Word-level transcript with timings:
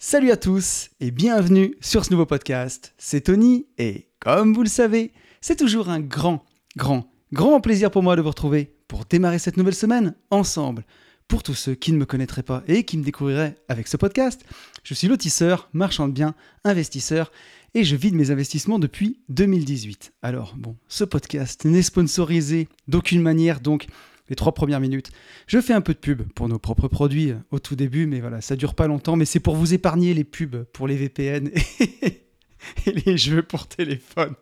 Salut 0.00 0.30
à 0.30 0.36
tous 0.36 0.90
et 1.00 1.10
bienvenue 1.10 1.74
sur 1.80 2.04
ce 2.04 2.12
nouveau 2.12 2.24
podcast. 2.24 2.94
C'est 2.98 3.22
Tony 3.22 3.66
et 3.78 4.06
comme 4.20 4.54
vous 4.54 4.62
le 4.62 4.68
savez, 4.68 5.12
c'est 5.40 5.58
toujours 5.58 5.88
un 5.88 5.98
grand, 5.98 6.44
grand, 6.76 7.10
grand 7.32 7.60
plaisir 7.60 7.90
pour 7.90 8.04
moi 8.04 8.14
de 8.14 8.22
vous 8.22 8.28
retrouver 8.28 8.76
pour 8.86 9.06
démarrer 9.06 9.40
cette 9.40 9.56
nouvelle 9.56 9.74
semaine 9.74 10.14
ensemble. 10.30 10.84
Pour 11.26 11.42
tous 11.42 11.54
ceux 11.56 11.74
qui 11.74 11.90
ne 11.90 11.98
me 11.98 12.06
connaîtraient 12.06 12.44
pas 12.44 12.62
et 12.68 12.84
qui 12.84 12.96
me 12.96 13.02
découvriraient 13.02 13.56
avec 13.66 13.88
ce 13.88 13.96
podcast, 13.96 14.44
je 14.84 14.94
suis 14.94 15.08
lotisseur, 15.08 15.68
marchand 15.72 16.06
de 16.06 16.12
biens, 16.12 16.36
investisseur 16.62 17.32
et 17.74 17.82
je 17.82 17.96
vide 17.96 18.14
mes 18.14 18.30
investissements 18.30 18.78
depuis 18.78 19.18
2018. 19.30 20.12
Alors 20.22 20.54
bon, 20.56 20.76
ce 20.86 21.02
podcast 21.02 21.64
n'est 21.64 21.82
sponsorisé 21.82 22.68
d'aucune 22.86 23.20
manière 23.20 23.60
donc 23.60 23.88
les 24.28 24.36
trois 24.36 24.52
premières 24.52 24.80
minutes. 24.80 25.10
Je 25.46 25.60
fais 25.60 25.72
un 25.72 25.80
peu 25.80 25.94
de 25.94 25.98
pub 25.98 26.22
pour 26.34 26.48
nos 26.48 26.58
propres 26.58 26.88
produits 26.88 27.30
euh, 27.30 27.36
au 27.50 27.58
tout 27.58 27.76
début, 27.76 28.06
mais 28.06 28.20
voilà, 28.20 28.40
ça 28.40 28.56
dure 28.56 28.74
pas 28.74 28.86
longtemps, 28.86 29.16
mais 29.16 29.24
c'est 29.24 29.40
pour 29.40 29.56
vous 29.56 29.74
épargner 29.74 30.14
les 30.14 30.24
pubs 30.24 30.64
pour 30.72 30.86
les 30.86 30.96
VPN 30.96 31.50
et, 31.80 32.92
les 32.92 33.16
jeux 33.16 33.42
pour 33.42 33.66
téléphone. 33.66 34.34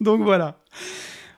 Donc 0.00 0.22
voilà. 0.22 0.60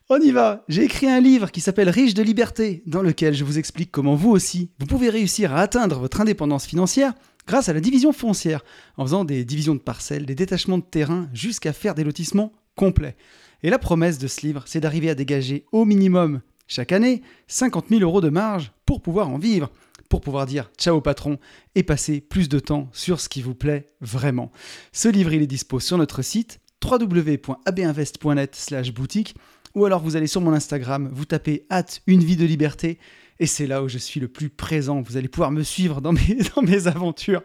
On 0.08 0.20
y 0.20 0.30
va. 0.30 0.64
J'ai 0.68 0.84
écrit 0.84 1.08
un 1.08 1.20
livre 1.20 1.50
qui 1.50 1.60
s'appelle 1.60 1.88
Riche 1.88 2.14
de 2.14 2.22
liberté, 2.22 2.82
dans 2.86 3.02
lequel 3.02 3.34
je 3.34 3.44
vous 3.44 3.58
explique 3.58 3.90
comment 3.90 4.14
vous 4.14 4.30
aussi, 4.30 4.70
vous 4.78 4.86
pouvez 4.86 5.10
réussir 5.10 5.52
à 5.52 5.60
atteindre 5.60 5.98
votre 5.98 6.20
indépendance 6.20 6.66
financière 6.66 7.12
grâce 7.46 7.68
à 7.68 7.72
la 7.72 7.80
division 7.80 8.12
foncière, 8.12 8.64
en 8.96 9.04
faisant 9.04 9.24
des 9.24 9.44
divisions 9.44 9.74
de 9.74 9.80
parcelles, 9.80 10.26
des 10.26 10.34
détachements 10.34 10.78
de 10.78 10.84
terrain, 10.84 11.28
jusqu'à 11.32 11.72
faire 11.72 11.94
des 11.94 12.04
lotissements 12.04 12.52
complets. 12.74 13.16
Et 13.62 13.70
la 13.70 13.78
promesse 13.78 14.18
de 14.18 14.26
ce 14.26 14.42
livre, 14.46 14.64
c'est 14.66 14.80
d'arriver 14.80 15.10
à 15.10 15.14
dégager 15.14 15.64
au 15.72 15.84
minimum 15.84 16.40
chaque 16.66 16.92
année, 16.92 17.22
50 17.48 17.86
000 17.90 18.02
euros 18.02 18.20
de 18.20 18.28
marge 18.28 18.72
pour 18.84 19.00
pouvoir 19.00 19.28
en 19.28 19.38
vivre, 19.38 19.70
pour 20.08 20.20
pouvoir 20.20 20.46
dire 20.46 20.70
ciao 20.78 21.00
patron 21.00 21.38
et 21.74 21.82
passer 21.82 22.20
plus 22.20 22.48
de 22.48 22.58
temps 22.58 22.88
sur 22.92 23.20
ce 23.20 23.28
qui 23.28 23.42
vous 23.42 23.54
plaît 23.54 23.90
vraiment. 24.00 24.50
Ce 24.92 25.08
livre, 25.08 25.32
il 25.32 25.42
est 25.42 25.46
dispo 25.46 25.80
sur 25.80 25.98
notre 25.98 26.22
site 26.22 26.60
www.abinvest.net 26.84 28.92
boutique 28.94 29.34
ou 29.74 29.84
alors 29.84 30.02
vous 30.02 30.16
allez 30.16 30.26
sur 30.26 30.40
mon 30.40 30.52
Instagram, 30.52 31.10
vous 31.12 31.24
tapez 31.24 31.66
hâte 31.70 32.02
une 32.06 32.24
vie 32.24 32.36
de 32.36 32.44
liberté 32.44 32.98
et 33.38 33.46
c'est 33.46 33.66
là 33.66 33.82
où 33.82 33.88
je 33.88 33.98
suis 33.98 34.20
le 34.20 34.28
plus 34.28 34.48
présent. 34.48 35.02
Vous 35.02 35.16
allez 35.16 35.28
pouvoir 35.28 35.50
me 35.50 35.62
suivre 35.62 36.00
dans 36.00 36.12
mes, 36.12 36.38
dans 36.56 36.62
mes 36.62 36.86
aventures. 36.86 37.42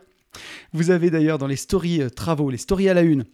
Vous 0.72 0.92
avez 0.92 1.10
d'ailleurs 1.10 1.38
dans 1.38 1.48
les 1.48 1.58
stories 1.58 2.02
euh, 2.02 2.10
travaux, 2.10 2.50
les 2.50 2.58
stories 2.58 2.88
à 2.88 2.94
la 2.94 3.02
une, 3.02 3.26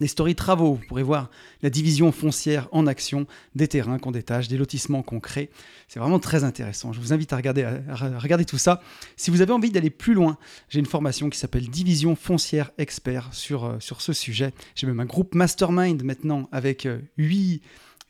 des 0.00 0.06
stories 0.06 0.34
travaux, 0.34 0.74
vous 0.74 0.86
pourrez 0.86 1.02
voir 1.02 1.30
la 1.62 1.70
division 1.70 2.12
foncière 2.12 2.68
en 2.72 2.86
action, 2.86 3.26
des 3.54 3.68
terrains 3.68 3.98
qu'on 3.98 4.12
détache, 4.12 4.48
des 4.48 4.56
lotissements 4.56 5.02
qu'on 5.02 5.20
crée. 5.20 5.50
C'est 5.88 6.00
vraiment 6.00 6.18
très 6.18 6.44
intéressant. 6.44 6.92
Je 6.92 7.00
vous 7.00 7.12
invite 7.12 7.32
à 7.32 7.36
regarder, 7.36 8.44
tout 8.46 8.58
ça. 8.58 8.80
Si 9.16 9.30
vous 9.30 9.40
avez 9.40 9.52
envie 9.52 9.70
d'aller 9.70 9.90
plus 9.90 10.14
loin, 10.14 10.38
j'ai 10.68 10.78
une 10.78 10.86
formation 10.86 11.30
qui 11.30 11.38
s'appelle 11.38 11.68
Division 11.68 12.16
foncière 12.16 12.70
expert 12.78 13.28
sur, 13.32 13.64
euh, 13.64 13.76
sur 13.80 14.00
ce 14.00 14.12
sujet. 14.12 14.52
J'ai 14.74 14.86
même 14.86 15.00
un 15.00 15.06
groupe 15.06 15.34
mastermind 15.34 16.02
maintenant 16.04 16.48
avec 16.52 16.88
8, 17.16 17.62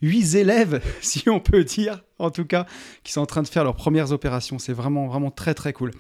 euh, 0.03 0.37
élèves, 0.37 0.83
si 1.01 1.29
on 1.29 1.41
peut 1.41 1.65
dire, 1.65 2.03
en 2.19 2.31
tout 2.31 2.45
cas, 2.45 2.67
qui 3.03 3.13
sont 3.13 3.21
en 3.21 3.27
train 3.27 3.43
de 3.43 3.49
faire 3.49 3.65
leurs 3.65 3.77
premières 3.77 4.13
opérations. 4.13 4.59
C'est 4.59 4.73
vraiment, 4.73 5.07
vraiment 5.07 5.31
très, 5.31 5.55
très 5.55 5.73
cool. 5.73 5.93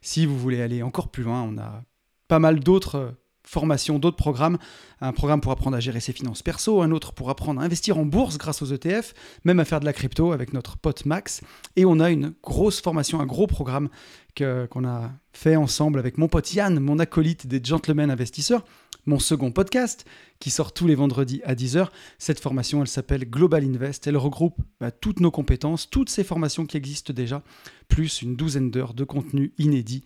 Si 0.00 0.26
vous 0.26 0.38
voulez 0.38 0.62
aller 0.62 0.82
encore 0.82 1.08
plus 1.08 1.22
loin, 1.22 1.42
on 1.42 1.58
a 1.58 1.82
pas 2.28 2.38
mal 2.38 2.60
d'autres 2.60 3.14
formation, 3.44 3.98
d'autres 3.98 4.16
programmes. 4.16 4.58
Un 5.00 5.12
programme 5.12 5.40
pour 5.40 5.52
apprendre 5.52 5.76
à 5.76 5.80
gérer 5.80 6.00
ses 6.00 6.12
finances 6.12 6.42
perso, 6.42 6.80
un 6.80 6.90
autre 6.90 7.12
pour 7.12 7.30
apprendre 7.30 7.60
à 7.60 7.64
investir 7.64 7.98
en 7.98 8.06
bourse 8.06 8.38
grâce 8.38 8.62
aux 8.62 8.66
ETF, 8.66 9.14
même 9.44 9.60
à 9.60 9.64
faire 9.64 9.80
de 9.80 9.84
la 9.84 9.92
crypto 9.92 10.32
avec 10.32 10.52
notre 10.52 10.76
pote 10.76 11.04
Max. 11.04 11.42
Et 11.76 11.84
on 11.84 12.00
a 12.00 12.10
une 12.10 12.34
grosse 12.42 12.80
formation, 12.80 13.20
un 13.20 13.26
gros 13.26 13.46
programme 13.46 13.88
qu'on 14.36 14.84
a 14.84 15.12
fait 15.32 15.56
ensemble 15.56 15.98
avec 15.98 16.18
mon 16.18 16.28
pote 16.28 16.52
Yann, 16.54 16.80
mon 16.80 16.98
acolyte 16.98 17.46
des 17.46 17.60
Gentlemen 17.62 18.10
Investisseurs, 18.10 18.64
mon 19.06 19.18
second 19.18 19.52
podcast 19.52 20.04
qui 20.40 20.50
sort 20.50 20.72
tous 20.72 20.86
les 20.86 20.94
vendredis 20.94 21.40
à 21.44 21.54
10h. 21.54 21.88
Cette 22.18 22.40
formation, 22.40 22.80
elle 22.80 22.88
s'appelle 22.88 23.28
Global 23.28 23.64
Invest. 23.64 24.06
Elle 24.06 24.16
regroupe 24.16 24.56
bah, 24.80 24.90
toutes 24.90 25.20
nos 25.20 25.30
compétences, 25.30 25.88
toutes 25.88 26.10
ces 26.10 26.24
formations 26.24 26.66
qui 26.66 26.76
existent 26.76 27.12
déjà, 27.12 27.42
plus 27.88 28.22
une 28.22 28.36
douzaine 28.36 28.70
d'heures 28.70 28.94
de 28.94 29.04
contenu 29.04 29.52
inédit 29.58 30.04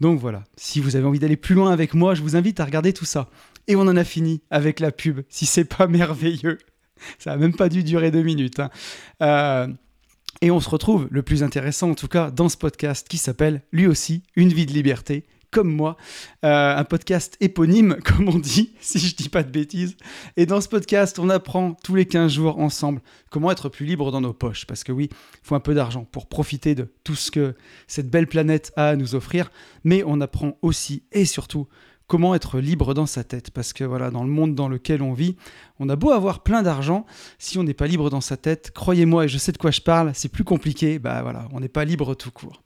donc 0.00 0.20
voilà, 0.20 0.44
si 0.56 0.80
vous 0.80 0.96
avez 0.96 1.06
envie 1.06 1.18
d'aller 1.18 1.36
plus 1.36 1.54
loin 1.54 1.72
avec 1.72 1.94
moi, 1.94 2.14
je 2.14 2.22
vous 2.22 2.36
invite 2.36 2.60
à 2.60 2.64
regarder 2.64 2.92
tout 2.92 3.04
ça. 3.04 3.28
Et 3.66 3.76
on 3.76 3.82
en 3.82 3.96
a 3.96 4.04
fini 4.04 4.42
avec 4.50 4.80
la 4.80 4.92
pub, 4.92 5.20
si 5.28 5.46
c'est 5.46 5.64
pas 5.64 5.86
merveilleux. 5.88 6.58
Ça 7.18 7.30
n'a 7.30 7.36
même 7.36 7.54
pas 7.54 7.68
dû 7.68 7.82
durer 7.84 8.10
deux 8.10 8.22
minutes. 8.22 8.60
Hein. 8.60 8.70
Euh, 9.22 9.68
et 10.40 10.50
on 10.50 10.60
se 10.60 10.68
retrouve, 10.68 11.08
le 11.10 11.22
plus 11.22 11.42
intéressant 11.42 11.90
en 11.90 11.94
tout 11.94 12.08
cas, 12.08 12.30
dans 12.30 12.48
ce 12.48 12.56
podcast 12.56 13.08
qui 13.08 13.18
s'appelle 13.18 13.62
lui 13.72 13.86
aussi 13.86 14.22
Une 14.36 14.52
vie 14.52 14.66
de 14.66 14.72
liberté 14.72 15.26
comme 15.50 15.72
moi, 15.72 15.96
euh, 16.44 16.76
un 16.76 16.84
podcast 16.84 17.36
éponyme, 17.40 17.96
comme 18.04 18.28
on 18.28 18.38
dit, 18.38 18.74
si 18.80 18.98
je 18.98 19.14
dis 19.14 19.28
pas 19.28 19.42
de 19.42 19.50
bêtises. 19.50 19.96
Et 20.36 20.46
dans 20.46 20.60
ce 20.60 20.68
podcast, 20.68 21.18
on 21.18 21.28
apprend 21.30 21.74
tous 21.82 21.94
les 21.94 22.06
15 22.06 22.32
jours 22.32 22.58
ensemble 22.58 23.00
comment 23.30 23.50
être 23.50 23.68
plus 23.68 23.86
libre 23.86 24.10
dans 24.10 24.20
nos 24.20 24.32
poches. 24.32 24.66
Parce 24.66 24.84
que 24.84 24.92
oui, 24.92 25.08
il 25.10 25.38
faut 25.42 25.54
un 25.54 25.60
peu 25.60 25.74
d'argent 25.74 26.06
pour 26.10 26.26
profiter 26.26 26.74
de 26.74 26.92
tout 27.04 27.14
ce 27.14 27.30
que 27.30 27.54
cette 27.86 28.10
belle 28.10 28.26
planète 28.26 28.72
a 28.76 28.88
à 28.88 28.96
nous 28.96 29.14
offrir. 29.14 29.50
Mais 29.84 30.02
on 30.06 30.20
apprend 30.20 30.58
aussi 30.62 31.02
et 31.12 31.24
surtout 31.24 31.66
comment 32.08 32.34
être 32.34 32.58
libre 32.58 32.94
dans 32.94 33.06
sa 33.06 33.22
tête. 33.22 33.50
Parce 33.52 33.72
que 33.72 33.84
voilà, 33.84 34.10
dans 34.10 34.24
le 34.24 34.30
monde 34.30 34.54
dans 34.54 34.68
lequel 34.68 35.02
on 35.02 35.12
vit, 35.12 35.36
on 35.78 35.88
a 35.88 35.96
beau 35.96 36.10
avoir 36.10 36.42
plein 36.42 36.62
d'argent, 36.62 37.06
si 37.38 37.58
on 37.58 37.62
n'est 37.62 37.74
pas 37.74 37.86
libre 37.86 38.10
dans 38.10 38.22
sa 38.22 38.36
tête, 38.36 38.72
croyez-moi, 38.72 39.26
et 39.26 39.28
je 39.28 39.38
sais 39.38 39.52
de 39.52 39.58
quoi 39.58 39.70
je 39.70 39.82
parle, 39.82 40.10
c'est 40.14 40.30
plus 40.30 40.44
compliqué, 40.44 40.98
bah 40.98 41.22
voilà, 41.22 41.46
on 41.52 41.60
n'est 41.60 41.68
pas 41.68 41.84
libre 41.84 42.14
tout 42.14 42.32
court. 42.32 42.62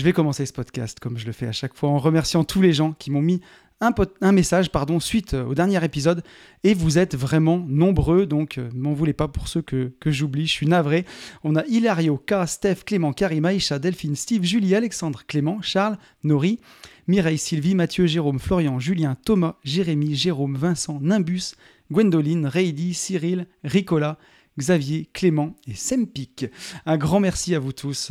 Je 0.00 0.04
vais 0.06 0.14
commencer 0.14 0.46
ce 0.46 0.54
podcast, 0.54 0.98
comme 0.98 1.18
je 1.18 1.26
le 1.26 1.32
fais 1.32 1.46
à 1.46 1.52
chaque 1.52 1.74
fois, 1.74 1.90
en 1.90 1.98
remerciant 1.98 2.42
tous 2.42 2.62
les 2.62 2.72
gens 2.72 2.94
qui 2.98 3.10
m'ont 3.10 3.20
mis 3.20 3.42
un, 3.82 4.32
message 4.32 4.70
pardon, 4.72 4.98
suite 4.98 5.34
euh, 5.34 5.44
au 5.44 5.54
dernier 5.54 5.84
épisode. 5.84 6.22
Et 6.64 6.72
vous 6.72 6.96
êtes 6.96 7.14
vraiment 7.14 7.58
nombreux, 7.68 8.24
donc 8.24 8.56
ne 8.56 8.62
euh, 8.62 8.70
m'en 8.72 8.94
voulez 8.94 9.12
pas 9.12 9.28
pour 9.28 9.46
ceux 9.48 9.60
que, 9.60 9.92
j'oublie, 10.06 10.46
je 10.46 10.52
suis 10.52 10.66
navré. 10.66 11.04
On 11.44 11.54
a 11.54 11.66
Hilario, 11.66 12.16
K, 12.16 12.46
Steph, 12.46 12.76
Clément, 12.86 13.12
Karim, 13.12 13.44
Aïcha, 13.44 13.78
Delphine, 13.78 14.16
Steve, 14.16 14.42
Julie, 14.42 14.74
Alexandre, 14.74 15.24
Clément, 15.26 15.60
Charles, 15.60 15.98
Nori, 16.24 16.60
Mireille, 17.06 17.36
Sylvie, 17.36 17.74
Mathieu, 17.74 18.06
Jérôme, 18.06 18.38
Florian, 18.38 18.78
Julien, 18.78 19.18
Thomas, 19.22 19.56
Jérémy, 19.64 20.14
Jérôme, 20.14 20.56
Vincent, 20.56 20.98
Nimbus, 21.02 21.56
Gwendoline, 21.92 22.46
Reidy, 22.46 22.94
Cyril, 22.94 23.46
Ricola, 23.64 24.16
Xavier, 24.58 25.10
Clément 25.12 25.56
et 25.66 25.74
Sempic. 25.74 26.46
Un 26.86 26.96
grand 26.96 27.20
merci 27.20 27.54
à 27.54 27.58
vous 27.58 27.74
tous. 27.74 28.10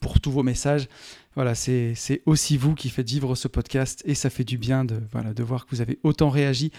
Pour 0.00 0.20
tous 0.20 0.30
vos 0.30 0.42
messages. 0.42 0.88
Voilà, 1.34 1.54
c'est 1.54 2.22
aussi 2.24 2.56
vous 2.56 2.74
qui 2.74 2.88
faites 2.88 3.08
vivre 3.08 3.34
ce 3.34 3.46
podcast 3.46 4.02
et 4.06 4.14
ça 4.14 4.30
fait 4.30 4.44
du 4.44 4.56
bien 4.56 4.84
de, 4.84 5.00
voilà, 5.12 5.34
de 5.34 5.42
voir 5.42 5.66
que 5.66 5.74
vous 5.74 5.82
avez 5.82 5.98
autant 6.02 6.30
réagi. 6.30 6.72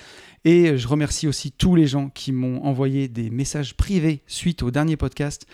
Et 0.45 0.77
je 0.77 0.87
remercie 0.87 1.27
aussi 1.27 1.51
tous 1.51 1.75
les 1.75 1.85
gens 1.85 2.09
qui 2.09 2.31
m'ont 2.31 2.63
envoyé 2.63 3.07
des 3.07 3.29
messages 3.29 3.75
privés 3.75 4.23
suite 4.25 4.63
au 4.63 4.71
dernier 4.71 4.97
podcast 4.97 5.45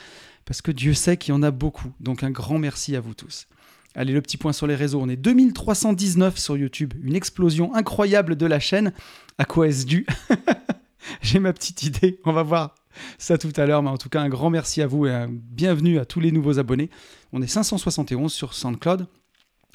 parce 0.46 0.62
que 0.62 0.72
Dieu 0.72 0.94
sait 0.94 1.18
qu'il 1.18 1.34
y 1.34 1.38
en 1.38 1.44
a 1.44 1.52
beaucoup. 1.52 1.92
Donc 2.00 2.24
un 2.24 2.32
grand 2.32 2.60
merci 2.60 2.96
à 2.96 3.02
vous 3.02 3.14
tous. 3.14 3.48
Allez, 3.96 4.14
le 4.14 4.22
petit 4.22 4.38
point 4.38 4.54
sur 4.54 4.68
les 4.68 4.76
réseaux. 4.76 5.02
On 5.02 5.10
est 5.10 5.16
2319 5.16 6.38
sur 6.38 6.58
YouTube. 6.58 6.94
Une 7.04 7.16
explosion 7.16 7.76
incroyable 7.76 8.36
de 8.36 8.46
la 8.46 8.60
chaîne. 8.60 8.94
À 9.38 9.46
quoi 9.46 9.68
est-ce 9.68 9.86
dû? 9.86 10.06
J'ai 11.22 11.40
ma 11.40 11.54
petite 11.54 11.84
idée. 11.84 12.20
On 12.26 12.34
va 12.34 12.44
voir 12.44 12.76
ça 13.18 13.38
tout 13.38 13.54
à 13.56 13.66
l'heure. 13.66 13.84
Mais 13.84 13.90
en 13.90 13.98
tout 13.98 14.10
cas, 14.10 14.22
un 14.22 14.30
grand 14.30 14.50
merci 14.50 14.82
à 14.82 14.88
vous 14.88 15.06
et 15.06 15.12
un 15.12 15.30
bienvenue 15.30 16.00
à 16.00 16.06
tous 16.06 16.20
les 16.20 16.32
nouveaux 16.32 16.60
abonnés. 16.60 16.90
On 17.32 17.42
est 17.42 17.48
571 17.48 18.32
sur 18.32 18.54
SoundCloud. 18.54 19.08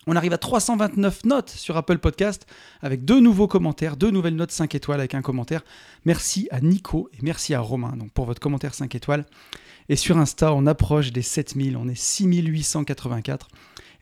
On 0.06 0.16
arrive 0.16 0.32
à 0.32 0.38
329 0.38 1.24
notes 1.26 1.50
sur 1.50 1.76
Apple 1.76 1.98
Podcast 1.98 2.46
avec 2.80 3.04
deux 3.04 3.20
nouveaux 3.20 3.48
commentaires, 3.48 3.96
deux 3.96 4.10
nouvelles 4.10 4.36
notes 4.36 4.52
5 4.52 4.74
étoiles 4.74 5.00
avec 5.00 5.14
un 5.14 5.20
commentaire. 5.20 5.62
Merci 6.06 6.48
à 6.50 6.60
Nico 6.60 7.10
et 7.12 7.18
merci 7.20 7.52
à 7.52 7.60
Romain 7.60 7.94
donc 7.94 8.10
pour 8.12 8.24
votre 8.24 8.40
commentaire 8.40 8.72
5 8.72 8.94
étoiles. 8.94 9.26
Et 9.90 9.96
sur 9.96 10.16
Insta, 10.16 10.54
on 10.54 10.66
approche 10.66 11.12
des 11.12 11.22
7000, 11.22 11.76
on 11.76 11.88
est 11.88 11.94
6884. 11.94 13.48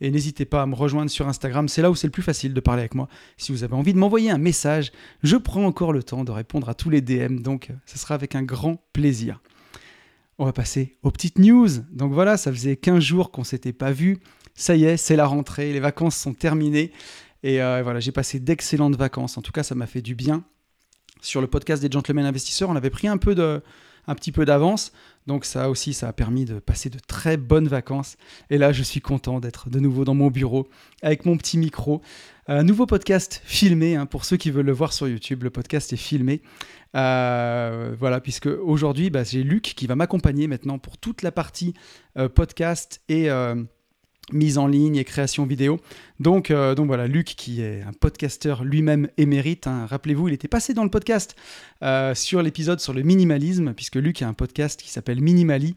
Et 0.01 0.11
n'hésitez 0.11 0.45
pas 0.45 0.63
à 0.63 0.67
me 0.67 0.75
rejoindre 0.75 1.11
sur 1.11 1.27
Instagram, 1.27 1.69
c'est 1.69 1.83
là 1.83 1.91
où 1.91 1.95
c'est 1.95 2.07
le 2.07 2.11
plus 2.13 2.23
facile 2.23 2.53
de 2.53 2.61
parler 2.61 2.81
avec 2.81 2.95
moi. 2.95 3.09
Si 3.37 3.53
vous 3.53 3.65
avez 3.65 3.75
envie 3.75 3.95
de 3.95 3.99
m'envoyer 3.99 4.31
un 4.31 4.39
message, 4.39 4.93
je 5.23 5.37
prends 5.37 5.65
encore 5.65 5.93
le 5.93 6.03
temps 6.03 6.25
de 6.25 6.31
répondre 6.31 6.69
à 6.69 6.75
tous 6.75 6.91
les 6.91 7.01
DM, 7.01 7.39
donc 7.41 7.71
ce 7.87 7.99
sera 7.99 8.15
avec 8.15 8.35
un 8.35 8.43
grand 8.43 8.83
plaisir. 8.93 9.41
On 10.39 10.45
va 10.45 10.53
passer 10.53 10.99
aux 11.03 11.11
petites 11.11 11.39
news. 11.39 11.69
Donc 11.93 12.13
voilà, 12.13 12.37
ça 12.37 12.53
faisait 12.53 12.77
15 12.77 13.03
jours 13.03 13.31
qu'on 13.31 13.45
s'était 13.45 13.73
pas 13.73 13.91
vu. 13.91 14.19
Ça 14.55 14.77
y 14.77 14.85
est, 14.85 14.99
c'est 14.99 15.17
la 15.17 15.27
rentrée, 15.27 15.73
les 15.73 15.81
vacances 15.81 16.17
sont 16.17 16.35
terminées. 16.35 16.93
Et 17.43 17.63
euh, 17.63 17.83
voilà, 17.83 18.01
j'ai 18.01 18.13
passé 18.13 18.39
d'excellentes 18.39 18.97
vacances. 18.97 19.39
En 19.39 19.43
tout 19.43 19.53
cas, 19.53 19.63
ça 19.63 19.75
m'a 19.75 19.87
fait 19.87 20.03
du 20.03 20.15
bien. 20.15 20.45
Sur 21.23 21.41
le 21.41 21.47
podcast 21.47 21.81
des 21.81 21.91
Gentlemen 21.91 22.27
Investisseurs, 22.27 22.69
on 22.69 22.77
avait 22.77 22.91
pris 22.91 23.09
un 23.09 23.17
peu 23.17 23.35
de, 23.35 23.63
un 24.07 24.15
petit 24.15 24.33
peu 24.33 24.45
d'avance. 24.45 24.93
Donc 25.27 25.45
ça 25.45 25.71
aussi, 25.71 25.93
ça 25.93 26.09
a 26.09 26.13
permis 26.13 26.45
de 26.45 26.59
passer 26.59 26.91
de 26.91 26.99
très 26.99 27.37
bonnes 27.37 27.69
vacances. 27.69 28.17
Et 28.51 28.59
là, 28.59 28.73
je 28.73 28.83
suis 28.83 29.01
content 29.01 29.41
d'être 29.41 29.71
de 29.71 29.81
nouveau 29.81 30.05
dans 30.05 30.15
mon 30.15 30.31
bureau 30.31 30.69
avec 31.03 31.25
mon 31.27 31.37
petit 31.37 31.59
micro. 31.59 32.01
Un 32.47 32.63
nouveau 32.63 32.87
podcast 32.87 33.43
filmé, 33.45 33.97
hein, 33.97 34.07
pour 34.07 34.25
ceux 34.25 34.37
qui 34.37 34.51
veulent 34.51 34.67
le 34.67 34.73
voir 34.73 34.93
sur 34.93 35.09
YouTube, 35.09 35.43
le 35.43 35.51
podcast 35.51 35.93
est 35.93 35.97
filmé. 35.97 36.43
Euh, 36.95 37.95
voilà, 37.99 38.21
puisque 38.21 38.47
aujourd'hui, 38.47 39.11
bah, 39.11 39.25
j'ai 39.25 39.43
Luc 39.43 39.63
qui 39.63 39.87
va 39.87 39.97
m'accompagner 39.97 40.47
maintenant 40.47 40.79
pour 40.79 40.97
toute 40.97 41.23
la 41.23 41.33
partie 41.33 41.75
euh, 42.17 42.29
podcast 42.29 43.01
et... 43.09 43.29
Euh, 44.33 44.37
mise 44.37 44.59
en 44.59 44.67
ligne 44.67 44.97
et 44.97 45.05
création 45.05 45.47
vidéo. 45.47 45.81
Donc, 46.21 46.51
euh, 46.51 46.75
donc 46.75 46.87
voilà, 46.87 47.07
Luc, 47.07 47.27
qui 47.27 47.61
est 47.61 47.83
un 47.83 47.93
podcasteur 47.93 48.65
lui-même 48.65 49.09
émérite, 49.17 49.67
hein. 49.67 49.87
rappelez-vous, 49.87 50.29
il 50.29 50.35
était 50.35 50.49
passé 50.49 50.75
dans 50.75 50.85
le 50.85 50.91
podcast 50.91 51.37
euh, 51.83 52.15
sur 52.15 52.43
l'épisode 52.43 52.81
sur 52.81 52.93
le 52.93 53.03
minimalisme, 53.03 53.73
puisque 53.75 53.97
Luc 53.97 54.23
a 54.23 54.29
un 54.29 54.35
podcast 54.35 54.81
qui 54.81 54.91
s'appelle 54.91 55.21
Minimali. 55.21 55.77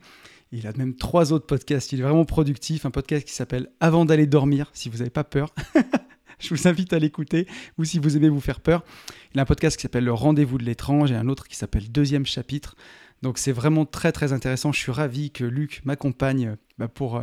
Il 0.52 0.66
a 0.66 0.74
même 0.74 0.96
trois 0.96 1.32
autres 1.32 1.46
podcasts, 1.46 1.92
il 1.92 2.00
est 2.00 2.04
vraiment 2.04 2.26
productif, 2.26 2.86
un 2.86 2.92
podcast 2.92 3.26
qui 3.26 3.34
s'appelle 3.34 3.70
Avant 3.80 4.06
d'aller 4.06 4.26
dormir, 4.26 4.72
si 4.74 4.90
vous 4.90 4.98
n'avez 4.98 5.12
pas 5.12 5.24
peur. 5.24 5.54
Je 6.40 6.50
vous 6.56 6.68
invite 6.68 6.94
à 6.94 7.00
l'écouter, 7.00 7.48
ou 7.78 7.84
si 7.84 8.00
vous 8.00 8.16
aimez 8.16 8.30
vous 8.30 8.40
faire 8.40 8.62
peur. 8.62 8.84
Il 9.34 9.40
a 9.40 9.44
un 9.44 9.46
podcast 9.46 9.76
qui 9.76 9.84
s'appelle 9.84 10.06
Le 10.06 10.14
Rendez-vous 10.14 10.58
de 10.58 10.64
l'étrange 10.64 11.12
et 11.12 11.16
un 11.16 11.28
autre 11.28 11.48
qui 11.48 11.56
s'appelle 11.56 11.92
Deuxième 11.92 12.26
chapitre. 12.26 12.76
Donc 13.22 13.38
c'est 13.38 13.52
vraiment 13.52 13.86
très 13.86 14.14
très 14.14 14.32
intéressant. 14.32 14.72
Je 14.72 14.80
suis 14.80 14.92
ravi 14.92 15.32
que 15.32 15.44
Luc 15.44 15.82
m'accompagne 15.84 16.56
bah, 16.78 16.88
pour 16.88 17.22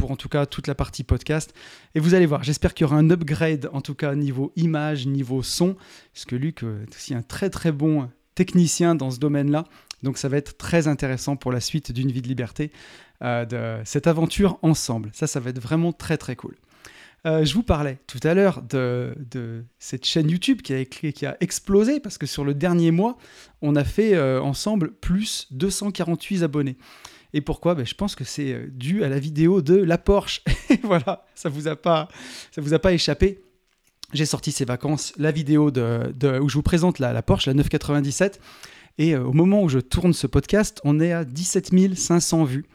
pour 0.00 0.10
en 0.10 0.16
tout 0.16 0.30
cas 0.30 0.46
toute 0.46 0.66
la 0.66 0.74
partie 0.74 1.04
podcast. 1.04 1.52
Et 1.94 2.00
vous 2.00 2.14
allez 2.14 2.24
voir, 2.24 2.42
j'espère 2.42 2.72
qu'il 2.72 2.86
y 2.86 2.88
aura 2.88 2.96
un 2.96 3.10
upgrade 3.10 3.68
en 3.74 3.82
tout 3.82 3.94
cas 3.94 4.14
niveau 4.14 4.50
image, 4.56 5.06
niveau 5.06 5.42
son, 5.42 5.76
parce 6.14 6.24
que 6.24 6.36
Luc 6.36 6.64
euh, 6.64 6.84
est 6.84 6.96
aussi 6.96 7.12
un 7.12 7.20
très 7.20 7.50
très 7.50 7.70
bon 7.70 8.08
technicien 8.34 8.94
dans 8.94 9.10
ce 9.10 9.18
domaine-là. 9.18 9.66
Donc 10.02 10.16
ça 10.16 10.30
va 10.30 10.38
être 10.38 10.56
très 10.56 10.88
intéressant 10.88 11.36
pour 11.36 11.52
la 11.52 11.60
suite 11.60 11.92
d'une 11.92 12.10
vie 12.10 12.22
de 12.22 12.28
liberté, 12.28 12.72
euh, 13.22 13.44
de 13.44 13.84
cette 13.84 14.06
aventure 14.06 14.58
ensemble. 14.62 15.10
Ça, 15.12 15.26
ça 15.26 15.38
va 15.38 15.50
être 15.50 15.60
vraiment 15.60 15.92
très 15.92 16.16
très 16.16 16.34
cool. 16.34 16.56
Euh, 17.26 17.44
je 17.44 17.52
vous 17.52 17.62
parlais 17.62 17.98
tout 18.06 18.20
à 18.22 18.32
l'heure 18.32 18.62
de, 18.62 19.14
cette 19.78 20.06
chaîne 20.06 20.30
YouTube 20.30 20.62
qui 20.62 20.72
a, 20.72 20.82
qui 20.86 21.26
a, 21.26 21.36
explosé 21.40 22.00
parce 22.00 22.16
que 22.16 22.24
sur 22.24 22.42
le 22.42 22.54
dernier 22.54 22.90
mois, 22.90 23.18
on 23.60 23.76
a 23.76 23.84
fait 23.84 24.18
ensemble 24.38 24.92
plus 24.92 25.46
248 25.50 26.42
abonnés. 26.42 26.78
Et 27.32 27.40
pourquoi? 27.40 27.74
Ben, 27.74 27.86
Je 27.86 27.94
pense 27.94 28.14
que 28.14 28.24
c'est 28.24 28.52
euh, 28.52 28.66
dû 28.70 29.04
à 29.04 29.08
la 29.08 29.18
vidéo 29.18 29.62
de 29.62 29.76
la 29.76 29.98
Porsche. 29.98 30.42
voilà, 30.82 31.26
ça 31.34 31.48
vous 31.48 31.68
a 31.68 31.76
pas, 31.76 32.08
ça 32.50 32.60
vous 32.60 32.74
a 32.74 32.78
pas 32.78 32.92
échappé. 32.92 33.42
J'ai 34.12 34.26
sorti 34.26 34.50
ces 34.50 34.64
vacances 34.64 35.12
la 35.18 35.30
vidéo 35.30 35.70
de, 35.70 36.38
où 36.40 36.48
je 36.48 36.54
vous 36.54 36.62
présente 36.62 36.98
la, 36.98 37.12
la 37.12 37.22
Porsche, 37.22 37.46
la 37.46 37.54
997. 37.54 38.40
Et 38.98 39.14
euh, 39.14 39.22
au 39.22 39.32
moment 39.32 39.62
où 39.62 39.68
je 39.68 39.78
tourne 39.78 40.12
ce 40.12 40.26
podcast, 40.26 40.80
on 40.84 40.98
est 41.00 41.12
à 41.12 41.24
17 41.24 41.96
500 41.96 42.44
vues. 42.44 42.66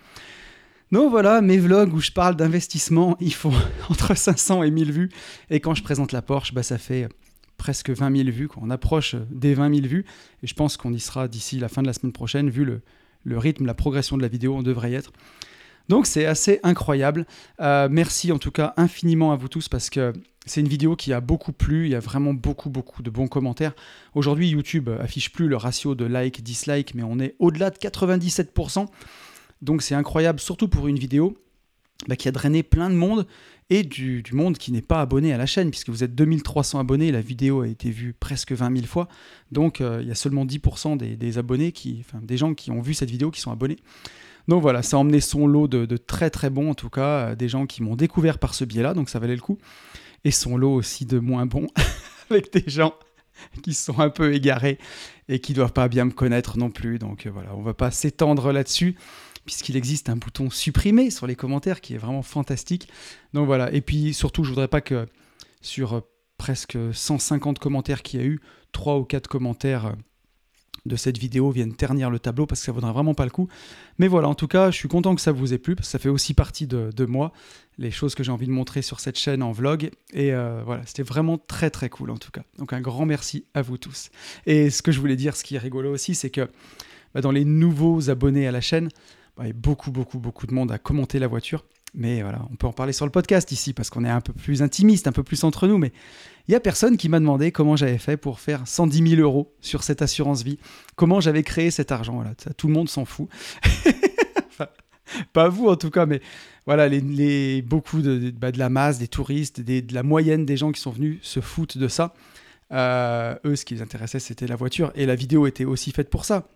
Donc 0.91 1.09
voilà, 1.09 1.41
mes 1.41 1.57
vlogs 1.57 1.93
où 1.93 1.99
je 1.99 2.11
parle 2.11 2.35
d'investissement, 2.35 3.17
ils 3.19 3.33
font 3.33 3.53
entre 3.89 4.15
500 4.15 4.63
et 4.63 4.71
1000 4.71 4.91
vues. 4.91 5.09
Et 5.49 5.59
quand 5.59 5.75
je 5.75 5.83
présente 5.83 6.13
la 6.13 6.21
Porsche, 6.21 6.53
bah, 6.53 6.63
ça 6.63 6.77
fait 6.77 7.09
presque 7.57 7.89
20 7.89 8.15
000 8.15 8.29
vues. 8.29 8.49
On 8.57 8.69
approche 8.69 9.15
des 9.29 9.53
20 9.53 9.75
000 9.75 9.87
vues. 9.87 10.05
Et 10.41 10.47
je 10.47 10.53
pense 10.53 10.77
qu'on 10.77 10.93
y 10.93 10.99
sera 10.99 11.27
d'ici 11.27 11.59
la 11.59 11.67
fin 11.67 11.81
de 11.81 11.87
la 11.87 11.93
semaine 11.93 12.13
prochaine, 12.13 12.49
vu 12.49 12.63
le, 12.63 12.81
le 13.25 13.37
rythme, 13.37 13.65
la 13.65 13.73
progression 13.73 14.15
de 14.15 14.21
la 14.21 14.29
vidéo, 14.29 14.55
on 14.55 14.63
devrait 14.63 14.91
y 14.91 14.95
être. 14.95 15.11
Donc 15.89 16.07
c'est 16.07 16.25
assez 16.25 16.59
incroyable. 16.63 17.25
Euh, 17.59 17.87
merci 17.91 18.31
en 18.31 18.39
tout 18.39 18.51
cas 18.51 18.73
infiniment 18.77 19.31
à 19.31 19.35
vous 19.35 19.49
tous 19.49 19.67
parce 19.67 19.89
que 19.89 20.13
c'est 20.45 20.61
une 20.61 20.67
vidéo 20.67 20.95
qui 20.95 21.13
a 21.13 21.21
beaucoup 21.21 21.51
plu. 21.51 21.85
Il 21.85 21.91
y 21.91 21.95
a 21.95 21.99
vraiment 21.99 22.33
beaucoup 22.33 22.69
beaucoup 22.69 23.03
de 23.03 23.09
bons 23.09 23.27
commentaires. 23.27 23.73
Aujourd'hui 24.13 24.49
YouTube 24.49 24.89
affiche 24.99 25.31
plus 25.31 25.47
le 25.47 25.57
ratio 25.57 25.93
de 25.93 26.05
like 26.05 26.41
dislike, 26.41 26.95
mais 26.95 27.03
on 27.03 27.19
est 27.19 27.35
au-delà 27.39 27.69
de 27.69 27.77
97%. 27.77 28.87
Donc 29.61 29.81
c'est 29.81 29.95
incroyable, 29.95 30.39
surtout 30.39 30.67
pour 30.67 30.87
une 30.87 30.97
vidéo 30.97 31.37
bah, 32.07 32.15
qui 32.15 32.27
a 32.27 32.31
drainé 32.31 32.63
plein 32.63 32.89
de 32.89 32.95
monde 32.95 33.27
et 33.69 33.83
du, 33.83 34.23
monde 34.31 34.57
qui 34.57 34.71
n'est 34.71 34.81
pas 34.81 35.01
abonné 35.01 35.33
à 35.33 35.37
la 35.37 35.45
chaîne, 35.45 35.71
puisque 35.71 35.89
vous 35.89 36.03
êtes 36.03 36.13
2300 36.13 36.79
abonnés, 36.79 37.11
la 37.11 37.21
vidéo 37.21 37.61
a 37.61 37.67
été 37.67 37.89
vue 37.89 38.13
presque 38.13 38.51
20 38.51 38.75
000 38.75 38.85
fois, 38.87 39.07
donc 39.51 39.81
euh, 39.81 39.99
il 40.01 40.07
y 40.07 40.11
a 40.11 40.15
seulement 40.15 40.45
10% 40.45 40.97
des, 40.97 41.37
abonnés, 41.37 41.71
qui, 41.71 42.03
des 42.21 42.37
gens 42.37 42.53
qui 42.53 42.69
ont 42.69 42.81
vu 42.81 42.93
cette 42.93 43.09
vidéo 43.09 43.31
qui 43.31 43.41
sont 43.41 43.51
abonnés. 43.51 43.77
Donc 44.47 44.61
voilà, 44.61 44.83
ça 44.83 44.97
a 44.97 44.99
emmené 44.99 45.19
son 45.19 45.47
lot 45.47 45.67
de, 45.67 45.97
très 45.97 46.29
très 46.29 46.51
bons, 46.51 46.69
en 46.69 46.75
tout 46.75 46.89
cas, 46.89 47.29
euh, 47.29 47.35
des 47.35 47.49
gens 47.49 47.65
qui 47.65 47.81
m'ont 47.81 47.95
découvert 47.95 48.37
par 48.37 48.53
ce 48.53 48.65
biais-là, 48.65 48.93
donc 48.93 49.09
ça 49.09 49.17
valait 49.17 49.35
le 49.35 49.41
coup, 49.41 49.57
et 50.23 50.31
son 50.31 50.57
lot 50.57 50.73
aussi 50.73 51.05
de 51.05 51.17
moins 51.17 51.47
bons, 51.47 51.67
avec 52.29 52.53
des 52.53 52.71
gens 52.71 52.93
qui 53.63 53.73
sont 53.73 53.99
un 53.99 54.09
peu 54.09 54.33
égarés 54.33 54.77
et 55.27 55.39
qui 55.39 55.53
doivent 55.53 55.73
pas 55.73 55.87
bien 55.87 56.05
me 56.05 56.11
connaître 56.11 56.59
non 56.59 56.69
plus, 56.69 56.99
donc 56.99 57.25
euh, 57.25 57.31
voilà, 57.31 57.55
on 57.55 57.63
va 57.63 57.73
pas 57.73 57.89
s'étendre 57.89 58.51
là-dessus 58.51 58.95
puisqu'il 59.45 59.77
existe 59.77 60.09
un 60.09 60.15
bouton 60.15 60.49
supprimer 60.49 61.11
sur 61.11 61.27
les 61.27 61.35
commentaires 61.35 61.81
qui 61.81 61.93
est 61.93 61.97
vraiment 61.97 62.23
fantastique. 62.23 62.89
Donc 63.33 63.45
voilà, 63.45 63.71
et 63.71 63.81
puis 63.81 64.13
surtout, 64.13 64.43
je 64.43 64.49
voudrais 64.49 64.67
pas 64.67 64.81
que 64.81 65.05
sur 65.61 65.93
euh, 65.93 66.01
presque 66.37 66.77
150 66.91 67.59
commentaires 67.59 68.03
qu'il 68.03 68.19
y 68.19 68.23
a 68.23 68.25
eu, 68.25 68.41
3 68.71 68.97
ou 68.97 69.03
4 69.03 69.27
commentaires 69.27 69.85
euh, 69.87 69.93
de 70.85 70.95
cette 70.95 71.17
vidéo 71.17 71.49
viennent 71.49 71.73
ternir 71.73 72.09
le 72.09 72.19
tableau 72.19 72.45
parce 72.45 72.61
que 72.61 72.65
ça 72.65 72.71
vaudra 72.71 72.91
vraiment 72.91 73.13
pas 73.13 73.25
le 73.25 73.31
coup. 73.31 73.47
Mais 73.97 74.07
voilà, 74.07 74.27
en 74.27 74.35
tout 74.35 74.47
cas, 74.47 74.69
je 74.71 74.77
suis 74.77 74.87
content 74.87 75.15
que 75.15 75.21
ça 75.21 75.31
vous 75.31 75.53
ait 75.53 75.57
plu 75.57 75.75
parce 75.75 75.87
que 75.87 75.91
ça 75.91 75.99
fait 75.99 76.09
aussi 76.09 76.33
partie 76.33 76.67
de, 76.67 77.05
moi, 77.05 77.31
les 77.77 77.91
choses 77.91 78.13
que 78.13 78.23
j'ai 78.23 78.31
envie 78.31 78.45
de 78.45 78.51
montrer 78.51 78.81
sur 78.81 78.99
cette 78.99 79.17
chaîne 79.17 79.41
en 79.41 79.51
vlog. 79.51 79.89
Et 80.13 80.33
euh, 80.33 80.61
voilà, 80.63 80.85
c'était 80.85 81.03
vraiment 81.03 81.37
très 81.37 81.71
très 81.71 81.89
cool 81.89 82.11
en 82.11 82.17
tout 82.17 82.31
cas. 82.31 82.43
Donc 82.59 82.73
un 82.73 82.81
grand 82.81 83.05
merci 83.05 83.45
à 83.53 83.61
vous 83.61 83.77
tous. 83.77 84.09
Et 84.45 84.69
ce 84.69 84.81
que 84.81 84.91
je 84.91 84.99
voulais 84.99 85.15
dire, 85.15 85.35
ce 85.35 85.43
qui 85.43 85.55
est 85.55 85.59
rigolo 85.59 85.91
aussi, 85.91 86.13
c'est 86.13 86.29
que 86.29 86.47
bah, 87.15 87.21
dans 87.21 87.31
les 87.31 87.45
nouveaux 87.45 88.09
abonnés 88.09 88.47
à 88.47 88.51
la 88.51 88.61
chaîne, 88.61 88.89
beaucoup, 89.53 89.91
beaucoup, 89.91 90.19
beaucoup 90.19 90.47
de 90.47 90.53
monde 90.53 90.71
a 90.71 90.77
commenté 90.77 91.19
la 91.19 91.27
voiture. 91.27 91.65
Mais 91.97 92.21
voilà, 92.21 92.41
on 92.51 92.55
peut 92.55 92.67
en 92.67 92.73
parler 92.73 92.91
sur 92.91 93.05
le 93.05 93.11
podcast 93.11 93.51
ici 93.53 93.71
parce 93.71 93.89
qu'on 93.89 94.03
est 94.03 94.09
un 94.09 94.19
peu 94.19 94.33
plus 94.33 94.61
intimiste, 94.61 95.07
un 95.07 95.13
peu 95.13 95.23
plus 95.23 95.45
entre 95.45 95.67
nous. 95.67 95.77
Mais 95.77 95.93
il 96.47 96.51
y 96.51 96.55
a 96.55 96.59
personne 96.59 96.97
qui 96.97 97.07
m'a 97.07 97.19
demandé 97.19 97.51
comment 97.51 97.77
j'avais 97.77 97.97
fait 97.97 98.17
pour 98.17 98.39
faire 98.39 98.67
110 98.67 99.15
000 99.15 99.21
euros 99.21 99.53
sur 99.61 99.83
cette 99.83 100.01
assurance 100.01 100.43
vie, 100.43 100.59
comment 100.95 101.21
j'avais 101.21 101.43
créé 101.43 101.71
cet 101.71 101.93
argent. 101.93 102.15
Voilà, 102.15 102.35
tout 102.57 102.67
le 102.67 102.73
monde 102.73 102.89
s'en 102.89 103.05
fout. 103.05 103.29
pas 105.33 105.47
vous 105.47 105.67
en 105.67 105.77
tout 105.77 105.89
cas, 105.89 106.05
mais 106.05 106.19
voilà, 106.65 106.89
les, 106.89 107.61
beaucoup 107.61 108.01
de, 108.01 108.31
bah, 108.31 108.51
de, 108.51 108.59
la 108.59 108.69
masse, 108.69 108.99
des 108.99 109.07
touristes, 109.07 109.61
de 109.61 109.93
la 109.93 110.03
moyenne 110.03 110.45
des 110.45 110.57
gens 110.57 110.73
qui 110.73 110.81
sont 110.81 110.91
venus 110.91 111.19
se 111.21 111.39
foutent 111.39 111.77
de 111.77 111.87
ça. 111.87 112.13
Euh, 112.71 113.35
eux, 113.45 113.55
ce 113.55 113.63
qui 113.63 113.75
les 113.75 113.81
intéressait, 113.81 114.19
c'était 114.19 114.47
la 114.47 114.55
voiture. 114.55 114.91
Et 114.95 115.05
la 115.05 115.15
vidéo 115.15 115.47
était 115.47 115.65
aussi 115.65 115.91
faite 115.91 116.09
pour 116.09 116.25
ça. 116.25 116.47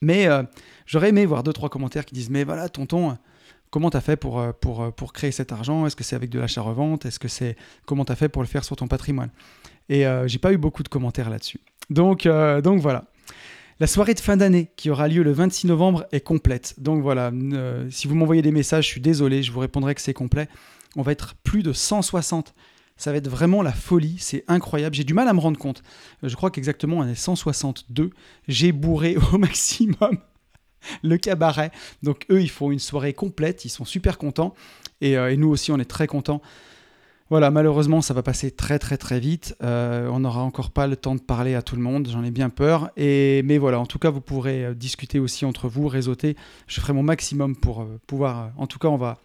Mais 0.00 0.26
euh, 0.26 0.42
j'aurais 0.86 1.10
aimé 1.10 1.26
voir 1.26 1.42
deux, 1.42 1.52
trois 1.52 1.68
commentaires 1.68 2.04
qui 2.04 2.14
disent 2.14 2.30
Mais 2.30 2.44
voilà, 2.44 2.68
tonton, 2.68 3.16
comment 3.70 3.90
t'as 3.90 4.00
fait 4.00 4.16
pour, 4.16 4.38
euh, 4.38 4.52
pour, 4.52 4.82
euh, 4.82 4.90
pour 4.90 5.12
créer 5.12 5.32
cet 5.32 5.52
argent? 5.52 5.86
Est-ce 5.86 5.96
que 5.96 6.04
c'est 6.04 6.16
avec 6.16 6.30
de 6.30 6.38
l'achat-revente? 6.38 7.06
Est-ce 7.06 7.18
que 7.18 7.28
c'est. 7.28 7.56
Comment 7.86 8.04
t'as 8.04 8.16
fait 8.16 8.28
pour 8.28 8.42
le 8.42 8.48
faire 8.48 8.64
sur 8.64 8.76
ton 8.76 8.88
patrimoine? 8.88 9.30
Et 9.90 10.04
j'ai 10.26 10.38
pas 10.38 10.52
eu 10.52 10.58
beaucoup 10.58 10.82
de 10.82 10.88
commentaires 10.88 11.30
là-dessus. 11.30 11.60
Donc, 11.88 12.28
donc 12.62 12.78
voilà. 12.80 13.06
La 13.80 13.86
soirée 13.86 14.12
de 14.12 14.20
fin 14.20 14.36
d'année 14.36 14.70
qui 14.76 14.90
aura 14.90 15.08
lieu 15.08 15.22
le 15.22 15.32
26 15.32 15.66
novembre 15.66 16.04
est 16.12 16.20
complète. 16.20 16.74
Donc 16.76 17.00
voilà, 17.00 17.32
si 17.88 18.06
vous 18.06 18.14
m'envoyez 18.14 18.42
des 18.42 18.50
messages, 18.50 18.84
je 18.84 18.90
suis 18.90 19.00
désolé, 19.00 19.42
je 19.42 19.50
vous 19.50 19.60
répondrai 19.60 19.94
que 19.94 20.02
c'est 20.02 20.12
complet. 20.12 20.46
On 20.94 21.00
va 21.00 21.12
être 21.12 21.36
plus 21.36 21.62
de 21.62 21.72
160 21.72 22.54
ça 22.98 23.12
va 23.12 23.18
être 23.18 23.28
vraiment 23.28 23.62
la 23.62 23.72
folie, 23.72 24.16
c'est 24.18 24.44
incroyable. 24.48 24.94
J'ai 24.94 25.04
du 25.04 25.14
mal 25.14 25.28
à 25.28 25.32
me 25.32 25.40
rendre 25.40 25.58
compte. 25.58 25.82
Je 26.22 26.34
crois 26.34 26.50
qu'exactement 26.50 26.98
on 26.98 27.06
est 27.06 27.14
162. 27.14 28.10
J'ai 28.48 28.72
bourré 28.72 29.16
au 29.32 29.38
maximum 29.38 30.18
le 31.02 31.16
cabaret. 31.16 31.70
Donc 32.02 32.26
eux, 32.30 32.42
ils 32.42 32.50
font 32.50 32.70
une 32.70 32.78
soirée 32.78 33.14
complète, 33.14 33.64
ils 33.64 33.70
sont 33.70 33.84
super 33.84 34.18
contents. 34.18 34.54
Et, 35.00 35.16
euh, 35.16 35.34
nous 35.36 35.48
aussi, 35.48 35.72
on 35.72 35.78
est 35.78 35.84
très 35.84 36.06
contents. 36.06 36.42
Voilà, 37.30 37.50
malheureusement, 37.50 38.00
ça 38.00 38.14
va 38.14 38.22
passer 38.22 38.50
très 38.50 38.78
très 38.78 38.96
très 38.96 39.20
vite. 39.20 39.54
Euh, 39.62 40.08
on 40.08 40.20
n'aura 40.20 40.40
encore 40.40 40.70
pas 40.70 40.86
le 40.86 40.96
temps 40.96 41.14
de 41.14 41.20
parler 41.20 41.54
à 41.54 41.62
tout 41.62 41.76
le 41.76 41.82
monde, 41.82 42.08
j'en 42.10 42.24
ai 42.24 42.30
bien 42.30 42.48
peur. 42.48 42.90
Et, 42.96 43.42
mais 43.44 43.58
voilà, 43.58 43.78
en 43.78 43.86
tout 43.86 43.98
cas, 43.98 44.10
vous 44.10 44.22
pourrez 44.22 44.64
euh, 44.64 44.74
discuter 44.74 45.18
aussi 45.18 45.44
entre 45.44 45.68
vous, 45.68 45.88
réseauter. 45.88 46.36
Je 46.66 46.80
ferai 46.80 46.94
mon 46.94 47.02
maximum 47.02 47.54
pour 47.54 47.86
pouvoir... 48.06 48.50
En 48.56 48.66
tout 48.66 48.78
cas, 48.78 48.88
on 48.88 48.96
va 48.96 49.18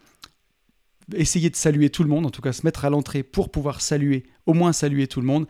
essayer 1.16 1.50
de 1.50 1.56
saluer 1.56 1.90
tout 1.90 2.04
le 2.04 2.10
monde, 2.10 2.26
en 2.26 2.30
tout 2.30 2.42
cas 2.42 2.54
se 2.54 2.66
mettre 2.66 2.86
à 2.86 2.90
l'entrée 2.90 3.24
pour 3.24 3.52
pouvoir 3.52 3.82
saluer, 3.82 4.24
au 4.46 4.54
moins 4.54 4.74
saluer 4.74 5.08
tout 5.08 5.22
le 5.22 5.28
monde. 5.28 5.48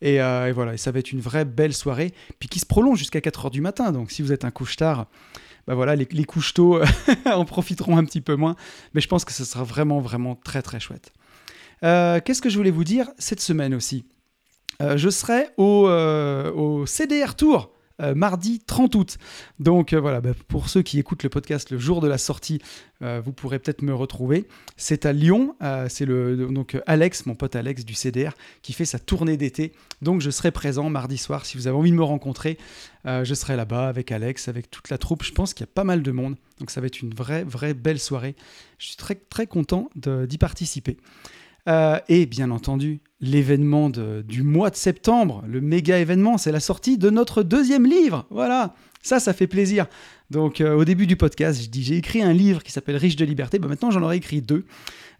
Et, 0.00 0.20
euh, 0.20 0.52
voilà, 0.54 0.74
et 0.74 0.76
ça 0.76 0.90
va 0.90 0.98
être 0.98 1.12
une 1.12 1.20
vraie 1.20 1.44
belle 1.44 1.72
soirée, 1.72 2.12
puis 2.38 2.48
qui 2.48 2.58
se 2.58 2.66
prolonge 2.66 2.98
jusqu'à 2.98 3.20
4h 3.20 3.50
du 3.50 3.60
matin. 3.60 3.92
Donc 3.92 4.10
si 4.10 4.22
vous 4.22 4.32
êtes 4.32 4.44
un 4.44 4.50
couche-tard, 4.50 5.06
bah 5.66 5.74
voilà, 5.74 5.96
les, 5.96 6.06
les 6.10 6.24
couche-tôt 6.24 6.80
en 7.26 7.44
profiteront 7.44 7.96
un 7.96 8.04
petit 8.04 8.20
peu 8.20 8.36
moins. 8.36 8.56
Mais 8.92 9.00
je 9.00 9.08
pense 9.08 9.24
que 9.24 9.32
ce 9.32 9.44
sera 9.44 9.64
vraiment, 9.64 10.00
vraiment 10.00 10.34
très, 10.34 10.62
très 10.62 10.80
chouette. 10.80 11.12
Euh, 11.82 12.20
qu'est-ce 12.24 12.42
que 12.42 12.50
je 12.50 12.56
voulais 12.56 12.70
vous 12.70 12.84
dire 12.84 13.10
cette 13.18 13.40
semaine 13.40 13.74
aussi? 13.74 14.06
Euh, 14.82 14.96
Je 14.96 15.08
serai 15.08 15.48
au 15.56 16.84
CDR 16.86 17.34
Tour 17.36 17.73
euh, 18.00 18.14
mardi 18.14 18.58
30 18.58 18.94
août. 18.96 19.18
Donc 19.60 19.92
euh, 19.92 20.00
voilà, 20.00 20.20
bah, 20.20 20.32
pour 20.48 20.68
ceux 20.68 20.82
qui 20.82 20.98
écoutent 20.98 21.22
le 21.22 21.28
podcast 21.28 21.70
le 21.70 21.78
jour 21.78 22.00
de 22.00 22.08
la 22.08 22.18
sortie, 22.18 22.60
euh, 23.02 23.20
vous 23.24 23.32
pourrez 23.32 23.60
peut-être 23.60 23.82
me 23.82 23.94
retrouver. 23.94 24.48
C'est 24.76 25.06
à 25.06 25.12
Lyon, 25.12 25.54
c'est 25.88 26.04
le 26.04 26.48
donc 26.48 26.76
Alex, 26.86 27.26
mon 27.26 27.36
pote 27.36 27.54
Alex 27.54 27.84
du 27.84 27.94
CDR, 27.94 28.32
qui 28.62 28.72
fait 28.72 28.84
sa 28.84 28.98
tournée 28.98 29.36
d'été. 29.36 29.72
Donc 30.02 30.20
je 30.20 30.30
serai 30.30 30.50
présent 30.50 30.90
mardi 30.90 31.18
soir. 31.18 31.46
Si 31.46 31.56
vous 31.56 31.68
avez 31.68 31.76
envie 31.76 31.92
de 31.92 31.96
me 31.96 32.02
rencontrer, 32.02 32.58
je 33.04 33.34
serai 33.34 33.54
là-bas 33.54 33.88
avec 33.88 34.10
Alex, 34.10 34.48
avec 34.48 34.70
toute 34.70 34.90
la 34.90 34.98
troupe. 34.98 35.22
Je 35.22 35.32
pense 35.32 35.54
qu'il 35.54 35.64
y 35.64 35.68
a 35.68 35.72
pas 35.72 35.84
mal 35.84 36.02
de 36.02 36.10
monde. 36.10 36.36
Donc 36.58 36.70
ça 36.70 36.80
va 36.80 36.88
être 36.88 37.00
une 37.00 37.14
vraie, 37.14 37.44
vraie 37.44 37.74
belle 37.74 38.00
soirée. 38.00 38.34
Je 38.78 38.86
suis 38.86 38.96
très, 38.96 39.14
très 39.14 39.46
content 39.46 39.88
d'y 39.94 40.38
participer. 40.38 40.96
Et 41.66 42.26
bien 42.26 42.50
entendu, 42.50 43.00
l'événement 43.20 43.90
du 43.90 44.42
mois 44.42 44.70
de 44.70 44.76
septembre, 44.76 45.42
le 45.46 45.60
méga 45.60 45.98
événement, 45.98 46.38
c'est 46.38 46.52
la 46.52 46.60
sortie 46.60 46.98
de 46.98 47.10
notre 47.10 47.42
deuxième 47.42 47.86
livre. 47.86 48.26
Voilà, 48.30 48.74
ça, 49.02 49.20
ça 49.20 49.32
fait 49.32 49.46
plaisir. 49.46 49.86
Donc, 50.30 50.60
euh, 50.60 50.74
au 50.74 50.84
début 50.84 51.06
du 51.06 51.16
podcast, 51.16 51.62
je 51.62 51.68
dis 51.68 51.82
j'ai 51.82 51.96
écrit 51.96 52.22
un 52.22 52.32
livre 52.32 52.62
qui 52.62 52.72
s'appelle 52.72 52.96
Riche 52.96 53.16
de 53.16 53.24
liberté. 53.24 53.58
Ben, 53.58 53.68
maintenant, 53.68 53.90
j'en 53.90 54.02
aurais 54.02 54.16
écrit 54.16 54.42
deux. 54.42 54.64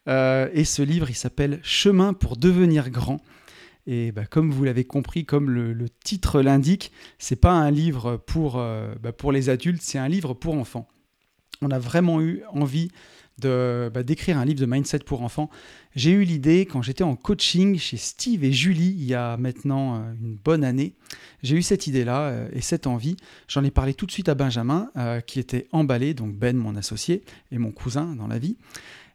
et 0.06 0.64
ce 0.64 0.82
livre, 0.82 1.08
il 1.10 1.14
s'appelle 1.14 1.60
Chemin 1.62 2.12
pour 2.12 2.36
devenir 2.36 2.90
grand. 2.90 3.20
Et 3.86 4.12
bah, 4.12 4.24
comme 4.24 4.50
vous 4.50 4.64
l'avez 4.64 4.84
compris, 4.84 5.24
comme 5.24 5.50
le, 5.50 5.88
titre 6.02 6.40
l'indique, 6.40 6.92
c'est 7.18 7.36
pas 7.36 7.52
un 7.52 7.70
livre 7.70 8.16
pour, 8.16 8.54
bah, 8.54 9.12
pour 9.16 9.32
les 9.32 9.48
adultes, 9.48 9.82
c'est 9.82 9.98
un 9.98 10.08
livre 10.08 10.34
pour 10.34 10.54
enfants. 10.54 10.88
On 11.62 11.70
a 11.70 11.78
vraiment 11.78 12.20
eu 12.20 12.42
envie 12.52 12.90
de 13.38 13.90
bah, 13.92 14.02
d'écrire 14.02 14.38
un 14.38 14.44
livre 14.44 14.60
de 14.60 14.66
mindset 14.66 15.00
pour 15.00 15.22
enfants. 15.22 15.50
J'ai 15.94 16.10
eu 16.10 16.24
l'idée 16.24 16.66
quand 16.66 16.82
j'étais 16.82 17.04
en 17.04 17.16
coaching 17.16 17.78
chez 17.78 17.96
Steve 17.96 18.44
et 18.44 18.52
Julie 18.52 18.94
il 18.96 19.04
y 19.04 19.14
a 19.14 19.36
maintenant 19.36 19.96
euh, 19.96 20.12
une 20.20 20.36
bonne 20.36 20.64
année. 20.64 20.94
J'ai 21.42 21.56
eu 21.56 21.62
cette 21.62 21.86
idée-là 21.86 22.20
euh, 22.28 22.48
et 22.52 22.60
cette 22.60 22.86
envie. 22.86 23.16
J'en 23.48 23.64
ai 23.64 23.70
parlé 23.70 23.94
tout 23.94 24.06
de 24.06 24.12
suite 24.12 24.28
à 24.28 24.34
Benjamin 24.34 24.90
euh, 24.96 25.20
qui 25.20 25.40
était 25.40 25.66
emballé, 25.72 26.14
donc 26.14 26.34
Ben 26.34 26.56
mon 26.56 26.76
associé 26.76 27.24
et 27.50 27.58
mon 27.58 27.72
cousin 27.72 28.14
dans 28.14 28.26
la 28.26 28.38
vie. 28.38 28.56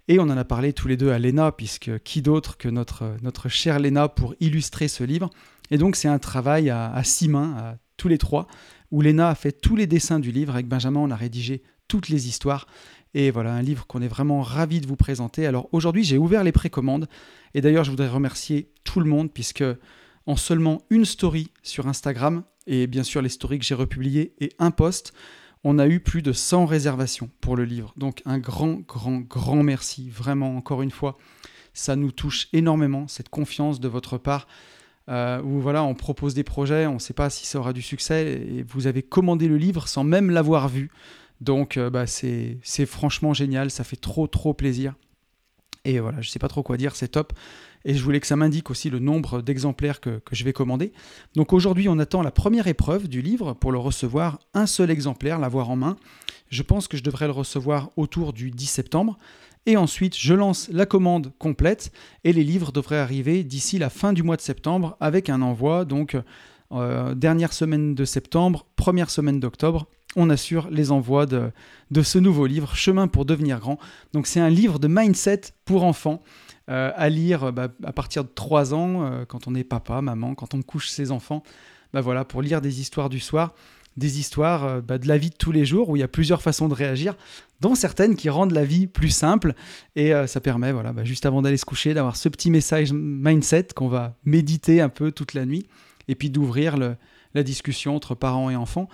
Et 0.10 0.18
on 0.20 0.24
en 0.24 0.38
a 0.38 0.44
parlé 0.44 0.74
tous 0.74 0.88
les 0.88 0.98
deux 0.98 1.12
à 1.12 1.20
Lena, 1.20 1.52
puisque 1.52 2.00
qui 2.00 2.24
d'autre 2.24 2.58
que 2.58 2.68
notre, 2.68 3.16
notre 3.22 3.48
chère 3.48 3.80
Lena 3.80 4.10
pour 4.10 4.34
illustrer 4.40 4.88
ce 4.88 5.04
livre. 5.04 5.30
Et 5.70 5.78
donc 5.78 5.96
c'est 5.96 6.08
un 6.08 6.18
travail 6.18 6.72
à, 6.72 7.00
six 7.04 7.30
mains, 7.30 7.56
à 7.58 7.78
tous 7.96 8.08
les 8.08 8.18
trois, 8.18 8.48
où 8.90 9.04
Lena 9.04 9.30
a 9.30 9.36
fait 9.36 9.52
tous 9.52 9.76
les 9.76 9.86
dessins 9.86 10.20
du 10.20 10.32
livre. 10.32 10.54
Avec 10.54 10.68
Benjamin, 10.68 11.00
on 11.00 11.12
a 11.12 11.16
rédigé 11.16 11.62
toutes 11.88 12.10
les 12.10 12.28
histoires. 12.28 12.66
Et 13.14 13.32
voilà, 13.32 13.54
un 13.54 13.62
livre 13.62 13.88
qu'on 13.88 14.02
est 14.02 14.08
vraiment 14.08 14.42
ravi 14.42 14.82
de 14.82 14.88
vous 14.88 14.96
présenter. 14.96 15.46
Alors 15.46 15.68
aujourd'hui, 15.72 16.04
j'ai 16.04 16.18
ouvert 16.18 16.44
les 16.44 16.52
précommandes. 16.52 17.08
Et 17.54 17.62
d'ailleurs, 17.62 17.84
je 17.84 17.90
voudrais 17.90 18.08
remercier 18.08 18.72
tout 18.84 19.00
le 19.00 19.10
monde, 19.10 19.32
puisque 19.32 19.64
en 20.26 20.36
seulement 20.36 20.84
une 20.90 21.06
story 21.06 21.52
sur 21.64 21.88
Instagram, 21.88 22.44
et 22.68 22.86
bien 22.86 23.04
sûr 23.04 23.22
les 23.22 23.30
stories 23.30 23.60
que 23.60 23.66
j'ai 23.66 23.76
republiées, 23.76 24.34
et 24.40 24.52
un 24.60 24.72
post, 24.72 25.14
on 25.64 25.80
a 25.80 25.88
eu 25.88 26.00
plus 26.00 26.22
de 26.22 26.32
100 26.32 26.68
réservations 26.68 27.30
pour 27.42 27.56
le 27.56 27.66
livre. 27.66 27.94
Donc 27.98 28.22
un 28.26 28.38
grand, 28.38 28.80
grand, 28.88 29.20
grand 29.20 29.64
merci. 29.64 30.10
Vraiment, 30.10 30.56
encore 30.56 30.82
une 30.82 30.92
fois, 30.92 31.18
ça 31.74 31.96
nous 31.96 32.12
touche 32.12 32.48
énormément, 32.54 33.08
cette 33.08 33.30
confiance 33.30 33.80
de 33.80 33.88
votre 33.88 34.18
part. 34.18 34.48
Euh, 35.10 35.42
voilà, 35.44 35.84
on 35.84 35.96
propose 35.96 36.36
des 36.36 36.44
projets, 36.44 36.86
on 36.86 36.96
ne 36.96 37.00
sait 37.00 37.16
pas 37.16 37.32
si 37.32 37.48
ça 37.48 37.58
aura 37.60 37.74
du 37.74 37.82
succès, 37.82 38.44
et 38.48 38.64
vous 38.64 38.86
avez 38.86 39.02
commandé 39.02 39.48
le 39.48 39.58
livre 39.58 39.88
sans 39.88 40.04
même 40.04 40.30
l'avoir 40.30 40.70
vu. 40.70 40.92
Donc 41.42 41.78
euh, 41.78 41.90
bah, 41.90 42.06
c'est 42.08 42.86
franchement 42.86 43.34
génial, 43.34 43.72
ça 43.72 43.84
fait 43.84 43.96
trop 43.96 44.28
trop 44.28 44.54
plaisir. 44.54 44.96
Et 45.86 46.00
voilà, 46.00 46.22
je 46.22 46.28
ne 46.28 46.32
sais 46.32 46.40
pas 46.40 46.50
trop 46.50 46.62
quoi 46.64 46.78
dire, 46.78 46.96
c'est 46.96 47.08
top. 47.08 47.34
Et 47.86 47.94
je 47.94 48.04
voulais 48.04 48.20
que 48.20 48.28
ça 48.28 48.36
m'indique 48.36 48.70
aussi 48.70 48.90
le 48.90 49.00
nombre 49.00 49.42
d'exemplaires 49.42 50.02
que, 50.02 50.22
je 50.32 50.44
vais 50.44 50.52
commander. 50.52 50.92
Donc 51.36 51.54
aujourd'hui, 51.54 51.88
on 51.88 51.98
attend 52.00 52.22
la 52.22 52.32
première 52.32 52.68
épreuve 52.68 53.08
du 53.08 53.22
livre 53.22 53.54
pour 53.54 53.72
le 53.72 53.78
recevoir, 53.78 54.40
un 54.54 54.66
seul 54.66 54.92
exemplaire, 54.92 55.40
l'avoir 55.40 55.70
en 55.70 55.78
main. 55.78 55.96
Je 56.50 56.64
pense 56.64 56.90
que 56.90 56.98
je 56.98 57.04
devrais 57.04 57.28
le 57.28 57.32
recevoir 57.32 57.92
autour 57.96 58.34
du 58.34 58.52
10 58.52 58.66
septembre. 58.66 59.18
Et 59.66 59.78
ensuite, 59.78 60.18
je 60.18 60.34
lance 60.34 60.68
la 60.70 60.86
commande 60.86 61.32
complète 61.38 61.92
et 62.24 62.34
les 62.34 62.44
livres 62.44 62.72
devraient 62.72 62.98
arriver 62.98 63.44
d'ici 63.44 63.78
la 63.78 63.90
fin 63.90 64.12
du 64.12 64.24
mois 64.24 64.36
de 64.36 64.42
septembre 64.42 64.98
avec 65.00 65.30
un 65.30 65.42
envoi. 65.42 65.86
Donc, 65.86 66.18
euh, 66.72 67.16
dernière 67.16 67.54
semaine 67.54 67.96
de 67.96 68.06
septembre, 68.06 68.66
première 68.76 69.10
semaine 69.10 69.40
d'octobre 69.40 69.88
on 70.20 70.30
assure 70.30 70.70
les 70.70 70.92
envois 70.92 71.26
de, 71.26 71.52
ce 72.04 72.20
nouveau 72.20 72.46
livre, 72.46 72.76
Chemin 72.76 73.08
pour 73.08 73.26
devenir 73.26 73.60
grand. 73.60 73.80
Donc 74.14 74.28
c'est 74.28 74.42
un 74.42 74.50
livre 74.50 74.78
de 74.78 74.88
mindset 74.88 75.42
pour 75.64 75.84
enfants 75.84 76.22
euh, 76.70 76.92
à 76.96 77.10
lire 77.10 77.54
bah, 77.54 77.70
à 77.84 77.94
partir 77.94 78.24
de 78.24 78.30
3 78.30 78.74
ans, 78.74 79.04
euh, 79.04 79.26
quand 79.26 79.48
on 79.48 79.56
est 79.56 79.64
papa, 79.64 80.02
maman, 80.02 80.36
quand 80.36 80.54
on 80.54 80.62
couche 80.62 80.90
ses 80.90 81.12
enfants. 81.12 81.42
Bah 81.94 82.02
voilà, 82.02 82.26
pour 82.26 82.42
lire 82.42 82.62
des 82.62 82.82
histoires 82.82 83.10
du 83.10 83.20
soir, 83.20 83.56
des 83.98 84.20
histoires 84.20 84.66
euh, 84.66 84.82
bah, 84.82 84.98
de 84.98 85.08
la 85.08 85.18
vie 85.18 85.30
de 85.30 85.36
tous 85.36 85.54
les 85.54 85.66
jours 85.66 85.90
où 85.90 85.96
il 85.96 86.00
y 86.00 86.04
a 86.04 86.10
plusieurs 86.10 86.42
façons 86.42 86.68
de 86.68 86.74
réagir, 86.74 87.16
dont 87.62 87.74
certaines 87.74 88.16
qui 88.16 88.30
rendent 88.30 88.52
la 88.52 88.66
vie 88.66 88.88
plus 88.88 89.10
simple. 89.10 89.54
Et 89.96 90.12
ça 90.28 90.42
permet, 90.42 90.72
voilà, 90.72 90.94
juste 91.06 91.26
avant 91.26 91.42
d'aller 91.42 91.58
se 91.58 91.66
coucher, 91.66 91.94
d'avoir 91.94 92.18
ce 92.18 92.30
petit 92.30 92.52
message 92.52 92.92
mindset 92.94 93.70
qu'on 93.76 93.88
va 93.88 94.16
méditer 94.26 94.82
un 94.82 94.90
peu 94.90 95.12
toute 95.12 95.34
la 95.34 95.46
nuit, 95.46 95.66
et 96.08 96.16
puis 96.16 96.30
d'ouvrir 96.30 96.78
la 96.78 97.44
discussion 97.44 97.96
entre 97.96 98.16
parents 98.16 98.50
et 98.50 98.56
enfants. 98.56 98.88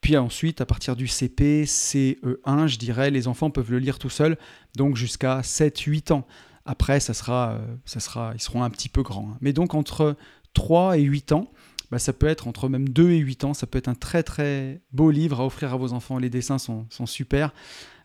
Puis 0.00 0.16
ensuite, 0.16 0.60
à 0.60 0.66
partir 0.66 0.96
du 0.96 1.06
CP, 1.06 1.64
CE1, 1.64 2.66
je 2.66 2.78
dirais, 2.78 3.10
les 3.10 3.28
enfants 3.28 3.50
peuvent 3.50 3.70
le 3.70 3.78
lire 3.78 3.98
tout 3.98 4.10
seuls, 4.10 4.38
donc 4.76 4.96
jusqu'à 4.96 5.40
7-8 5.40 6.12
ans. 6.12 6.26
Après, 6.64 7.00
ça 7.00 7.14
sera, 7.14 7.52
euh, 7.52 7.76
ça 7.84 8.00
sera, 8.00 8.32
ils 8.34 8.40
seront 8.40 8.62
un 8.62 8.70
petit 8.70 8.88
peu 8.88 9.02
grands. 9.02 9.30
Hein. 9.32 9.38
Mais 9.40 9.52
donc 9.52 9.74
entre 9.74 10.16
3 10.54 10.98
et 10.98 11.02
8 11.02 11.32
ans, 11.32 11.50
bah, 11.90 11.98
ça 11.98 12.12
peut 12.12 12.26
être 12.26 12.48
entre 12.48 12.68
même 12.68 12.88
2 12.88 13.10
et 13.10 13.18
8 13.18 13.44
ans, 13.44 13.54
ça 13.54 13.66
peut 13.66 13.78
être 13.78 13.88
un 13.88 13.94
très 13.94 14.22
très 14.22 14.80
beau 14.92 15.10
livre 15.10 15.40
à 15.40 15.46
offrir 15.46 15.74
à 15.74 15.76
vos 15.76 15.92
enfants. 15.92 16.18
Les 16.18 16.30
dessins 16.30 16.58
sont, 16.58 16.86
sont 16.88 17.06
super. 17.06 17.52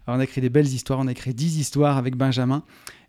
on 0.08 0.20
a 0.20 0.24
écrit 0.24 0.42
des 0.42 0.50
belles 0.50 0.68
histoires, 0.68 1.00
on 1.00 1.08
a 1.08 1.12
écrit 1.12 1.34
10 1.34 1.60
histoires 1.60 1.98
avec 1.98 2.16
Benjamin. 2.16 2.64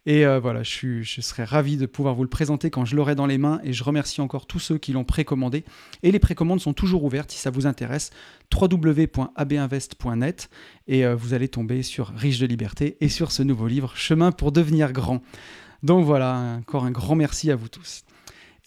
Et 0.07 0.25
euh, 0.25 0.39
voilà, 0.39 0.63
je, 0.63 1.03
serais 1.03 1.45
ravi 1.45 1.77
de 1.77 1.85
pouvoir 1.85 2.15
vous 2.15 2.23
le 2.23 2.29
présenter 2.29 2.71
quand 2.71 2.85
je 2.85 2.95
l'aurai 2.95 3.17
dans 3.17 3.27
les 3.27 3.39
mains. 3.39 3.61
Et 3.65 3.73
je 3.73 3.83
remercie 3.83 4.21
encore 4.21 4.47
tous 4.47 4.61
ceux 4.61 4.79
qui 4.79 4.93
l'ont 4.93 5.05
précommandé. 5.05 5.65
Et 6.03 6.13
les 6.13 6.21
précommandes 6.21 6.61
sont 6.61 6.73
toujours 6.73 7.05
ouvertes 7.05 7.33
si 7.33 7.39
ça 7.39 7.51
vous 7.51 7.67
intéresse. 7.67 8.11
www.abinvest.net. 8.55 10.49
Et 10.87 11.05
euh, 11.05 11.17
vous 11.17 11.35
allez 11.35 11.49
tomber 11.49 11.83
sur 11.83 12.09
Riche 12.17 12.39
de 12.39 12.47
liberté 12.47 12.97
et 13.01 13.09
sur 13.09 13.33
ce 13.33 13.43
nouveau 13.43 13.67
livre, 13.67 13.93
Chemin 13.97 14.31
pour 14.31 14.53
devenir 14.53 14.93
grand. 14.93 15.23
Donc 15.83 16.05
voilà, 16.05 16.59
encore 16.61 16.85
un 16.85 16.93
grand 16.93 17.17
merci 17.17 17.51
à 17.51 17.57
vous 17.57 17.69
tous. 17.69 18.05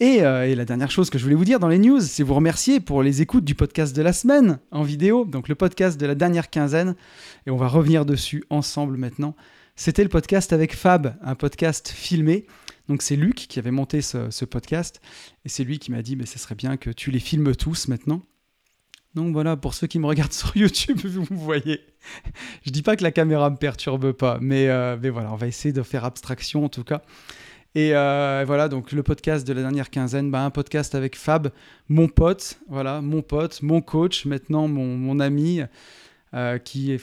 Euh, 0.02 0.44
et, 0.44 0.54
la 0.54 0.64
dernière 0.64 0.90
chose 0.90 1.10
que 1.10 1.18
je 1.18 1.24
voulais 1.24 1.36
vous 1.36 1.44
dire 1.44 1.60
dans 1.60 1.68
les 1.68 1.78
news, 1.78 2.00
c'est 2.00 2.22
vous 2.22 2.34
remercier 2.34 2.80
pour 2.80 3.02
les 3.02 3.20
écoutes 3.20 3.44
du 3.44 3.54
podcast 3.54 3.94
de 3.94 4.00
la 4.00 4.14
semaine 4.14 4.58
en 4.70 4.82
vidéo, 4.82 5.26
donc 5.26 5.48
le 5.48 5.54
podcast 5.54 6.00
de 6.00 6.06
la 6.06 6.14
dernière 6.14 6.48
quinzaine. 6.48 6.94
Et 7.46 7.50
on 7.50 7.56
va 7.56 7.68
revenir 7.68 8.06
dessus 8.06 8.44
ensemble 8.48 8.96
maintenant. 8.96 9.34
C'était 9.82 10.02
le 10.02 10.10
podcast 10.10 10.52
avec 10.52 10.76
Fab, 10.76 11.16
un 11.22 11.34
podcast 11.34 11.88
filmé. 11.88 12.46
Donc 12.88 13.00
c'est 13.00 13.16
Luc 13.16 13.36
qui 13.36 13.58
avait 13.58 13.70
monté 13.70 14.02
ce, 14.02 14.44
podcast 14.44 15.00
et 15.46 15.48
c'est 15.48 15.64
lui 15.64 15.78
qui 15.78 15.90
m'a 15.90 16.02
dit 16.02 16.16
mais 16.16 16.26
ce 16.26 16.38
serait 16.38 16.54
bien 16.54 16.76
que 16.76 16.90
tu 16.90 17.10
les 17.10 17.18
filmes 17.18 17.56
tous 17.56 17.88
maintenant. 17.88 18.20
Donc 19.14 19.32
voilà, 19.32 19.56
pour 19.56 19.72
ceux 19.72 19.86
qui 19.86 19.98
me 19.98 20.04
regardent 20.04 20.32
sur 20.34 20.54
YouTube, 20.54 20.98
vous 21.02 21.24
voyez. 21.30 21.80
Je 22.66 22.70
dis 22.72 22.82
pas 22.82 22.94
que 22.94 23.02
la 23.02 23.10
caméra 23.10 23.48
me 23.48 23.56
perturbe 23.56 24.12
pas, 24.12 24.36
mais, 24.42 24.68
euh, 24.68 24.98
mais 25.00 25.08
voilà, 25.08 25.32
on 25.32 25.36
va 25.36 25.46
essayer 25.46 25.72
de 25.72 25.82
faire 25.82 26.04
abstraction 26.04 26.62
en 26.62 26.68
tout 26.68 26.84
cas. 26.84 27.00
Et 27.74 27.96
euh, 27.96 28.44
voilà, 28.46 28.68
donc 28.68 28.92
le 28.92 29.02
podcast 29.02 29.46
de 29.46 29.54
la 29.54 29.62
dernière 29.62 29.88
quinzaine, 29.88 30.30
bah, 30.30 30.44
un 30.44 30.50
podcast 30.50 30.94
avec 30.94 31.16
Fab, 31.16 31.52
mon 31.88 32.06
pote, 32.06 32.60
voilà, 32.68 33.00
mon 33.00 33.22
pote, 33.22 33.62
mon 33.62 33.80
coach, 33.80 34.26
maintenant 34.26 34.68
mon, 34.68 34.98
mon 34.98 35.20
ami, 35.20 35.62
euh, 36.32 36.58
qui, 36.58 36.96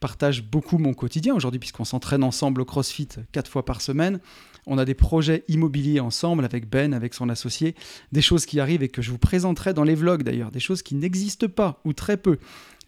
partage 0.00 0.42
beaucoup 0.42 0.78
mon 0.78 0.94
quotidien 0.94 1.34
aujourd'hui, 1.34 1.58
puisqu'on 1.58 1.84
s'entraîne 1.84 2.24
ensemble 2.24 2.62
au 2.62 2.64
CrossFit 2.64 3.08
quatre 3.32 3.50
fois 3.50 3.66
par 3.66 3.82
semaine. 3.82 4.18
On 4.66 4.78
a 4.78 4.86
des 4.86 4.94
projets 4.94 5.44
immobiliers 5.48 6.00
ensemble 6.00 6.44
avec 6.44 6.68
Ben, 6.68 6.94
avec 6.94 7.12
son 7.12 7.28
associé, 7.28 7.74
des 8.12 8.22
choses 8.22 8.46
qui 8.46 8.58
arrivent 8.58 8.82
et 8.82 8.88
que 8.88 9.02
je 9.02 9.10
vous 9.10 9.18
présenterai 9.18 9.74
dans 9.74 9.84
les 9.84 9.94
vlogs 9.94 10.22
d'ailleurs, 10.22 10.50
des 10.50 10.60
choses 10.60 10.82
qui 10.82 10.94
n'existent 10.94 11.48
pas 11.48 11.80
ou 11.84 11.92
très 11.92 12.16
peu 12.16 12.38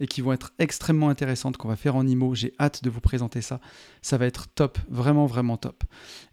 et 0.00 0.06
qui 0.06 0.22
vont 0.22 0.32
être 0.32 0.52
extrêmement 0.58 1.10
intéressantes 1.10 1.58
qu'on 1.58 1.68
va 1.68 1.76
faire 1.76 1.96
en 1.96 2.06
IMO. 2.06 2.34
J'ai 2.34 2.54
hâte 2.58 2.82
de 2.82 2.88
vous 2.90 3.00
présenter 3.00 3.42
ça. 3.42 3.60
Ça 4.00 4.16
va 4.16 4.26
être 4.26 4.48
top, 4.54 4.78
vraiment, 4.88 5.26
vraiment 5.26 5.58
top. 5.58 5.84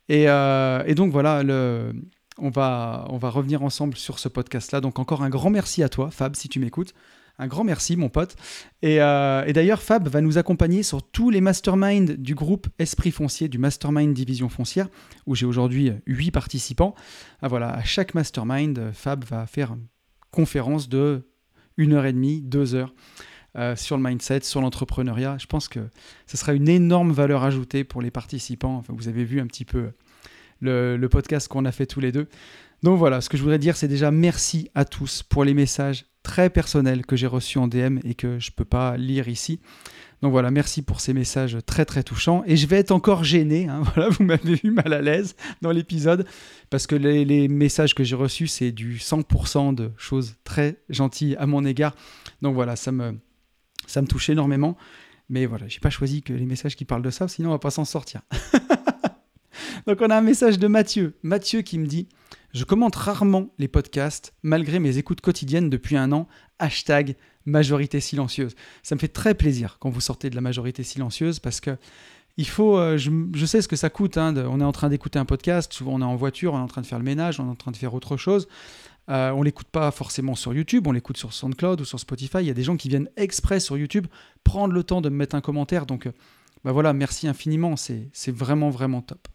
Et, 0.07 0.29
euh, 0.29 0.81
et 0.85 0.95
donc 0.95 1.11
voilà, 1.11 1.43
le, 1.43 1.93
on, 2.37 2.49
va, 2.49 3.05
on 3.09 3.17
va 3.17 3.29
revenir 3.29 3.63
ensemble 3.63 3.97
sur 3.97 4.17
ce 4.17 4.29
podcast-là. 4.29 4.81
Donc 4.81 4.97
encore 4.97 5.23
un 5.23 5.29
grand 5.29 5.49
merci 5.49 5.83
à 5.83 5.89
toi, 5.89 6.09
Fab, 6.09 6.35
si 6.35 6.47
tu 6.47 6.59
m'écoutes. 6.59 6.93
Un 7.39 7.47
grand 7.47 7.63
merci, 7.63 7.95
mon 7.95 8.09
pote. 8.09 8.35
Euh, 8.83 9.45
et, 9.45 9.53
d'ailleurs, 9.53 9.81
Fab 9.81 10.09
va 10.09 10.19
nous 10.19 10.37
accompagner 10.37 10.83
sur 10.83 11.01
tous 11.01 11.29
les 11.29 11.39
masterminds 11.39 12.17
du 12.17 12.35
groupe 12.35 12.67
Esprit 12.79 13.11
Foncier, 13.11 13.47
du 13.47 13.57
Mastermind 13.57 14.13
Division 14.13 14.49
Foncière, 14.49 14.89
où 15.25 15.35
j'ai 15.35 15.45
aujourd'hui 15.45 15.93
8 16.05 16.31
participants. 16.31 16.95
Ah, 17.41 17.47
voilà, 17.47 17.73
à 17.73 17.81
chaque 17.81 18.13
mastermind, 18.13 18.91
Fab 18.93 19.23
va 19.23 19.47
faire 19.47 19.71
une 19.71 19.87
conférence 20.31 20.89
de 20.89 21.29
1 21.77 21.93
heure 21.93 22.05
et 22.05 22.13
demie, 22.13 22.41
2 22.41 22.75
heures. 22.75 22.93
Euh, 23.57 23.75
sur 23.75 23.97
le 23.97 24.03
mindset, 24.03 24.41
sur 24.41 24.61
l'entrepreneuriat. 24.61 25.37
Je 25.39 25.47
pense 25.47 25.67
que 25.67 25.79
ce 26.27 26.37
sera 26.37 26.53
une 26.53 26.69
énorme 26.69 27.11
valeur 27.11 27.43
ajoutée 27.43 27.83
pour 27.83 27.99
les 27.99 28.11
participants. 28.11 28.83
Vous 28.89 29.07
avez 29.07 29.23
vu 29.23 29.39
un 29.39 29.47
petit 29.47 29.65
peu 29.65 29.89
le 30.61 31.07
podcast 31.07 31.47
qu'on 31.47 31.65
a 31.65 31.71
fait 31.71 31.87
tous 31.87 31.99
les 31.99 32.11
deux. 32.11 32.27
Donc 32.83 32.99
voilà, 32.99 33.21
ce 33.21 33.29
que 33.29 33.37
je 33.37 33.41
voudrais 33.41 33.57
dire, 33.57 33.75
c'est 33.75 33.87
déjà 33.87 34.11
merci 34.11 34.69
à 34.75 34.85
tous 34.85 35.23
pour 35.23 35.43
les 35.43 35.55
messages 35.55 36.05
très 36.23 36.49
personnels 36.49 37.05
que 37.05 37.15
j'ai 37.15 37.27
reçus 37.27 37.57
en 37.57 37.67
DM 37.67 37.99
et 38.03 38.15
que 38.15 38.39
je 38.39 38.51
ne 38.51 38.55
peux 38.55 38.65
pas 38.65 38.97
lire 38.97 39.27
ici. 39.27 39.59
Donc 40.21 40.31
voilà, 40.31 40.51
merci 40.51 40.81
pour 40.81 40.99
ces 40.99 41.13
messages 41.13 41.57
très 41.65 41.85
très 41.85 42.03
touchants. 42.03 42.43
Et 42.45 42.57
je 42.57 42.67
vais 42.67 42.77
être 42.77 42.91
encore 42.91 43.23
gêné, 43.23 43.67
hein, 43.67 43.81
voilà, 43.93 44.09
vous 44.09 44.23
m'avez 44.23 44.55
vu 44.55 44.71
mal 44.71 44.91
à 44.93 45.01
l'aise 45.01 45.35
dans 45.61 45.71
l'épisode, 45.71 46.25
parce 46.69 46.87
que 46.87 46.95
les, 46.95 47.47
messages 47.47 47.95
que 47.95 48.03
j'ai 48.03 48.15
reçus, 48.15 48.47
c'est 48.47 48.71
du 48.71 48.97
100% 48.97 49.73
de 49.75 49.91
choses 49.97 50.35
très 50.43 50.81
gentilles 50.89 51.35
à 51.37 51.45
mon 51.45 51.63
égard. 51.65 51.95
Donc 52.41 52.53
voilà, 52.53 52.75
ça 52.75 52.91
me, 52.91 53.17
ça 53.87 54.01
me 54.01 54.07
touche 54.07 54.29
énormément. 54.29 54.77
Mais 55.29 55.45
voilà, 55.45 55.67
j'ai 55.67 55.79
pas 55.79 55.91
choisi 55.91 56.21
que 56.21 56.33
les 56.33 56.45
messages 56.45 56.75
qui 56.75 56.85
parlent 56.85 57.03
de 57.03 57.11
ça, 57.11 57.27
sinon 57.27 57.49
on 57.49 57.53
va 57.53 57.59
pas 57.59 57.71
s'en 57.71 57.85
sortir. 57.85 58.21
Donc 59.87 59.99
on 60.01 60.09
a 60.09 60.17
un 60.17 60.21
message 60.21 60.59
de 60.59 60.67
Mathieu. 60.67 61.17
Mathieu 61.23 61.61
qui 61.61 61.77
me 61.77 61.85
dit 61.85 62.09
Je 62.53 62.63
commente 62.63 62.95
rarement 62.95 63.49
les 63.59 63.67
podcasts 63.67 64.33
malgré 64.43 64.79
mes 64.79 64.97
écoutes 64.97 65.21
quotidiennes 65.21 65.69
depuis 65.69 65.97
un 65.97 66.11
an. 66.11 66.27
Hashtag 66.57 67.15
majorité 67.45 67.99
silencieuse. 67.99 68.55
Ça 68.83 68.95
me 68.95 68.99
fait 68.99 69.07
très 69.07 69.33
plaisir 69.33 69.77
quand 69.79 69.89
vous 69.89 70.01
sortez 70.01 70.29
de 70.29 70.35
la 70.35 70.41
majorité 70.41 70.83
silencieuse 70.83 71.39
parce 71.39 71.61
que 71.61 71.77
euh, 72.59 72.97
je, 72.97 73.45
sais 73.45 73.61
ce 73.61 73.67
que 73.67 73.75
ça 73.75 73.89
coûte. 73.89 74.17
Hein, 74.17 74.33
on 74.47 74.61
est 74.61 74.63
en 74.63 74.71
train 74.71 74.89
d'écouter 74.89 75.19
un 75.19 75.25
podcast, 75.25 75.73
souvent 75.73 75.93
on 75.93 76.01
est 76.01 76.05
en 76.05 76.15
voiture, 76.15 76.53
on 76.53 76.57
est 76.57 76.61
en 76.61 76.67
train 76.67 76.81
de 76.81 76.87
faire 76.87 76.99
le 76.99 77.03
ménage, 77.03 77.39
on 77.39 77.47
est 77.47 77.51
en 77.51 77.55
train 77.55 77.71
de 77.71 77.77
faire 77.77 77.93
autre 77.93 78.17
chose. 78.17 78.47
Euh, 79.09 79.31
on 79.31 79.41
l'écoute 79.41 79.67
pas 79.67 79.89
forcément 79.91 80.35
sur 80.35 80.53
YouTube, 80.53 80.85
on 80.87 80.91
l'écoute 80.91 81.17
sur 81.17 81.33
SoundCloud 81.33 81.81
ou 81.81 81.85
sur 81.85 81.99
Spotify. 81.99 82.37
Il 82.39 82.45
y 82.45 82.51
a 82.51 82.53
des 82.53 82.63
gens 82.63 82.77
qui 82.77 82.89
viennent 82.89 83.09
exprès 83.17 83.59
sur 83.59 83.77
YouTube 83.77 84.07
prendre 84.43 84.73
le 84.73 84.83
temps 84.83 85.01
de 85.01 85.09
me 85.09 85.15
mettre 85.15 85.35
un 85.35 85.41
commentaire. 85.41 85.85
Donc, 85.85 86.05
euh, 86.05 86.11
bah 86.63 86.71
voilà, 86.71 86.93
merci 86.93 87.27
infiniment. 87.27 87.75
C'est 87.75 88.31
vraiment, 88.31 88.69
vraiment 88.69 89.01
top. 89.01 89.27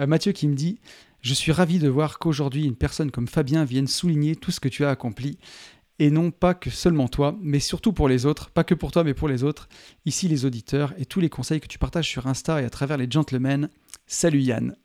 Euh, 0.00 0.06
Mathieu 0.06 0.32
qui 0.32 0.46
me 0.46 0.54
dit 0.54 0.78
Je 1.20 1.34
suis 1.34 1.52
ravi 1.52 1.78
de 1.78 1.88
voir 1.88 2.18
qu'aujourd'hui, 2.18 2.64
une 2.64 2.76
personne 2.76 3.10
comme 3.10 3.26
Fabien 3.26 3.64
vienne 3.64 3.88
souligner 3.88 4.36
tout 4.36 4.52
ce 4.52 4.60
que 4.60 4.68
tu 4.68 4.84
as 4.84 4.90
accompli 4.90 5.38
et 5.98 6.10
non 6.10 6.30
pas 6.30 6.54
que 6.54 6.70
seulement 6.70 7.08
toi, 7.08 7.36
mais 7.40 7.58
surtout 7.58 7.92
pour 7.92 8.08
les 8.08 8.24
autres, 8.24 8.50
pas 8.50 8.62
que 8.62 8.74
pour 8.74 8.92
toi, 8.92 9.02
mais 9.02 9.14
pour 9.14 9.26
les 9.26 9.42
autres, 9.42 9.68
ici 10.06 10.28
les 10.28 10.44
auditeurs 10.44 10.94
et 10.96 11.06
tous 11.06 11.18
les 11.18 11.28
conseils 11.28 11.60
que 11.60 11.66
tu 11.66 11.78
partages 11.78 12.08
sur 12.08 12.28
Insta 12.28 12.62
et 12.62 12.64
à 12.64 12.70
travers 12.70 12.96
les 12.96 13.10
gentlemen. 13.10 13.68
Salut 14.06 14.40
Yann. 14.40 14.76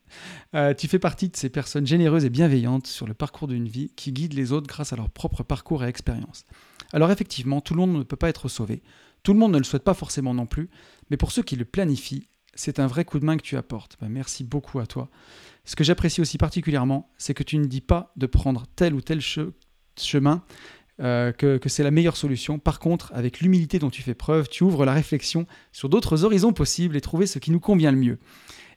Euh, 0.55 0.73
tu 0.73 0.87
fais 0.87 0.97
partie 0.97 1.29
de 1.29 1.35
ces 1.35 1.49
personnes 1.49 1.85
généreuses 1.85 2.25
et 2.25 2.31
bienveillantes 2.31 2.87
sur 2.87 3.05
le 3.05 3.13
parcours 3.13 3.47
d'une 3.47 3.67
vie 3.67 3.91
qui 3.95 4.11
guident 4.11 4.33
les 4.33 4.51
autres 4.51 4.67
grâce 4.67 4.91
à 4.91 4.95
leur 4.95 5.11
propre 5.11 5.43
parcours 5.43 5.83
et 5.83 5.87
expérience. 5.87 6.45
Alors 6.93 7.11
effectivement, 7.11 7.61
tout 7.61 7.75
le 7.75 7.79
monde 7.79 7.93
ne 7.93 8.03
peut 8.03 8.15
pas 8.15 8.29
être 8.29 8.49
sauvé, 8.49 8.81
tout 9.21 9.33
le 9.33 9.39
monde 9.39 9.53
ne 9.53 9.59
le 9.59 9.63
souhaite 9.63 9.83
pas 9.83 9.93
forcément 9.93 10.33
non 10.33 10.47
plus, 10.47 10.69
mais 11.11 11.17
pour 11.17 11.31
ceux 11.31 11.43
qui 11.43 11.55
le 11.55 11.65
planifient, 11.65 12.27
c'est 12.55 12.79
un 12.79 12.87
vrai 12.87 13.05
coup 13.05 13.19
de 13.19 13.25
main 13.25 13.37
que 13.37 13.43
tu 13.43 13.57
apportes. 13.57 13.97
Ben, 13.99 14.09
merci 14.09 14.43
beaucoup 14.43 14.79
à 14.79 14.85
toi. 14.85 15.09
Ce 15.65 15.75
que 15.75 15.83
j'apprécie 15.83 16.21
aussi 16.21 16.37
particulièrement, 16.37 17.11
c'est 17.17 17.33
que 17.33 17.43
tu 17.43 17.57
ne 17.57 17.65
dis 17.65 17.81
pas 17.81 18.11
de 18.15 18.25
prendre 18.25 18.65
tel 18.75 18.93
ou 18.93 19.01
tel 19.01 19.19
chemin 19.97 20.43
euh, 21.01 21.31
que, 21.31 21.59
c'est 21.67 21.83
la 21.83 21.91
meilleure 21.91 22.17
solution. 22.17 22.59
Par 22.59 22.79
contre, 22.79 23.11
avec 23.15 23.39
l'humilité 23.39 23.79
dont 23.79 23.89
tu 23.89 24.01
fais 24.01 24.13
preuve, 24.13 24.49
tu 24.49 24.63
ouvres 24.63 24.85
la 24.85 24.93
réflexion 24.93 25.47
sur 25.71 25.89
d'autres 25.89 26.23
horizons 26.23 26.53
possibles 26.53 26.97
et 26.97 27.01
trouver 27.01 27.27
ce 27.27 27.39
qui 27.39 27.51
nous 27.51 27.59
convient 27.59 27.91
le 27.91 27.97
mieux. 27.97 28.19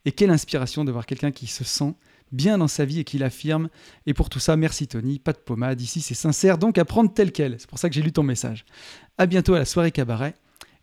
Et 0.04 0.12
quelle 0.12 0.30
inspiration 0.30 0.84
de 0.84 0.92
voir 0.92 1.06
quelqu'un 1.06 1.32
qui 1.32 1.46
se 1.46 1.64
sent 1.64 1.94
bien 2.32 2.58
dans 2.58 2.68
sa 2.68 2.84
vie 2.84 3.00
et 3.00 3.04
qui 3.04 3.18
l'affirme. 3.18 3.68
Et 4.06 4.14
pour 4.14 4.28
tout 4.28 4.40
ça, 4.40 4.56
merci 4.56 4.86
Tony, 4.86 5.18
pas 5.18 5.32
de 5.32 5.38
pommade, 5.38 5.80
ici 5.80 6.00
c'est 6.00 6.14
sincère, 6.14 6.58
donc 6.58 6.78
à 6.78 6.84
prendre 6.84 7.12
tel 7.12 7.32
quel. 7.32 7.56
C'est 7.58 7.68
pour 7.68 7.78
ça 7.78 7.88
que 7.88 7.94
j'ai 7.94 8.02
lu 8.02 8.12
ton 8.12 8.22
message. 8.22 8.64
À 9.18 9.26
bientôt 9.26 9.54
à 9.54 9.58
la 9.58 9.64
soirée 9.64 9.92
cabaret. 9.92 10.34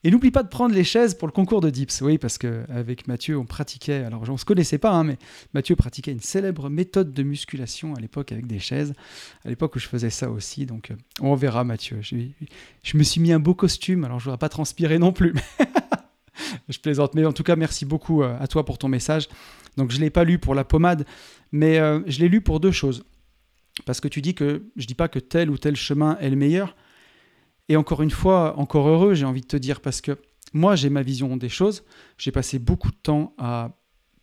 Et 0.03 0.12
n'oublie 0.12 0.31
pas 0.31 0.43
de 0.43 0.50
prendre 0.50 0.75
les 0.75 0.83
chaises 0.83 1.13
pour 1.13 1.27
le 1.27 1.31
concours 1.31 1.62
de 1.62 1.69
dips. 1.69 2.01
Oui, 2.01 2.17
parce 2.17 2.38
qu'avec 2.38 3.07
Mathieu, 3.07 3.38
on 3.38 3.45
pratiquait, 3.45 4.03
alors 4.03 4.24
on 4.27 4.33
ne 4.33 4.38
se 4.38 4.43
connaissait 4.43 4.77
pas, 4.77 4.91
hein, 4.91 5.05
mais 5.05 5.17
Mathieu 5.53 5.77
pratiquait 5.77 6.12
une 6.12 6.19
célèbre 6.19 6.69
méthode 6.69 7.13
de 7.13 7.24
musculation 7.24 7.95
à 7.95 8.01
l'époque 8.01 8.33
avec 8.33 8.45
des 8.45 8.60
chaises, 8.60 8.93
à 9.45 9.50
l'époque 9.50 9.75
où 9.77 9.79
je 9.79 9.88
faisais 9.88 10.10
ça 10.10 10.29
aussi. 10.29 10.65
Donc 10.65 10.91
euh, 10.91 10.95
on 11.22 11.36
verra 11.36 11.63
Mathieu. 11.63 12.01
Je, 12.01 12.98
me 12.98 13.03
suis 13.03 13.22
mis 13.22 13.31
un 13.31 13.39
beau 13.39 13.55
costume, 13.55 14.03
alors 14.03 14.19
je 14.19 14.24
ne 14.24 14.31
voudrais 14.31 14.39
pas 14.39 14.50
transpirer 14.50 15.00
non 15.00 15.13
plus. 15.13 15.33
je 16.69 16.79
plaisante. 16.79 17.15
Mais 17.15 17.25
en 17.25 17.33
tout 17.33 17.43
cas, 17.43 17.55
merci 17.55 17.86
beaucoup 17.86 18.24
euh, 18.24 18.36
à 18.41 18.48
toi 18.48 18.65
pour 18.65 18.77
ton 18.77 18.89
message. 18.89 19.29
Donc 19.77 19.91
je 19.91 19.98
ne 19.98 20.01
l'ai 20.01 20.10
pas 20.10 20.25
lu 20.25 20.38
pour 20.38 20.53
la 20.53 20.65
pommade, 20.65 21.05
mais 21.53 21.79
euh, 21.79 22.01
je 22.07 22.19
l'ai 22.19 22.27
lu 22.27 22.41
pour 22.41 22.60
deux 22.60 22.72
choses. 22.72 23.05
Parce 23.86 24.01
que 24.01 24.10
tu 24.10 24.22
dis 24.22 24.36
que 24.36 24.65
je 24.75 24.83
ne 24.83 24.88
dis 24.88 24.95
pas 24.95 25.07
que 25.07 25.19
tel 25.19 25.50
ou 25.50 25.57
tel 25.57 25.77
chemin 25.77 26.17
est 26.19 26.29
le 26.29 26.36
meilleur, 26.36 26.75
et 27.70 27.75
encore 27.77 28.01
une 28.01 28.12
fois, 28.12 28.58
encore 28.58 28.88
heureux, 28.88 29.13
j'ai 29.13 29.25
envie 29.25 29.41
de 29.41 29.48
te 29.48 29.58
dire, 29.58 29.82
parce 29.82 30.01
que 30.01 30.17
moi, 30.53 30.75
j'ai 30.75 30.89
ma 30.89 31.01
vision 31.01 31.36
des 31.38 31.50
choses. 31.50 31.84
J'ai 32.17 32.32
passé 32.32 32.60
beaucoup 32.60 32.91
de 32.91 32.98
temps 33.01 33.34
à 33.38 33.72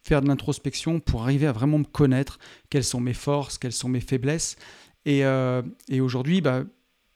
faire 0.02 0.22
de 0.22 0.28
l'introspection 0.28 1.00
pour 1.00 1.22
arriver 1.22 1.46
à 1.46 1.52
vraiment 1.52 1.78
me 1.78 1.84
connaître, 1.84 2.38
quelles 2.70 2.84
sont 2.84 3.00
mes 3.00 3.14
forces, 3.14 3.58
quelles 3.58 3.72
sont 3.72 3.88
mes 3.88 4.00
faiblesses. 4.00 4.56
Et, 5.04 5.24
euh, 5.24 5.62
aujourd'hui, 6.00 6.40
bah, 6.40 6.64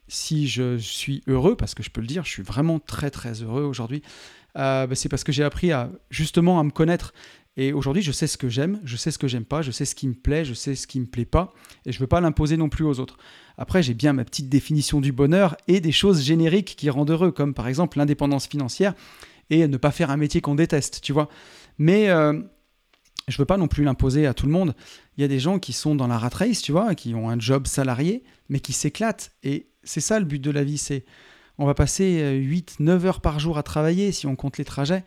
si 0.08 0.48
je 0.48 0.76
suis 0.76 1.22
heureux, 1.26 1.56
parce 1.56 1.74
que 1.74 1.82
je 1.82 1.90
peux 1.90 2.00
le 2.00 2.06
dire, 2.06 2.24
je 2.24 2.30
suis 2.30 2.42
vraiment 2.42 2.78
très 2.78 3.10
très 3.10 3.42
heureux 3.42 3.62
aujourd'hui, 3.62 4.02
euh, 4.56 4.86
bah, 4.86 4.94
c'est 4.94 5.08
parce 5.08 5.24
que 5.24 5.32
j'ai 5.32 5.44
appris 5.44 5.72
à 5.72 5.90
justement 6.10 6.60
à 6.60 6.64
me 6.64 6.70
connaître. 6.70 7.14
Et 7.56 7.72
aujourd'hui, 7.72 8.02
je 8.02 8.10
sais 8.10 8.26
ce 8.26 8.36
que 8.36 8.48
j'aime, 8.48 8.80
je 8.84 8.96
sais 8.96 9.10
ce 9.10 9.18
que 9.18 9.28
j'aime 9.28 9.44
pas, 9.44 9.62
je 9.62 9.70
sais 9.70 9.84
ce 9.84 9.94
qui 9.94 10.08
me 10.08 10.14
plaît, 10.14 10.44
je 10.44 10.54
sais 10.54 10.74
ce 10.74 10.86
qui 10.86 10.98
me 10.98 11.06
plaît 11.06 11.24
pas, 11.24 11.52
et 11.86 11.92
je 11.92 12.00
veux 12.00 12.06
pas 12.08 12.20
l'imposer 12.20 12.56
non 12.56 12.68
plus 12.68 12.84
aux 12.84 12.98
autres. 12.98 13.16
Après, 13.56 13.82
j'ai 13.82 13.94
bien 13.94 14.12
ma 14.12 14.24
petite 14.24 14.48
définition 14.48 15.00
du 15.00 15.12
bonheur 15.12 15.56
et 15.68 15.80
des 15.80 15.92
choses 15.92 16.22
génériques 16.22 16.74
qui 16.76 16.90
rendent 16.90 17.10
heureux, 17.10 17.30
comme 17.30 17.54
par 17.54 17.68
exemple 17.68 17.98
l'indépendance 17.98 18.48
financière 18.48 18.94
et 19.50 19.68
ne 19.68 19.76
pas 19.76 19.92
faire 19.92 20.10
un 20.10 20.16
métier 20.16 20.40
qu'on 20.40 20.56
déteste, 20.56 21.00
tu 21.00 21.12
vois. 21.12 21.28
Mais 21.78 22.08
euh, 22.08 22.40
je 23.28 23.38
veux 23.38 23.44
pas 23.44 23.56
non 23.56 23.68
plus 23.68 23.84
l'imposer 23.84 24.26
à 24.26 24.34
tout 24.34 24.46
le 24.46 24.52
monde. 24.52 24.74
Il 25.16 25.20
y 25.20 25.24
a 25.24 25.28
des 25.28 25.38
gens 25.38 25.60
qui 25.60 25.72
sont 25.72 25.94
dans 25.94 26.08
la 26.08 26.18
rat 26.18 26.30
race, 26.30 26.60
tu 26.60 26.72
vois, 26.72 26.96
qui 26.96 27.14
ont 27.14 27.30
un 27.30 27.38
job 27.38 27.68
salarié, 27.68 28.24
mais 28.48 28.58
qui 28.58 28.72
s'éclatent. 28.72 29.32
Et 29.44 29.68
c'est 29.84 30.00
ça 30.00 30.18
le 30.18 30.24
but 30.24 30.40
de 30.40 30.50
la 30.50 30.64
vie, 30.64 30.78
c'est 30.78 31.04
on 31.56 31.66
va 31.66 31.74
passer 31.74 32.40
8-9 32.42 32.88
euh, 32.88 33.04
heures 33.04 33.20
par 33.20 33.38
jour 33.38 33.58
à 33.58 33.62
travailler 33.62 34.10
si 34.10 34.26
on 34.26 34.34
compte 34.34 34.58
les 34.58 34.64
trajets 34.64 35.04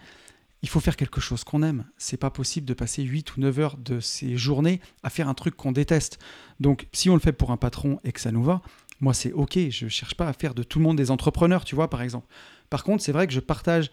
il 0.61 0.69
faut 0.69 0.79
faire 0.79 0.95
quelque 0.95 1.21
chose 1.21 1.43
qu'on 1.43 1.61
aime. 1.61 1.85
C'est 1.97 2.17
pas 2.17 2.31
possible 2.31 2.65
de 2.65 2.73
passer 2.73 3.03
8 3.03 3.35
ou 3.35 3.41
9 3.41 3.59
heures 3.59 3.77
de 3.77 3.99
ces 3.99 4.37
journées 4.37 4.81
à 5.03 5.09
faire 5.09 5.29
un 5.29 5.33
truc 5.33 5.55
qu'on 5.55 5.71
déteste. 5.71 6.19
Donc, 6.59 6.87
si 6.93 7.09
on 7.09 7.13
le 7.13 7.19
fait 7.19 7.31
pour 7.31 7.51
un 7.51 7.57
patron 7.57 7.99
et 8.03 8.11
que 8.11 8.19
ça 8.19 8.31
nous 8.31 8.43
va, 8.43 8.61
moi, 8.99 9.13
c'est 9.13 9.31
OK. 9.31 9.57
Je 9.69 9.87
cherche 9.87 10.15
pas 10.15 10.27
à 10.27 10.33
faire 10.33 10.55
de 10.55 10.63
tout 10.63 10.79
le 10.79 10.83
monde 10.83 10.97
des 10.97 11.11
entrepreneurs, 11.11 11.63
tu 11.63 11.75
vois, 11.75 11.89
par 11.89 12.01
exemple. 12.01 12.27
Par 12.69 12.83
contre, 12.83 13.03
c'est 13.03 13.11
vrai 13.11 13.27
que 13.27 13.33
je 13.33 13.39
partage 13.39 13.91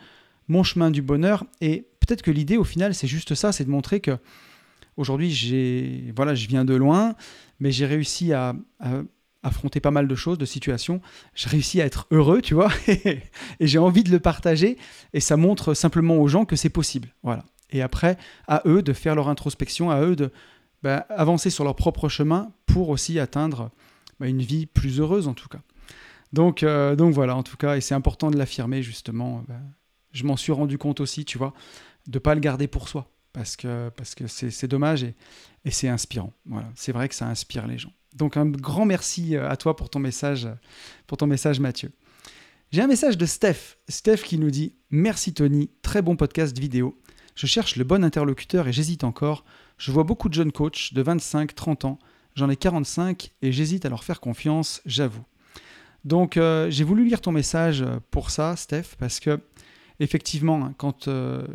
mon 0.48 0.62
chemin 0.62 0.90
du 0.90 1.02
bonheur 1.02 1.44
et 1.60 1.86
peut-être 2.00 2.22
que 2.22 2.30
l'idée, 2.30 2.56
au 2.56 2.64
final, 2.64 2.94
c'est 2.94 3.06
juste 3.06 3.34
ça 3.34 3.52
c'est 3.52 3.64
de 3.64 3.70
montrer 3.70 4.00
que 4.00 4.18
aujourd'hui, 4.96 5.30
j'ai, 5.30 6.12
voilà, 6.16 6.34
je 6.34 6.46
viens 6.48 6.64
de 6.64 6.74
loin, 6.74 7.14
mais 7.60 7.72
j'ai 7.72 7.86
réussi 7.86 8.32
à 8.32 8.54
affronter 9.44 9.78
pas 9.80 9.90
mal 9.90 10.08
de 10.08 10.14
choses, 10.14 10.38
de 10.38 10.44
situations. 10.44 11.00
J'ai 11.34 11.48
réussi 11.48 11.80
à 11.80 11.84
être 11.84 12.06
heureux, 12.10 12.42
tu 12.42 12.54
vois, 12.54 12.72
et 12.88 13.22
j'ai 13.60 13.78
envie 13.78 14.02
de 14.02 14.10
le 14.10 14.18
partager. 14.18 14.76
Et 15.12 15.20
ça 15.20 15.36
montre 15.36 15.74
simplement 15.74 16.16
aux 16.16 16.28
gens 16.28 16.44
que 16.44 16.56
c'est 16.56 16.70
possible. 16.70 17.14
Voilà. 17.22 17.44
Et 17.70 17.82
après, 17.82 18.16
à 18.48 18.62
eux 18.66 18.82
de 18.82 18.92
faire 18.92 19.14
leur 19.14 19.28
introspection, 19.28 19.90
à 19.90 20.00
eux 20.00 20.16
de 20.16 20.30
bah, 20.82 21.06
avancer 21.10 21.50
sur 21.50 21.64
leur 21.64 21.76
propre 21.76 22.08
chemin 22.08 22.52
pour 22.66 22.88
aussi 22.88 23.18
atteindre 23.18 23.70
bah, 24.18 24.26
une 24.26 24.42
vie 24.42 24.66
plus 24.66 25.00
heureuse, 25.00 25.28
en 25.28 25.34
tout 25.34 25.48
cas. 25.48 25.60
Donc, 26.32 26.62
euh, 26.62 26.96
donc 26.96 27.14
voilà, 27.14 27.36
en 27.36 27.42
tout 27.42 27.56
cas, 27.56 27.76
et 27.76 27.80
c'est 27.80 27.94
important 27.94 28.30
de 28.30 28.36
l'affirmer, 28.36 28.82
justement. 28.82 29.44
Bah, 29.48 29.60
je 30.12 30.24
m'en 30.24 30.36
suis 30.36 30.52
rendu 30.52 30.78
compte 30.78 31.00
aussi, 31.00 31.24
tu 31.24 31.38
vois, 31.38 31.52
de 32.06 32.18
pas 32.18 32.34
le 32.34 32.40
garder 32.40 32.66
pour 32.66 32.88
soi. 32.88 33.10
Parce 33.32 33.56
que 33.56 33.88
parce 33.96 34.14
que 34.14 34.28
c'est 34.28 34.68
dommage 34.68 35.02
et, 35.02 35.16
et 35.64 35.72
c'est 35.72 35.88
inspirant. 35.88 36.32
Voilà, 36.46 36.70
c'est 36.76 36.92
vrai 36.92 37.08
que 37.08 37.16
ça 37.16 37.26
inspire 37.26 37.66
les 37.66 37.78
gens. 37.78 37.92
Donc 38.14 38.36
un 38.36 38.46
grand 38.46 38.84
merci 38.84 39.36
euh, 39.36 39.48
à 39.48 39.56
toi 39.56 39.76
pour 39.76 39.90
ton 39.90 39.98
message, 39.98 40.48
pour 41.06 41.18
ton 41.18 41.26
message 41.26 41.60
Mathieu. 41.60 41.90
J'ai 42.70 42.82
un 42.82 42.86
message 42.86 43.18
de 43.18 43.26
Steph. 43.26 43.76
Steph 43.88 44.18
qui 44.18 44.38
nous 44.38 44.50
dit 44.50 44.74
Merci 44.90 45.34
Tony, 45.34 45.70
très 45.82 46.02
bon 46.02 46.16
podcast 46.16 46.58
vidéo. 46.58 46.98
Je 47.34 47.46
cherche 47.46 47.76
le 47.76 47.84
bon 47.84 48.04
interlocuteur 48.04 48.68
et 48.68 48.72
j'hésite 48.72 49.04
encore. 49.04 49.44
Je 49.78 49.90
vois 49.90 50.04
beaucoup 50.04 50.28
de 50.28 50.34
jeunes 50.34 50.52
coachs 50.52 50.94
de 50.94 51.02
25-30 51.02 51.86
ans. 51.86 51.98
J'en 52.34 52.48
ai 52.48 52.56
45 52.56 53.32
et 53.42 53.52
j'hésite 53.52 53.84
à 53.84 53.88
leur 53.88 54.04
faire 54.04 54.20
confiance, 54.20 54.80
j'avoue. 54.86 55.24
Donc 56.04 56.36
euh, 56.36 56.70
j'ai 56.70 56.84
voulu 56.84 57.04
lire 57.04 57.20
ton 57.20 57.32
message 57.32 57.84
pour 58.10 58.30
ça, 58.30 58.56
Steph, 58.56 58.96
parce 58.98 59.20
que 59.20 59.40
effectivement, 60.00 60.64
hein, 60.64 60.74
quand 60.76 61.08
euh, 61.08 61.46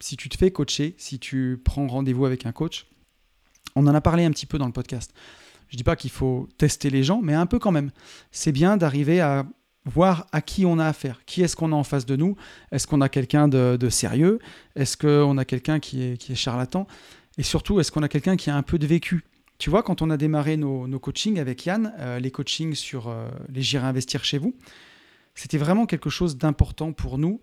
si 0.00 0.16
tu 0.16 0.28
te 0.28 0.36
fais 0.36 0.50
coacher, 0.50 0.94
si 0.98 1.18
tu 1.18 1.60
prends 1.64 1.86
rendez-vous 1.86 2.26
avec 2.26 2.46
un 2.46 2.52
coach, 2.52 2.86
on 3.76 3.86
en 3.86 3.94
a 3.94 4.00
parlé 4.00 4.24
un 4.24 4.30
petit 4.30 4.46
peu 4.46 4.58
dans 4.58 4.66
le 4.66 4.72
podcast. 4.72 5.12
Je 5.70 5.76
dis 5.76 5.84
pas 5.84 5.96
qu'il 5.96 6.10
faut 6.10 6.48
tester 6.58 6.90
les 6.90 7.02
gens, 7.02 7.20
mais 7.22 7.34
un 7.34 7.46
peu 7.46 7.58
quand 7.58 7.72
même. 7.72 7.90
C'est 8.32 8.52
bien 8.52 8.76
d'arriver 8.76 9.20
à 9.20 9.46
voir 9.86 10.26
à 10.32 10.42
qui 10.42 10.66
on 10.66 10.78
a 10.78 10.86
affaire. 10.86 11.24
Qui 11.24 11.42
est-ce 11.42 11.56
qu'on 11.56 11.72
a 11.72 11.76
en 11.76 11.84
face 11.84 12.04
de 12.06 12.16
nous? 12.16 12.36
Est-ce 12.72 12.86
qu'on 12.86 13.00
a 13.00 13.08
quelqu'un 13.08 13.48
de, 13.48 13.88
sérieux? 13.88 14.40
Est-ce 14.76 14.96
qu'on 14.96 15.38
a 15.38 15.44
quelqu'un 15.44 15.78
qui 15.78 16.02
est, 16.02 16.34
charlatan? 16.34 16.86
Et 17.38 17.42
surtout, 17.44 17.80
est-ce 17.80 17.92
qu'on 17.92 18.02
a 18.02 18.08
quelqu'un 18.08 18.36
qui 18.36 18.50
a 18.50 18.56
un 18.56 18.62
peu 18.62 18.78
de 18.78 18.86
vécu? 18.86 19.24
Tu 19.58 19.70
vois, 19.70 19.82
quand 19.82 20.02
on 20.02 20.10
a 20.10 20.16
démarré 20.16 20.56
nos, 20.56 20.98
coachings 20.98 21.38
avec 21.38 21.64
Yann, 21.66 21.94
euh, 21.98 22.18
les 22.18 22.30
coachings 22.30 22.74
sur 22.74 23.08
euh, 23.08 23.28
les 23.48 23.62
J'irai 23.62 23.86
investir 23.86 24.24
chez 24.24 24.38
vous, 24.38 24.54
c'était 25.34 25.58
vraiment 25.58 25.86
quelque 25.86 26.10
chose 26.10 26.36
d'important 26.36 26.92
pour 26.92 27.18
nous, 27.18 27.40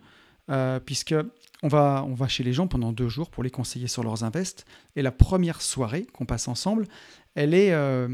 euh, 0.49 0.79
puisque 0.79 1.15
on 1.63 1.67
va, 1.67 2.05
on 2.07 2.13
va 2.13 2.27
chez 2.27 2.43
les 2.43 2.53
gens 2.53 2.67
pendant 2.67 2.91
deux 2.91 3.09
jours 3.09 3.29
pour 3.29 3.43
les 3.43 3.49
conseiller 3.49 3.87
sur 3.87 4.03
leurs 4.03 4.23
invests. 4.23 4.65
Et 4.95 5.01
la 5.01 5.11
première 5.11 5.61
soirée 5.61 6.05
qu'on 6.13 6.25
passe 6.25 6.47
ensemble, 6.47 6.87
elle 7.38 7.54
est, 7.54 7.71
euh, 7.71 8.10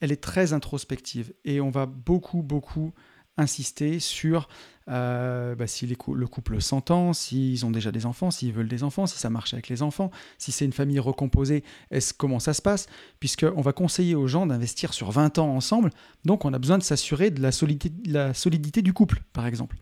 elle 0.00 0.10
est 0.10 0.22
très 0.22 0.54
introspective. 0.54 1.34
Et 1.44 1.60
on 1.60 1.70
va 1.70 1.84
beaucoup, 1.84 2.42
beaucoup 2.42 2.92
insister 3.36 4.00
sur 4.00 4.48
euh, 4.88 5.54
bah, 5.54 5.66
si 5.66 5.86
le 5.86 6.26
couple 6.26 6.62
s'entend, 6.62 7.12
s'ils 7.12 7.66
ont 7.66 7.70
déjà 7.70 7.92
des 7.92 8.06
enfants, 8.06 8.30
s'ils 8.30 8.52
veulent 8.52 8.68
des 8.68 8.82
enfants, 8.82 9.06
si 9.06 9.18
ça 9.18 9.28
marche 9.28 9.52
avec 9.52 9.68
les 9.68 9.82
enfants, 9.82 10.10
si 10.38 10.52
c'est 10.52 10.64
une 10.64 10.72
famille 10.72 11.00
recomposée, 11.00 11.64
est-ce 11.90 12.14
comment 12.14 12.38
ça 12.38 12.54
se 12.54 12.62
passe? 12.62 12.86
Puisqu'on 13.20 13.60
va 13.60 13.72
conseiller 13.74 14.14
aux 14.14 14.26
gens 14.26 14.46
d'investir 14.46 14.94
sur 14.94 15.10
20 15.10 15.38
ans 15.38 15.54
ensemble, 15.54 15.90
donc 16.24 16.46
on 16.46 16.54
a 16.54 16.58
besoin 16.58 16.78
de 16.78 16.82
s'assurer 16.82 17.30
de 17.30 17.42
la 17.42 17.52
solidité, 17.52 17.92
la 18.10 18.32
solidité 18.32 18.80
du 18.80 18.94
couple, 18.94 19.22
par 19.34 19.46
exemple. 19.46 19.76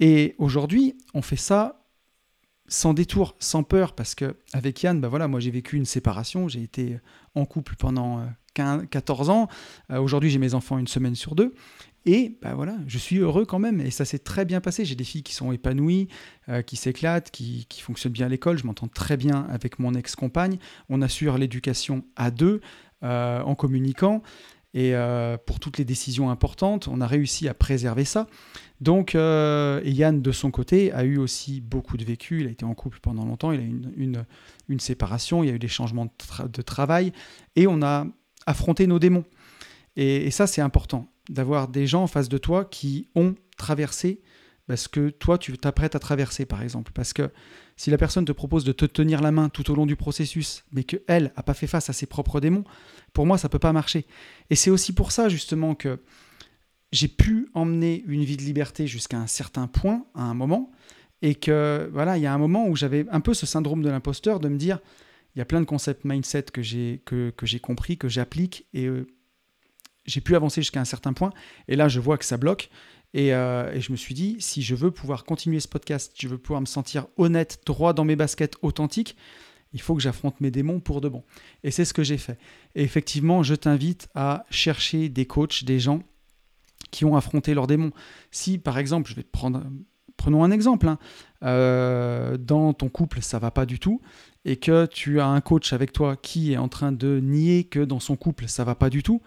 Et 0.00 0.36
aujourd'hui, 0.38 0.96
on 1.12 1.20
fait 1.20 1.36
ça 1.36 1.83
sans 2.66 2.94
détour, 2.94 3.36
sans 3.38 3.62
peur, 3.62 3.94
parce 3.94 4.14
que 4.14 4.36
avec 4.52 4.82
Yann, 4.82 5.00
bah 5.00 5.08
voilà, 5.08 5.28
moi 5.28 5.40
j'ai 5.40 5.50
vécu 5.50 5.76
une 5.76 5.84
séparation, 5.84 6.48
j'ai 6.48 6.62
été 6.62 6.98
en 7.34 7.44
couple 7.44 7.74
pendant 7.76 8.26
14 8.54 9.30
ans, 9.30 9.48
aujourd'hui 9.90 10.30
j'ai 10.30 10.38
mes 10.38 10.54
enfants 10.54 10.78
une 10.78 10.86
semaine 10.86 11.14
sur 11.14 11.34
deux, 11.34 11.54
et 12.06 12.36
bah 12.42 12.54
voilà, 12.54 12.76
je 12.86 12.98
suis 12.98 13.18
heureux 13.18 13.46
quand 13.46 13.58
même, 13.58 13.80
et 13.80 13.90
ça 13.90 14.04
s'est 14.04 14.18
très 14.18 14.44
bien 14.44 14.60
passé. 14.60 14.84
J'ai 14.84 14.94
des 14.94 15.04
filles 15.04 15.22
qui 15.22 15.32
sont 15.32 15.52
épanouies, 15.52 16.08
euh, 16.50 16.60
qui 16.60 16.76
s'éclatent, 16.76 17.30
qui, 17.30 17.66
fonctionnent 17.80 18.12
bien 18.12 18.26
à 18.26 18.28
l'école. 18.28 18.58
Je 18.58 18.66
m'entends 18.66 18.88
très 18.88 19.16
bien 19.16 19.46
avec 19.50 19.78
mon 19.78 19.94
ex-compagne. 19.94 20.58
On 20.90 21.00
assure 21.00 21.38
l'éducation 21.38 22.04
à 22.16 22.30
deux 22.30 22.60
euh, 23.02 23.40
en 23.40 23.54
communiquant. 23.54 24.22
Et 24.74 24.94
euh, 24.94 25.38
pour 25.38 25.60
toutes 25.60 25.78
les 25.78 25.84
décisions 25.84 26.30
importantes, 26.30 26.88
on 26.88 27.00
a 27.00 27.06
réussi 27.06 27.48
à 27.48 27.54
préserver 27.54 28.04
ça. 28.04 28.26
Donc, 28.80 29.14
Yann, 29.14 30.20
de 30.20 30.32
son 30.32 30.50
côté, 30.50 30.92
a 30.92 31.04
eu 31.04 31.16
aussi 31.16 31.60
beaucoup 31.60 31.96
de 31.96 32.04
vécu. 32.04 32.40
Il 32.40 32.48
a 32.48 32.50
été 32.50 32.64
en 32.64 32.74
couple 32.74 32.98
pendant 33.00 33.24
longtemps. 33.24 33.52
Il 33.52 33.60
a 33.60 33.62
eu 33.62 34.12
une, 34.68 34.80
séparation. 34.80 35.42
Il 35.42 35.48
y 35.48 35.52
a 35.52 35.54
eu 35.54 35.58
des 35.60 35.68
changements 35.68 36.06
de 36.06 36.62
travail. 36.62 37.12
Et 37.56 37.66
on 37.66 37.80
a 37.82 38.06
affronté 38.46 38.86
nos 38.86 38.98
démons. 38.98 39.24
Et, 39.96 40.30
ça, 40.30 40.46
c'est 40.46 40.60
important 40.60 41.08
d'avoir 41.30 41.68
des 41.68 41.86
gens 41.86 42.02
en 42.02 42.06
face 42.06 42.28
de 42.28 42.38
toi 42.38 42.64
qui 42.64 43.08
ont 43.14 43.34
traversé 43.56 44.20
parce 44.66 44.88
que 44.88 45.10
toi, 45.10 45.36
tu 45.36 45.56
t'apprêtes 45.58 45.94
à 45.94 45.98
traverser, 45.98 46.46
par 46.46 46.62
exemple. 46.62 46.92
Parce 46.94 47.12
que 47.12 47.30
si 47.76 47.90
la 47.90 47.98
personne 47.98 48.24
te 48.24 48.32
propose 48.32 48.64
de 48.64 48.72
te 48.72 48.86
tenir 48.86 49.20
la 49.20 49.30
main 49.30 49.48
tout 49.48 49.70
au 49.70 49.74
long 49.74 49.86
du 49.86 49.96
processus, 49.96 50.64
mais 50.72 50.84
qu'elle 50.84 51.32
n'a 51.36 51.42
pas 51.42 51.54
fait 51.54 51.66
face 51.66 51.90
à 51.90 51.92
ses 51.92 52.06
propres 52.06 52.40
démons, 52.40 52.64
pour 53.12 53.26
moi, 53.26 53.36
ça 53.36 53.48
ne 53.48 53.50
peut 53.50 53.58
pas 53.58 53.72
marcher. 53.72 54.06
Et 54.50 54.56
c'est 54.56 54.70
aussi 54.70 54.94
pour 54.94 55.12
ça, 55.12 55.28
justement, 55.28 55.74
que 55.74 56.00
j'ai 56.92 57.08
pu 57.08 57.48
emmener 57.54 58.04
une 58.06 58.24
vie 58.24 58.36
de 58.36 58.42
liberté 58.42 58.86
jusqu'à 58.86 59.18
un 59.18 59.26
certain 59.26 59.66
point, 59.66 60.06
à 60.14 60.22
un 60.22 60.34
moment, 60.34 60.70
et 61.22 61.34
que, 61.34 61.88
voilà, 61.92 62.16
il 62.16 62.22
y 62.22 62.26
a 62.26 62.32
un 62.32 62.38
moment 62.38 62.66
où 62.68 62.76
j'avais 62.76 63.06
un 63.10 63.20
peu 63.20 63.34
ce 63.34 63.46
syndrome 63.46 63.82
de 63.82 63.90
l'imposteur 63.90 64.40
de 64.40 64.48
me 64.48 64.56
dire, 64.56 64.78
il 65.34 65.40
y 65.40 65.42
a 65.42 65.44
plein 65.44 65.60
de 65.60 65.66
concepts 65.66 66.04
mindset 66.04 66.44
que 66.44 66.62
j'ai 66.62 67.02
que, 67.04 67.32
compris, 67.58 67.98
que 67.98 68.08
j'applique, 68.08 68.66
et 68.72 68.86
euh, 68.86 69.06
j'ai 70.06 70.20
pu 70.20 70.36
avancer 70.36 70.62
jusqu'à 70.62 70.80
un 70.80 70.84
certain 70.84 71.12
point. 71.12 71.32
Et 71.68 71.76
là, 71.76 71.88
je 71.88 71.98
vois 71.98 72.18
que 72.18 72.24
ça 72.24 72.36
bloque. 72.36 72.70
Euh, 73.16 73.72
et, 73.72 73.80
je 73.80 73.92
me 73.92 73.96
suis 73.96 74.14
dit, 74.14 74.36
si 74.40 74.62
je 74.62 74.74
veux 74.74 74.90
pouvoir 74.90 75.24
continuer 75.24 75.60
ce 75.60 75.68
podcast, 75.68 76.12
si 76.14 76.26
je 76.26 76.28
veux 76.28 76.38
pouvoir 76.38 76.60
me 76.60 76.66
sentir 76.66 77.06
honnête, 77.16 77.60
droit 77.64 77.92
dans 77.92 78.04
mes 78.04 78.16
baskets, 78.16 78.56
authentique, 78.62 79.16
il 79.72 79.80
faut 79.80 79.94
que 79.94 80.02
j'affronte 80.02 80.40
mes 80.40 80.50
démons 80.50 80.80
pour 80.80 81.00
de 81.00 81.08
bon. 81.08 81.24
Et 81.62 81.70
c'est 81.70 81.84
ce 81.84 81.94
que 81.94 82.04
j'ai 82.04 82.18
fait. 82.18 82.38
Et 82.74 82.82
effectivement, 82.82 83.42
je 83.42 83.54
t'invite 83.54 84.08
à 84.14 84.46
chercher 84.50 85.08
des 85.08 85.26
coachs, 85.26 85.64
des 85.64 85.80
gens 85.80 86.02
qui 86.90 87.04
ont 87.04 87.16
affronté 87.16 87.54
leurs 87.54 87.66
démons. 87.66 87.92
Si, 88.30 88.58
par 88.58 88.78
exemple, 88.78 89.10
je 89.10 89.16
vais 89.16 89.24
te 89.24 89.30
prendre, 89.30 89.64
prenons 90.16 90.44
un 90.44 90.50
exemple, 90.50 90.88
hein, 90.88 90.98
euh, 91.42 92.36
dans 92.36 92.72
ton 92.72 92.88
couple, 92.88 93.20
ça 93.20 93.38
va 93.38 93.50
pas 93.50 93.66
du 93.66 93.78
tout, 93.80 94.00
et 94.44 94.56
que 94.56 94.86
tu 94.86 95.20
as 95.20 95.26
un 95.26 95.40
coach 95.40 95.72
avec 95.72 95.92
toi 95.92 96.16
qui 96.16 96.52
est 96.52 96.56
en 96.56 96.68
train 96.68 96.92
de 96.92 97.18
nier 97.20 97.64
que 97.64 97.80
dans 97.80 98.00
son 98.00 98.16
couple, 98.16 98.48
ça 98.48 98.62
va 98.62 98.76
pas 98.76 98.90
du 98.90 99.02
tout, 99.02 99.22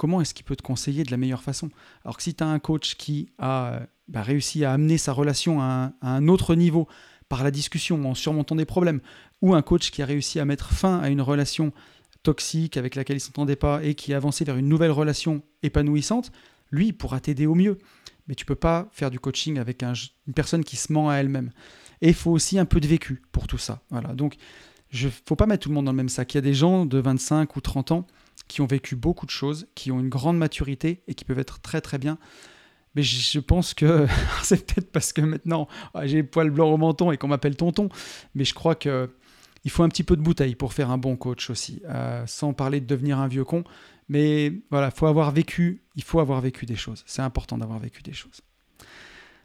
comment 0.00 0.22
est-ce 0.22 0.32
qu'il 0.32 0.46
peut 0.46 0.56
te 0.56 0.62
conseiller 0.62 1.04
de 1.04 1.10
la 1.10 1.18
meilleure 1.18 1.42
façon? 1.42 1.68
Alors 2.06 2.16
que 2.16 2.22
si 2.22 2.32
tu 2.32 2.42
as 2.42 2.46
un 2.46 2.58
coach 2.58 2.94
qui 2.94 3.28
a 3.38 3.82
bah, 4.08 4.22
réussi 4.22 4.64
à 4.64 4.72
amener 4.72 4.96
sa 4.96 5.12
relation 5.12 5.60
à 5.60 5.92
un, 6.00 6.26
autre 6.26 6.54
niveau 6.54 6.88
par 7.28 7.44
la 7.44 7.50
discussion, 7.50 8.02
en 8.08 8.14
surmontant 8.14 8.56
des 8.56 8.64
problèmes, 8.64 9.02
ou 9.42 9.54
un 9.54 9.60
coach 9.60 9.90
qui 9.90 10.00
a 10.00 10.06
réussi 10.06 10.40
à 10.40 10.46
mettre 10.46 10.72
fin 10.72 11.00
à 11.00 11.10
une 11.10 11.20
relation 11.20 11.74
toxique 12.22 12.78
avec 12.78 12.94
laquelle 12.94 13.16
il 13.16 13.20
ne 13.20 13.24
s'entendait 13.24 13.56
pas 13.56 13.84
et 13.84 13.94
qui 13.94 14.14
a 14.14 14.16
avancé 14.16 14.42
vers 14.42 14.56
une 14.56 14.70
nouvelle 14.70 14.90
relation 14.90 15.42
épanouissante, 15.62 16.32
lui, 16.70 16.86
il 16.86 16.92
pourra 16.94 17.20
t'aider 17.20 17.44
au 17.44 17.54
mieux. 17.54 17.76
Mais 18.26 18.34
tu 18.34 18.46
peux 18.46 18.54
pas 18.54 18.88
faire 18.92 19.10
du 19.10 19.20
coaching 19.20 19.58
avec 19.58 19.82
une 19.82 20.34
personne 20.34 20.64
qui 20.64 20.76
se 20.76 20.94
ment 20.94 21.10
à 21.10 21.16
elle-même. 21.16 21.50
Et 22.00 22.08
il 22.08 22.14
faut 22.14 22.30
aussi 22.30 22.58
un 22.58 22.64
peu 22.64 22.80
de 22.80 22.86
vécu 22.86 23.20
pour 23.32 23.46
tout 23.46 23.58
ça. 23.58 23.82
Voilà. 23.90 24.14
Donc, 24.14 24.36
il 24.94 25.04
ne 25.04 25.10
faut 25.26 25.36
pas 25.36 25.44
mettre 25.44 25.64
tout 25.64 25.68
le 25.68 25.74
monde 25.74 25.84
dans 25.84 25.92
le 25.92 25.96
même 25.98 26.08
sac. 26.08 26.32
Il 26.32 26.36
y 26.36 26.38
a 26.38 26.40
des 26.40 26.54
gens 26.54 26.86
de 26.86 26.96
25 26.96 27.54
ou 27.54 27.60
30 27.60 27.92
ans 27.92 28.06
qui 28.50 28.60
ont 28.60 28.66
vécu 28.66 28.96
beaucoup 28.96 29.26
de 29.26 29.30
choses, 29.30 29.68
qui 29.76 29.92
ont 29.92 30.00
une 30.00 30.08
grande 30.08 30.36
maturité 30.36 31.02
et 31.06 31.14
qui 31.14 31.24
peuvent 31.24 31.38
être 31.38 31.60
très 31.60 31.80
très 31.80 31.98
bien. 31.98 32.18
Mais 32.96 33.02
je 33.04 33.38
pense 33.38 33.74
que 33.74 34.08
c'est 34.42 34.66
peut-être 34.66 34.90
parce 34.90 35.12
que 35.12 35.20
maintenant 35.20 35.68
ah, 35.94 36.06
j'ai 36.08 36.16
les 36.16 36.22
poils 36.24 36.50
blancs 36.50 36.74
au 36.74 36.76
menton 36.76 37.12
et 37.12 37.16
qu'on 37.16 37.28
m'appelle 37.28 37.56
tonton, 37.56 37.88
mais 38.34 38.44
je 38.44 38.52
crois 38.52 38.74
que 38.74 39.08
il 39.64 39.70
faut 39.70 39.82
un 39.82 39.88
petit 39.88 40.02
peu 40.02 40.16
de 40.16 40.22
bouteille 40.22 40.56
pour 40.56 40.72
faire 40.72 40.90
un 40.90 40.98
bon 40.98 41.16
coach 41.16 41.50
aussi, 41.50 41.82
euh, 41.84 42.24
sans 42.26 42.52
parler 42.52 42.80
de 42.80 42.86
devenir 42.86 43.18
un 43.18 43.28
vieux 43.28 43.44
con. 43.44 43.62
Mais 44.08 44.54
voilà, 44.70 44.90
faut 44.90 45.06
avoir 45.06 45.30
vécu, 45.30 45.82
il 45.94 46.02
faut 46.02 46.18
avoir 46.18 46.40
vécu 46.40 46.66
des 46.66 46.76
choses. 46.76 47.04
C'est 47.06 47.22
important 47.22 47.58
d'avoir 47.58 47.78
vécu 47.78 48.02
des 48.02 48.14
choses. 48.14 48.40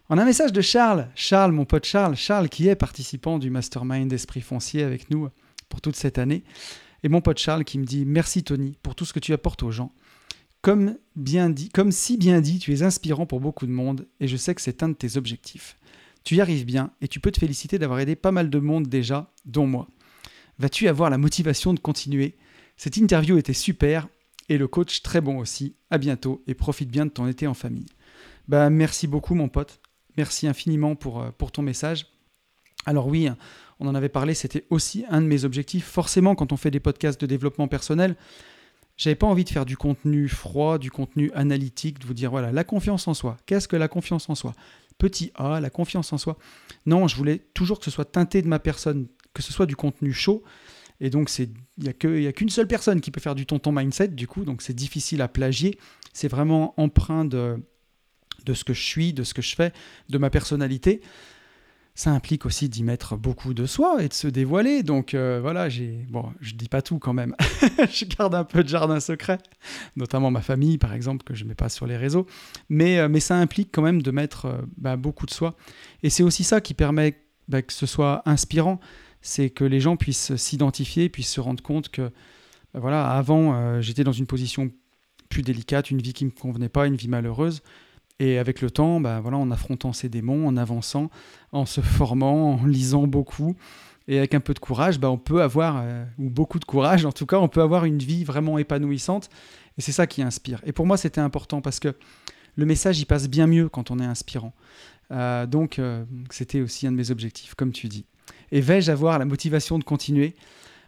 On 0.10 0.18
a 0.18 0.22
un 0.22 0.26
message 0.26 0.54
de 0.54 0.62
Charles, 0.62 1.10
Charles, 1.16 1.52
mon 1.52 1.66
pote 1.66 1.86
Charles, 1.86 2.16
Charles 2.16 2.48
qui 2.48 2.70
est 2.70 2.76
participant 2.76 3.38
du 3.38 3.50
mastermind 3.50 4.10
d'esprit 4.10 4.42
foncier 4.42 4.84
avec 4.84 5.12
nous 5.12 5.30
pour 5.68 5.82
toute 5.82 5.98
cette 5.98 6.18
année. 6.18 6.44
Et 7.06 7.08
mon 7.08 7.22
pote 7.22 7.38
Charles 7.38 7.66
qui 7.66 7.78
me 7.78 7.86
dit 7.86 8.04
Merci 8.04 8.44
Tony 8.44 8.80
pour 8.82 8.96
tout 8.96 9.06
ce 9.06 9.14
que 9.14 9.20
tu 9.20 9.32
apportes 9.32 9.62
aux 9.62 9.70
gens. 9.70 9.92
Comme, 10.64 10.98
bien 11.16 11.52
dit, 11.52 11.70
comme 11.70 11.92
si 11.92 12.18
bien 12.18 12.42
dit, 12.42 12.58
tu 12.58 12.74
es 12.74 12.82
inspirant 12.82 13.28
pour 13.28 13.40
beaucoup 13.40 13.68
de 13.68 13.72
monde 13.72 14.08
et 14.20 14.28
je 14.28 14.36
sais 14.36 14.56
que 14.56 14.62
c'est 14.62 14.82
un 14.82 14.90
de 14.90 14.96
tes 14.96 15.16
objectifs. 15.16 15.78
Tu 16.24 16.38
y 16.38 16.42
arrives 16.42 16.66
bien 16.66 16.90
et 17.02 17.08
tu 17.08 17.20
peux 17.20 17.30
te 17.30 17.40
féliciter 17.40 17.78
d'avoir 17.78 18.00
aidé 18.00 18.16
pas 18.16 18.32
mal 18.32 18.50
de 18.50 18.58
monde 18.58 18.88
déjà, 18.88 19.32
dont 19.46 19.68
moi. 19.68 19.88
Vas-tu 20.58 20.88
avoir 20.88 21.12
la 21.12 21.20
motivation 21.20 21.76
de 21.76 21.80
continuer? 21.80 22.38
Cette 22.76 22.98
interview 22.98 23.38
était 23.38 23.54
super 23.54 24.08
et 24.50 24.58
le 24.58 24.68
coach 24.68 25.04
très 25.04 25.22
bon 25.22 25.38
aussi. 25.38 25.76
À 25.92 26.00
bientôt 26.00 26.44
et 26.48 26.56
profite 26.56 26.90
bien 26.90 27.06
de 27.06 27.12
ton 27.12 27.28
été 27.28 27.46
en 27.46 27.54
famille. 27.54 27.86
Bah, 28.48 28.72
merci 28.72 29.06
beaucoup 29.06 29.36
mon 29.36 29.48
pote. 29.48 29.80
Merci 30.18 30.48
infiniment 30.48 30.96
pour, 30.96 31.22
euh, 31.22 31.30
pour 31.38 31.52
ton 31.52 31.62
message. 31.62 32.08
Alors 32.86 33.08
oui, 33.08 33.30
on 33.80 33.88
en 33.88 33.96
avait 33.96 34.10
parlé, 34.10 34.34
c'était 34.34 34.66
aussi 34.70 35.06
un 35.10 35.22
de 35.22 35.28
mes 35.28 35.44
objectifs. 35.44 35.86
Forcément, 35.86 36.36
quand 36.36 36.52
on 36.54 36.58
fait 36.58 36.72
des 36.72 36.80
podcasts 36.80 37.20
de 37.20 37.26
développement 37.26 37.68
personnel, 37.68 38.16
j'avais 38.98 39.16
pas 39.16 39.28
envie 39.28 39.44
de 39.44 39.50
faire 39.50 39.66
du 39.66 39.76
contenu 39.76 40.30
froid, 40.30 40.78
du 40.78 40.92
contenu 40.92 41.32
analytique, 41.34 42.00
de 42.00 42.06
vous 42.06 42.14
dire 42.14 42.32
voilà, 42.32 42.52
la 42.52 42.64
confiance 42.64 43.08
en 43.08 43.14
soi. 43.14 43.38
Qu'est-ce 43.46 43.68
que 43.68 43.76
la 43.76 43.88
confiance 43.88 44.30
en 44.30 44.36
soi? 44.36 44.54
Petit 44.98 45.32
A, 45.36 45.60
la 45.60 45.70
confiance 45.70 46.14
en 46.14 46.18
soi. 46.18 46.38
Non, 46.86 47.08
je 47.08 47.16
voulais 47.18 47.40
toujours 47.54 47.80
que 47.80 47.86
ce 47.86 47.92
soit 47.92 48.06
teinté 48.06 48.42
de 48.42 48.48
ma 48.48 48.60
personne, 48.60 49.08
que 49.34 49.42
ce 49.42 49.52
soit 49.52 49.66
du 49.66 49.76
contenu 49.76 50.14
chaud. 50.14 50.44
Et 51.02 51.10
donc, 51.10 51.30
il 51.38 51.50
n'y 51.78 52.28
a 52.28 52.32
qu'une 52.32 52.50
seule 52.50 52.68
personne 52.68 53.02
qui 53.02 53.12
peut 53.12 53.20
faire 53.20 53.36
du 53.36 53.46
tonton 53.46 53.74
mindset, 53.74 54.10
du 54.10 54.28
coup, 54.28 54.46
donc 54.46 54.62
c'est 54.62 54.74
difficile 54.74 55.22
à 55.22 55.28
plagier. 55.28 55.78
C'est 56.14 56.30
vraiment 56.30 56.74
empreint 56.78 57.26
de, 57.26 57.62
de 58.46 58.54
ce 58.54 58.64
que 58.64 58.74
je 58.74 58.82
suis, 58.82 59.12
de 59.12 59.24
ce 59.24 59.34
que 59.34 59.42
je 59.42 59.56
fais, 59.56 59.74
de 60.08 60.18
ma 60.18 60.30
personnalité 60.30 61.02
ça 61.96 62.12
implique 62.12 62.46
aussi 62.46 62.68
d'y 62.68 62.84
mettre 62.84 63.16
beaucoup 63.16 63.54
de 63.54 63.66
soi 63.66 64.04
et 64.04 64.10
de 64.10 64.14
se 64.14 64.28
dévoiler. 64.28 64.84
Donc 64.84 65.14
euh, 65.14 65.40
voilà, 65.42 65.70
j'ai 65.70 66.06
bon, 66.10 66.32
je 66.42 66.54
dis 66.54 66.68
pas 66.68 66.82
tout 66.82 67.00
quand 67.00 67.14
même. 67.14 67.34
je 67.90 68.06
garde 68.06 68.36
un 68.36 68.44
peu 68.44 68.64
de 68.64 68.68
jardin 68.68 69.00
secret, 69.00 69.40
notamment 69.96 70.30
ma 70.30 70.42
famille 70.42 70.78
par 70.78 70.94
exemple 70.94 71.24
que 71.24 71.34
je 71.34 71.46
mets 71.46 71.56
pas 71.56 71.70
sur 71.70 71.88
les 71.88 71.96
réseaux. 71.96 72.28
Mais 72.68 73.00
euh, 73.00 73.08
mais 73.08 73.22
ça 73.22 73.38
implique 73.38 73.70
quand 73.72 73.82
même 73.82 74.02
de 74.02 74.12
mettre 74.12 74.46
euh, 74.46 74.62
bah, 74.78 74.98
beaucoup 74.98 75.26
de 75.26 75.32
soi. 75.32 75.56
Et 76.04 76.10
c'est 76.10 76.24
aussi 76.24 76.44
ça 76.44 76.60
qui 76.60 76.74
permet 76.74 77.18
bah, 77.48 77.62
que 77.62 77.72
ce 77.72 77.86
soit 77.86 78.22
inspirant, 78.26 78.82
c'est 79.22 79.50
que 79.50 79.64
les 79.64 79.80
gens 79.80 79.96
puissent 79.96 80.36
s'identifier, 80.36 81.08
puissent 81.08 81.32
se 81.32 81.42
rendre 81.42 81.64
compte 81.64 81.88
que 81.90 82.12
bah, 82.74 82.82
voilà, 82.82 83.10
avant 83.10 83.80
j'étais 83.80 84.04
dans 84.04 84.12
une 84.12 84.28
position 84.28 84.70
plus 85.30 85.44
délicate, 85.44 85.92
une 85.92 86.02
vie 86.02 86.14
qui 86.14 86.26
me 86.26 86.32
convenait 86.32 86.70
pas, 86.70 86.88
une 86.88 86.96
vie 86.96 87.08
malheureuse. 87.08 87.62
Et 88.20 88.38
avec 88.38 88.62
le 88.62 88.72
temps, 88.72 89.00
bah, 89.02 89.20
voilà, 89.20 89.38
en 89.38 89.52
affrontant 89.52 89.92
ces 89.92 90.10
démons, 90.10 90.48
en 90.48 90.56
avançant, 90.56 91.10
en 91.52 91.66
se 91.66 91.82
formant, 91.82 92.54
en 92.54 92.66
lisant 92.66 93.08
beaucoup, 93.08 93.56
et 94.08 94.18
avec 94.20 94.34
un 94.36 94.40
peu 94.40 94.54
de 94.54 94.60
courage, 94.60 95.00
bah, 95.00 95.10
on 95.10 95.18
peut 95.18 95.42
avoir, 95.42 95.82
euh, 95.82 96.06
ou 96.20 96.30
beaucoup 96.30 96.60
de 96.60 96.66
courage 96.66 97.06
en 97.06 97.12
tout 97.12 97.26
cas, 97.26 97.38
on 97.38 97.48
peut 97.48 97.62
avoir 97.62 97.86
une 97.86 97.98
vie 97.98 98.24
vraiment 98.24 98.58
épanouissante. 98.58 99.30
Et 99.78 99.82
c'est 99.82 99.92
ça 99.92 100.08
qui 100.08 100.22
inspire. 100.22 100.62
Et 100.66 100.72
pour 100.72 100.86
moi, 100.86 100.96
c'était 100.96 101.22
important 101.22 101.62
parce 101.62 101.80
que 101.80 101.96
le 102.56 102.66
message, 102.66 103.00
il 103.00 103.06
passe 103.06 103.28
bien 103.28 103.48
mieux 103.48 103.68
quand 103.68 103.92
on 103.92 104.00
est 104.00 104.06
inspirant. 104.06 104.54
Euh, 105.12 105.46
donc, 105.46 105.80
euh, 105.80 106.06
c'était 106.30 106.62
aussi 106.62 106.88
un 106.88 106.92
de 106.92 106.98
mes 106.98 107.12
objectifs, 107.12 107.56
comme 107.56 107.72
tu 107.72 107.88
dis. 107.88 108.06
Et 108.52 108.62
vais-je 108.62 108.92
avoir 108.92 109.20
la 109.20 109.26
motivation 109.26 109.78
de 109.80 109.84
continuer? 109.84 110.36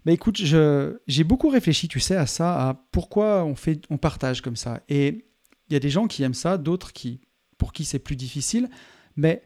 Bah 0.05 0.13
écoute, 0.13 0.37
j'ai 0.37 1.23
beaucoup 1.25 1.49
réfléchi, 1.49 1.89
tu 1.89 1.99
sais, 1.99 2.15
à 2.15 2.27
ça, 2.27 2.69
à 2.69 2.73
pourquoi 2.91 3.43
on, 3.43 3.55
fait, 3.55 3.81
on 3.89 3.97
partage 3.97 4.41
comme 4.41 4.55
ça. 4.55 4.79
Et 4.87 5.25
il 5.69 5.73
y 5.73 5.75
a 5.75 5.79
des 5.79 5.89
gens 5.89 6.07
qui 6.07 6.23
aiment 6.23 6.33
ça, 6.33 6.57
d'autres 6.57 6.93
qui, 6.93 7.21
pour 7.57 7.73
qui 7.73 7.85
c'est 7.85 7.99
plus 7.99 8.15
difficile, 8.15 8.69
mais 9.15 9.43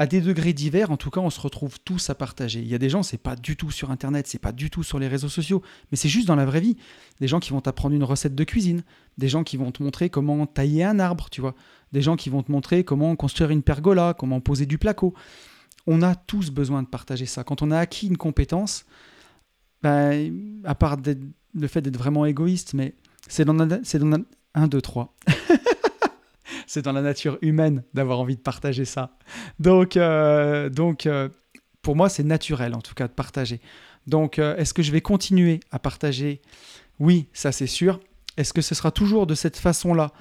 à 0.00 0.06
des 0.06 0.20
degrés 0.20 0.52
divers, 0.52 0.92
en 0.92 0.96
tout 0.96 1.10
cas, 1.10 1.20
on 1.20 1.28
se 1.30 1.40
retrouve 1.40 1.80
tous 1.80 2.08
à 2.08 2.14
partager. 2.14 2.60
Il 2.60 2.68
y 2.68 2.74
a 2.74 2.78
des 2.78 2.88
gens, 2.88 3.02
c'est 3.02 3.18
pas 3.18 3.34
du 3.34 3.56
tout 3.56 3.72
sur 3.72 3.90
Internet, 3.90 4.28
c'est 4.28 4.38
pas 4.38 4.52
du 4.52 4.70
tout 4.70 4.84
sur 4.84 5.00
les 5.00 5.08
réseaux 5.08 5.28
sociaux, 5.28 5.60
mais 5.90 5.96
c'est 5.96 6.08
juste 6.08 6.28
dans 6.28 6.36
la 6.36 6.46
vraie 6.46 6.60
vie. 6.60 6.76
Des 7.18 7.26
gens 7.26 7.40
qui 7.40 7.50
vont 7.50 7.60
t'apprendre 7.60 7.96
une 7.96 8.04
recette 8.04 8.36
de 8.36 8.44
cuisine, 8.44 8.84
des 9.18 9.28
gens 9.28 9.42
qui 9.42 9.56
vont 9.56 9.72
te 9.72 9.82
montrer 9.82 10.08
comment 10.08 10.46
tailler 10.46 10.84
un 10.84 11.00
arbre, 11.00 11.28
tu 11.30 11.40
vois, 11.40 11.56
des 11.90 12.00
gens 12.00 12.14
qui 12.14 12.30
vont 12.30 12.44
te 12.44 12.52
montrer 12.52 12.84
comment 12.84 13.16
construire 13.16 13.50
une 13.50 13.64
pergola, 13.64 14.14
comment 14.16 14.40
poser 14.40 14.66
du 14.66 14.78
placo. 14.78 15.14
On 15.88 16.02
a 16.02 16.14
tous 16.14 16.50
besoin 16.50 16.84
de 16.84 16.88
partager 16.88 17.26
ça. 17.26 17.42
Quand 17.42 17.62
on 17.62 17.72
a 17.72 17.78
acquis 17.78 18.06
une 18.06 18.18
compétence, 18.18 18.84
ben, 19.82 20.60
à 20.64 20.76
part 20.76 20.96
le 21.54 21.66
fait 21.66 21.82
d'être 21.82 21.98
vraiment 21.98 22.24
égoïste, 22.24 22.72
mais 22.72 22.94
c'est 23.26 23.44
dans, 23.44 23.54
dans, 23.54 23.80
1, 24.54 24.68
2, 24.68 24.80
3. 24.80 25.16
C'est 26.68 26.82
dans 26.82 26.92
la 26.92 27.00
nature 27.00 27.38
humaine 27.40 27.82
d'avoir 27.94 28.20
envie 28.20 28.36
de 28.36 28.40
partager 28.40 28.84
ça. 28.84 29.16
Donc, 29.58 29.96
euh, 29.96 30.70
euh, 31.06 31.28
pour 31.82 31.96
moi, 31.96 32.08
c'est 32.08 32.22
naturel 32.22 32.74
en 32.74 32.80
tout 32.80 32.94
cas 32.94 33.08
de 33.08 33.12
partager. 33.12 33.60
Donc, 34.06 34.38
euh, 34.38 34.54
est-ce 34.56 34.74
que 34.74 34.82
je 34.82 34.92
vais 34.92 35.00
continuer 35.00 35.60
à 35.72 35.78
partager? 35.78 36.42
Oui, 37.00 37.28
ça 37.32 37.52
c'est 37.52 37.66
sûr. 37.66 38.00
Est-ce 38.36 38.52
que 38.52 38.60
ce 38.60 38.74
sera 38.74 38.90
toujours 38.90 39.26
de 39.26 39.34
cette 39.34 39.56
façon-là? 39.56 40.12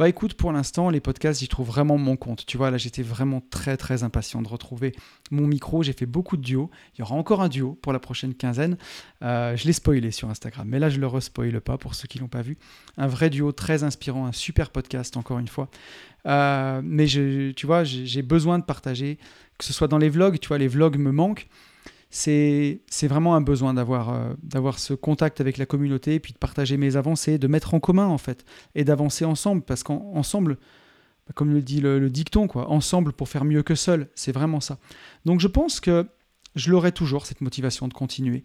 Bah 0.00 0.08
écoute, 0.08 0.32
pour 0.32 0.50
l'instant, 0.50 0.88
les 0.88 0.98
podcasts, 0.98 1.40
j'y 1.40 1.48
trouve 1.48 1.66
vraiment 1.66 1.98
mon 1.98 2.16
compte. 2.16 2.46
Tu 2.46 2.56
vois, 2.56 2.70
là, 2.70 2.78
j'étais 2.78 3.02
vraiment 3.02 3.42
très, 3.50 3.76
très 3.76 4.02
impatient 4.02 4.40
de 4.40 4.48
retrouver 4.48 4.92
mon 5.30 5.46
micro. 5.46 5.82
J'ai 5.82 5.92
fait 5.92 6.06
beaucoup 6.06 6.38
de 6.38 6.42
duos. 6.42 6.70
Il 6.94 7.00
y 7.00 7.02
aura 7.02 7.16
encore 7.16 7.42
un 7.42 7.50
duo 7.50 7.78
pour 7.82 7.92
la 7.92 7.98
prochaine 7.98 8.32
quinzaine. 8.32 8.78
Euh, 9.20 9.54
je 9.56 9.66
l'ai 9.66 9.74
spoilé 9.74 10.10
sur 10.10 10.30
Instagram, 10.30 10.66
mais 10.66 10.78
là, 10.78 10.88
je 10.88 10.98
le 11.00 11.06
respoile 11.06 11.60
pas 11.60 11.76
pour 11.76 11.94
ceux 11.94 12.08
qui 12.08 12.18
l'ont 12.18 12.28
pas 12.28 12.40
vu. 12.40 12.56
Un 12.96 13.08
vrai 13.08 13.28
duo 13.28 13.52
très 13.52 13.84
inspirant, 13.84 14.24
un 14.24 14.32
super 14.32 14.70
podcast, 14.70 15.18
encore 15.18 15.38
une 15.38 15.48
fois. 15.48 15.68
Euh, 16.24 16.80
mais 16.82 17.04
tu 17.04 17.66
vois, 17.66 17.84
j'ai 17.84 18.22
besoin 18.22 18.58
de 18.58 18.64
partager, 18.64 19.18
que 19.58 19.66
ce 19.66 19.74
soit 19.74 19.86
dans 19.86 19.98
les 19.98 20.08
vlogs. 20.08 20.38
Tu 20.38 20.48
vois, 20.48 20.56
les 20.56 20.68
vlogs 20.68 20.96
me 20.96 21.12
manquent 21.12 21.46
c'est 22.10 22.80
vraiment 23.02 23.36
un 23.36 23.40
besoin 23.40 23.72
d'avoir 23.72 24.10
euh, 24.10 24.34
d'avoir 24.42 24.78
ce 24.78 24.94
contact 24.94 25.40
avec 25.40 25.58
la 25.58 25.66
communauté, 25.66 26.18
puis 26.18 26.32
de 26.32 26.38
partager 26.38 26.76
mes 26.76 26.96
avancées, 26.96 27.38
de 27.38 27.46
mettre 27.46 27.74
en 27.74 27.80
commun 27.80 28.06
en 28.06 28.18
fait, 28.18 28.44
et 28.74 28.84
d'avancer 28.84 29.24
ensemble, 29.24 29.62
parce 29.62 29.84
qu'ensemble, 29.84 30.56
bah, 31.26 31.32
comme 31.34 31.52
le 31.52 31.62
dit 31.62 31.80
le, 31.80 32.10
dicton, 32.10 32.48
quoi, 32.48 32.68
ensemble 32.68 33.12
pour 33.12 33.28
faire 33.28 33.44
mieux 33.44 33.62
que 33.62 33.76
seul, 33.76 34.08
c'est 34.14 34.32
vraiment 34.32 34.60
ça. 34.60 34.78
Donc 35.24 35.40
je 35.40 35.46
pense 35.46 35.78
que 35.78 36.08
je 36.56 36.70
l'aurai 36.70 36.90
toujours, 36.90 37.26
cette 37.26 37.42
motivation 37.42 37.86
de 37.86 37.94
continuer. 37.94 38.42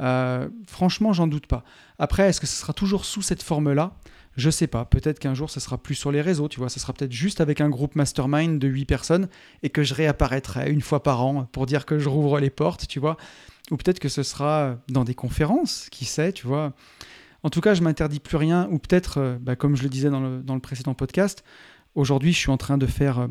Euh, 0.00 0.48
franchement, 0.66 1.12
j'en 1.12 1.26
doute 1.26 1.46
pas. 1.46 1.64
Après, 1.98 2.28
est-ce 2.28 2.40
que 2.40 2.46
ce 2.46 2.56
sera 2.56 2.72
toujours 2.72 3.04
sous 3.04 3.20
cette 3.20 3.42
forme-là? 3.42 3.94
Je 4.36 4.50
sais 4.50 4.66
pas, 4.66 4.84
peut-être 4.84 5.18
qu'un 5.18 5.34
jour 5.34 5.50
ce 5.50 5.60
sera 5.60 5.78
plus 5.78 5.94
sur 5.94 6.10
les 6.10 6.22
réseaux, 6.22 6.48
tu 6.48 6.58
vois, 6.58 6.68
ce 6.68 6.80
sera 6.80 6.92
peut-être 6.92 7.12
juste 7.12 7.40
avec 7.40 7.60
un 7.60 7.68
groupe 7.68 7.96
mastermind 7.96 8.58
de 8.58 8.68
8 8.68 8.84
personnes 8.86 9.28
et 9.62 9.70
que 9.70 9.82
je 9.82 9.94
réapparaîtrai 9.94 10.70
une 10.70 10.80
fois 10.80 11.02
par 11.02 11.24
an 11.24 11.46
pour 11.52 11.66
dire 11.66 11.84
que 11.84 11.98
je 11.98 12.08
rouvre 12.08 12.40
les 12.40 12.50
portes, 12.50 12.86
tu 12.86 12.98
vois. 12.98 13.16
Ou 13.70 13.76
peut-être 13.76 14.00
que 14.00 14.08
ce 14.08 14.22
sera 14.22 14.76
dans 14.88 15.04
des 15.04 15.14
conférences, 15.14 15.88
qui 15.90 16.04
sait, 16.04 16.32
tu 16.32 16.46
vois. 16.46 16.72
En 17.42 17.50
tout 17.50 17.60
cas, 17.60 17.74
je 17.74 17.82
m'interdis 17.82 18.20
plus 18.20 18.36
rien, 18.36 18.68
ou 18.70 18.78
peut-être, 18.78 19.18
euh, 19.18 19.38
bah, 19.40 19.56
comme 19.56 19.76
je 19.76 19.82
le 19.82 19.88
disais 19.88 20.10
dans 20.10 20.20
le, 20.20 20.42
dans 20.42 20.54
le 20.54 20.60
précédent 20.60 20.94
podcast, 20.94 21.44
aujourd'hui 21.94 22.32
je 22.32 22.38
suis 22.38 22.50
en 22.50 22.56
train 22.56 22.78
de 22.78 22.86
faire 22.86 23.18
euh, 23.18 23.28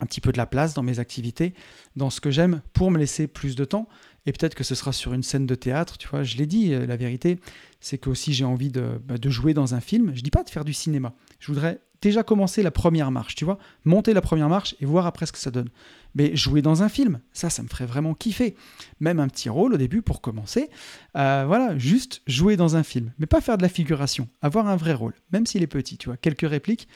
un 0.00 0.06
petit 0.06 0.20
peu 0.20 0.32
de 0.32 0.38
la 0.38 0.46
place 0.46 0.74
dans 0.74 0.82
mes 0.82 0.98
activités, 0.98 1.54
dans 1.96 2.10
ce 2.10 2.20
que 2.20 2.30
j'aime, 2.30 2.62
pour 2.72 2.90
me 2.90 2.98
laisser 2.98 3.26
plus 3.26 3.56
de 3.56 3.64
temps. 3.64 3.88
Et 4.26 4.32
peut-être 4.32 4.54
que 4.54 4.64
ce 4.64 4.74
sera 4.74 4.92
sur 4.92 5.12
une 5.12 5.22
scène 5.22 5.46
de 5.46 5.54
théâtre, 5.54 5.98
tu 5.98 6.08
vois. 6.08 6.22
Je 6.22 6.36
l'ai 6.36 6.46
dit, 6.46 6.72
euh, 6.72 6.86
la 6.86 6.96
vérité, 6.96 7.38
c'est 7.80 7.98
que 7.98 8.08
aussi 8.08 8.32
j'ai 8.32 8.44
envie 8.44 8.70
bah, 8.70 9.18
de, 9.18 9.30
jouer 9.30 9.52
dans 9.54 9.74
un 9.74 9.80
film. 9.80 10.12
Je 10.14 10.22
dis 10.22 10.30
pas 10.30 10.42
de 10.42 10.50
faire 10.50 10.64
du 10.64 10.72
cinéma. 10.72 11.12
Je 11.40 11.48
voudrais 11.48 11.80
déjà 12.00 12.22
commencer 12.22 12.62
la 12.62 12.70
première 12.70 13.10
marche, 13.10 13.34
tu 13.34 13.44
vois. 13.44 13.58
Monter 13.84 14.14
la 14.14 14.22
première 14.22 14.48
marche 14.48 14.74
et 14.80 14.86
voir 14.86 15.06
après 15.06 15.26
ce 15.26 15.32
que 15.32 15.38
ça 15.38 15.50
donne. 15.50 15.68
Mais 16.14 16.34
jouer 16.36 16.62
dans 16.62 16.82
un 16.82 16.88
film, 16.88 17.20
ça, 17.32 17.50
ça 17.50 17.62
me 17.62 17.68
ferait 17.68 17.86
vraiment 17.86 18.14
kiffer. 18.14 18.56
Même 19.00 19.20
un 19.20 19.28
petit 19.28 19.50
rôle 19.50 19.74
au 19.74 19.76
début 19.76 20.00
pour 20.00 20.20
commencer. 20.22 20.70
Euh, 21.16 21.44
voilà, 21.46 21.76
juste 21.76 22.22
jouer 22.26 22.56
dans 22.56 22.76
un 22.76 22.82
film. 22.82 23.12
Mais 23.18 23.26
pas 23.26 23.42
faire 23.42 23.58
de 23.58 23.62
la 23.62 23.68
figuration. 23.68 24.28
Avoir 24.40 24.68
un 24.68 24.76
vrai 24.76 24.94
rôle, 24.94 25.14
même 25.32 25.44
s'il 25.44 25.62
est 25.62 25.66
petit, 25.66 25.98
tu 25.98 26.08
vois. 26.08 26.16
Quelques 26.16 26.48
répliques. 26.48 26.88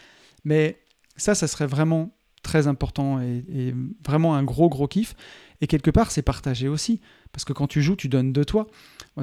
Mais 0.45 0.81
ça, 1.17 1.35
ça 1.35 1.47
serait 1.47 1.67
vraiment 1.67 2.18
très 2.43 2.67
important 2.67 3.21
et, 3.21 3.75
vraiment 4.07 4.35
un 4.35 4.43
gros 4.43 4.69
gros 4.69 4.89
kiff. 4.89 5.15
Et 5.61 5.67
quelque 5.67 5.91
part, 5.91 6.11
c'est 6.11 6.23
partagé 6.23 6.69
aussi. 6.69 7.01
Parce 7.33 7.45
que 7.45 7.53
quand 7.53 7.67
tu 7.67 7.83
joues, 7.83 7.97
tu 7.97 8.09
donnes 8.09 8.33
de 8.33 8.45
toi. 8.45 8.67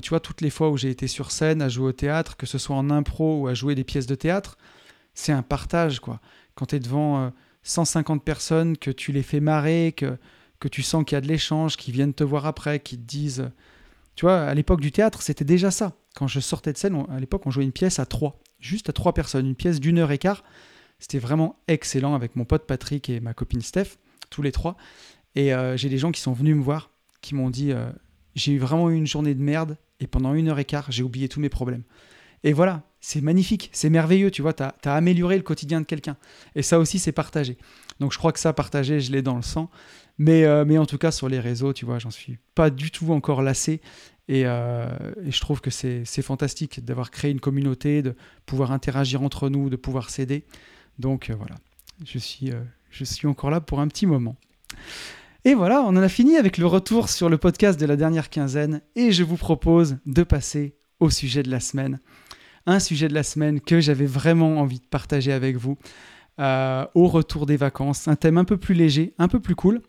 Tu 0.01 0.09
vois, 0.09 0.19
toutes 0.19 0.41
les 0.41 0.49
fois 0.49 0.69
où 0.69 0.77
j'ai 0.77 0.89
été 0.89 1.07
sur 1.07 1.31
scène 1.31 1.61
à 1.61 1.69
jouer 1.69 1.87
au 1.87 1.93
théâtre, 1.93 2.37
que 2.37 2.45
ce 2.45 2.57
soit 2.57 2.75
en 2.75 2.89
impro 2.89 3.41
ou 3.41 3.47
à 3.47 3.53
jouer 3.53 3.75
des 3.75 3.83
pièces 3.83 4.07
de 4.07 4.15
théâtre, 4.15 4.57
c'est 5.13 5.31
un 5.31 5.41
partage, 5.43 5.99
quoi. 5.99 6.19
Quand 6.55 6.67
tu 6.67 6.75
es 6.75 6.79
devant 6.79 7.31
150 7.63 8.19
euh, 8.19 8.23
personnes, 8.23 8.77
que 8.77 8.91
tu 8.91 9.11
les 9.11 9.23
fais 9.23 9.39
marrer, 9.39 9.93
que, 9.95 10.17
que 10.59 10.67
tu 10.67 10.83
sens 10.83 11.05
qu'il 11.05 11.15
y 11.15 11.17
a 11.17 11.21
de 11.21 11.27
l'échange, 11.27 11.77
qui 11.77 11.91
viennent 11.91 12.13
te 12.13 12.23
voir 12.23 12.45
après, 12.45 12.79
qui 12.79 12.97
te 12.97 13.03
disent... 13.03 13.49
Tu 14.15 14.25
vois, 14.25 14.43
à 14.43 14.53
l'époque 14.53 14.79
du 14.79 14.91
théâtre, 14.91 15.21
c'était 15.21 15.43
déjà 15.45 15.71
ça. 15.71 15.93
Quand 16.15 16.27
je 16.27 16.39
sortais 16.39 16.71
de 16.71 16.77
scène, 16.77 17.05
à 17.09 17.19
l'époque, 17.19 17.45
on 17.45 17.51
jouait 17.51 17.65
une 17.65 17.73
pièce 17.73 17.99
à 17.99 18.05
trois. 18.05 18.39
Juste 18.59 18.89
à 18.89 18.93
trois 18.93 19.13
personnes. 19.13 19.45
Une 19.45 19.55
pièce 19.55 19.81
d'une 19.81 19.97
heure 19.97 20.11
et 20.11 20.17
quart. 20.17 20.43
C'était 20.99 21.19
vraiment 21.19 21.59
excellent 21.67 22.15
avec 22.15 22.35
mon 22.35 22.45
pote 22.45 22.65
Patrick 22.65 23.09
et 23.09 23.19
ma 23.19 23.33
copine 23.33 23.61
Steph, 23.61 23.97
tous 24.29 24.41
les 24.41 24.51
trois. 24.51 24.77
Et 25.35 25.53
euh, 25.53 25.77
j'ai 25.77 25.89
des 25.89 25.97
gens 25.97 26.11
qui 26.11 26.21
sont 26.21 26.33
venus 26.33 26.55
me 26.55 26.61
voir, 26.61 26.89
qui 27.21 27.35
m'ont 27.35 27.49
dit 27.49 27.71
euh, 27.71 27.89
j'ai 28.35 28.53
eu 28.53 28.57
vraiment 28.57 28.89
eu 28.89 28.95
une 28.95 29.07
journée 29.07 29.35
de 29.35 29.41
merde 29.41 29.77
et 29.99 30.07
pendant 30.07 30.33
une 30.33 30.49
heure 30.49 30.59
et 30.59 30.65
quart, 30.65 30.91
j'ai 30.91 31.03
oublié 31.03 31.29
tous 31.29 31.39
mes 31.39 31.49
problèmes. 31.49 31.83
Et 32.43 32.53
voilà, 32.53 32.83
c'est 33.01 33.21
magnifique, 33.21 33.69
c'est 33.73 33.89
merveilleux, 33.89 34.29
tu 34.29 34.41
vois, 34.41 34.53
tu 34.53 34.63
as, 34.63 34.93
amélioré 34.93 35.35
le 35.35 35.43
quotidien 35.43 35.81
de 35.81 35.85
quelqu'un. 35.85 36.15
Et 36.55 36.61
ça 36.61 36.79
aussi, 36.79 36.99
c'est 36.99 37.11
partagé. 37.11 37.57
Donc 37.99 38.13
je 38.13 38.17
crois 38.17 38.31
que 38.31 38.39
ça, 38.39 38.53
partagé, 38.53 38.99
je 38.99 39.11
l'ai 39.11 39.21
dans 39.21 39.35
le 39.35 39.41
sang. 39.41 39.69
Mais, 40.17 40.45
euh, 40.45 40.63
mais 40.63 40.77
en 40.77 40.85
tout 40.85 40.97
cas, 40.97 41.11
sur 41.11 41.27
les 41.27 41.39
réseaux, 41.39 41.73
tu 41.73 41.85
vois, 41.85 41.99
j'en 41.99 42.11
suis 42.11 42.37
pas 42.53 42.69
du 42.69 42.91
tout 42.91 43.11
encore 43.11 43.41
lassé. 43.41 43.81
Et, 44.27 44.41
et 44.41 45.31
je 45.31 45.39
trouve 45.39 45.61
que 45.61 45.69
c'est 45.69 46.21
fantastique 46.23 46.83
d'avoir 46.83 47.11
créé 47.11 47.29
une 47.29 47.39
communauté, 47.39 48.01
de 48.01 48.15
pouvoir 48.47 48.71
interagir 48.71 49.21
entre 49.21 49.49
nous, 49.49 49.69
de 49.69 49.75
pouvoir 49.75 50.09
s'aider. 50.09 50.45
Donc 50.99 51.31
voilà, 51.37 51.55
je 52.05 52.17
suis, 52.17 52.51
je 52.89 53.03
suis 53.03 53.27
encore 53.27 53.49
là 53.49 53.61
pour 53.61 53.79
un 53.79 53.87
petit 53.87 54.05
moment. 54.05 54.35
Et 55.47 55.53
voilà, 55.53 55.81
on 55.81 55.89
en 55.89 55.97
a 55.97 56.09
fini 56.09 56.37
avec 56.37 56.57
le 56.57 56.65
retour 56.65 57.07
sur 57.07 57.29
le 57.29 57.37
podcast 57.37 57.79
de 57.79 57.85
la 57.85 57.95
dernière 57.95 58.31
quinzaine 58.31 58.81
et 58.95 59.11
je 59.11 59.23
vous 59.23 59.37
propose 59.37 59.97
de 60.07 60.23
passer 60.23 60.75
au 60.99 61.11
sujet 61.11 61.43
de 61.43 61.51
la 61.51 61.59
semaine. 61.59 61.99
Un 62.65 62.79
sujet 62.79 63.07
de 63.07 63.13
la 63.13 63.21
semaine 63.21 63.61
que 63.61 63.79
j'avais 63.79 64.07
vraiment 64.07 64.57
envie 64.57 64.79
de 64.79 64.85
partager 64.85 65.31
avec 65.31 65.55
vous 65.55 65.77
euh, 66.39 66.85
au 66.95 67.07
retour 67.07 67.45
des 67.45 67.57
vacances. 67.57 68.07
Un 68.07 68.15
thème 68.15 68.39
un 68.39 68.43
peu 68.43 68.57
plus 68.57 68.73
léger, 68.73 69.13
un 69.19 69.27
peu 69.27 69.39
plus 69.39 69.53
cool. 69.53 69.83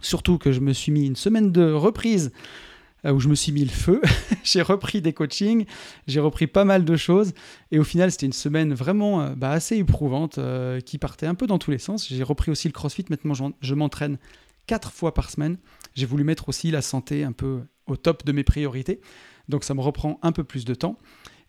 Surtout 0.00 0.38
que 0.38 0.52
je 0.52 0.60
me 0.60 0.72
suis 0.72 0.90
mis 0.90 1.06
une 1.06 1.16
semaine 1.16 1.52
de 1.52 1.70
reprise 1.70 2.32
euh, 2.32 2.67
où 3.14 3.20
je 3.20 3.28
me 3.28 3.34
suis 3.34 3.52
mis 3.52 3.64
le 3.64 3.70
feu. 3.70 4.00
j'ai 4.44 4.62
repris 4.62 5.00
des 5.00 5.12
coachings, 5.12 5.66
j'ai 6.06 6.20
repris 6.20 6.46
pas 6.46 6.64
mal 6.64 6.84
de 6.84 6.96
choses. 6.96 7.32
Et 7.70 7.78
au 7.78 7.84
final, 7.84 8.10
c'était 8.10 8.26
une 8.26 8.32
semaine 8.32 8.74
vraiment 8.74 9.20
euh, 9.20 9.34
bah, 9.34 9.50
assez 9.50 9.76
éprouvante 9.76 10.38
qui 10.84 10.98
partait 10.98 11.26
un 11.26 11.34
peu 11.34 11.46
dans 11.46 11.58
tous 11.58 11.70
les 11.70 11.78
sens. 11.78 12.08
J'ai 12.08 12.22
repris 12.22 12.50
aussi 12.50 12.68
le 12.68 12.72
crossfit. 12.72 13.04
Maintenant, 13.10 13.34
je 13.60 13.74
m'entraîne 13.74 14.18
quatre 14.66 14.92
fois 14.92 15.14
par 15.14 15.30
semaine. 15.30 15.56
J'ai 15.94 16.06
voulu 16.06 16.22
mettre 16.22 16.48
aussi 16.48 16.70
la 16.70 16.82
santé 16.82 17.24
un 17.24 17.32
peu 17.32 17.62
au 17.86 17.96
top 17.96 18.24
de 18.24 18.32
mes 18.32 18.44
priorités. 18.44 19.00
Donc 19.48 19.64
ça 19.64 19.74
me 19.74 19.80
reprend 19.80 20.20
un 20.22 20.30
peu 20.30 20.44
plus 20.44 20.64
de 20.64 20.74
temps. 20.74 20.96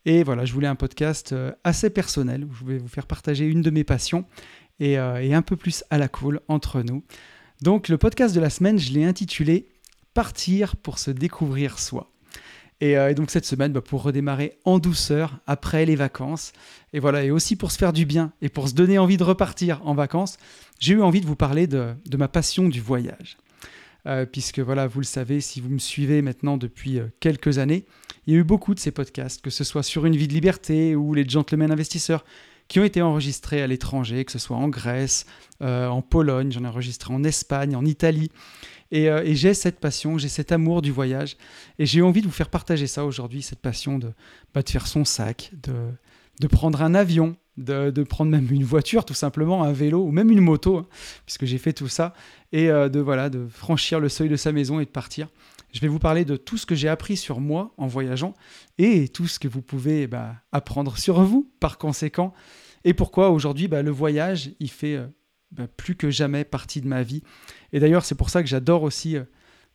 Et 0.05 0.23
voilà, 0.23 0.45
je 0.45 0.53
voulais 0.53 0.67
un 0.67 0.75
podcast 0.75 1.33
euh, 1.33 1.51
assez 1.63 1.89
personnel 1.89 2.45
où 2.45 2.53
je 2.53 2.65
vais 2.65 2.77
vous 2.77 2.87
faire 2.87 3.05
partager 3.05 3.45
une 3.45 3.61
de 3.61 3.69
mes 3.69 3.83
passions 3.83 4.25
et, 4.79 4.97
euh, 4.97 5.35
un 5.35 5.41
peu 5.41 5.57
plus 5.57 5.83
à 5.89 5.97
la 5.97 6.07
cool 6.07 6.39
entre 6.47 6.81
nous. 6.81 7.03
Donc 7.61 7.89
le 7.89 7.97
podcast 7.97 8.33
de 8.33 8.39
la 8.39 8.49
semaine, 8.49 8.79
je 8.79 8.93
l'ai 8.93 9.03
intitulé 9.03 9.67
Partir 10.19 10.75
pour 10.75 10.99
se 10.99 11.11
découvrir 11.11 11.79
soi. 11.79 12.11
Et, 12.81 12.97
euh, 12.97 13.13
donc 13.13 13.31
cette 13.31 13.45
semaine, 13.45 13.71
bah, 13.71 13.79
pour 13.79 14.03
redémarrer 14.03 14.57
en 14.65 14.77
douceur 14.77 15.39
après 15.47 15.85
les 15.85 15.95
vacances, 15.95 16.51
et 16.91 16.99
voilà, 16.99 17.23
et 17.23 17.31
aussi 17.31 17.55
pour 17.55 17.71
se 17.71 17.77
faire 17.77 17.93
du 17.93 18.05
bien 18.05 18.33
et 18.41 18.49
pour 18.49 18.67
se 18.67 18.73
donner 18.73 18.99
envie 18.99 19.15
de 19.15 19.23
repartir 19.23 19.79
en 19.85 19.93
vacances, 19.93 20.35
j'ai 20.77 20.95
eu 20.95 21.01
envie 21.01 21.21
de 21.21 21.25
vous 21.25 21.37
parler 21.37 21.67
de, 21.67 21.95
ma 22.17 22.27
passion 22.27 22.67
du 22.67 22.81
voyage. 22.81 23.37
Euh, 24.07 24.25
puisque 24.25 24.59
voilà, 24.59 24.87
vous 24.87 24.99
le 24.99 25.05
savez, 25.05 25.39
si 25.39 25.61
vous 25.61 25.69
me 25.69 25.79
suivez 25.79 26.21
maintenant 26.21 26.57
depuis 26.57 26.99
euh, 26.99 27.05
quelques 27.21 27.57
années, 27.57 27.85
il 28.27 28.33
y 28.33 28.35
a 28.35 28.41
eu 28.41 28.43
beaucoup 28.43 28.75
de 28.75 28.79
ces 28.81 28.91
podcasts, 28.91 29.41
que 29.41 29.49
ce 29.49 29.63
soit 29.63 29.83
sur 29.83 30.05
Une 30.05 30.17
vie 30.17 30.27
de 30.27 30.33
liberté 30.33 30.97
ou 30.97 31.13
les 31.13 31.23
Gentlemen 31.23 31.71
investisseurs, 31.71 32.25
qui 32.67 32.81
ont 32.81 32.83
été 32.83 33.01
enregistrés 33.01 33.61
à 33.61 33.67
l'étranger, 33.67 34.25
que 34.25 34.33
ce 34.33 34.37
soit 34.37 34.57
en 34.57 34.67
Grèce, 34.67 35.25
en 35.59 36.03
Pologne, 36.03 36.51
j'en 36.51 36.65
ai 36.65 36.67
enregistré 36.67 37.11
en 37.11 37.23
Espagne, 37.23 37.75
en 37.75 37.83
Italie. 37.83 38.29
Et, 38.91 39.35
j'ai 39.35 39.53
cette 39.53 39.79
passion, 39.79 40.17
j'ai 40.17 40.29
cet 40.29 40.51
amour 40.51 40.81
du 40.81 40.91
voyage. 40.91 41.37
Et 41.77 41.85
j'ai 41.85 42.01
envie 42.01 42.21
de 42.21 42.27
vous 42.27 42.33
faire 42.33 42.49
partager 42.49 42.87
ça 42.87 43.05
aujourd'hui, 43.05 43.41
cette 43.41 43.59
passion 43.59 43.99
de, 43.99 44.11
bah, 44.53 44.61
de 44.63 44.69
faire 44.69 44.87
son 44.87 45.05
sac, 45.05 45.51
de, 45.63 45.73
de 46.39 46.47
prendre 46.47 46.81
un 46.81 46.95
avion, 46.95 47.35
de, 47.57 48.03
prendre 48.03 48.31
même 48.31 48.47
une 48.51 48.63
voiture 48.63 49.05
tout 49.05 49.13
simplement, 49.13 49.63
un 49.63 49.71
vélo 49.71 50.03
ou 50.03 50.11
même 50.11 50.31
une 50.31 50.41
moto, 50.41 50.77
hein, 50.77 50.87
puisque 51.25 51.45
j'ai 51.45 51.57
fait 51.57 51.73
tout 51.73 51.87
ça, 51.87 52.13
et 52.51 52.69
euh, 52.69 52.89
de, 52.89 52.99
voilà, 52.99 53.29
de 53.29 53.47
franchir 53.47 53.99
le 53.99 54.09
seuil 54.09 54.29
de 54.29 54.35
sa 54.35 54.51
maison 54.51 54.79
et 54.79 54.85
de 54.85 54.89
partir. 54.89 55.27
Je 55.71 55.81
vais 55.81 55.87
vous 55.87 55.99
parler 55.99 56.25
de 56.25 56.35
tout 56.35 56.57
ce 56.57 56.65
que 56.65 56.73
j'ai 56.73 56.87
appris 56.87 57.15
sur 57.15 57.39
moi 57.39 57.73
en 57.77 57.85
voyageant 57.85 58.33
et 58.79 59.07
tout 59.07 59.27
ce 59.27 59.37
que 59.37 59.47
vous 59.47 59.61
pouvez 59.61 60.07
bah, 60.07 60.35
apprendre 60.51 60.97
sur 60.97 61.21
vous 61.21 61.51
par 61.59 61.77
conséquent. 61.77 62.33
Et 62.85 62.93
pourquoi 62.93 63.29
aujourd'hui 63.29 63.67
bah, 63.67 63.83
le 63.83 63.91
voyage, 63.91 64.51
il 64.59 64.71
fait 64.71 64.95
euh, 64.95 65.07
bah, 65.51 65.67
plus 65.67 65.95
que 65.95 66.09
jamais 66.09 66.43
partie 66.43 66.81
de 66.81 66.87
ma 66.87 67.03
vie. 67.03 67.23
Et 67.73 67.79
d'ailleurs, 67.79 68.05
c'est 68.05 68.15
pour 68.15 68.29
ça 68.29 68.41
que 68.41 68.49
j'adore 68.49 68.83
aussi, 68.83 69.17
euh, 69.17 69.23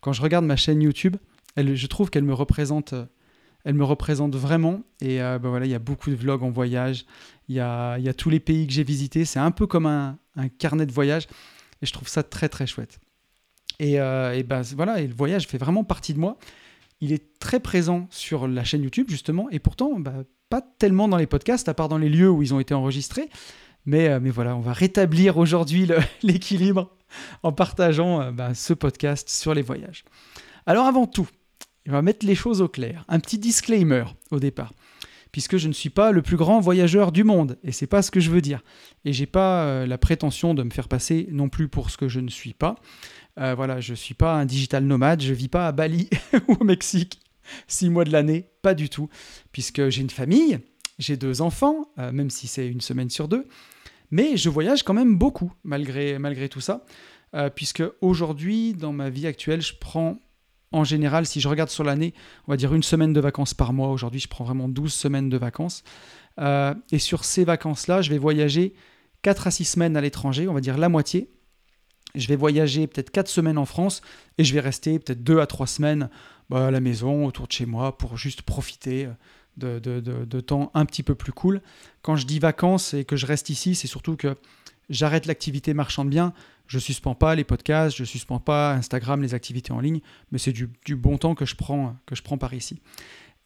quand 0.00 0.12
je 0.12 0.22
regarde 0.22 0.44
ma 0.44 0.56
chaîne 0.56 0.82
YouTube, 0.82 1.16
je 1.56 1.86
trouve 1.86 2.10
qu'elle 2.10 2.24
me 2.24 2.34
représente 2.34 2.94
elle 3.64 3.74
me 3.74 3.84
représente 3.84 4.36
vraiment. 4.36 4.82
Et 5.00 5.22
euh, 5.22 5.38
bah 5.38 5.48
voilà, 5.48 5.66
il 5.66 5.72
y 5.72 5.74
a 5.74 5.78
beaucoup 5.78 6.10
de 6.10 6.14
vlogs 6.14 6.42
en 6.42 6.50
voyage. 6.50 7.06
Il 7.48 7.54
y 7.54 7.60
a, 7.60 7.98
y 7.98 8.08
a 8.08 8.14
tous 8.14 8.30
les 8.30 8.40
pays 8.40 8.66
que 8.66 8.72
j'ai 8.72 8.84
visités. 8.84 9.24
C'est 9.24 9.38
un 9.38 9.50
peu 9.50 9.66
comme 9.66 9.86
un, 9.86 10.18
carnet 10.58 10.86
de 10.86 10.92
voyage. 10.92 11.26
Et 11.82 11.86
je 11.86 11.92
trouve 11.92 12.08
ça 12.08 12.22
très 12.22 12.48
très 12.48 12.66
chouette. 12.66 13.00
Et, 13.80 14.00
euh, 14.00 14.34
et 14.34 14.42
bah, 14.42 14.62
voilà, 14.76 15.00
et 15.00 15.06
le 15.06 15.14
voyage 15.14 15.48
fait 15.48 15.58
vraiment 15.58 15.82
partie 15.82 16.14
de 16.14 16.18
moi. 16.18 16.38
Il 17.00 17.12
est 17.12 17.38
très 17.38 17.58
présent 17.58 18.06
sur 18.10 18.46
la 18.46 18.64
chaîne 18.64 18.82
YouTube 18.82 19.06
justement. 19.08 19.48
Et 19.50 19.58
pourtant, 19.58 19.90
pas 20.48 20.60
tellement 20.78 21.08
dans 21.08 21.16
les 21.16 21.26
podcasts, 21.26 21.68
à 21.68 21.74
part 21.74 21.88
dans 21.88 21.98
les 21.98 22.08
lieux 22.08 22.30
où 22.30 22.42
ils 22.42 22.54
ont 22.54 22.60
été 22.60 22.74
enregistrés. 22.74 23.28
Mais, 23.86 24.08
euh, 24.08 24.20
mais 24.20 24.30
voilà, 24.30 24.56
on 24.56 24.60
va 24.60 24.72
rétablir 24.72 25.36
aujourd'hui 25.36 25.88
l'équilibre 26.22 26.90
en 27.42 27.52
partageant 27.52 28.20
euh, 28.20 28.30
bah, 28.32 28.54
ce 28.54 28.72
podcast 28.72 29.28
sur 29.28 29.54
les 29.54 29.62
voyages. 29.62 30.04
Alors 30.66 30.86
avant 30.86 31.06
tout, 31.06 31.28
on 31.88 31.92
va 31.92 32.02
mettre 32.02 32.24
les 32.26 32.34
choses 32.34 32.62
au 32.62 32.68
clair. 32.68 33.04
Un 33.08 33.20
petit 33.20 33.38
disclaimer 33.38 34.04
au 34.30 34.40
départ, 34.40 34.72
puisque 35.32 35.58
je 35.58 35.68
ne 35.68 35.74
suis 35.74 35.90
pas 35.90 36.12
le 36.12 36.22
plus 36.22 36.36
grand 36.36 36.60
voyageur 36.60 37.12
du 37.12 37.24
monde, 37.24 37.58
et 37.62 37.72
c'est 37.72 37.86
pas 37.86 38.00
ce 38.00 38.10
que 38.10 38.20
je 38.20 38.30
veux 38.30 38.40
dire. 38.40 38.62
Et 39.04 39.12
j'ai 39.12 39.26
pas 39.26 39.64
euh, 39.64 39.86
la 39.86 39.98
prétention 39.98 40.54
de 40.54 40.62
me 40.62 40.70
faire 40.70 40.88
passer 40.88 41.28
non 41.30 41.50
plus 41.50 41.68
pour 41.68 41.90
ce 41.90 41.98
que 41.98 42.08
je 42.08 42.20
ne 42.20 42.30
suis 42.30 42.54
pas. 42.54 42.76
Voilà, 43.36 43.80
je 43.80 43.94
suis 43.94 44.14
pas 44.14 44.36
un 44.36 44.44
digital 44.44 44.84
nomade, 44.84 45.20
je 45.20 45.34
vis 45.34 45.48
pas 45.48 45.66
à 45.66 45.72
Bali 45.72 46.08
ou 46.48 46.54
au 46.60 46.62
Mexique 46.62 47.18
six 47.66 47.90
mois 47.90 48.04
de 48.04 48.12
l'année, 48.12 48.46
pas 48.62 48.74
du 48.74 48.88
tout, 48.88 49.08
puisque 49.50 49.88
j'ai 49.88 50.02
une 50.02 50.08
famille, 50.08 50.60
j'ai 51.00 51.16
deux 51.16 51.42
enfants, 51.42 51.88
même 51.96 52.30
si 52.30 52.46
c'est 52.46 52.68
une 52.68 52.80
semaine 52.80 53.10
sur 53.10 53.26
deux, 53.26 53.44
mais 54.14 54.36
je 54.36 54.48
voyage 54.48 54.84
quand 54.84 54.94
même 54.94 55.18
beaucoup 55.18 55.52
malgré, 55.64 56.18
malgré 56.20 56.48
tout 56.48 56.60
ça, 56.60 56.84
puisque 57.56 57.82
aujourd'hui, 58.00 58.72
dans 58.72 58.92
ma 58.92 59.10
vie 59.10 59.26
actuelle, 59.26 59.60
je 59.60 59.74
prends 59.74 60.18
en 60.74 60.82
général, 60.82 61.24
si 61.24 61.40
je 61.40 61.48
regarde 61.48 61.70
sur 61.70 61.84
l'année, 61.84 62.14
on 62.48 62.52
va 62.52 62.56
dire 62.56 62.74
une 62.74 62.82
semaine 62.82 63.12
de 63.12 63.20
vacances 63.20 63.54
par 63.54 63.72
mois. 63.72 63.90
Aujourd'hui, 63.90 64.18
je 64.18 64.26
prends 64.26 64.44
vraiment 64.44 64.68
12 64.68 64.92
semaines 64.92 65.28
de 65.28 65.36
vacances. 65.36 65.84
Euh, 66.40 66.74
et 66.90 66.98
sur 66.98 67.24
ces 67.24 67.44
vacances-là, 67.44 68.02
je 68.02 68.10
vais 68.10 68.18
voyager 68.18 68.74
4 69.22 69.46
à 69.46 69.50
6 69.52 69.64
semaines 69.64 69.96
à 69.96 70.00
l'étranger, 70.00 70.48
on 70.48 70.52
va 70.52 70.60
dire 70.60 70.76
la 70.76 70.88
moitié. 70.88 71.30
Je 72.16 72.26
vais 72.26 72.34
voyager 72.34 72.88
peut-être 72.88 73.10
4 73.10 73.28
semaines 73.28 73.58
en 73.58 73.66
France 73.66 74.02
et 74.36 74.44
je 74.44 74.52
vais 74.52 74.60
rester 74.60 74.98
peut-être 74.98 75.22
2 75.22 75.38
à 75.38 75.46
3 75.46 75.68
semaines 75.68 76.10
bah, 76.50 76.66
à 76.66 76.70
la 76.72 76.80
maison, 76.80 77.24
autour 77.24 77.46
de 77.46 77.52
chez 77.52 77.66
moi, 77.66 77.96
pour 77.96 78.16
juste 78.16 78.42
profiter 78.42 79.08
de, 79.56 80.40
temps 80.40 80.70
un 80.74 80.84
petit 80.84 81.02
peu 81.02 81.14
plus 81.14 81.32
cool. 81.32 81.60
Quand 82.02 82.16
je 82.16 82.26
dis 82.26 82.38
vacances 82.38 82.94
et 82.94 83.04
que 83.04 83.16
je 83.16 83.26
reste 83.26 83.50
ici, 83.50 83.74
c'est 83.74 83.86
surtout 83.86 84.16
que 84.16 84.36
j'arrête 84.90 85.26
l'activité 85.26 85.74
marchande 85.74 86.10
bien 86.10 86.32
je 86.66 86.78
suspends 86.78 87.14
pas 87.14 87.34
les 87.34 87.44
podcasts, 87.44 87.96
je 87.96 88.04
suspends 88.04 88.38
pas 88.38 88.72
Instagram, 88.74 89.20
les 89.22 89.34
activités 89.34 89.72
en 89.72 89.80
ligne, 89.80 90.00
mais 90.30 90.38
c'est 90.38 90.52
du, 90.52 90.68
bon 90.96 91.18
temps 91.18 91.34
que 91.34 91.44
je, 91.44 91.56
prends, 91.56 91.96
que 92.06 92.14
je 92.14 92.22
prends 92.22 92.38
par 92.38 92.54
ici. 92.54 92.80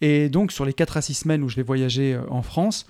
Et 0.01 0.29
donc, 0.29 0.53
sur 0.53 0.65
les 0.65 0.73
4 0.73 0.97
à 0.97 1.03
6 1.03 1.15
semaines 1.15 1.43
où 1.43 1.49
je 1.49 1.57
vais 1.57 1.63
voyager 1.63 2.15
euh, 2.15 2.23
en 2.31 2.43
France, 2.43 2.87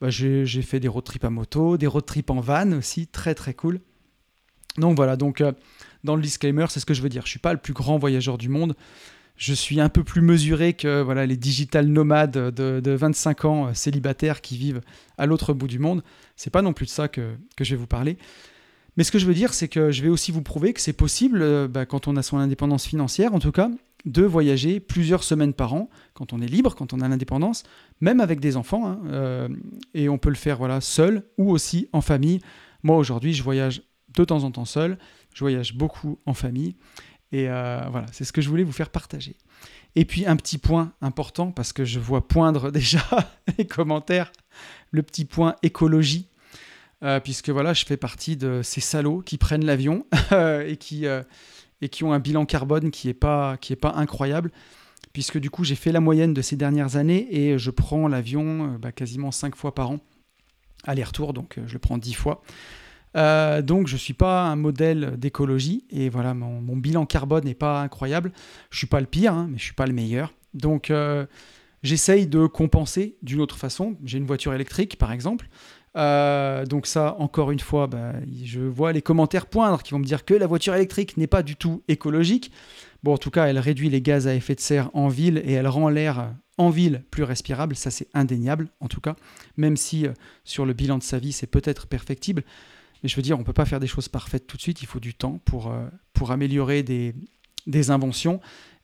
bah, 0.00 0.10
j'ai 0.10 0.62
fait 0.62 0.80
des 0.80 0.88
road 0.88 1.04
trips 1.04 1.24
à 1.24 1.30
moto, 1.30 1.78
des 1.78 1.86
road 1.86 2.04
trips 2.04 2.30
en 2.30 2.40
van 2.40 2.72
aussi, 2.72 3.06
très 3.06 3.34
très 3.34 3.54
cool. 3.54 3.80
Donc 4.76 4.96
voilà, 4.96 5.16
donc 5.16 5.40
euh, 5.40 5.52
dans 6.04 6.16
le 6.16 6.22
disclaimer, 6.22 6.66
c'est 6.68 6.80
ce 6.80 6.86
que 6.86 6.94
je 6.94 7.02
veux 7.02 7.08
dire. 7.08 7.24
Je 7.24 7.30
suis 7.30 7.38
pas 7.38 7.52
le 7.52 7.58
plus 7.58 7.72
grand 7.72 7.98
voyageur 7.98 8.36
du 8.36 8.48
monde. 8.48 8.76
Je 9.40 9.54
suis 9.54 9.80
un 9.80 9.88
peu 9.88 10.04
plus 10.04 10.20
mesuré 10.20 10.74
que 10.74 11.00
voilà 11.00 11.24
les 11.24 11.38
digital 11.38 11.86
nomades 11.86 12.52
de, 12.52 12.80
de 12.80 12.90
25 12.90 13.44
ans 13.46 13.66
euh, 13.68 13.70
célibataires 13.72 14.42
qui 14.42 14.58
vivent 14.58 14.82
à 15.16 15.24
l'autre 15.24 15.54
bout 15.54 15.66
du 15.66 15.78
monde. 15.78 16.04
C'est 16.36 16.50
pas 16.50 16.60
non 16.60 16.74
plus 16.74 16.84
de 16.84 16.90
ça 16.90 17.08
que, 17.08 17.36
que 17.56 17.64
je 17.64 17.70
vais 17.70 17.80
vous 17.80 17.86
parler. 17.86 18.18
Mais 18.98 19.02
ce 19.02 19.10
que 19.10 19.18
je 19.18 19.24
veux 19.24 19.32
dire, 19.32 19.54
c'est 19.54 19.68
que 19.68 19.90
je 19.92 20.02
vais 20.02 20.10
aussi 20.10 20.30
vous 20.30 20.42
prouver 20.42 20.74
que 20.74 20.80
c'est 20.82 20.92
possible, 20.92 21.40
euh, 21.40 21.68
bah, 21.68 21.86
quand 21.86 22.06
on 22.06 22.16
a 22.16 22.22
son 22.22 22.36
indépendance 22.36 22.84
financière 22.84 23.32
en 23.32 23.38
tout 23.38 23.50
cas, 23.50 23.70
de 24.04 24.22
voyager 24.24 24.78
plusieurs 24.78 25.24
semaines 25.24 25.54
par 25.54 25.72
an, 25.72 25.88
quand 26.12 26.34
on 26.34 26.42
est 26.42 26.46
libre, 26.46 26.74
quand 26.74 26.92
on 26.92 27.00
a 27.00 27.08
l'indépendance, 27.08 27.62
même 28.02 28.20
avec 28.20 28.40
des 28.40 28.58
enfants. 28.58 28.88
Hein, 28.88 29.00
euh, 29.06 29.48
et 29.94 30.10
on 30.10 30.18
peut 30.18 30.28
le 30.28 30.34
faire 30.34 30.58
voilà, 30.58 30.82
seul 30.82 31.24
ou 31.38 31.50
aussi 31.50 31.88
en 31.94 32.02
famille. 32.02 32.40
Moi 32.82 32.98
aujourd'hui, 32.98 33.32
je 33.32 33.42
voyage 33.42 33.80
de 34.14 34.24
temps 34.24 34.44
en 34.44 34.50
temps 34.50 34.66
seul, 34.66 34.98
je 35.32 35.40
voyage 35.40 35.74
beaucoup 35.74 36.18
en 36.26 36.34
famille. 36.34 36.74
Et 37.32 37.48
euh, 37.48 37.82
voilà, 37.90 38.06
c'est 38.12 38.24
ce 38.24 38.32
que 38.32 38.40
je 38.40 38.48
voulais 38.48 38.64
vous 38.64 38.72
faire 38.72 38.90
partager. 38.90 39.36
Et 39.96 40.04
puis 40.04 40.26
un 40.26 40.36
petit 40.36 40.58
point 40.58 40.92
important, 41.00 41.52
parce 41.52 41.72
que 41.72 41.84
je 41.84 42.00
vois 42.00 42.26
poindre 42.26 42.70
déjà 42.72 43.02
les 43.58 43.66
commentaires, 43.66 44.32
le 44.90 45.02
petit 45.02 45.24
point 45.24 45.56
écologie. 45.62 46.26
Euh, 47.02 47.18
puisque 47.18 47.48
voilà, 47.48 47.72
je 47.72 47.86
fais 47.86 47.96
partie 47.96 48.36
de 48.36 48.60
ces 48.62 48.82
salauds 48.82 49.22
qui 49.22 49.38
prennent 49.38 49.64
l'avion 49.64 50.04
et, 50.66 50.76
qui, 50.76 51.06
euh, 51.06 51.22
et 51.80 51.88
qui 51.88 52.04
ont 52.04 52.12
un 52.12 52.18
bilan 52.18 52.44
carbone 52.44 52.90
qui 52.90 53.06
n'est 53.06 53.14
pas, 53.14 53.56
pas 53.80 53.94
incroyable, 53.96 54.50
puisque 55.14 55.38
du 55.38 55.48
coup 55.48 55.64
j'ai 55.64 55.76
fait 55.76 55.92
la 55.92 56.00
moyenne 56.00 56.34
de 56.34 56.42
ces 56.42 56.56
dernières 56.56 56.96
années 56.96 57.26
et 57.30 57.56
je 57.56 57.70
prends 57.70 58.06
l'avion 58.06 58.74
bah, 58.78 58.92
quasiment 58.92 59.30
5 59.30 59.56
fois 59.56 59.74
par 59.74 59.92
an, 59.92 60.00
aller-retour, 60.84 61.32
donc 61.32 61.58
je 61.66 61.72
le 61.72 61.78
prends 61.78 61.96
10 61.96 62.12
fois. 62.12 62.42
Donc 63.14 63.86
je 63.86 63.94
ne 63.94 63.98
suis 63.98 64.14
pas 64.14 64.42
un 64.44 64.56
modèle 64.56 65.14
d'écologie 65.18 65.84
et 65.90 66.08
voilà, 66.08 66.34
mon, 66.34 66.76
bilan 66.76 67.06
carbone 67.06 67.44
n'est 67.44 67.54
pas 67.54 67.80
incroyable. 67.80 68.32
Je 68.70 68.78
suis 68.78 68.86
pas 68.86 69.00
le 69.00 69.06
pire, 69.06 69.34
hein, 69.34 69.48
mais 69.50 69.58
je 69.58 69.64
suis 69.64 69.74
pas 69.74 69.86
le 69.86 69.92
meilleur. 69.92 70.32
Donc 70.54 70.92
j'essaye 71.82 72.26
de 72.26 72.46
compenser 72.46 73.16
d'une 73.22 73.40
autre 73.40 73.56
façon. 73.56 73.96
J'ai 74.04 74.18
une 74.18 74.26
voiture 74.26 74.54
électrique 74.54 74.96
par 74.96 75.12
exemple. 75.12 75.48
Euh, 75.96 76.64
donc 76.66 76.86
ça, 76.86 77.16
encore 77.18 77.50
une 77.50 77.60
fois, 77.60 77.86
bah, 77.86 78.12
je 78.42 78.60
vois 78.60 78.92
les 78.92 79.02
commentaires 79.02 79.46
poindre 79.46 79.82
qui 79.82 79.92
vont 79.92 79.98
me 79.98 80.04
dire 80.04 80.24
que 80.24 80.34
la 80.34 80.46
voiture 80.46 80.74
électrique 80.74 81.16
n'est 81.16 81.26
pas 81.26 81.42
du 81.42 81.56
tout 81.56 81.82
écologique. 81.88 82.52
Bon, 83.02 83.14
en 83.14 83.18
tout 83.18 83.30
cas, 83.30 83.46
elle 83.46 83.58
réduit 83.58 83.90
les 83.90 84.00
gaz 84.02 84.28
à 84.28 84.34
effet 84.34 84.54
de 84.54 84.60
serre 84.60 84.90
en 84.94 85.08
ville 85.08 85.42
et 85.44 85.52
elle 85.52 85.68
rend 85.68 85.88
l'air 85.88 86.34
en 86.58 86.70
ville 86.70 87.02
plus 87.10 87.24
respirable. 87.24 87.74
Ça, 87.74 87.90
c'est 87.90 88.08
indéniable, 88.14 88.68
en 88.80 88.88
tout 88.88 89.00
cas. 89.00 89.16
Même 89.56 89.76
si 89.76 90.06
euh, 90.06 90.12
sur 90.44 90.66
le 90.66 90.74
bilan 90.74 90.98
de 90.98 91.02
sa 91.02 91.18
vie, 91.18 91.32
c'est 91.32 91.46
peut-être 91.46 91.86
perfectible. 91.86 92.44
Mais 93.02 93.08
je 93.08 93.16
veux 93.16 93.22
dire, 93.22 93.36
on 93.36 93.40
ne 93.40 93.44
peut 93.44 93.52
pas 93.52 93.64
faire 93.64 93.80
des 93.80 93.86
choses 93.86 94.08
parfaites 94.08 94.46
tout 94.46 94.56
de 94.56 94.62
suite. 94.62 94.82
Il 94.82 94.86
faut 94.86 95.00
du 95.00 95.14
temps 95.14 95.40
pour, 95.44 95.72
euh, 95.72 95.86
pour 96.12 96.30
améliorer 96.30 96.82
des, 96.82 97.14
des 97.66 97.90
inventions. 97.90 98.40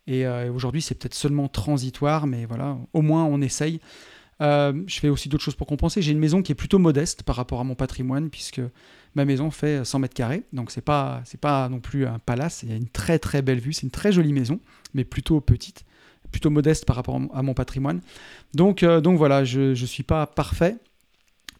Et 0.08 0.24
aujourd'hui, 0.28 0.82
c'est 0.82 0.94
peut-être 0.94 1.14
seulement 1.14 1.48
transitoire, 1.48 2.28
mais 2.28 2.44
voilà, 2.44 2.78
au 2.92 3.02
moins 3.02 3.24
on 3.24 3.40
essaye. 3.40 3.80
Euh, 4.42 4.82
je 4.86 5.00
fais 5.00 5.08
aussi 5.08 5.28
d'autres 5.28 5.44
choses 5.44 5.54
pour 5.54 5.66
compenser. 5.66 6.02
J'ai 6.02 6.12
une 6.12 6.18
maison 6.18 6.42
qui 6.42 6.52
est 6.52 6.56
plutôt 6.56 6.78
modeste 6.78 7.22
par 7.22 7.36
rapport 7.36 7.60
à 7.60 7.64
mon 7.64 7.74
patrimoine, 7.74 8.28
puisque 8.30 8.60
ma 9.14 9.24
maison 9.24 9.50
fait 9.50 9.84
100 9.84 9.98
mètres 10.00 10.14
carrés. 10.14 10.44
Donc, 10.52 10.70
c'est 10.70 10.84
pas, 10.84 11.22
pas 11.40 11.68
non 11.68 11.80
plus 11.80 12.06
un 12.06 12.18
palace. 12.18 12.62
Il 12.62 12.70
y 12.70 12.72
a 12.72 12.76
une 12.76 12.88
très, 12.88 13.18
très 13.18 13.42
belle 13.42 13.60
vue. 13.60 13.72
C'est 13.72 13.82
une 13.82 13.90
très 13.90 14.12
jolie 14.12 14.32
maison, 14.32 14.60
mais 14.94 15.04
plutôt 15.04 15.40
petite, 15.40 15.84
plutôt 16.30 16.50
modeste 16.50 16.84
par 16.84 16.96
rapport 16.96 17.20
à 17.32 17.42
mon 17.42 17.54
patrimoine. 17.54 18.00
Donc, 18.54 18.82
euh, 18.82 19.00
donc 19.00 19.16
voilà, 19.16 19.44
je 19.44 19.70
ne 19.70 19.74
suis 19.74 20.02
pas 20.02 20.26
parfait. 20.26 20.76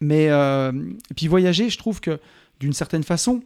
Mais 0.01 0.29
euh, 0.29 0.73
et 1.11 1.14
puis, 1.14 1.29
voyager, 1.29 1.71
je 1.71 1.79
trouve 1.79 2.01
que 2.01 2.21
d'une 2.61 2.73
certaine 2.73 3.03
façon, 3.03 3.42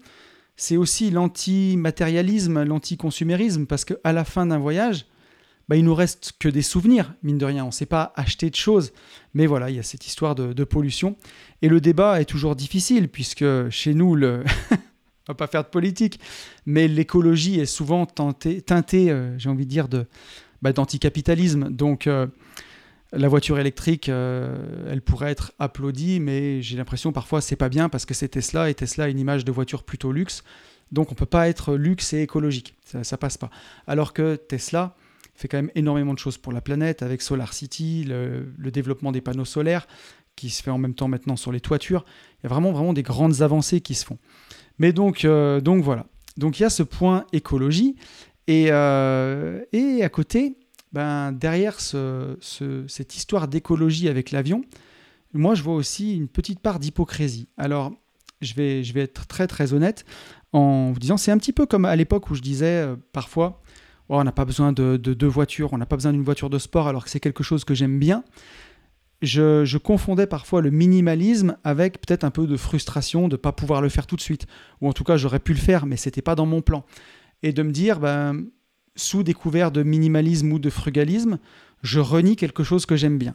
c'est 0.57 0.77
aussi 0.77 1.11
l'anti-matérialisme, 1.11 2.63
l'anti-consumérisme, 2.63 3.67
parce 3.67 3.85
qu'à 3.85 4.13
la 4.13 4.25
fin 4.25 4.47
d'un 4.47 4.59
voyage, 4.59 5.07
bah, 5.71 5.77
il 5.77 5.85
nous 5.85 5.95
reste 5.95 6.33
que 6.41 6.49
des 6.49 6.63
souvenirs, 6.63 7.15
mine 7.23 7.39
de 7.39 7.45
rien. 7.45 7.63
On 7.63 7.69
ne 7.69 7.73
sait 7.73 7.87
pas 7.87 8.13
acheter 8.17 8.51
de 8.51 8.57
choses. 8.57 8.93
Mais 9.35 9.47
voilà, 9.47 9.71
il 9.71 9.77
y 9.77 9.79
a 9.79 9.85
cette 9.85 10.05
histoire 10.05 10.35
de, 10.35 10.65
pollution. 10.65 11.17
Et 11.63 11.69
le 11.69 11.81
débat 11.81 12.21
est 12.21 12.25
toujours 12.25 12.57
difficile, 12.57 13.09
puisque 13.09 13.45
chez 13.71 13.95
nous, 13.95 14.17
le... 14.17 14.43
on 14.73 14.77
va 15.29 15.35
pas 15.35 15.47
faire 15.47 15.63
de 15.63 15.69
politique, 15.69 16.19
mais 16.67 16.89
l'écologie 16.89 17.61
est 17.61 17.67
souvent 17.67 18.05
teintée, 18.05 18.65
euh, 19.11 19.39
j'ai 19.39 19.49
envie 19.49 19.65
de 19.65 19.71
dire, 19.71 19.87
de, 19.87 20.07
bah, 20.61 20.73
d'anticapitalisme. 20.73 21.71
Donc, 21.71 22.09
euh, 22.09 22.27
la 23.13 23.29
voiture 23.29 23.59
électrique, 23.59 24.09
euh, 24.09 24.89
elle 24.91 25.03
pourrait 25.03 25.31
être 25.31 25.53
applaudie, 25.59 26.21
mais 26.21 26.63
j'ai 26.63 26.77
l'impression 26.77 27.13
parfois 27.13 27.41
c'est 27.41 27.57
pas 27.57 27.69
bien 27.69 27.89
parce 27.89 28.07
que 28.07 28.15
c'est 28.15 28.29
Tesla 28.29 28.71
et 28.71 28.75
Tesla 28.75 29.05
a 29.05 29.09
une 29.09 29.19
image 29.19 29.45
de 29.45 29.53
voiture 29.53 29.83
plutôt 29.83 30.13
luxe. 30.13 30.45
Donc 30.93 31.13
on 31.13 31.15
peut 31.15 31.27
pas 31.27 31.49
être 31.49 31.75
luxe 31.75 32.13
et 32.13 32.23
écologique, 32.23 32.77
ça, 32.85 33.05
ça 33.05 33.17
passe 33.17 33.37
pas. 33.37 33.51
Alors 33.87 34.13
que 34.13 34.37
Tesla, 34.37 34.97
fait 35.41 35.49
quand 35.49 35.59
même 35.59 35.71
énormément 35.75 36.15
de 36.15 36.19
choses 36.19 36.39
pour 36.39 36.53
la 36.53 36.61
planète 36.61 37.03
avec 37.03 37.23
Solar 37.23 37.53
City, 37.53 38.05
le, 38.07 38.71
développement 38.71 39.11
des 39.11 39.21
panneaux 39.21 39.45
solaires 39.45 39.89
qui 40.37 40.51
se 40.51 40.63
fait 40.63 40.71
en 40.71 40.79
même 40.79 40.95
temps 40.95 41.09
maintenant 41.09 41.37
sur 41.37 41.51
les 41.51 41.61
toitures. 41.61 42.05
Il 42.39 42.45
y 42.45 42.47
a 42.47 42.49
vraiment, 42.51 42.73
vraiment 42.73 42.93
des 42.93 43.03
grandes 43.03 43.43
avancées 43.43 43.81
qui 43.81 43.95
se 43.95 44.05
font. 44.05 44.19
Mais 44.79 44.93
donc, 44.93 45.25
euh, 45.25 45.61
donc 45.61 45.83
voilà. 45.83 46.07
Donc 46.37 46.59
il 46.59 46.63
y 46.63 46.67
a 46.67 46.71
ce 46.71 46.83
point 46.83 47.25
écologie. 47.33 47.97
Et, 48.47 48.67
euh, 48.71 49.61
et 49.73 50.03
à 50.03 50.09
côté, 50.09 50.57
ben, 50.93 51.33
derrière 51.33 51.81
ce, 51.81 52.37
cette 52.89 53.17
histoire 53.17 53.49
d'écologie 53.49 54.09
avec 54.09 54.31
l'avion, 54.31 54.65
moi 55.33 55.55
je 55.55 55.63
vois 55.63 55.75
aussi 55.75 56.17
une 56.17 56.29
petite 56.29 56.61
part 56.61 56.79
d'hypocrisie. 56.79 57.49
Alors 57.57 57.93
je 58.41 58.55
vais, 58.55 58.83
je 58.85 58.93
vais 58.93 59.03
être 59.03 59.27
très 59.27 59.47
très 59.47 59.73
honnête 59.73 60.05
en 60.53 60.93
vous 60.93 60.99
disant, 60.99 61.17
c'est 61.17 61.31
un 61.31 61.39
petit 61.39 61.53
peu 61.53 61.67
comme 61.67 61.85
à 61.85 61.95
l'époque 61.95 62.31
où 62.31 62.35
je 62.35 62.43
disais 62.43 62.83
euh, 62.83 62.97
parfois, 63.13 63.63
Oh, 64.11 64.17
on 64.19 64.25
n'a 64.25 64.33
pas 64.33 64.45
besoin 64.45 64.73
de 64.73 64.97
deux 64.97 65.27
voitures, 65.29 65.73
on 65.73 65.79
n'a 65.79 65.87
pas 65.87 65.95
besoin 65.95 66.11
d'une 66.11 66.25
voiture 66.25 66.51
de 66.51 66.59
sport 66.59 66.89
alors 66.89 67.05
que 67.05 67.11
c'est 67.11 67.21
quelque 67.21 67.45
chose 67.45 67.65
que 67.65 67.75
j'aime 67.75 68.01
bien. 68.01 68.25
Je, 69.23 69.79
confondais 69.79 70.27
parfois 70.27 70.63
le 70.63 70.71
minimalisme 70.71 71.57
avec 71.63 72.01
peut-être 72.01 72.25
un 72.25 72.33
peu 72.33 72.49
de 72.49 72.57
frustration 72.57 73.29
de 73.29 73.35
ne 73.35 73.37
pas 73.37 73.53
pouvoir 73.53 73.83
le 73.83 73.89
faire 73.89 74.09
tout 74.09 74.17
de 74.17 74.21
suite. 74.21 74.49
Ou 74.81 74.89
en 74.89 74.93
tout 74.93 75.05
cas, 75.05 75.17
j'aurais 75.17 75.39
pu 75.39 75.53
le 75.53 75.61
faire, 75.61 75.87
mais 75.87 75.97
c'était 75.97 76.23
pas 76.23 76.35
dans 76.35 76.47
mon 76.47 76.61
plan. 76.61 76.85
Et 77.45 77.53
de 77.53 77.63
me 77.63 77.71
dire, 77.71 78.01
ben, 78.01 78.47
sous 79.01 79.23
découvert 79.23 79.73
de 79.73 79.83
minimalisme 79.83 80.53
ou 80.53 80.59
de 80.59 80.71
frugalisme, 80.71 81.39
je 81.83 82.01
renie 82.01 82.37
quelque 82.37 82.63
chose 82.63 82.87
que 82.87 82.97
j'aime 82.97 83.19
bien. 83.19 83.35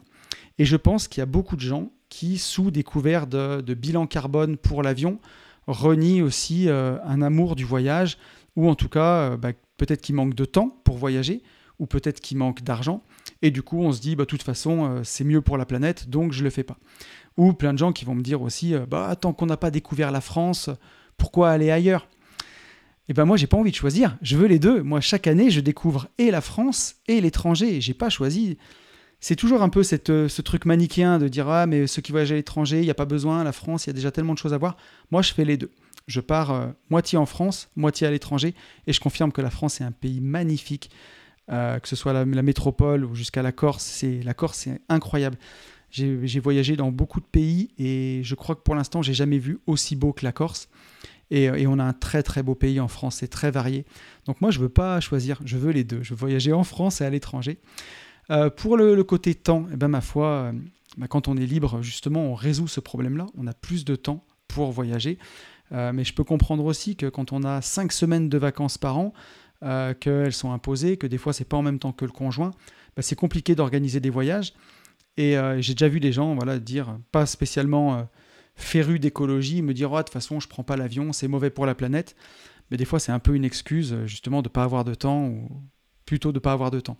Et 0.59 0.65
je 0.65 0.77
pense 0.77 1.07
qu'il 1.07 1.21
y 1.21 1.23
a 1.23 1.27
beaucoup 1.27 1.55
de 1.55 1.61
gens 1.61 1.91
qui, 2.09 2.37
sous 2.37 2.71
découvert 2.71 3.27
de, 3.27 3.73
bilan 3.73 4.07
carbone 4.07 4.57
pour 4.57 4.83
l'avion, 4.83 5.19
renient 5.67 6.21
aussi 6.21 6.69
euh, 6.69 6.97
un 7.03 7.21
amour 7.21 7.55
du 7.55 7.65
voyage, 7.65 8.17
ou 8.55 8.69
en 8.69 8.75
tout 8.75 8.87
cas, 8.89 9.31
euh, 9.31 9.37
bah, 9.37 9.49
peut-être 9.77 10.01
qu'il 10.01 10.15
manque 10.15 10.35
de 10.35 10.45
temps 10.45 10.77
pour 10.83 10.97
voyager, 10.97 11.41
ou 11.79 11.87
peut-être 11.87 12.21
qu'il 12.21 12.37
manque 12.37 12.61
d'argent, 12.61 13.01
et 13.41 13.51
du 13.51 13.61
coup 13.63 13.81
on 13.81 13.91
se 13.91 13.99
dit, 13.99 14.15
bah, 14.15 14.23
de 14.23 14.29
toute 14.29 14.43
façon, 14.43 14.85
euh, 14.85 15.01
c'est 15.03 15.23
mieux 15.23 15.41
pour 15.41 15.57
la 15.57 15.65
planète, 15.65 16.09
donc 16.09 16.31
je 16.31 16.39
ne 16.39 16.43
le 16.45 16.49
fais 16.51 16.63
pas. 16.63 16.77
Ou 17.35 17.51
plein 17.51 17.73
de 17.73 17.79
gens 17.79 17.91
qui 17.91 18.05
vont 18.05 18.15
me 18.15 18.21
dire 18.21 18.41
aussi, 18.41 18.75
bah, 18.87 19.13
tant 19.19 19.33
qu'on 19.33 19.47
n'a 19.47 19.57
pas 19.57 19.71
découvert 19.71 20.11
la 20.11 20.21
France, 20.21 20.69
pourquoi 21.17 21.49
aller 21.49 21.71
ailleurs? 21.71 22.07
Et 23.07 23.13
ben 23.13 23.25
moi, 23.25 23.37
j'ai 23.37 23.47
pas 23.47 23.57
envie 23.57 23.71
de 23.71 23.75
choisir. 23.75 24.17
Je 24.21 24.35
veux 24.35 24.47
les 24.47 24.59
deux. 24.59 24.81
Moi, 24.81 25.01
chaque 25.01 25.27
année, 25.27 25.51
je 25.51 25.59
découvre 25.59 26.07
et 26.17 26.31
la 26.31 26.41
France 26.41 26.95
et 27.07 27.21
l'étranger. 27.21 27.81
J'ai 27.81 27.93
pas 27.93 28.09
choisi. 28.09 28.57
C'est 29.19 29.35
toujours 29.35 29.61
un 29.61 29.69
peu 29.69 29.83
cette, 29.83 30.09
euh, 30.09 30.27
ce 30.27 30.41
truc 30.41 30.65
manichéen 30.65 31.19
de 31.19 31.27
dire 31.27 31.49
ah 31.49 31.65
mais 31.65 31.87
ceux 31.87 32.01
qui 32.01 32.11
voyagent 32.11 32.31
à 32.31 32.35
l'étranger, 32.35 32.79
il 32.79 32.83
n'y 32.83 32.91
a 32.91 32.95
pas 32.95 33.05
besoin. 33.05 33.43
La 33.43 33.51
France, 33.51 33.85
il 33.85 33.89
y 33.89 33.91
a 33.91 33.93
déjà 33.93 34.11
tellement 34.11 34.33
de 34.33 34.39
choses 34.39 34.53
à 34.53 34.57
voir. 34.57 34.77
Moi, 35.11 35.21
je 35.21 35.33
fais 35.33 35.45
les 35.45 35.57
deux. 35.57 35.71
Je 36.07 36.19
pars 36.19 36.51
euh, 36.51 36.67
moitié 36.89 37.17
en 37.17 37.25
France, 37.25 37.69
moitié 37.75 38.05
à 38.05 38.11
l'étranger, 38.11 38.53
et 38.85 38.93
je 38.93 38.99
confirme 38.99 39.31
que 39.31 39.41
la 39.41 39.49
France 39.49 39.81
est 39.81 39.83
un 39.83 39.91
pays 39.91 40.19
magnifique. 40.19 40.89
Euh, 41.51 41.77
que 41.77 41.87
ce 41.87 41.95
soit 41.95 42.11
la, 42.11 42.25
métropole 42.25 43.05
ou 43.05 43.13
jusqu'à 43.13 43.43
la 43.43 43.51
Corse, 43.51 43.83
c'est 43.83 44.23
la 44.23 44.33
Corse, 44.33 44.57
c'est 44.57 44.81
incroyable. 44.89 45.37
J'ai 45.91 46.39
voyagé 46.39 46.75
dans 46.75 46.91
beaucoup 46.91 47.21
de 47.21 47.25
pays 47.25 47.69
et 47.77 48.21
je 48.23 48.35
crois 48.35 48.55
que 48.55 48.61
pour 48.61 48.75
l'instant, 48.75 49.01
j'ai 49.01 49.13
jamais 49.13 49.37
vu 49.37 49.59
aussi 49.65 49.95
beau 49.95 50.11
que 50.11 50.25
la 50.25 50.31
Corse. 50.31 50.67
Euh, 51.33 51.55
et, 51.55 51.67
on 51.67 51.79
a 51.79 51.83
un 51.83 51.93
très 51.93 52.23
très 52.23 52.43
beau 52.43 52.55
pays 52.55 52.79
en 52.79 52.87
France, 52.87 53.17
c'est 53.17 53.27
très 53.27 53.51
varié. 53.51 53.85
Donc 54.25 54.41
moi, 54.41 54.51
je 54.51 54.59
veux 54.59 54.69
pas 54.69 54.99
choisir, 54.99 55.39
je 55.45 55.57
veux 55.57 55.71
les 55.71 55.83
deux. 55.83 56.03
Je 56.03 56.13
veux 56.13 56.19
voyager 56.19 56.53
en 56.53 56.63
France 56.63 57.01
et 57.01 57.05
à 57.05 57.09
l'étranger. 57.09 57.59
Euh, 58.31 58.49
pour 58.49 58.77
le, 58.77 59.03
côté 59.03 59.35
temps, 59.35 59.65
eh 59.71 59.75
ben, 59.75 59.87
ma 59.87 60.01
foi, 60.01 60.27
euh, 60.27 60.51
bah, 60.97 61.07
quand 61.07 61.27
on 61.27 61.37
est 61.37 61.45
libre, 61.45 61.81
justement, 61.81 62.21
on 62.25 62.33
résout 62.33 62.67
ce 62.67 62.79
problème-là. 62.79 63.27
On 63.37 63.47
a 63.47 63.53
plus 63.53 63.85
de 63.85 63.95
temps 63.95 64.23
pour 64.47 64.71
voyager. 64.71 65.17
mais 65.71 66.03
je 66.03 66.13
peux 66.13 66.23
comprendre 66.23 66.63
aussi 66.63 66.95
que 66.95 67.07
quand 67.07 67.33
on 67.33 67.43
a 67.43 67.61
cinq 67.61 67.91
semaines 67.91 68.29
de 68.29 68.37
vacances 68.37 68.77
par 68.77 68.97
an, 68.97 69.13
qu'elles 69.99 70.33
sont 70.33 70.51
imposées, 70.53 70.95
que 70.95 71.07
des 71.07 71.17
fois 71.17 71.33
c'est 71.33 71.49
pas 71.49 71.57
en 71.57 71.63
même 71.63 71.79
temps 71.79 71.91
que 71.91 72.05
le 72.05 72.11
conjoint, 72.11 72.51
bah, 72.95 73.01
c'est 73.01 73.15
compliqué 73.15 73.55
d'organiser 73.55 73.99
des 73.99 74.11
voyages. 74.11 74.53
Et 75.17 75.35
j'ai 75.57 75.73
déjà 75.73 75.89
vu 75.89 75.99
des 75.99 76.13
gens 76.13 76.35
voilà, 76.35 76.59
dire, 76.59 76.97
pas 77.11 77.25
spécialement 77.25 78.07
féru 78.55 78.99
d'écologie, 78.99 79.61
me 79.61 79.73
dire 79.73 79.91
oh, 79.91 79.97
de 79.97 80.03
toute 80.03 80.13
façon 80.13 80.39
je 80.39 80.47
prends 80.47 80.63
pas 80.63 80.77
l'avion, 80.77 81.13
c'est 81.13 81.27
mauvais 81.27 81.49
pour 81.49 81.65
la 81.65 81.75
planète. 81.75 82.15
Mais 82.71 82.77
des 82.77 82.85
fois 82.85 82.99
c'est 82.99 83.11
un 83.11 83.19
peu 83.19 83.35
une 83.35 83.45
excuse 83.45 83.95
justement 84.05 84.41
de 84.41 84.49
pas 84.49 84.63
avoir 84.63 84.83
de 84.83 84.95
temps 84.95 85.25
ou 85.27 85.49
plutôt 86.05 86.31
de 86.31 86.39
pas 86.39 86.51
avoir 86.51 86.71
de 86.71 86.79
temps. 86.79 86.97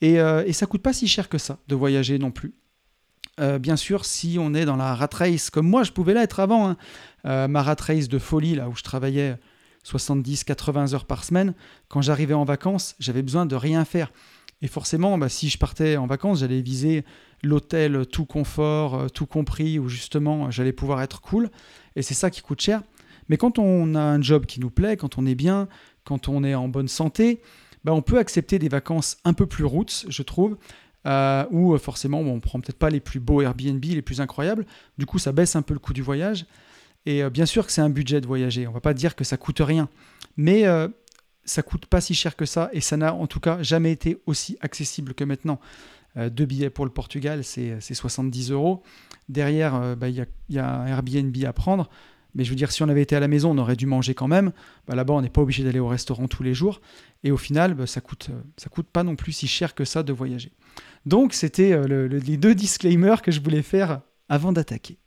Et, 0.00 0.20
euh, 0.20 0.44
et 0.46 0.52
ça 0.52 0.66
coûte 0.66 0.82
pas 0.82 0.92
si 0.92 1.08
cher 1.08 1.28
que 1.28 1.38
ça 1.38 1.58
de 1.68 1.74
voyager 1.74 2.18
non 2.18 2.30
plus. 2.30 2.54
Euh, 3.38 3.58
bien 3.58 3.76
sûr, 3.76 4.04
si 4.04 4.36
on 4.38 4.54
est 4.54 4.64
dans 4.64 4.76
la 4.76 4.94
rat 4.94 5.08
race, 5.12 5.50
comme 5.50 5.66
moi 5.66 5.82
je 5.82 5.92
pouvais 5.92 6.14
l'être 6.14 6.40
avant, 6.40 6.68
hein. 6.68 6.76
euh, 7.24 7.48
ma 7.48 7.62
rat 7.62 7.76
race 7.80 8.08
de 8.08 8.18
folie, 8.18 8.54
là 8.54 8.68
où 8.68 8.76
je 8.76 8.82
travaillais 8.82 9.36
70-80 9.86 10.94
heures 10.94 11.06
par 11.06 11.24
semaine, 11.24 11.54
quand 11.88 12.02
j'arrivais 12.02 12.34
en 12.34 12.44
vacances, 12.44 12.96
j'avais 12.98 13.22
besoin 13.22 13.46
de 13.46 13.56
rien 13.56 13.84
faire. 13.84 14.12
Et 14.62 14.68
forcément, 14.68 15.16
bah, 15.16 15.30
si 15.30 15.48
je 15.48 15.56
partais 15.56 15.96
en 15.96 16.06
vacances, 16.06 16.40
j'allais 16.40 16.60
viser 16.60 17.04
l'hôtel 17.42 18.06
tout 18.06 18.24
confort, 18.24 18.94
euh, 18.94 19.08
tout 19.08 19.26
compris, 19.26 19.78
où 19.78 19.88
justement 19.88 20.50
j'allais 20.50 20.72
pouvoir 20.72 21.02
être 21.02 21.20
cool. 21.20 21.50
Et 21.96 22.02
c'est 22.02 22.14
ça 22.14 22.30
qui 22.30 22.40
coûte 22.42 22.60
cher. 22.60 22.82
Mais 23.28 23.36
quand 23.36 23.58
on 23.58 23.94
a 23.94 24.00
un 24.00 24.20
job 24.20 24.46
qui 24.46 24.60
nous 24.60 24.70
plaît, 24.70 24.96
quand 24.96 25.18
on 25.18 25.26
est 25.26 25.34
bien, 25.34 25.68
quand 26.04 26.28
on 26.28 26.42
est 26.44 26.54
en 26.54 26.68
bonne 26.68 26.88
santé, 26.88 27.40
bah, 27.84 27.92
on 27.92 28.02
peut 28.02 28.18
accepter 28.18 28.58
des 28.58 28.68
vacances 28.68 29.18
un 29.24 29.32
peu 29.32 29.46
plus 29.46 29.64
roots, 29.64 30.06
je 30.08 30.22
trouve, 30.22 30.56
euh, 31.06 31.44
où 31.50 31.74
euh, 31.74 31.78
forcément 31.78 32.20
on 32.20 32.40
prend 32.40 32.60
peut-être 32.60 32.78
pas 32.78 32.90
les 32.90 33.00
plus 33.00 33.20
beaux 33.20 33.40
Airbnb, 33.40 33.84
les 33.84 34.02
plus 34.02 34.20
incroyables. 34.20 34.66
Du 34.98 35.06
coup, 35.06 35.18
ça 35.18 35.32
baisse 35.32 35.56
un 35.56 35.62
peu 35.62 35.74
le 35.74 35.80
coût 35.80 35.92
du 35.92 36.02
voyage. 36.02 36.46
Et 37.06 37.22
bien 37.30 37.46
sûr 37.46 37.64
que 37.64 37.72
c'est 37.72 37.80
un 37.80 37.88
budget 37.88 38.20
de 38.20 38.26
voyager. 38.26 38.66
On 38.66 38.72
va 38.72 38.80
pas 38.82 38.92
dire 38.92 39.16
que 39.16 39.24
ça 39.24 39.38
coûte 39.38 39.62
rien, 39.64 39.88
mais 40.36 40.66
ça 41.44 41.62
coûte 41.62 41.86
pas 41.86 42.00
si 42.00 42.14
cher 42.14 42.36
que 42.36 42.44
ça 42.44 42.70
et 42.72 42.80
ça 42.80 42.96
n'a 42.96 43.14
en 43.14 43.26
tout 43.26 43.40
cas 43.40 43.62
jamais 43.62 43.92
été 43.92 44.18
aussi 44.26 44.56
accessible 44.60 45.14
que 45.14 45.24
maintenant. 45.24 45.60
Euh, 46.16 46.30
deux 46.30 46.44
billets 46.44 46.70
pour 46.70 46.84
le 46.84 46.90
Portugal, 46.90 47.44
c'est 47.44 47.80
70 47.80 48.50
euros. 48.50 48.82
Derrière, 49.28 49.74
euh, 49.74 49.94
bah, 49.94 50.08
il 50.08 50.26
y, 50.48 50.58
a 50.58 50.80
un 50.80 50.86
Airbnb 50.86 51.36
à 51.44 51.52
prendre. 51.52 51.88
Mais 52.34 52.44
je 52.44 52.50
veux 52.50 52.56
dire, 52.56 52.70
si 52.70 52.82
on 52.82 52.88
avait 52.88 53.02
été 53.02 53.16
à 53.16 53.20
la 53.20 53.28
maison, 53.28 53.50
on 53.50 53.58
aurait 53.58 53.76
dû 53.76 53.86
manger 53.86 54.14
quand 54.14 54.28
même. 54.28 54.52
Bah, 54.86 54.94
là-bas, 54.94 55.14
on 55.14 55.20
n'est 55.20 55.30
pas 55.30 55.40
obligé 55.40 55.64
d'aller 55.64 55.80
au 55.80 55.88
restaurant 55.88 56.28
tous 56.28 56.42
les 56.42 56.54
jours. 56.54 56.80
Et 57.24 57.30
au 57.30 57.36
final, 57.36 57.74
bah, 57.74 57.86
ça 57.86 58.00
coûte, 58.00 58.28
euh, 58.30 58.40
ça 58.56 58.68
coûte 58.68 58.86
pas 58.92 59.02
non 59.02 59.16
plus 59.16 59.32
si 59.32 59.46
cher 59.46 59.74
que 59.74 59.84
ça 59.84 60.02
de 60.02 60.12
voyager. 60.12 60.52
Donc, 61.06 61.32
c'était 61.32 61.80
les 61.88 62.36
deux 62.36 62.54
disclaimers 62.54 63.22
que 63.22 63.30
je 63.30 63.40
voulais 63.40 63.62
faire 63.62 64.02
avant 64.28 64.52
d'attaquer. 64.52 64.98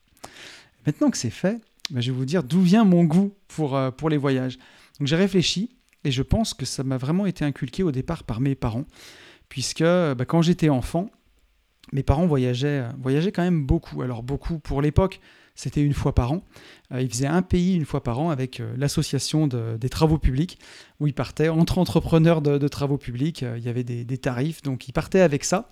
Maintenant 0.87 1.11
que 1.11 1.17
c'est 1.17 1.29
fait, 1.29 1.61
je 1.91 2.11
vais 2.11 2.17
vous 2.17 2.25
dire 2.25 2.43
d'où 2.43 2.61
vient 2.61 2.83
mon 2.83 3.03
goût 3.03 3.35
pour, 3.47 3.77
les 4.09 4.17
voyages. 4.17 4.57
J'ai 5.01 5.15
réfléchi 5.15 5.69
et 6.03 6.09
je 6.09 6.23
pense 6.23 6.55
que 6.55 6.65
ça 6.65 6.83
m'a 6.83 6.97
vraiment 6.97 7.27
été 7.27 7.45
inculqué 7.45 7.83
au 7.83 7.91
départ 7.91 8.23
par 8.23 8.41
mes 8.41 8.55
parents 8.55 8.85
puisque 9.53 9.83
bah, 9.83 10.25
quand 10.25 10.41
j'étais 10.41 10.69
enfant, 10.69 11.11
mes 11.91 12.01
parents 12.01 12.25
voyageaient, 12.25 12.85
voyageaient 12.99 13.31
quand 13.31 13.43
même 13.43 13.67
beaucoup. 13.67 14.01
Alors 14.01 14.23
beaucoup 14.23 14.57
pour 14.57 14.81
l'époque, 14.81 15.19
c'était 15.53 15.83
une 15.83 15.93
fois 15.93 16.15
par 16.15 16.31
an. 16.31 16.43
Euh, 16.91 17.03
ils 17.03 17.07
faisaient 17.07 17.27
un 17.27 17.43
pays 17.43 17.75
une 17.75 17.85
fois 17.85 18.01
par 18.01 18.17
an 18.19 18.31
avec 18.31 18.59
euh, 18.59 18.73
l'association 18.77 19.45
des 19.45 19.89
travaux 19.89 20.17
publics, 20.17 20.57
où 20.99 21.05
ils 21.05 21.13
partaient 21.13 21.49
entre 21.49 21.77
entrepreneurs 21.77 22.41
de, 22.41 22.67
travaux 22.67 22.97
publics. 22.97 23.43
Euh, 23.43 23.59
il 23.59 23.63
y 23.63 23.69
avait 23.69 23.83
des, 23.83 24.17
tarifs, 24.17 24.63
donc 24.63 24.87
ils 24.87 24.91
partaient 24.91 25.21
avec 25.21 25.43
ça. 25.43 25.69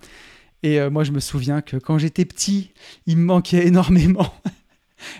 Et 0.62 0.78
moi, 0.88 1.02
je 1.02 1.10
me 1.10 1.18
souviens 1.18 1.60
que 1.60 1.76
quand 1.76 1.98
j'étais 1.98 2.24
petit, 2.24 2.70
il 3.06 3.16
me 3.16 3.24
manquait 3.24 3.66
énormément. 3.66 4.32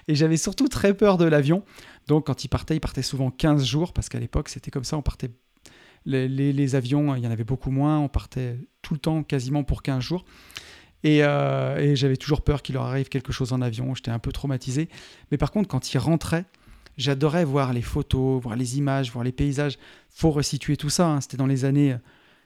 et 0.07 0.15
j'avais 0.15 0.37
surtout 0.37 0.69
très 0.69 0.95
peur 0.95 1.19
de 1.19 1.25
l'avion. 1.25 1.65
Donc 2.07 2.27
quand 2.27 2.45
ils 2.45 2.49
partaient, 2.49 2.77
ils 2.77 2.81
partaient 2.81 3.03
souvent 3.03 3.33
15 3.33 3.65
jours, 3.65 3.93
parce 3.93 4.09
qu'à 4.09 4.21
l'époque, 4.21 4.51
c'était 4.51 4.71
comme 4.71 4.85
ça, 4.85 4.97
on 4.97 5.03
partait 5.03 5.33
les, 6.07 6.75
avions, 6.75 7.15
il 7.15 7.23
y 7.23 7.27
en 7.27 7.31
avait 7.31 7.45
beaucoup 7.45 7.71
moins. 7.71 7.99
On 7.99 8.09
partait 8.09 8.57
tout 8.83 8.95
le 8.95 9.01
temps, 9.01 9.23
quasiment 9.23 9.65
pour 9.65 9.83
15 9.83 10.03
jours. 10.03 10.25
Euh, 11.05 11.79
et, 11.79 11.97
j'avais 11.97 12.17
toujours 12.17 12.43
peur 12.43 12.63
qu'il 12.63 12.75
leur 12.75 12.85
arrive 12.85 13.09
quelque 13.09 13.33
chose 13.33 13.53
en 13.53 13.61
avion. 13.61 13.95
J'étais 13.95 14.11
un 14.11 14.19
peu 14.19 14.33
traumatisé. 14.33 14.89
Mais 15.31 15.39
par 15.39 15.51
contre, 15.51 15.69
quand 15.69 15.93
ils 15.93 15.99
rentraient, 15.99 16.45
j'adorais 16.97 17.45
voir 17.45 17.73
les 17.73 17.83
photos, 17.83 18.41
voir 18.41 18.57
les 18.57 18.79
images, 18.79 19.13
voir 19.13 19.25
les 19.25 19.33
paysages. 19.33 19.79
faut 20.11 20.31
resituer 20.31 20.77
tout 20.77 20.91
ça. 20.91 21.09
Hein. 21.09 21.21
C'était 21.21 21.37
dans 21.37 21.47
les 21.47 21.65
années 21.65 21.97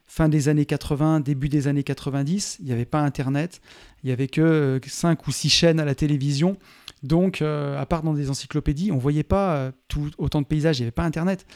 fin 0.08 0.28
des 0.28 0.48
années 0.48 0.66
80, 0.66 1.20
début 1.20 1.48
des 1.48 1.66
années 1.68 1.82
90. 1.82 2.58
Il 2.60 2.66
n'y 2.66 2.72
avait 2.72 2.84
pas 2.84 3.00
Internet. 3.00 3.60
Il 4.02 4.06
n'y 4.06 4.12
avait 4.12 4.28
que 4.28 4.80
5 4.86 5.18
euh, 5.18 5.22
ou 5.26 5.32
6 5.32 5.48
chaînes 5.48 5.80
à 5.80 5.84
la 5.84 5.94
télévision. 5.94 6.56
Donc, 7.02 7.42
euh, 7.42 7.80
à 7.80 7.86
part 7.86 8.02
dans 8.02 8.14
des 8.14 8.30
encyclopédies, 8.30 8.92
on 8.92 8.96
ne 8.96 9.00
voyait 9.00 9.24
pas 9.24 9.72
autant 10.16 10.40
de 10.40 10.46
paysages. 10.46 10.78
Il 10.78 10.82
n'y 10.82 10.86
avait 10.86 10.92
pas 10.92 11.04
Internet. 11.04 11.46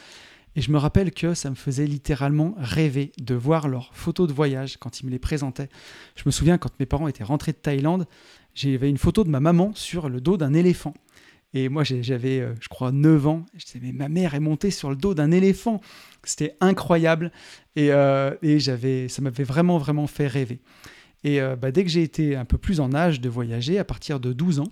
Et 0.55 0.61
je 0.61 0.71
me 0.71 0.77
rappelle 0.77 1.11
que 1.11 1.33
ça 1.33 1.49
me 1.49 1.55
faisait 1.55 1.85
littéralement 1.85 2.55
rêver 2.57 3.11
de 3.19 3.35
voir 3.35 3.67
leurs 3.67 3.91
photos 3.93 4.27
de 4.27 4.33
voyage 4.33 4.77
quand 4.77 4.99
ils 4.99 5.05
me 5.05 5.11
les 5.11 5.19
présentaient. 5.19 5.69
Je 6.15 6.23
me 6.25 6.31
souviens 6.31 6.57
quand 6.57 6.71
mes 6.79 6.85
parents 6.85 7.07
étaient 7.07 7.23
rentrés 7.23 7.53
de 7.53 7.57
Thaïlande, 7.57 8.05
j'avais 8.53 8.89
une 8.89 8.97
photo 8.97 9.23
de 9.23 9.29
ma 9.29 9.39
maman 9.39 9.71
sur 9.75 10.09
le 10.09 10.19
dos 10.19 10.35
d'un 10.37 10.53
éléphant. 10.53 10.93
Et 11.53 11.67
moi, 11.67 11.83
j'avais, 11.83 12.39
euh, 12.39 12.53
je 12.61 12.69
crois, 12.69 12.91
9 12.91 13.27
ans. 13.27 13.45
Je 13.57 13.65
disais, 13.65 13.79
mais 13.81 13.91
ma 13.91 14.07
mère 14.07 14.35
est 14.35 14.39
montée 14.39 14.71
sur 14.71 14.89
le 14.89 14.95
dos 14.95 15.13
d'un 15.13 15.31
éléphant. 15.31 15.81
C'était 16.23 16.55
incroyable. 16.61 17.31
Et, 17.75 17.91
euh, 17.91 18.35
et 18.41 18.59
j'avais, 18.59 19.09
ça 19.09 19.21
m'avait 19.21 19.43
vraiment, 19.43 19.77
vraiment 19.77 20.07
fait 20.07 20.27
rêver. 20.27 20.61
Et 21.23 21.41
euh, 21.41 21.55
bah, 21.55 21.71
dès 21.71 21.83
que 21.83 21.89
j'ai 21.89 22.03
été 22.03 22.35
un 22.35 22.45
peu 22.45 22.57
plus 22.57 22.79
en 22.79 22.93
âge 22.93 23.21
de 23.21 23.29
voyager, 23.29 23.77
à 23.77 23.83
partir 23.83 24.19
de 24.19 24.33
12 24.33 24.59
ans, 24.59 24.71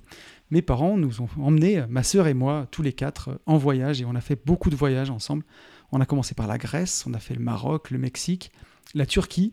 mes 0.51 0.61
parents 0.61 0.97
nous 0.97 1.21
ont 1.21 1.29
emmenés, 1.39 1.83
ma 1.89 2.03
sœur 2.03 2.27
et 2.27 2.33
moi, 2.33 2.67
tous 2.71 2.81
les 2.81 2.93
quatre, 2.93 3.39
en 3.45 3.57
voyage 3.57 4.01
et 4.01 4.05
on 4.05 4.15
a 4.15 4.21
fait 4.21 4.39
beaucoup 4.45 4.69
de 4.69 4.75
voyages 4.75 5.09
ensemble. 5.09 5.43
On 5.91 6.01
a 6.01 6.05
commencé 6.05 6.33
par 6.33 6.47
la 6.47 6.57
Grèce, 6.57 7.05
on 7.07 7.13
a 7.13 7.19
fait 7.19 7.35
le 7.35 7.41
Maroc, 7.41 7.91
le 7.91 7.99
Mexique, 7.99 8.51
la 8.95 9.05
Turquie 9.05 9.51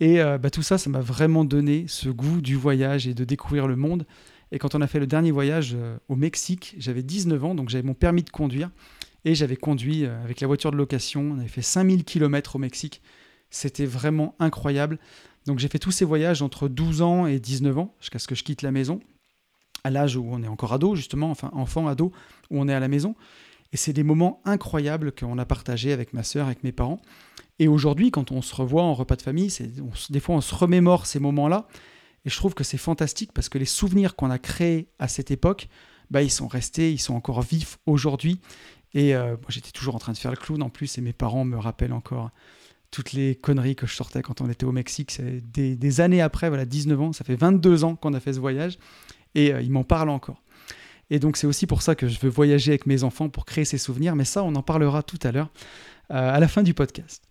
et 0.00 0.20
euh, 0.20 0.36
bah, 0.36 0.50
tout 0.50 0.62
ça, 0.62 0.76
ça 0.76 0.90
m'a 0.90 1.00
vraiment 1.00 1.44
donné 1.44 1.86
ce 1.88 2.08
goût 2.10 2.40
du 2.40 2.56
voyage 2.56 3.06
et 3.06 3.14
de 3.14 3.24
découvrir 3.24 3.66
le 3.66 3.76
monde. 3.76 4.06
Et 4.52 4.58
quand 4.58 4.74
on 4.74 4.82
a 4.82 4.86
fait 4.86 5.00
le 5.00 5.06
dernier 5.06 5.30
voyage 5.30 5.72
euh, 5.74 5.96
au 6.08 6.16
Mexique, 6.16 6.74
j'avais 6.78 7.02
19 7.02 7.42
ans, 7.44 7.54
donc 7.54 7.70
j'avais 7.70 7.86
mon 7.86 7.94
permis 7.94 8.22
de 8.22 8.30
conduire 8.30 8.70
et 9.24 9.34
j'avais 9.34 9.56
conduit 9.56 10.04
euh, 10.04 10.22
avec 10.22 10.40
la 10.40 10.46
voiture 10.46 10.70
de 10.70 10.76
location. 10.76 11.32
On 11.34 11.38
avait 11.38 11.48
fait 11.48 11.62
5000 11.62 12.04
km 12.04 12.56
au 12.56 12.58
Mexique. 12.58 13.00
C'était 13.48 13.86
vraiment 13.86 14.34
incroyable. 14.38 14.98
Donc 15.46 15.58
j'ai 15.58 15.68
fait 15.68 15.78
tous 15.78 15.90
ces 15.90 16.04
voyages 16.04 16.42
entre 16.42 16.68
12 16.68 17.00
ans 17.00 17.26
et 17.26 17.38
19 17.38 17.78
ans, 17.78 17.94
jusqu'à 18.00 18.18
ce 18.18 18.28
que 18.28 18.34
je 18.34 18.44
quitte 18.44 18.62
la 18.62 18.72
maison 18.72 19.00
à 19.84 19.90
l'âge 19.90 20.16
où 20.16 20.26
on 20.28 20.42
est 20.42 20.48
encore 20.48 20.72
ado, 20.72 20.96
justement, 20.96 21.30
enfin 21.30 21.50
enfant, 21.52 21.86
ado, 21.86 22.10
où 22.50 22.60
on 22.60 22.68
est 22.68 22.74
à 22.74 22.80
la 22.80 22.88
maison. 22.88 23.14
Et 23.72 23.76
c'est 23.76 23.92
des 23.92 24.02
moments 24.02 24.40
incroyables 24.44 25.12
qu'on 25.12 25.38
a 25.38 25.44
partagés 25.44 25.92
avec 25.92 26.12
ma 26.12 26.22
sœur, 26.22 26.46
avec 26.46 26.64
mes 26.64 26.72
parents. 26.72 27.00
Et 27.58 27.68
aujourd'hui, 27.68 28.10
quand 28.10 28.32
on 28.32 28.42
se 28.42 28.54
revoit 28.54 28.82
en 28.82 28.94
repas 28.94 29.16
de 29.16 29.22
famille, 29.22 29.52
des 30.10 30.20
fois 30.20 30.36
on 30.36 30.40
se 30.40 30.54
remémore 30.54 31.06
ces 31.06 31.20
moments-là. 31.20 31.68
Et 32.24 32.30
je 32.30 32.36
trouve 32.36 32.54
que 32.54 32.64
c'est 32.64 32.78
fantastique 32.78 33.32
parce 33.32 33.48
que 33.48 33.58
les 33.58 33.66
souvenirs 33.66 34.16
qu'on 34.16 34.30
a 34.30 34.38
créés 34.38 34.88
à 34.98 35.08
cette 35.08 35.30
époque, 35.30 35.68
bah, 36.10 36.22
ils 36.22 36.30
sont 36.30 36.48
restés, 36.48 36.92
ils 36.92 36.98
sont 36.98 37.14
encore 37.14 37.42
vifs 37.42 37.78
aujourd'hui. 37.86 38.40
Et 38.94 39.14
euh, 39.14 39.30
moi, 39.30 39.48
j'étais 39.48 39.72
toujours 39.72 39.94
en 39.94 39.98
train 39.98 40.12
de 40.12 40.18
faire 40.18 40.30
le 40.30 40.36
clown 40.36 40.62
en 40.62 40.70
plus, 40.70 40.96
et 40.98 41.00
mes 41.00 41.12
parents 41.12 41.44
me 41.44 41.58
rappellent 41.58 41.92
encore 41.92 42.30
toutes 42.90 43.12
les 43.12 43.34
conneries 43.34 43.74
que 43.74 43.88
je 43.88 43.94
sortais 43.94 44.22
quand 44.22 44.40
on 44.40 44.48
était 44.48 44.64
au 44.64 44.72
Mexique. 44.72 45.10
C'est 45.10 45.40
des, 45.40 45.74
des, 45.74 46.00
années 46.00 46.22
après, 46.22 46.48
voilà, 46.48 46.64
19 46.64 47.00
ans, 47.00 47.12
ça 47.12 47.24
fait 47.24 47.34
22 47.34 47.82
ans 47.82 47.96
qu'on 47.96 48.14
a 48.14 48.20
fait 48.20 48.34
ce 48.34 48.38
voyage 48.38 48.78
et 49.34 49.52
euh, 49.52 49.60
il 49.60 49.70
m'en 49.70 49.84
parle 49.84 50.10
encore. 50.10 50.42
Et 51.10 51.18
donc 51.18 51.36
c'est 51.36 51.46
aussi 51.46 51.66
pour 51.66 51.82
ça 51.82 51.94
que 51.94 52.08
je 52.08 52.18
veux 52.20 52.30
voyager 52.30 52.72
avec 52.72 52.86
mes 52.86 53.04
enfants 53.04 53.28
pour 53.28 53.44
créer 53.44 53.64
ces 53.64 53.78
souvenirs, 53.78 54.16
mais 54.16 54.24
ça 54.24 54.42
on 54.42 54.54
en 54.54 54.62
parlera 54.62 55.02
tout 55.02 55.18
à 55.22 55.32
l'heure 55.32 55.50
euh, 56.10 56.34
à 56.34 56.40
la 56.40 56.48
fin 56.48 56.62
du 56.62 56.74
podcast. 56.74 57.24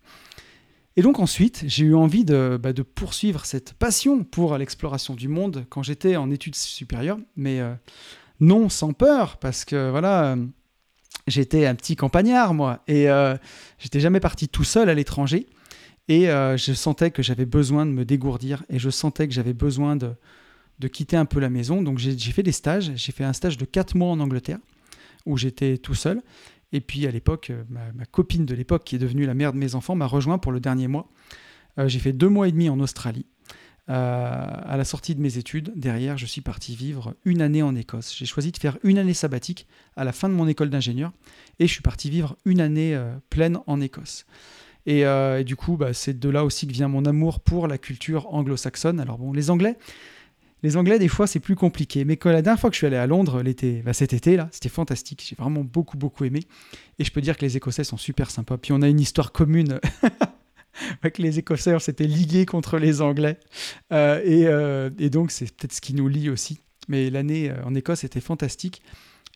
Et 0.96 1.02
donc 1.02 1.18
ensuite, 1.18 1.64
j'ai 1.66 1.84
eu 1.86 1.94
envie 1.94 2.24
de, 2.24 2.58
bah, 2.62 2.70
poursuivre 2.94 3.44
cette 3.46 3.72
passion 3.72 4.22
pour 4.22 4.56
l'exploration 4.56 5.14
du 5.14 5.26
monde 5.26 5.66
quand 5.68 5.82
j'étais 5.82 6.14
en 6.14 6.30
études 6.30 6.54
supérieures, 6.54 7.18
mais 7.34 7.60
euh, 7.60 7.74
non 8.38 8.68
sans 8.68 8.92
peur, 8.92 9.38
parce 9.38 9.64
que 9.64 9.90
voilà, 9.90 10.36
j'étais 11.26 11.66
un 11.66 11.74
petit 11.74 11.96
campagnard, 11.96 12.54
moi, 12.54 12.84
et 12.86 13.08
j'étais 13.78 13.98
jamais 13.98 14.20
parti 14.20 14.48
tout 14.48 14.64
seul 14.64 14.88
à 14.88 14.94
l'étranger. 14.94 15.46
Et 16.08 16.26
je 16.26 16.72
sentais 16.74 17.10
que 17.10 17.22
j'avais 17.22 17.46
besoin 17.46 17.86
de 17.86 17.90
me 17.92 18.04
dégourdir 18.04 18.64
et 18.68 18.78
je 18.78 18.90
sentais 18.90 19.26
que 19.26 19.34
j'avais 19.34 19.54
besoin 19.54 19.96
de, 19.96 20.14
de 20.78 20.88
quitter 20.88 21.16
un 21.16 21.24
peu 21.24 21.40
la 21.40 21.50
maison. 21.50 21.82
Donc 21.82 21.98
j'ai 21.98 22.16
fait 22.32 22.42
des 22.42 22.52
stages. 22.52 22.92
J'ai 22.94 23.12
fait 23.12 23.24
un 23.24 23.32
stage 23.32 23.56
de 23.56 23.64
4 23.64 23.94
mois 23.96 24.10
en 24.10 24.20
Angleterre 24.20 24.58
où 25.26 25.36
j'étais 25.36 25.78
tout 25.78 25.94
seul. 25.94 26.22
Et 26.72 26.80
puis 26.80 27.06
à 27.06 27.10
l'époque, 27.10 27.50
euh, 27.50 27.62
ma, 27.70 28.04
copine 28.06 28.46
de 28.46 28.54
l'époque, 28.54 28.84
qui 28.84 28.96
est 28.96 28.98
devenue 28.98 29.26
la 29.26 29.34
mère 29.34 29.52
de 29.52 29.58
mes 29.58 29.74
enfants, 29.74 29.94
m'a 29.94 30.06
rejoint 30.06 30.38
pour 30.38 30.52
le 30.52 30.60
dernier 30.60 30.88
mois. 30.88 31.08
j'ai 31.86 31.98
fait 31.98 32.12
deux 32.12 32.28
mois 32.28 32.48
et 32.48 32.52
demi 32.52 32.68
en 32.68 32.80
Australie. 32.80 33.26
à 33.86 34.76
la 34.76 34.84
sortie 34.84 35.14
de 35.14 35.20
mes 35.20 35.38
études, 35.38 35.72
derrière, 35.76 36.18
je 36.18 36.26
suis 36.26 36.40
parti 36.40 36.74
vivre 36.74 37.14
une 37.24 37.42
année 37.42 37.62
en 37.62 37.74
Écosse. 37.76 38.14
J'ai 38.16 38.26
choisi 38.26 38.50
de 38.50 38.58
faire 38.58 38.78
une 38.82 38.98
année 38.98 39.14
sabbatique 39.14 39.66
à 39.96 40.04
la 40.04 40.12
fin 40.12 40.28
de 40.28 40.34
mon 40.34 40.48
école 40.48 40.70
d'ingénieur 40.70 41.12
et 41.58 41.66
je 41.66 41.72
suis 41.72 41.82
parti 41.82 42.10
vivre 42.10 42.36
une 42.44 42.60
année 42.60 42.98
pleine 43.30 43.58
en 43.66 43.80
Écosse. 43.80 44.26
Euh, 44.88 45.38
et, 45.38 45.44
du 45.44 45.56
coup, 45.56 45.76
bah, 45.76 45.92
c'est 45.92 46.18
de 46.18 46.28
là 46.28 46.44
aussi 46.44 46.66
que 46.66 46.72
vient 46.72 46.88
mon 46.88 47.04
amour 47.04 47.40
pour 47.40 47.66
la 47.66 47.78
culture 47.78 48.32
anglo-saxonne. 48.32 49.00
Alors 49.00 49.18
bon, 49.18 49.32
les 49.32 49.50
Anglais, 49.50 49.76
les 50.64 50.78
Anglais, 50.78 50.98
des 50.98 51.08
fois, 51.08 51.26
c'est 51.26 51.40
plus 51.40 51.56
compliqué. 51.56 52.06
Mais 52.06 52.16
quand 52.16 52.32
la 52.32 52.40
dernière 52.40 52.58
fois 52.58 52.70
que 52.70 52.74
je 52.74 52.78
suis 52.78 52.86
allé 52.86 52.96
à 52.96 53.06
Londres, 53.06 53.42
l'été, 53.42 53.82
bah, 53.84 53.92
cet 53.92 54.14
été, 54.14 54.34
là, 54.34 54.48
c'était 54.50 54.70
fantastique. 54.70 55.22
J'ai 55.28 55.36
vraiment 55.36 55.62
beaucoup, 55.62 55.98
beaucoup 55.98 56.24
aimé. 56.24 56.40
Et 56.98 57.04
je 57.04 57.12
peux 57.12 57.20
dire 57.20 57.36
que 57.36 57.44
les 57.44 57.58
Écossais 57.58 57.84
sont 57.84 57.98
super 57.98 58.30
sympas. 58.30 58.56
Puis 58.56 58.72
on 58.72 58.80
a 58.80 58.88
une 58.88 58.98
histoire 58.98 59.30
commune. 59.30 59.78
avec 61.02 61.18
les 61.18 61.38
Écossais, 61.38 61.74
on 61.74 61.78
s'était 61.78 62.06
ligués 62.06 62.46
contre 62.46 62.78
les 62.78 63.02
Anglais. 63.02 63.38
Euh, 63.92 64.22
et, 64.24 64.46
euh, 64.46 64.88
et, 64.98 65.10
donc, 65.10 65.32
c'est 65.32 65.54
peut-être 65.54 65.74
ce 65.74 65.82
qui 65.82 65.92
nous 65.92 66.08
lie 66.08 66.30
aussi. 66.30 66.60
Mais 66.88 67.10
l'année 67.10 67.52
en 67.66 67.74
Écosse 67.74 68.02
était 68.02 68.22
fantastique. 68.22 68.80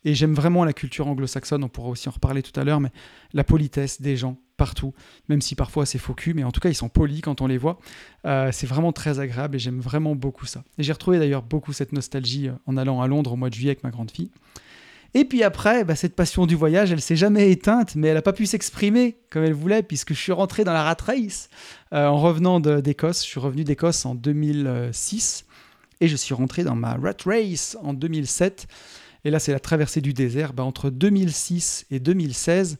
Et 0.05 0.15
j'aime 0.15 0.33
vraiment 0.33 0.65
la 0.65 0.73
culture 0.73 1.07
anglo-saxonne, 1.07 1.63
on 1.63 1.69
pourra 1.69 1.89
aussi 1.89 2.09
en 2.09 2.13
reparler 2.13 2.41
tout 2.41 2.57
à 2.59 2.63
l'heure, 2.63 2.79
mais 2.79 2.89
la 3.33 3.43
politesse 3.43 4.01
des 4.01 4.17
gens 4.17 4.37
partout, 4.59 4.93
même 5.29 5.41
si 5.41 5.55
parfois 5.55 5.87
c'est 5.87 5.97
faux 5.97 6.13
cul, 6.13 6.35
mais 6.35 6.43
en 6.43 6.51
tout 6.51 6.59
cas 6.59 6.69
ils 6.69 6.75
sont 6.75 6.89
polis 6.89 7.21
quand 7.21 7.41
on 7.41 7.47
les 7.47 7.57
voit. 7.57 7.79
Euh, 8.25 8.51
c'est 8.51 8.67
vraiment 8.67 8.91
très 8.91 9.19
agréable 9.19 9.55
et 9.55 9.59
j'aime 9.59 9.79
vraiment 9.79 10.13
beaucoup 10.13 10.45
ça. 10.45 10.63
Et 10.77 10.83
j'ai 10.83 10.91
retrouvé 10.91 11.17
d'ailleurs 11.17 11.41
beaucoup 11.41 11.73
cette 11.73 11.93
nostalgie 11.93 12.49
euh, 12.49 12.53
en 12.67 12.77
allant 12.77 13.01
à 13.01 13.07
Londres 13.07 13.33
au 13.33 13.35
mois 13.37 13.49
de 13.49 13.55
juillet 13.55 13.71
avec 13.71 13.83
ma 13.83 13.89
grande 13.89 14.11
fille. 14.11 14.29
Et 15.15 15.25
puis 15.25 15.41
après, 15.41 15.83
bah, 15.83 15.95
cette 15.95 16.15
passion 16.15 16.45
du 16.45 16.55
voyage, 16.55 16.91
elle 16.91 17.01
s'est 17.01 17.15
jamais 17.15 17.49
éteinte, 17.49 17.95
mais 17.95 18.09
elle 18.09 18.13
n'a 18.13 18.21
pas 18.21 18.33
pu 18.33 18.45
s'exprimer 18.45 19.17
comme 19.31 19.43
elle 19.43 19.53
voulait, 19.53 19.81
puisque 19.81 20.13
je 20.13 20.19
suis 20.19 20.31
rentré 20.31 20.63
dans 20.63 20.73
la 20.73 20.83
rat 20.83 20.97
race 21.03 21.49
euh, 21.93 22.05
en 22.05 22.17
revenant 22.17 22.59
d'Écosse. 22.59 23.23
Je 23.23 23.29
suis 23.29 23.39
revenu 23.39 23.63
d'Écosse 23.63 24.05
en 24.05 24.13
2006 24.13 25.45
et 26.01 26.07
je 26.07 26.15
suis 26.15 26.35
rentré 26.35 26.63
dans 26.63 26.75
ma 26.75 26.93
rat 26.93 27.13
race 27.25 27.75
en 27.81 27.93
2007. 27.93 28.67
Et 29.25 29.31
là, 29.31 29.39
c'est 29.39 29.51
la 29.51 29.59
traversée 29.59 30.01
du 30.01 30.13
désert. 30.13 30.53
Bah, 30.53 30.63
entre 30.63 30.89
2006 30.91 31.87
et 31.89 31.99
2016, 31.99 32.77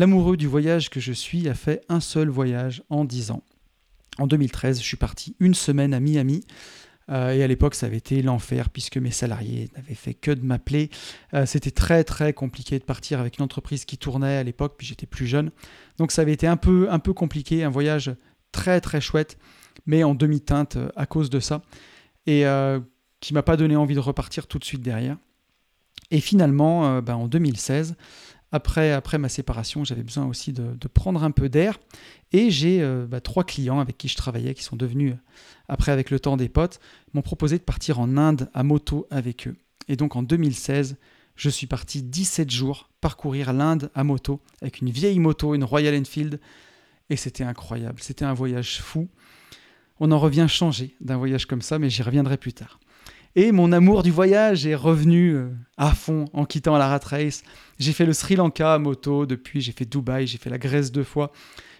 l'amoureux 0.00 0.38
du 0.38 0.46
voyage 0.46 0.88
que 0.88 0.98
je 0.98 1.12
suis 1.12 1.46
a 1.46 1.52
fait 1.52 1.84
un 1.90 2.00
seul 2.00 2.30
voyage 2.30 2.82
en 2.88 3.04
10 3.04 3.32
ans. 3.32 3.42
En 4.18 4.26
2013, 4.26 4.80
je 4.80 4.84
suis 4.84 4.96
parti 4.96 5.36
une 5.40 5.52
semaine 5.52 5.92
à 5.92 6.00
Miami. 6.00 6.42
Euh, 7.10 7.32
et 7.32 7.42
à 7.42 7.46
l'époque, 7.46 7.74
ça 7.74 7.84
avait 7.84 7.98
été 7.98 8.22
l'enfer 8.22 8.70
puisque 8.70 8.96
mes 8.96 9.10
salariés 9.10 9.68
n'avaient 9.76 9.94
fait 9.94 10.14
que 10.14 10.30
de 10.30 10.42
m'appeler. 10.42 10.88
Euh, 11.34 11.44
c'était 11.44 11.70
très 11.70 12.02
très 12.02 12.32
compliqué 12.32 12.78
de 12.78 12.84
partir 12.84 13.20
avec 13.20 13.36
une 13.36 13.44
entreprise 13.44 13.84
qui 13.84 13.98
tournait 13.98 14.38
à 14.38 14.42
l'époque, 14.42 14.76
puis 14.78 14.86
j'étais 14.86 15.04
plus 15.04 15.26
jeune. 15.26 15.50
Donc 15.98 16.12
ça 16.12 16.22
avait 16.22 16.32
été 16.32 16.46
un 16.46 16.56
peu, 16.56 16.88
un 16.90 16.98
peu 16.98 17.12
compliqué, 17.12 17.62
un 17.62 17.70
voyage 17.70 18.10
très 18.52 18.80
très 18.80 19.02
chouette, 19.02 19.36
mais 19.84 20.02
en 20.02 20.14
demi-teinte 20.14 20.76
euh, 20.76 20.88
à 20.96 21.04
cause 21.04 21.28
de 21.28 21.40
ça. 21.40 21.60
Et 22.26 22.44
qui 23.18 23.34
m'a 23.34 23.42
pas 23.42 23.56
donné 23.56 23.76
envie 23.76 23.94
de 23.94 24.00
repartir 24.00 24.46
tout 24.46 24.58
de 24.58 24.64
suite 24.64 24.82
derrière. 24.82 25.16
Et 26.10 26.20
finalement, 26.20 26.86
euh, 26.86 27.00
ben, 27.00 27.14
en 27.14 27.28
2016, 27.28 27.94
après, 28.52 29.18
ma 29.18 29.28
séparation, 29.28 29.84
j'avais 29.84 30.02
besoin 30.02 30.26
aussi 30.26 30.52
de, 30.52 30.88
prendre 30.88 31.22
un 31.22 31.30
peu 31.30 31.48
d'air. 31.48 31.78
Et 32.32 32.50
j'ai 32.50 32.82
euh, 32.82 33.06
ben, 33.06 33.20
trois 33.20 33.44
clients 33.44 33.80
avec 33.80 33.96
qui 33.98 34.08
je 34.08 34.16
travaillais, 34.16 34.54
qui 34.54 34.62
sont 34.62 34.76
devenus, 34.76 35.14
après 35.68 35.92
avec 35.92 36.10
le 36.10 36.20
temps 36.20 36.36
des 36.36 36.48
potes, 36.48 36.80
m'ont 37.12 37.22
proposé 37.22 37.58
de 37.58 37.62
partir 37.62 38.00
en 38.00 38.16
Inde 38.16 38.48
à 38.54 38.62
moto 38.62 39.06
avec 39.10 39.46
eux. 39.48 39.56
Et 39.88 39.96
donc 39.96 40.16
en 40.16 40.22
2016, 40.22 40.96
je 41.36 41.48
suis 41.48 41.66
parti 41.66 42.02
17 42.02 42.50
jours 42.50 42.90
parcourir 43.00 43.52
l'Inde 43.52 43.90
à 43.94 44.04
moto, 44.04 44.40
avec 44.62 44.80
une 44.80 44.90
vieille 44.90 45.18
moto, 45.18 45.54
une 45.54 45.64
Royal 45.64 45.96
Enfield. 45.98 46.40
Et 47.08 47.16
c'était 47.16 47.44
incroyable, 47.44 48.00
c'était 48.00 48.24
un 48.24 48.34
voyage 48.34 48.80
fou. 48.80 49.08
On 50.00 50.12
en 50.12 50.18
revient 50.18 50.46
changé 50.48 50.94
d'un 51.00 51.16
voyage 51.16 51.46
comme 51.46 51.62
ça, 51.62 51.78
mais 51.78 51.90
j'y 51.90 52.02
reviendrai 52.02 52.36
plus 52.36 52.52
tard. 52.52 52.78
Et 53.36 53.52
mon 53.52 53.70
amour 53.70 54.02
du 54.02 54.10
voyage 54.10 54.66
est 54.66 54.74
revenu 54.74 55.34
euh, 55.36 55.50
à 55.76 55.94
fond 55.94 56.24
en 56.32 56.44
quittant 56.44 56.76
la 56.76 56.88
rat 56.88 57.00
race. 57.04 57.44
J'ai 57.78 57.92
fait 57.92 58.04
le 58.04 58.12
Sri 58.12 58.34
Lanka 58.34 58.74
à 58.74 58.78
moto, 58.78 59.24
depuis 59.24 59.60
j'ai 59.60 59.70
fait 59.70 59.84
Dubaï, 59.84 60.26
j'ai 60.26 60.38
fait 60.38 60.50
la 60.50 60.58
Grèce 60.58 60.90
deux 60.90 61.04
fois, 61.04 61.30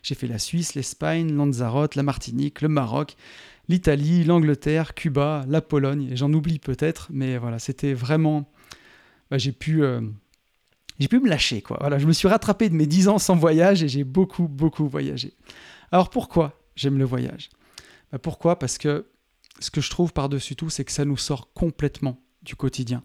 j'ai 0.04 0.14
fait 0.14 0.28
la 0.28 0.38
Suisse, 0.38 0.76
l'Espagne, 0.76 1.34
Lanzarote, 1.34 1.96
la 1.96 2.04
Martinique, 2.04 2.62
le 2.62 2.68
Maroc, 2.68 3.16
l'Italie, 3.68 4.22
l'Angleterre, 4.22 4.94
Cuba, 4.94 5.44
la 5.48 5.60
Pologne, 5.60 6.08
et 6.12 6.16
j'en 6.16 6.32
oublie 6.32 6.60
peut-être, 6.60 7.08
mais 7.10 7.36
voilà, 7.36 7.58
c'était 7.58 7.94
vraiment... 7.94 8.48
Bah, 9.30 9.38
j'ai 9.38 9.52
pu... 9.52 9.82
Euh, 9.82 10.00
j'ai 11.00 11.08
pu 11.08 11.18
me 11.18 11.28
lâcher, 11.28 11.62
quoi. 11.62 11.78
Voilà, 11.80 11.98
je 11.98 12.06
me 12.06 12.12
suis 12.12 12.28
rattrapé 12.28 12.68
de 12.68 12.74
mes 12.74 12.86
dix 12.86 13.08
ans 13.08 13.18
sans 13.18 13.34
voyage 13.34 13.82
et 13.82 13.88
j'ai 13.88 14.04
beaucoup, 14.04 14.46
beaucoup 14.48 14.86
voyagé. 14.86 15.32
Alors 15.90 16.10
pourquoi 16.10 16.60
j'aime 16.76 16.98
le 16.98 17.06
voyage? 17.06 17.48
Bah, 18.12 18.18
Pourquoi? 18.18 18.58
Parce 18.58 18.76
que 18.76 19.06
ce 19.60 19.70
que 19.70 19.80
je 19.80 19.90
trouve 19.90 20.12
par-dessus 20.12 20.56
tout, 20.56 20.70
c'est 20.70 20.84
que 20.84 20.92
ça 20.92 21.04
nous 21.04 21.16
sort 21.16 21.52
complètement 21.52 22.20
du 22.42 22.56
quotidien. 22.56 23.04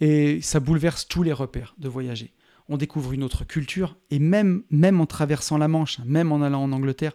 Et 0.00 0.40
ça 0.42 0.60
bouleverse 0.60 1.08
tous 1.08 1.22
les 1.22 1.32
repères 1.32 1.74
de 1.78 1.88
voyager. 1.88 2.34
On 2.68 2.76
découvre 2.76 3.12
une 3.12 3.24
autre 3.24 3.44
culture, 3.44 3.96
et 4.10 4.18
même, 4.18 4.62
même 4.70 5.00
en 5.00 5.06
traversant 5.06 5.56
la 5.56 5.68
Manche, 5.68 6.00
même 6.04 6.32
en 6.32 6.42
allant 6.42 6.62
en 6.62 6.72
Angleterre, 6.72 7.12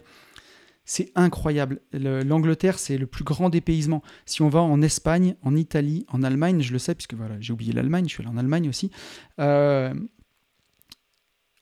c'est 0.84 1.12
incroyable. 1.14 1.80
L'Angleterre, 1.92 2.78
c'est 2.78 2.98
le 2.98 3.06
plus 3.06 3.24
grand 3.24 3.48
dépaysement. 3.48 4.02
Si 4.26 4.42
on 4.42 4.48
va 4.48 4.60
en 4.60 4.82
Espagne, 4.82 5.34
en 5.42 5.56
Italie, 5.56 6.04
en 6.08 6.22
Allemagne, 6.22 6.60
je 6.60 6.72
le 6.72 6.78
sais, 6.78 6.94
puisque 6.94 7.14
voilà, 7.14 7.36
j'ai 7.40 7.52
oublié 7.52 7.72
l'Allemagne, 7.72 8.04
je 8.06 8.14
suis 8.14 8.22
allé 8.22 8.30
en 8.30 8.36
Allemagne 8.36 8.68
aussi, 8.68 8.90
euh, 9.40 9.94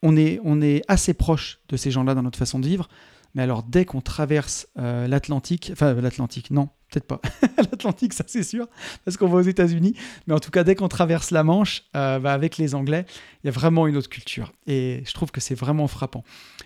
on, 0.02 0.16
est, 0.16 0.40
on 0.42 0.60
est 0.60 0.82
assez 0.88 1.14
proche 1.14 1.60
de 1.68 1.76
ces 1.76 1.92
gens-là 1.92 2.14
dans 2.14 2.22
notre 2.22 2.38
façon 2.38 2.58
de 2.58 2.66
vivre. 2.66 2.88
Mais 3.34 3.42
alors, 3.42 3.62
dès 3.62 3.84
qu'on 3.84 4.00
traverse 4.00 4.68
euh, 4.78 5.06
l'Atlantique, 5.06 5.70
enfin 5.72 5.94
l'Atlantique, 5.94 6.50
non, 6.50 6.68
peut-être 6.92 7.06
pas. 7.06 7.20
L'Atlantique, 7.58 8.12
ça 8.12 8.24
c'est 8.26 8.42
sûr, 8.42 8.68
parce 9.04 9.16
qu'on 9.16 9.28
va 9.28 9.38
aux 9.38 9.42
États-Unis. 9.42 9.94
Mais 10.26 10.34
en 10.34 10.40
tout 10.40 10.50
cas, 10.50 10.64
dès 10.64 10.74
qu'on 10.74 10.88
traverse 10.88 11.30
la 11.30 11.42
Manche, 11.42 11.84
euh, 11.96 12.18
bah, 12.18 12.32
avec 12.32 12.58
les 12.58 12.74
Anglais, 12.74 13.06
il 13.42 13.46
y 13.46 13.48
a 13.48 13.52
vraiment 13.52 13.86
une 13.86 13.96
autre 13.96 14.08
culture. 14.08 14.52
Et 14.66 15.02
je 15.06 15.12
trouve 15.12 15.30
que 15.30 15.40
c'est 15.40 15.54
vraiment 15.54 15.88
frappant. 15.88 16.24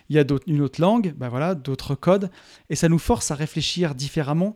Il 0.09 0.15
y 0.15 0.19
a 0.19 0.25
une 0.47 0.61
autre 0.61 0.81
langue, 0.81 1.13
bah, 1.15 1.29
voilà, 1.29 1.55
d'autres 1.55 1.95
codes, 1.95 2.29
et 2.69 2.75
ça 2.75 2.89
nous 2.89 2.99
force 2.99 3.31
à 3.31 3.35
réfléchir 3.35 3.95
différemment. 3.95 4.55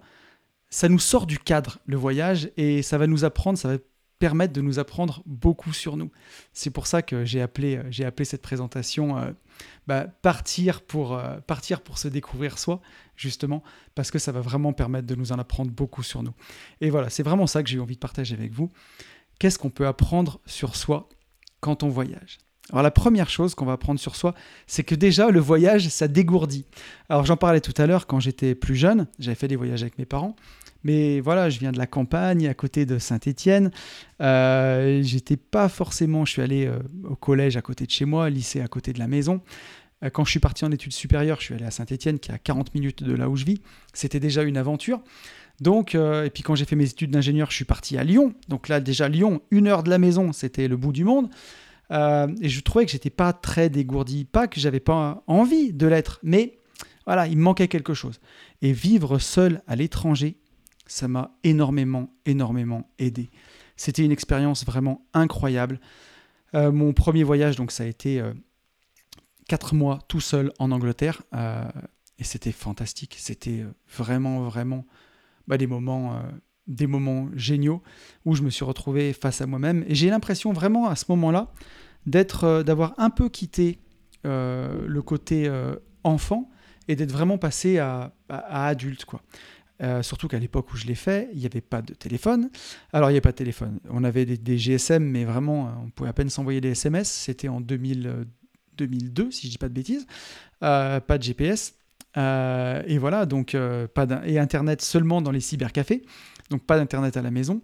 Ça 0.70 0.88
nous 0.88 1.00
sort 1.00 1.26
du 1.26 1.40
cadre, 1.40 1.80
le 1.86 1.98
voyage, 1.98 2.50
et 2.58 2.82
ça 2.82 2.98
va 2.98 3.08
nous 3.08 3.26
apprendre, 3.26 3.58
ça 3.58 3.68
va 3.68 3.78
permettre 4.22 4.54
de 4.54 4.62
nous 4.62 4.78
apprendre 4.78 5.24
beaucoup 5.26 5.74
sur 5.74 5.98
nous. 5.98 6.12
C'est 6.54 6.70
pour 6.70 6.86
ça 6.86 7.02
que 7.02 7.26
j'ai 7.26 7.42
appelé, 7.42 7.78
euh, 7.78 8.24
cette 8.24 8.44
présentation 8.44 9.18
euh, 9.18 9.32
bah, 9.88 10.06
partir, 10.22 10.82
pour, 10.82 11.18
euh, 11.18 11.40
partir 11.48 11.82
pour 11.82 11.98
se 11.98 12.08
découvrir 12.08 12.60
soi, 12.60 12.82
justement, 13.16 13.64
parce 13.96 14.12
que 14.12 14.20
ça 14.20 14.32
va 14.32 14.40
vraiment 14.40 14.74
permettre 14.74 15.08
de 15.08 15.16
nous 15.16 15.32
en 15.32 15.40
apprendre 15.40 15.72
beaucoup 15.72 16.04
sur 16.04 16.22
nous. 16.22 16.34
Et 16.82 16.92
voilà, 16.92 17.10
c'est 17.10 17.24
vraiment 17.24 17.48
ça 17.48 17.64
que 17.64 17.70
j'ai 17.70 17.80
envie 17.80 17.96
de 17.96 18.00
partager 18.00 18.36
avec 18.36 18.54
vous. 18.54 18.72
Qu'est-ce 19.40 19.58
qu'on 19.58 19.72
peut 19.72 19.88
apprendre 19.88 20.40
sur 20.46 20.76
soi 20.76 21.10
quand 21.60 21.82
on 21.82 21.90
voyage? 21.90 22.38
Alors 22.70 22.84
la 22.84 22.92
première 22.92 23.32
chose 23.32 23.56
qu'on 23.56 23.66
va 23.66 23.74
apprendre 23.74 24.00
sur 24.00 24.16
soi, 24.16 24.36
c'est 24.68 24.84
que 24.84 24.94
déjà 24.94 25.32
le 25.32 25.40
voyage, 25.40 25.90
ça 25.90 26.08
dégourdit. 26.08 26.68
Alors 27.10 27.26
j'en 27.26 27.38
parlais 27.38 27.60
tout 27.60 27.74
à 27.82 27.88
l'heure 27.88 28.06
quand 28.06 28.20
j'étais 28.20 28.54
plus 28.54 28.76
jeune, 28.76 29.08
j'avais 29.18 29.36
fait 29.36 29.48
des 29.48 29.56
voyages 29.56 29.82
avec 29.82 29.98
mes 29.98 30.06
parents, 30.06 30.36
mais 30.84 31.20
voilà, 31.20 31.50
je 31.50 31.60
viens 31.60 31.72
de 31.72 31.78
la 31.78 31.88
campagne, 31.88 32.48
à 32.48 32.54
côté 32.54 32.86
de 32.86 32.98
Saint-Étienne. 32.98 33.72
Euh, 34.22 35.02
J'étais 35.04 35.38
pas 35.38 35.70
forcément, 35.70 36.26
je 36.26 36.32
suis 36.32 36.42
allé 36.42 36.66
euh, 36.66 36.80
au 37.04 37.16
collège 37.16 37.58
à 37.58 37.62
côté 37.62 37.86
de 37.86 37.92
chez 37.92 38.06
moi, 38.06 38.30
lycée 38.30 38.62
à 38.62 38.68
côté 38.68 38.94
de 38.94 39.00
la 39.00 39.08
maison. 39.08 39.42
Euh, 40.04 40.10
quand 40.10 40.26
je 40.26 40.32
suis 40.32 40.40
parti 40.40 40.66
en 40.66 40.72
études 40.72 40.94
supérieures, 40.94 41.38
je 41.40 41.46
suis 41.46 41.54
allé 41.54 41.66
à 41.66 41.72
Saint-Étienne, 41.72 42.20
qui 42.20 42.32
est 42.32 42.34
à 42.34 42.40
40 42.40 42.74
minutes 42.74 43.04
de 43.04 43.14
là 43.14 43.30
où 43.30 43.36
je 43.36 43.46
vis. 43.46 43.62
C'était 43.94 44.20
déjà 44.20 44.44
une 44.44 44.58
aventure. 44.58 45.02
Donc, 45.60 45.94
euh, 45.94 46.26
et 46.26 46.32
puis 46.32 46.42
quand 46.42 46.56
j'ai 46.56 46.66
fait 46.66 46.76
mes 46.76 46.90
études 46.90 47.12
d'ingénieur, 47.12 47.52
je 47.52 47.56
suis 47.56 47.66
parti 47.66 47.98
à 47.98 48.04
Lyon. 48.04 48.34
Donc 48.48 48.68
là, 48.68 48.80
déjà 48.80 49.08
Lyon, 49.08 49.42
une 49.52 49.68
heure 49.68 49.84
de 49.84 49.90
la 49.90 50.00
maison, 50.00 50.34
c'était 50.34 50.68
le 50.68 50.78
bout 50.78 50.94
du 50.94 51.04
monde. 51.04 51.30
et 51.92 52.50
je 52.50 52.62
trouvais 52.62 52.86
que 52.86 52.92
j'étais 52.92 53.10
pas 53.10 53.34
très 53.34 53.70
dégourdi, 53.70 54.26
pas 54.26 54.48
que 54.48 54.60
j'avais 54.60 54.80
pas 54.80 55.24
envie 55.28 55.74
de 55.74 55.86
l'être, 55.88 56.20
mais 56.24 56.58
voilà, 57.06 57.28
il 57.28 57.38
me 57.38 57.44
manquait 57.44 57.68
quelque 57.68 57.94
chose. 57.94 58.20
Et 58.62 58.72
vivre 58.72 59.20
seul 59.20 59.62
à 59.68 59.76
l'étranger, 59.76 60.38
ça 60.92 61.08
m'a 61.08 61.32
énormément, 61.46 62.14
énormément 62.26 62.90
aidé. 63.00 63.30
C'était 63.78 64.04
une 64.04 64.12
expérience 64.12 64.66
vraiment 64.66 65.08
incroyable. 65.14 65.80
Euh, 66.54 66.72
mon 66.72 66.92
premier 66.92 67.24
voyage, 67.24 67.56
donc 67.56 67.72
ça 67.72 67.84
a 67.84 67.86
été 67.86 68.20
euh, 68.20 68.34
quatre 69.48 69.74
mois 69.74 70.00
tout 70.10 70.20
seul 70.20 70.52
en 70.60 70.70
Angleterre, 70.70 71.22
euh, 71.34 71.64
et 72.20 72.26
c'était 72.26 72.52
fantastique. 72.52 73.16
C'était 73.18 73.64
vraiment, 73.98 74.42
vraiment 74.42 74.86
bah, 75.48 75.58
des 75.58 75.66
moments, 75.66 76.22
des 76.68 76.88
moments 76.88 77.30
géniaux 77.36 77.82
où 78.26 78.36
je 78.36 78.44
me 78.44 78.50
suis 78.50 78.66
retrouvé 78.66 79.14
face 79.14 79.40
à 79.40 79.48
moi-même. 79.48 79.86
Et 79.88 79.96
j'ai 79.96 80.10
l'impression 80.10 80.52
vraiment 80.52 80.88
à 80.88 80.98
ce 80.98 81.06
moment-là 81.08 81.54
d'être, 82.06 82.64
d'avoir 82.64 82.94
un 82.98 83.10
peu 83.10 83.30
quitté 83.30 83.80
le 84.24 85.00
côté 85.00 85.50
enfant 86.04 86.52
et 86.88 86.96
d'être 86.96 87.12
vraiment 87.12 87.40
passé 87.40 87.80
à, 87.80 88.14
à, 88.30 88.68
adulte, 88.68 89.06
quoi. 89.06 89.22
Surtout 90.02 90.28
qu'à 90.28 90.40
l'époque 90.40 90.72
où 90.74 90.78
je 90.78 90.86
l'ai 90.86 90.96
fait, 90.96 91.30
il 91.34 91.40
n'y 91.40 91.46
avait 91.46 91.62
pas 91.62 91.82
de 91.82 91.94
téléphone. 91.94 92.50
Alors, 92.94 93.10
il 93.10 93.14
n'y 93.14 93.18
avait 93.18 93.22
pas 93.22 93.32
de 93.32 93.38
téléphone. 93.38 93.80
On 93.90 94.04
avait 94.04 94.26
des, 94.26 94.58
GSM, 94.58 95.04
mais 95.04 95.26
vraiment, 95.26 95.74
on 95.84 95.90
pouvait 95.90 96.10
à 96.10 96.14
peine 96.14 96.30
s'envoyer 96.30 96.62
des 96.62 96.72
SMS. 96.72 97.10
C'était 97.10 97.48
en 97.48 97.62
2000, 97.62 98.26
2002, 98.78 99.32
si 99.32 99.48
je 99.48 99.52
dis 99.52 99.58
pas 99.58 99.70
de 99.70 99.74
bêtises. 99.74 100.06
pas 100.60 101.00
de 101.00 101.24
GPS. 101.24 101.74
et 102.16 102.98
voilà, 103.00 103.26
donc 103.26 103.56
pas 103.94 104.08
et 104.26 104.40
Internet 104.40 104.82
seulement 104.82 105.22
dans 105.22 105.32
les 105.32 105.40
cybercafés. 105.40 106.04
Donc 106.50 106.64
pas 106.64 106.78
d'Internet 106.78 107.18
à 107.18 107.22
la 107.22 107.32
maison. 107.32 107.62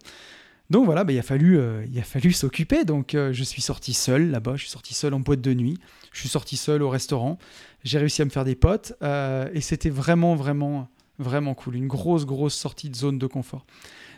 Donc 0.70 0.84
voilà, 0.84 1.04
bah, 1.04 1.12
il 1.12 1.18
a 1.18 1.22
fallu, 1.22 1.60
il 1.90 1.98
a 1.98 2.02
fallu 2.02 2.32
s'occuper. 2.32 2.84
Donc 2.84 3.10
je 3.12 3.42
suis 3.42 3.62
sorti 3.62 3.94
seul 3.94 4.30
là-bas, 4.30 4.56
je 4.56 4.62
suis 4.62 4.70
sorti 4.70 4.94
seul 4.94 5.14
en 5.14 5.20
boîte 5.20 5.40
de 5.40 5.54
nuit, 5.54 5.78
je 6.12 6.20
suis 6.20 6.28
sorti 6.28 6.56
seul 6.56 6.82
au 6.82 6.90
restaurant. 6.90 7.38
J'ai 7.84 7.98
réussi 7.98 8.22
à 8.22 8.24
me 8.24 8.30
faire 8.30 8.44
des 8.44 8.56
potes 8.56 8.94
et 9.02 9.60
c'était 9.60 9.90
vraiment, 9.90 10.34
vraiment, 10.34 10.88
vraiment 11.18 11.54
cool. 11.54 11.76
Une 11.76 11.88
grosse, 11.88 12.26
grosse 12.26 12.54
sortie 12.54 12.90
de 12.90 12.96
zone 12.96 13.18
de 13.18 13.26
confort. 13.26 13.66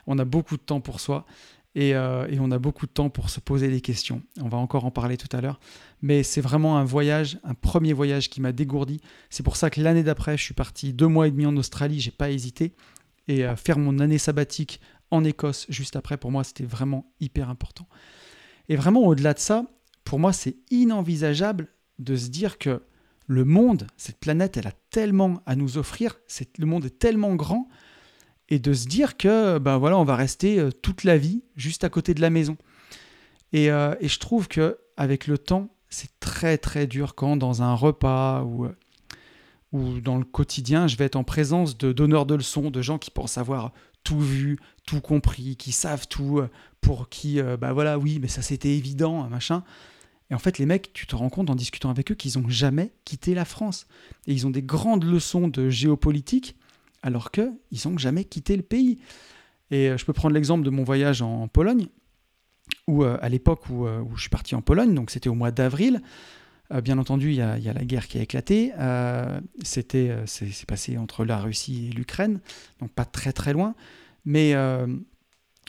On 0.07 0.19
a 0.19 0.25
beaucoup 0.25 0.57
de 0.57 0.63
temps 0.63 0.81
pour 0.81 1.01
soi 1.01 1.27
et, 1.75 1.91
et 1.91 2.39
on 2.41 2.51
a 2.51 2.59
beaucoup 2.59 2.87
de 2.87 2.91
temps 2.91 3.11
pour 3.11 3.31
se 3.31 3.39
poser 3.39 3.69
des 3.69 3.81
questions. 3.81 4.23
On 4.41 4.49
va 4.49 4.59
encore 4.59 4.85
en 4.85 4.91
parler 4.91 5.17
tout 5.17 5.35
à 5.37 5.41
l'heure. 5.41 5.61
Mais 6.03 6.23
c'est 6.23 6.41
vraiment 6.41 6.79
un 6.79 6.85
voyage, 6.85 7.39
un 7.45 7.55
premier 7.55 7.93
voyage 7.93 8.29
qui 8.29 8.41
m'a 8.41 8.53
dégourdi. 8.53 9.01
C'est 9.29 9.43
pour 9.43 9.57
ça 9.57 9.71
que 9.71 9.81
l'année 9.81 10.03
d'après, 10.03 10.37
je 10.37 10.43
suis 10.43 10.55
parti 10.55 10.93
deux 10.93 11.07
mois 11.07 11.29
et 11.29 11.31
demi 11.31 11.47
en 11.47 11.57
Australie, 11.57 12.01
j'ai 12.01 12.11
pas 12.11 12.31
hésité. 12.31 12.75
Et 13.29 13.45
faire 13.57 13.79
mon 13.79 14.01
année 14.01 14.19
sabbatique 14.19 14.81
en 15.11 15.25
Écosse 15.25 15.67
juste 15.69 15.97
après, 15.97 16.17
pour 16.17 16.31
moi, 16.31 16.45
c'était 16.45 16.65
vraiment 16.65 17.13
hyper 17.21 17.49
important. 17.49 17.87
Et 18.69 18.77
vraiment, 18.77 19.03
au-delà 19.03 19.35
de 19.35 19.39
ça, 19.39 19.65
pour 20.05 20.19
moi, 20.19 20.33
c'est 20.33 20.57
inenvisageable 20.71 21.69
de 21.99 22.17
se 22.17 22.29
dire 22.29 22.59
que 22.59 22.83
le 23.31 23.45
monde, 23.45 23.87
cette 23.97 24.19
planète, 24.19 24.57
elle 24.57 24.67
a 24.67 24.73
tellement 24.91 25.41
à 25.47 25.55
nous 25.55 25.79
offrir, 25.79 26.19
le 26.59 26.67
monde 26.67 26.87
est 26.87 26.99
tellement 26.99 27.37
grand, 27.37 27.69
et 28.49 28.59
de 28.59 28.73
se 28.73 28.89
dire 28.89 29.17
que 29.17 29.59
ben 29.59 29.79
voilà, 29.79 29.97
on 29.99 30.05
va 30.05 30.17
rester 30.17 30.59
euh, 30.59 30.73
toute 30.73 31.05
la 31.05 31.17
vie 31.17 31.45
juste 31.55 31.85
à 31.85 31.91
côté 31.91 32.13
de 32.13 32.21
la 32.21 32.31
maison. 32.31 32.57
Et, 33.53 33.71
euh, 33.71 33.95
et 34.01 34.09
je 34.09 34.19
trouve 34.19 34.49
que 34.49 34.79
avec 34.97 35.29
le 35.29 35.39
temps, 35.39 35.73
c'est 35.91 36.11
très 36.19 36.59
très 36.59 36.89
dur 36.89 37.15
quand 37.15 37.37
dans 37.37 37.63
un 37.63 37.73
repas 37.75 38.43
ou, 38.43 38.65
euh, 38.65 38.75
ou 39.71 40.01
dans 40.01 40.19
le 40.19 40.25
quotidien, 40.25 40.89
je 40.89 40.97
vais 40.97 41.05
être 41.05 41.15
en 41.15 41.23
présence 41.23 41.79
de 41.79 41.93
donneurs 41.93 42.27
de 42.27 42.35
leçons, 42.35 42.73
de 42.73 42.83
gens 42.83 42.99
qui 42.99 43.13
pensent 43.13 43.39
avoir 43.39 43.73
tout 44.03 44.19
vu, 44.19 44.59
tout 44.87 45.01
compris, 45.01 45.55
qui 45.55 45.71
savent 45.71 46.09
tout, 46.09 46.41
pour 46.81 47.09
qui, 47.11 47.41
bah 47.61 47.73
voilà, 47.73 47.97
oui, 47.97 48.19
mais 48.21 48.29
ça 48.29 48.43
c'était 48.43 48.71
évident, 48.71 49.29
machin. 49.29 49.63
Et 50.31 50.35
en 50.35 50.39
fait, 50.39 50.59
les 50.59 50.67
mecs, 50.67 50.93
tu 50.93 51.07
te 51.07 51.17
rends 51.17 51.29
compte 51.29 51.51
en 51.51 51.55
discutant 51.55 51.91
avec 51.91 52.11
eux 52.13 52.15
qu'ils 52.15 52.41
n'ont 52.41 52.49
jamais 52.49 52.93
quitté 53.05 53.35
la 53.35 53.45
France. 53.45 53.87
Et 54.27 54.33
ils 54.33 54.47
ont 54.47 54.51
des 54.51 54.63
grandes 54.63 55.05
leçons 55.05 55.49
de 55.49 55.71
géopolitique, 55.71 56.57
alors 57.03 57.31
qu'ils 57.31 57.51
n'ont 57.87 57.99
jamais 57.99 58.25
quitté 58.25 58.57
le 58.57 58.63
pays. 58.63 58.99
Et 59.71 59.97
je 59.97 60.05
peux 60.05 60.13
prendre 60.13 60.35
l'exemple 60.35 60.65
de 60.65 60.71
mon 60.71 60.85
voyage 60.85 61.23
en 61.23 61.49
Pologne, 61.49 61.89
où 62.87 63.03
à 63.03 63.29
l'époque 63.29 63.69
où, 63.71 63.87
où, 63.87 64.17
je 64.17 64.21
suis 64.21 64.31
parti 64.31 64.55
en 64.55 64.63
Pologne, 64.63 64.95
donc 64.95 65.11
c'était 65.11 65.29
au 65.29 65.35
mois 65.35 65.51
d'avril, 65.51 66.01
euh, 66.73 66.81
bien 66.81 66.99
entendu, 66.99 67.31
il 67.31 67.37
y, 67.37 67.41
a, 67.43 67.59
la 67.59 67.85
guerre 67.85 68.07
qui 68.07 68.19
a 68.19 68.23
éclaté. 68.23 68.73
Euh, 68.79 69.41
c'était, 69.63 70.11
euh, 70.11 70.25
c'est, 70.27 70.67
passé 70.67 70.99
entre 70.99 71.25
la 71.25 71.39
Russie 71.39 71.89
et 71.89 71.91
l'Ukraine, 71.91 72.41
donc 72.81 72.91
pas 72.93 73.05
très 73.05 73.33
très 73.33 73.53
loin. 73.53 73.75
Mais 74.25 74.55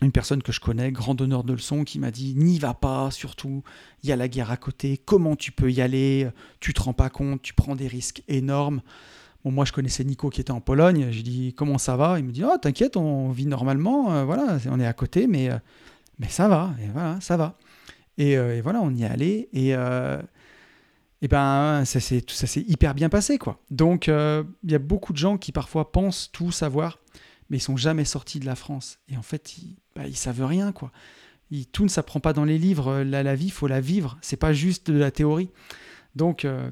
une 0.02 0.12
personne 0.12 0.42
que 0.42 0.52
je 0.52 0.60
connais, 0.60 0.92
grand 0.92 1.14
donneur 1.14 1.44
de 1.44 1.54
leçons, 1.54 1.84
qui 1.84 2.00
m'a 2.00 2.12
dit 2.12 2.34
n'y 2.36 2.58
va 2.58 2.74
pas, 2.74 3.12
surtout, 3.12 3.64
il 4.02 4.10
y 4.10 4.12
a 4.12 4.16
la 4.16 4.28
guerre 4.28 4.50
à 4.50 4.58
côté, 4.58 4.98
comment 4.98 5.36
tu 5.36 5.52
peux 5.52 5.72
y 5.72 5.80
aller, 5.80 6.28
tu 6.60 6.74
te 6.74 6.82
rends 6.82 6.94
pas 6.94 7.10
compte, 7.10 7.42
tu 7.42 7.54
prends 7.54 7.76
des 7.76 7.88
risques 7.88 8.24
énormes. 8.28 8.82
Bon, 9.44 9.52
moi 9.52 9.66
je 9.66 9.72
connaissais 9.72 10.04
Nico 10.04 10.30
qui 10.30 10.42
était 10.42 10.52
en 10.52 10.62
Pologne, 10.62 11.08
j'ai 11.12 11.24
dit 11.24 11.54
comment 11.56 11.78
ça 11.78 11.96
va? 11.96 12.20
Il 12.20 12.26
me 12.26 12.32
dit 12.32 12.44
oh 12.44 12.58
t'inquiète, 12.62 12.98
on 12.98 13.30
vit 13.30 13.46
normalement, 13.46 14.26
voilà, 14.26 14.58
on 14.70 14.80
est 14.80 14.88
à 14.88 14.94
côté, 14.94 15.28
mais, 15.28 15.50
mais 16.20 16.30
ça 16.30 16.48
va, 16.48 16.74
et 16.84 16.88
voilà, 16.88 17.20
ça 17.22 17.38
va. 17.38 17.58
Et, 18.18 18.32
et 18.32 18.62
voilà, 18.62 18.82
on 18.82 18.94
y 18.94 19.04
est 19.04 19.08
allé, 19.08 19.50
et, 19.54 19.70
et 21.24 21.28
ben 21.28 21.86
ça 21.86 22.00
s'est 22.00 22.66
hyper 22.68 22.96
bien 22.96 23.10
passé 23.10 23.38
quoi. 23.38 23.60
Donc 23.70 24.10
euh, 24.10 24.44
il 24.64 24.72
y 24.72 24.76
a 24.76 24.80
beaucoup 24.80 25.14
de 25.14 25.18
gens 25.18 25.38
qui 25.38 25.52
parfois 25.52 25.92
pensent 25.92 26.32
tout 26.32 26.52
savoir, 26.52 27.00
mais 27.50 27.58
ils 27.58 27.62
sont 27.62 27.78
jamais 27.78 28.06
sortis 28.06 28.40
de 28.40 28.46
la 28.46 28.56
France. 28.56 29.00
Et 29.10 29.18
en 29.18 29.22
fait, 29.22 29.58
ils, 29.58 29.78
bah, 29.96 30.08
ils 30.08 30.16
savent 30.16 30.46
rien 30.46 30.72
quoi. 30.72 30.92
tout 31.72 31.84
ne 31.84 31.90
s'apprend 31.90 32.20
pas 32.20 32.34
dans 32.34 32.46
les 32.46 32.58
livres. 32.58 33.02
La, 33.04 33.24
la 33.24 33.36
vie, 33.36 33.50
faut 33.50 33.68
la 33.68 33.82
vivre. 33.82 34.18
C'est 34.22 34.38
pas 34.38 34.54
juste 34.54 34.90
de 34.90 34.98
la 34.98 35.12
théorie. 35.12 35.50
Donc 36.16 36.46
euh, 36.46 36.70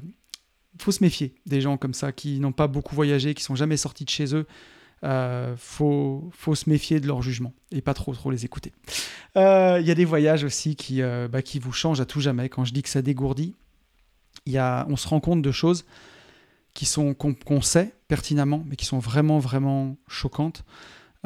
faut 0.78 0.92
se 0.92 1.02
méfier 1.02 1.34
des 1.46 1.60
gens 1.60 1.76
comme 1.76 1.94
ça 1.94 2.12
qui 2.12 2.40
n'ont 2.40 2.52
pas 2.52 2.66
beaucoup 2.66 2.94
voyagé, 2.94 3.34
qui 3.34 3.42
sont 3.42 3.54
jamais 3.54 3.76
sortis 3.76 4.04
de 4.04 4.10
chez 4.10 4.34
eux. 4.34 4.46
Euh, 5.02 5.54
faut, 5.56 6.30
se 6.54 6.68
méfier 6.68 7.00
de 7.00 7.06
leur 7.06 7.22
jugement 7.22 7.54
et 7.72 7.80
pas 7.80 7.94
trop 7.94 8.14
trop 8.14 8.30
les 8.30 8.44
écouter. 8.44 8.72
Euh, 9.36 9.78
il 9.80 9.86
y 9.86 9.90
a 9.90 9.94
des 9.94 10.04
voyages 10.04 10.44
aussi 10.44 10.76
qui, 10.76 11.00
bah, 11.30 11.42
qui 11.42 11.58
vous 11.58 11.72
changent 11.72 12.00
à 12.00 12.06
tout 12.06 12.20
jamais. 12.20 12.48
Quand 12.48 12.64
je 12.64 12.74
dis 12.74 12.82
que 12.82 12.88
ça 12.88 13.02
dégourdit, 13.02 13.54
on 14.46 14.96
se 14.96 15.08
rend 15.08 15.20
compte 15.20 15.42
de 15.42 15.52
choses 15.52 15.86
qui 16.74 16.86
sont 16.86 17.14
qu'on 17.14 17.62
sait 17.62 17.94
pertinemment, 18.08 18.62
mais 18.66 18.76
qui 18.76 18.84
sont 18.84 18.98
vraiment, 18.98 19.38
vraiment 19.38 19.96
choquantes. 20.06 20.64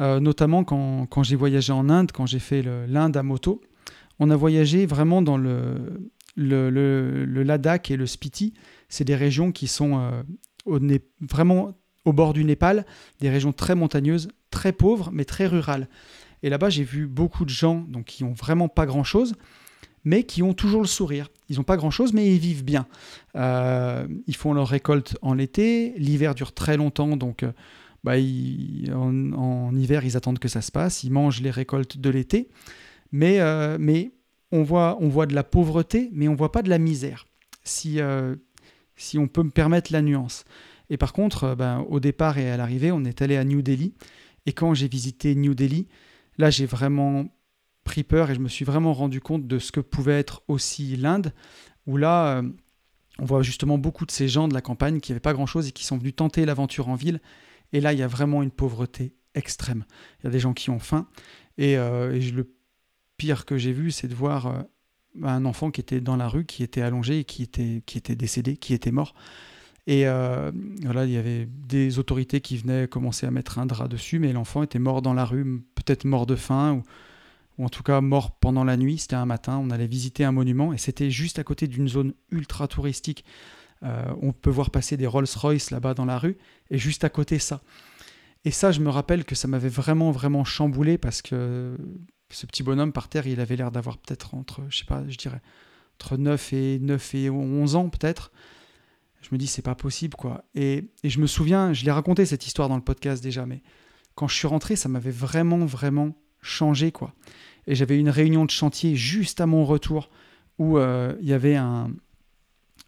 Euh, 0.01 0.19
notamment 0.19 0.63
quand, 0.63 1.23
j'ai 1.23 1.35
voyagé 1.35 1.71
en 1.71 1.89
Inde, 1.89 2.11
quand 2.11 2.25
j'ai 2.25 2.39
fait 2.39 2.61
l'Inde 2.87 3.15
à 3.15 3.23
moto, 3.23 3.61
on 4.19 4.29
a 4.29 4.35
voyagé 4.35 4.85
vraiment 4.85 5.21
dans 5.21 5.37
le, 5.37 5.99
Ladakh 6.35 7.91
et 7.91 7.97
le 7.97 8.05
Spiti. 8.05 8.53
C'est 8.89 9.05
des 9.05 9.15
régions 9.15 9.51
qui 9.51 9.67
sont 9.67 9.99
euh, 10.69 10.99
vraiment 11.21 11.73
au 12.03 12.13
bord 12.13 12.33
du 12.33 12.43
Népal, 12.43 12.85
des 13.19 13.29
régions 13.29 13.53
très 13.53 13.75
montagneuses, 13.75 14.27
très 14.51 14.73
pauvres, 14.73 15.09
mais 15.11 15.25
très 15.25 15.47
rurales. 15.47 15.87
Et 16.43 16.49
là-bas, 16.49 16.69
j'ai 16.69 16.83
vu 16.83 17.07
beaucoup 17.07 17.45
de 17.45 17.49
gens 17.49 17.83
donc, 17.87 18.05
qui 18.05 18.23
ont 18.23 18.33
vraiment 18.33 18.67
pas 18.67 18.85
grand-chose, 18.85 19.33
mais 20.03 20.23
qui 20.23 20.43
ont 20.43 20.53
toujours 20.53 20.81
le 20.81 20.87
sourire. 20.87 21.29
Ils 21.49 21.57
n'ont 21.57 21.63
pas 21.63 21.77
grand-chose, 21.77 22.13
mais 22.13 22.33
ils 22.33 22.39
vivent 22.39 22.63
bien. 22.63 22.85
Euh, 23.35 24.07
ils 24.27 24.35
font 24.35 24.53
leur 24.53 24.67
récolte 24.67 25.17
en 25.21 25.39
été, 25.39 25.93
l'hiver 25.97 26.35
dure 26.35 26.53
très 26.53 26.77
longtemps, 26.77 27.17
donc 27.17 27.43
euh, 28.07 28.87
bah, 28.87 28.97
en, 28.97 29.75
hiver, 29.75 30.05
ils 30.05 30.17
attendent 30.17 30.39
que 30.39 30.47
ça 30.47 30.61
se 30.61 30.71
passe, 30.71 31.03
ils 31.03 31.11
mangent 31.11 31.41
les 31.41 31.51
récoltes 31.51 31.97
de 31.97 32.09
l'été, 32.09 32.49
mais, 33.11 33.39
euh, 33.39 33.77
mais 33.79 34.11
on, 34.51 34.63
voit, 34.63 34.97
on 35.01 35.09
voit 35.09 35.25
de 35.25 35.35
la 35.35 35.43
pauvreté, 35.43 36.09
mais 36.13 36.27
on 36.27 36.35
voit 36.35 36.51
pas 36.51 36.61
de 36.61 36.69
la 36.69 36.77
misère, 36.77 37.27
si, 37.63 37.99
si 38.95 39.17
on 39.17 39.27
peut 39.27 39.43
me 39.43 39.51
permettre 39.51 39.91
la 39.91 40.01
nuance. 40.01 40.45
Et 40.89 40.97
par 40.97 41.13
contre, 41.13 41.55
ben, 41.55 41.85
au 41.89 41.99
départ 41.99 42.37
et 42.37 42.49
à 42.49 42.57
l'arrivée, 42.57 42.91
on 42.91 43.03
est 43.03 43.21
allé 43.21 43.37
à 43.37 43.43
New 43.43 43.61
Delhi, 43.61 43.93
et 44.45 44.53
quand 44.53 44.73
j'ai 44.73 44.87
visité 44.87 45.35
New 45.35 45.55
Delhi, 45.55 45.87
là 46.37 46.49
j'ai 46.49 46.65
vraiment 46.65 47.27
pris 47.85 48.03
peur 48.03 48.29
et 48.29 48.35
je 48.35 48.39
me 48.39 48.49
suis 48.49 48.65
vraiment 48.65 48.93
rendu 48.93 49.21
compte 49.21 49.47
de 49.47 49.59
ce 49.59 49.71
que 49.71 49.79
pouvait 49.79 50.19
être 50.19 50.43
aussi 50.49 50.97
l'Inde, 50.97 51.33
où 51.87 51.95
là, 51.95 52.39
euh, 52.39 52.49
on 53.19 53.25
voit 53.25 53.43
justement 53.43 53.77
beaucoup 53.77 54.05
de 54.05 54.11
ces 54.11 54.27
gens 54.27 54.49
de 54.49 54.53
la 54.53 54.61
campagne 54.61 54.99
qui 54.99 55.11
n'avaient 55.11 55.21
pas 55.21 55.33
grand-chose 55.33 55.69
et 55.69 55.71
qui 55.71 55.85
sont 55.85 55.97
venus 55.97 56.15
tenter 56.15 56.45
l'aventure 56.45 56.89
en 56.89 56.95
ville. 56.95 57.21
Et 57.73 57.81
là, 57.81 57.93
il 57.93 57.99
y 57.99 58.03
a 58.03 58.07
vraiment 58.07 58.43
une 58.43 58.51
pauvreté 58.51 59.15
extrême. 59.33 59.85
Il 60.19 60.25
y 60.25 60.27
a 60.27 60.29
des 60.29 60.39
gens 60.39 60.53
qui 60.53 60.69
ont 60.69 60.79
faim. 60.79 61.07
Et, 61.57 61.77
euh, 61.77 62.19
le 62.31 62.53
pire 63.17 63.45
que 63.45 63.57
j'ai 63.57 63.71
vu, 63.71 63.91
c'est 63.91 64.07
de 64.07 64.15
voir 64.15 64.47
euh, 64.47 64.61
un 65.23 65.45
enfant 65.45 65.71
qui 65.71 65.81
était 65.81 66.01
dans 66.01 66.15
la 66.15 66.27
rue, 66.27 66.45
qui 66.45 66.63
était 66.63 66.81
allongé 66.81 67.19
et 67.19 67.23
qui 67.23 67.43
était, 67.43 67.81
qui 67.85 67.97
était 67.97 68.15
décédé, 68.15 68.57
qui 68.57 68.73
était 68.73 68.91
mort. 68.91 69.15
Et 69.87 70.05
voilà, 70.05 71.05
il 71.05 71.11
y 71.11 71.17
avait 71.17 71.47
des 71.47 71.99
autorités 71.99 72.41
qui 72.41 72.57
venaient 72.57 72.87
commencer 72.87 73.27
à 73.27 73.31
mettre 73.31 73.59
un 73.59 73.67
drap 73.67 73.87
dessus, 73.87 74.17
mais 74.17 74.33
l'enfant 74.33 74.63
était 74.63 74.79
mort 74.79 75.03
dans 75.03 75.13
la 75.13 75.25
rue, 75.25 75.61
peut-être 75.75 76.05
mort 76.05 76.25
de 76.25 76.35
faim, 76.35 76.73
ou 76.73 76.83
ou 77.57 77.65
en 77.65 77.69
tout 77.69 77.83
cas 77.83 78.01
mort 78.01 78.31
pendant 78.31 78.63
la 78.63 78.77
nuit. 78.77 78.97
C'était 78.97 79.15
un 79.15 79.25
matin, 79.25 79.57
on 79.57 79.69
allait 79.69 79.87
visiter 79.87 80.23
un 80.23 80.31
monument 80.31 80.73
et 80.73 80.77
c'était 80.77 81.09
juste 81.09 81.39
à 81.39 81.43
côté 81.43 81.67
d'une 81.67 81.87
zone 81.87 82.13
ultra 82.31 82.67
touristique. 82.67 83.25
Euh, 83.83 84.05
on 84.21 84.31
peut 84.31 84.49
voir 84.49 84.71
passer 84.71 84.97
des 84.97 85.07
Rolls-Royce 85.07 85.71
là-bas 85.71 85.93
dans 85.93 86.05
la 86.05 86.17
rue 86.17 86.37
et 86.69 86.77
juste 86.77 87.03
à 87.03 87.09
côté 87.09 87.39
ça. 87.39 87.61
Et 88.45 88.51
ça, 88.51 88.71
je 88.71 88.79
me 88.79 88.89
rappelle 88.89 89.25
que 89.25 89.35
ça 89.35 89.47
m'avait 89.47 89.69
vraiment, 89.69 90.11
vraiment 90.11 90.43
chamboulé 90.43 90.97
parce 90.97 91.21
que 91.21 91.77
ce 92.29 92.45
petit 92.45 92.63
bonhomme 92.63 92.91
par 92.91 93.07
terre, 93.09 93.27
il 93.27 93.39
avait 93.39 93.55
l'air 93.55 93.71
d'avoir 93.71 93.97
peut-être 93.97 94.35
entre, 94.35 94.61
je 94.69 94.79
sais 94.79 94.85
pas, 94.85 95.03
je 95.07 95.17
dirais, 95.17 95.41
entre 95.99 96.17
9 96.17 96.53
et, 96.53 96.79
9 96.79 97.15
et 97.15 97.29
11 97.29 97.75
ans 97.75 97.89
peut-être. 97.89 98.31
Je 99.21 99.29
me 99.31 99.37
dis, 99.37 99.47
c'est 99.47 99.63
pas 99.63 99.73
possible, 99.73 100.15
quoi. 100.15 100.45
Et, 100.53 100.91
je 101.03 101.19
me 101.19 101.25
souviens, 101.25 101.73
je 101.73 101.83
l'ai 101.83 101.91
raconté 101.91 102.25
cette 102.25 102.45
histoire 102.45 102.69
dans 102.69 102.75
le 102.75 102.83
podcast 102.83 103.23
déjà, 103.23 103.47
mais 103.47 103.63
quand 104.13 104.27
je 104.27 104.35
suis 104.35 104.47
rentré, 104.47 104.75
ça 104.75 104.87
m'avait 104.87 105.11
vraiment, 105.11 105.65
vraiment 105.65 106.15
changé, 106.41 106.91
quoi. 106.91 107.13
Et 107.65 107.73
j'avais 107.73 107.97
une 107.97 108.09
réunion 108.09 108.45
de 108.45 108.51
chantier 108.51 108.95
juste 108.95 109.41
à 109.41 109.47
mon 109.47 109.65
retour 109.65 110.11
où 110.59 110.77
euh, 110.77 111.15
il 111.21 111.27
y 111.27 111.33
avait 111.33 111.55
un, 111.55 111.89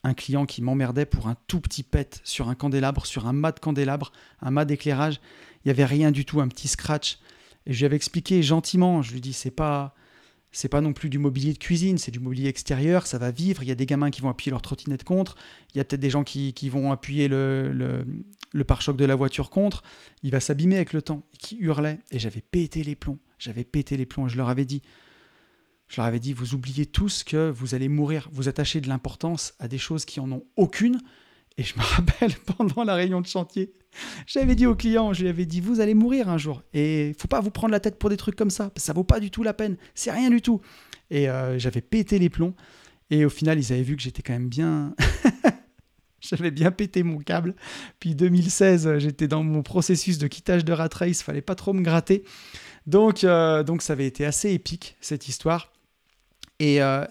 un 0.03 0.13
client 0.13 0.45
qui 0.45 0.61
m'emmerdait 0.61 1.05
pour 1.05 1.27
un 1.27 1.35
tout 1.47 1.59
petit 1.59 1.83
pet 1.83 2.21
sur 2.23 2.49
un 2.49 2.55
candélabre, 2.55 3.05
sur 3.05 3.27
un 3.27 3.33
mât 3.33 3.51
de 3.51 3.59
candélabre, 3.59 4.11
un 4.41 4.51
mât 4.51 4.65
d'éclairage. 4.65 5.19
Il 5.63 5.67
n'y 5.67 5.71
avait 5.71 5.85
rien 5.85 6.11
du 6.11 6.25
tout, 6.25 6.39
un 6.39 6.47
petit 6.47 6.67
scratch. 6.67 7.19
Et 7.65 7.73
je 7.73 7.79
lui 7.79 7.85
avais 7.85 7.95
expliqué 7.95 8.41
gentiment, 8.41 9.01
je 9.01 9.13
lui 9.13 9.21
dis 9.21 9.33
c'est 9.33 9.51
pas 9.51 9.95
c'est 10.51 10.69
pas 10.69 10.81
non 10.81 10.93
plus 10.93 11.09
du 11.09 11.19
mobilier 11.19 11.53
de 11.53 11.57
cuisine, 11.57 11.97
c'est 11.97 12.11
du 12.11 12.19
mobilier 12.19 12.47
extérieur, 12.47 13.05
ça 13.05 13.17
va 13.17 13.31
vivre. 13.31 13.61
Il 13.63 13.69
y 13.69 13.71
a 13.71 13.75
des 13.75 13.85
gamins 13.85 14.09
qui 14.09 14.21
vont 14.21 14.29
appuyer 14.29 14.49
leur 14.49 14.61
trottinette 14.61 15.03
contre, 15.03 15.35
il 15.73 15.77
y 15.77 15.81
a 15.81 15.83
peut-être 15.83 16.01
des 16.01 16.09
gens 16.09 16.23
qui, 16.23 16.53
vont 16.69 16.91
appuyer 16.91 17.27
le, 17.27 17.71
le, 18.53 18.63
pare-choc 18.63 18.97
de 18.97 19.05
la 19.05 19.15
voiture 19.15 19.49
contre. 19.49 19.83
Il 20.23 20.31
va 20.31 20.39
s'abîmer 20.39 20.77
avec 20.77 20.93
le 20.93 21.01
temps, 21.01 21.23
qui 21.37 21.57
hurlait. 21.57 21.99
Et 22.11 22.17
j'avais 22.17 22.41
pété 22.41 22.83
les 22.83 22.95
plombs, 22.95 23.19
j'avais 23.37 23.63
pété 23.63 23.97
les 23.97 24.05
plombs, 24.05 24.27
je 24.27 24.37
leur 24.37 24.49
avais 24.49 24.65
dit. 24.65 24.81
Je 25.87 25.97
leur 25.97 26.05
avais 26.05 26.19
dit, 26.19 26.33
vous 26.33 26.53
oubliez 26.53 26.85
tous 26.85 27.23
que 27.23 27.49
vous 27.49 27.73
allez 27.73 27.87
mourir, 27.87 28.29
vous 28.31 28.49
attachez 28.49 28.81
de 28.81 28.89
l'importance 28.89 29.53
à 29.59 29.67
des 29.67 29.77
choses 29.77 30.05
qui 30.05 30.19
en 30.19 30.31
ont 30.31 30.43
aucune. 30.55 30.99
Et 31.57 31.63
je 31.63 31.75
me 31.77 31.83
rappelle, 31.83 32.33
pendant 32.57 32.83
la 32.83 32.95
réunion 32.95 33.21
de 33.21 33.27
chantier, 33.27 33.73
j'avais 34.25 34.55
dit 34.55 34.65
au 34.65 34.75
client, 34.75 35.13
je 35.13 35.23
lui 35.23 35.29
avais 35.29 35.45
dit, 35.45 35.61
vous 35.61 35.79
allez 35.79 35.93
mourir 35.93 36.29
un 36.29 36.37
jour. 36.37 36.61
Et 36.73 37.15
faut 37.17 37.27
pas 37.27 37.39
vous 37.39 37.51
prendre 37.51 37.71
la 37.71 37.79
tête 37.79 37.97
pour 37.97 38.09
des 38.09 38.17
trucs 38.17 38.35
comme 38.35 38.49
ça. 38.49 38.71
Ça 38.75 38.93
vaut 38.93 39.03
pas 39.05 39.19
du 39.19 39.31
tout 39.31 39.43
la 39.43 39.53
peine. 39.53 39.77
C'est 39.95 40.11
rien 40.11 40.29
du 40.29 40.41
tout. 40.41 40.61
Et 41.09 41.29
euh, 41.29 41.57
j'avais 41.57 41.81
pété 41.81 42.19
les 42.19 42.29
plombs. 42.29 42.53
Et 43.09 43.23
au 43.25 43.29
final, 43.29 43.57
ils 43.57 43.71
avaient 43.71 43.83
vu 43.83 43.95
que 43.95 44.01
j'étais 44.01 44.21
quand 44.21 44.33
même 44.33 44.49
bien. 44.49 44.93
j'avais 46.19 46.51
bien 46.51 46.71
pété 46.71 47.03
mon 47.03 47.19
câble. 47.19 47.55
Puis 47.99 48.13
2016, 48.13 48.97
j'étais 48.97 49.29
dans 49.29 49.43
mon 49.43 49.63
processus 49.63 50.17
de 50.17 50.27
quittage 50.27 50.65
de 50.65 50.73
rat 50.73 50.89
race. 50.93 51.23
Fallait 51.23 51.41
pas 51.41 51.55
trop 51.55 51.71
me 51.71 51.81
gratter. 51.81 52.23
Donc, 52.85 53.23
euh, 53.23 53.63
donc 53.63 53.81
ça 53.81 53.93
avait 53.93 54.07
été 54.07 54.25
assez 54.25 54.51
épique, 54.51 54.97
cette 54.99 55.27
histoire. 55.29 55.71
Et, 56.59 56.81
euh, 56.81 57.05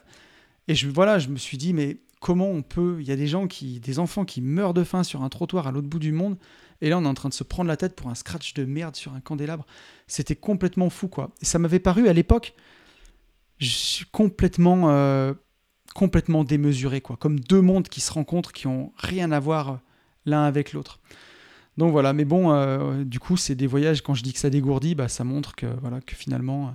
et 0.68 0.74
je, 0.74 0.88
voilà, 0.88 1.18
je 1.18 1.28
me 1.28 1.36
suis 1.36 1.58
dit, 1.58 1.72
mais 1.72 1.98
comment 2.20 2.50
on 2.50 2.62
peut. 2.62 2.98
Il 3.00 3.06
y 3.06 3.12
a 3.12 3.16
des 3.16 3.26
gens 3.26 3.46
qui. 3.46 3.80
des 3.80 3.98
enfants 3.98 4.24
qui 4.24 4.40
meurent 4.40 4.74
de 4.74 4.84
faim 4.84 5.02
sur 5.02 5.22
un 5.22 5.28
trottoir 5.28 5.66
à 5.66 5.72
l'autre 5.72 5.88
bout 5.88 5.98
du 5.98 6.12
monde. 6.12 6.36
Et 6.82 6.90
là, 6.90 6.98
on 6.98 7.04
est 7.04 7.08
en 7.08 7.14
train 7.14 7.30
de 7.30 7.34
se 7.34 7.44
prendre 7.44 7.68
la 7.68 7.76
tête 7.76 7.96
pour 7.96 8.10
un 8.10 8.14
scratch 8.14 8.52
de 8.54 8.64
merde 8.64 8.96
sur 8.96 9.14
un 9.14 9.20
candélabre. 9.20 9.66
C'était 10.06 10.36
complètement 10.36 10.90
fou, 10.90 11.08
quoi. 11.08 11.30
Et 11.40 11.46
ça 11.46 11.58
m'avait 11.58 11.78
paru 11.78 12.08
à 12.08 12.12
l'époque, 12.12 12.54
complètement, 14.12 14.90
euh, 14.90 15.32
complètement 15.94 16.44
démesuré, 16.44 17.00
quoi. 17.00 17.16
Comme 17.16 17.40
deux 17.40 17.62
mondes 17.62 17.88
qui 17.88 18.02
se 18.02 18.12
rencontrent, 18.12 18.52
qui 18.52 18.66
ont 18.66 18.92
rien 18.98 19.32
à 19.32 19.40
voir 19.40 19.70
euh, 19.70 19.76
l'un 20.26 20.44
avec 20.44 20.74
l'autre. 20.74 21.00
Donc 21.78 21.92
voilà, 21.92 22.14
mais 22.14 22.24
bon, 22.24 23.04
du 23.04 23.20
coup, 23.20 23.36
c'est 23.36 23.54
des 23.54 23.66
voyages. 23.66 24.00
Quand 24.00 24.14
je 24.14 24.22
dis 24.22 24.32
que 24.32 24.38
ça 24.38 24.48
dégourdit, 24.48 24.94
bah, 24.94 25.08
ça 25.08 25.24
montre 25.24 25.54
que 25.54 25.66
voilà, 25.82 26.00
que 26.00 26.14
finalement, 26.14 26.74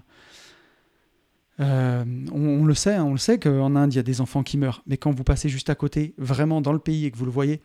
on, 1.59 2.65
le 2.65 2.73
sait, 2.73 2.95
hein, 2.95 3.03
on 3.03 3.11
le 3.11 3.17
sait 3.17 3.39
qu'en 3.39 3.75
Inde, 3.75 3.93
il 3.93 3.97
y 3.97 3.99
a 3.99 4.03
des 4.03 4.21
enfants 4.21 4.43
qui 4.43 4.57
meurent. 4.57 4.83
Mais 4.87 4.97
quand 4.97 5.11
vous 5.11 5.23
passez 5.23 5.49
juste 5.49 5.69
à 5.69 5.75
côté, 5.75 6.13
vraiment 6.17 6.61
dans 6.61 6.73
le 6.73 6.79
pays, 6.79 7.05
et 7.05 7.11
que 7.11 7.17
vous 7.17 7.25
le 7.25 7.31
voyez, 7.31 7.61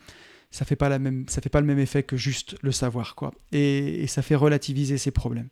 ça 0.51 0.65
fait 0.65 0.77
pas 0.77 0.91
fait 1.29 1.49
pas 1.49 1.61
le 1.61 1.67
même 1.67 1.79
effet 1.79 2.03
que 2.03 2.17
juste 2.17 2.57
le 2.63 2.73
savoir, 2.73 3.15
quoi. 3.15 3.33
Et, 3.53 4.07
ça 4.07 4.23
fait 4.23 4.35
relativiser 4.35 4.99
ces 4.99 5.11
problèmes. 5.11 5.49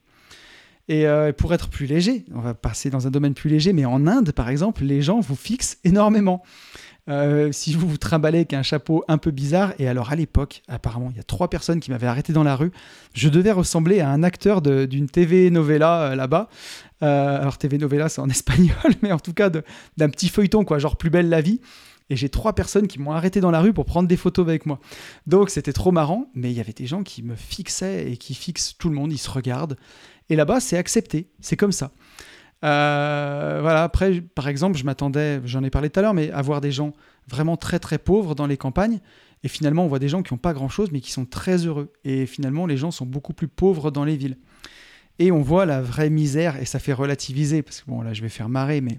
Et 0.89 1.07
euh, 1.07 1.33
pour 1.33 1.55
être 1.55 1.69
plus 1.69 1.87
léger, 1.87 2.25
on 2.35 2.41
va 2.41 2.55
passer 2.55 2.91
dans 2.91 3.07
un 3.07 3.11
domaine 3.11 3.35
plus 3.35 3.49
léger, 3.49 3.73
mais 3.73 3.87
en 3.87 4.07
Inde, 4.07 4.33
par 4.33 4.49
exemple, 4.49 4.85
les 4.85 5.01
gens 5.01 5.21
vous 5.21 5.37
fixent 5.37 5.79
énormément. 5.85 6.43
Euh, 7.11 7.53
si 7.53 7.75
vous 7.75 7.87
vous 7.87 7.99
trimballez 7.99 8.39
avec 8.39 8.55
un 8.55 8.63
chapeau 8.63 9.05
un 9.09 9.19
peu 9.19 9.31
bizarre, 9.31 9.75
et 9.79 9.89
alors 9.89 10.11
à 10.11 10.17
l'époque, 10.17 10.63
apparemment, 10.69 11.09
il 11.11 11.17
y 11.17 11.21
a 11.21 11.25
trois 11.25 11.49
personnes 11.49 11.81
qui 11.81 11.91
m'avaient 11.91 12.07
arrêté 12.07 12.33
dans 12.33 12.45
la 12.45 12.57
rue, 12.57 12.71
je 13.15 13.29
devais 13.29 13.53
ressembler 13.53 14.01
à 14.01 14.09
un 14.09 14.23
acteur 14.23 14.63
d'une 14.63 15.09
TV 15.09 15.51
novella 15.51 16.01
euh, 16.01 16.15
là-bas. 16.15 16.49
Alors 17.07 17.59
TV 17.59 17.79
novella, 17.79 18.09
c'est 18.09 18.21
en 18.21 18.29
espagnol, 18.31 18.95
mais 19.03 19.13
en 19.13 19.19
tout 19.19 19.35
cas 19.35 19.51
d'un 19.51 20.09
petit 20.09 20.29
feuilleton, 20.29 20.65
quoi, 20.65 20.79
genre 20.79 20.97
plus 20.97 21.11
belle 21.11 21.29
la 21.29 21.41
vie 21.41 21.61
et 22.11 22.17
j'ai 22.17 22.29
trois 22.29 22.55
personnes 22.55 22.87
qui 22.87 22.99
m'ont 22.99 23.13
arrêté 23.13 23.41
dans 23.41 23.51
la 23.51 23.61
rue 23.61 23.73
pour 23.73 23.87
prendre 23.87 24.09
des 24.09 24.17
photos 24.17 24.47
avec 24.47 24.67
moi. 24.67 24.79
Donc 25.27 25.51
c'était 25.51 25.73
trop 25.73 25.91
marrant, 25.91 26.31
mais 26.35 26.51
il 26.51 26.57
y 26.57 26.61
avait 26.61 26.73
des 26.73 26.87
gens 26.87 27.03
qui 27.03 27.23
me 27.23 27.35
fixaient 27.35 28.11
et 28.11 28.17
qui 28.17 28.35
fixent 28.35 28.77
tout 28.77 28.89
le 28.89 28.95
monde, 28.95 29.13
ils 29.13 29.19
se 29.19 29.31
regardent. 29.31 29.77
Et 30.29 30.37
là-bas, 30.37 30.61
c'est 30.61 30.77
accepté, 30.77 31.31
c'est 31.41 31.57
comme 31.57 31.73
ça. 31.73 31.93
Euh, 32.65 33.59
voilà, 33.61 33.85
après, 33.85 34.21
par 34.21 34.49
exemple, 34.49 34.79
je 34.79 34.85
m'attendais, 34.85 35.41
j'en 35.45 35.63
ai 35.65 35.71
parlé 35.71 35.91
tout 35.91 36.01
à 36.01 36.03
l'heure, 36.03 36.15
mais 36.15 36.31
à 36.31 36.41
voir 36.43 36.61
des 36.61 36.73
gens 36.73 36.93
vraiment 37.29 37.57
très 37.57 37.79
très 37.79 37.99
pauvres 37.99 38.35
dans 38.35 38.47
les 38.47 38.57
campagnes. 38.57 39.01
Et 39.43 39.49
finalement, 39.49 39.85
on 39.85 39.89
voit 39.89 39.99
des 39.99 40.09
gens 40.09 40.23
qui 40.23 40.33
n'ont 40.33 40.39
pas 40.39 40.55
grand-chose, 40.55 40.91
mais 40.91 41.01
qui 41.01 41.13
sont 41.13 41.27
très 41.27 41.67
heureux. 41.67 41.93
Et 42.05 42.25
finalement, 42.25 42.67
les 42.67 42.79
gens 42.79 42.91
sont 42.91 43.05
beaucoup 43.05 43.35
plus 43.35 43.49
pauvres 43.49 43.91
dans 43.91 44.05
les 44.05 44.17
villes. 44.17 44.39
Et 45.19 45.31
on 45.31 45.43
voit 45.43 45.67
la 45.67 45.81
vraie 45.81 46.11
misère, 46.11 46.57
et 46.57 46.65
ça 46.65 46.79
fait 46.79 46.93
relativiser, 46.93 47.63
parce 47.63 47.83
que 47.83 47.91
bon, 47.91 48.03
là, 48.03 48.13
je 48.13 48.23
vais 48.23 48.29
faire 48.29 48.49
marrer, 48.49 48.81
mais 48.81 48.99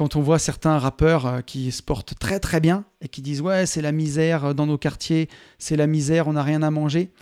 quand 0.00 0.16
on 0.16 0.22
voit 0.22 0.38
certains 0.38 0.78
rappeurs 0.78 1.26
euh, 1.26 1.40
qui 1.40 1.70
se 1.72 1.82
portent 1.82 2.18
très 2.18 2.40
très 2.40 2.60
bien 2.60 2.84
et 3.02 3.08
qui 3.08 3.22
disent 3.22 3.42
ouais 3.42 3.66
c'est 3.66 3.82
la 3.82 3.92
misère 3.92 4.46
euh, 4.46 4.54
dans 4.54 4.64
nos 4.64 4.78
quartiers, 4.78 5.28
c'est 5.58 5.76
la 5.76 5.86
misère, 5.86 6.26
on 6.26 6.32
n'a 6.32 6.42
rien 6.42 6.62
à 6.62 6.70
manger. 6.70 7.12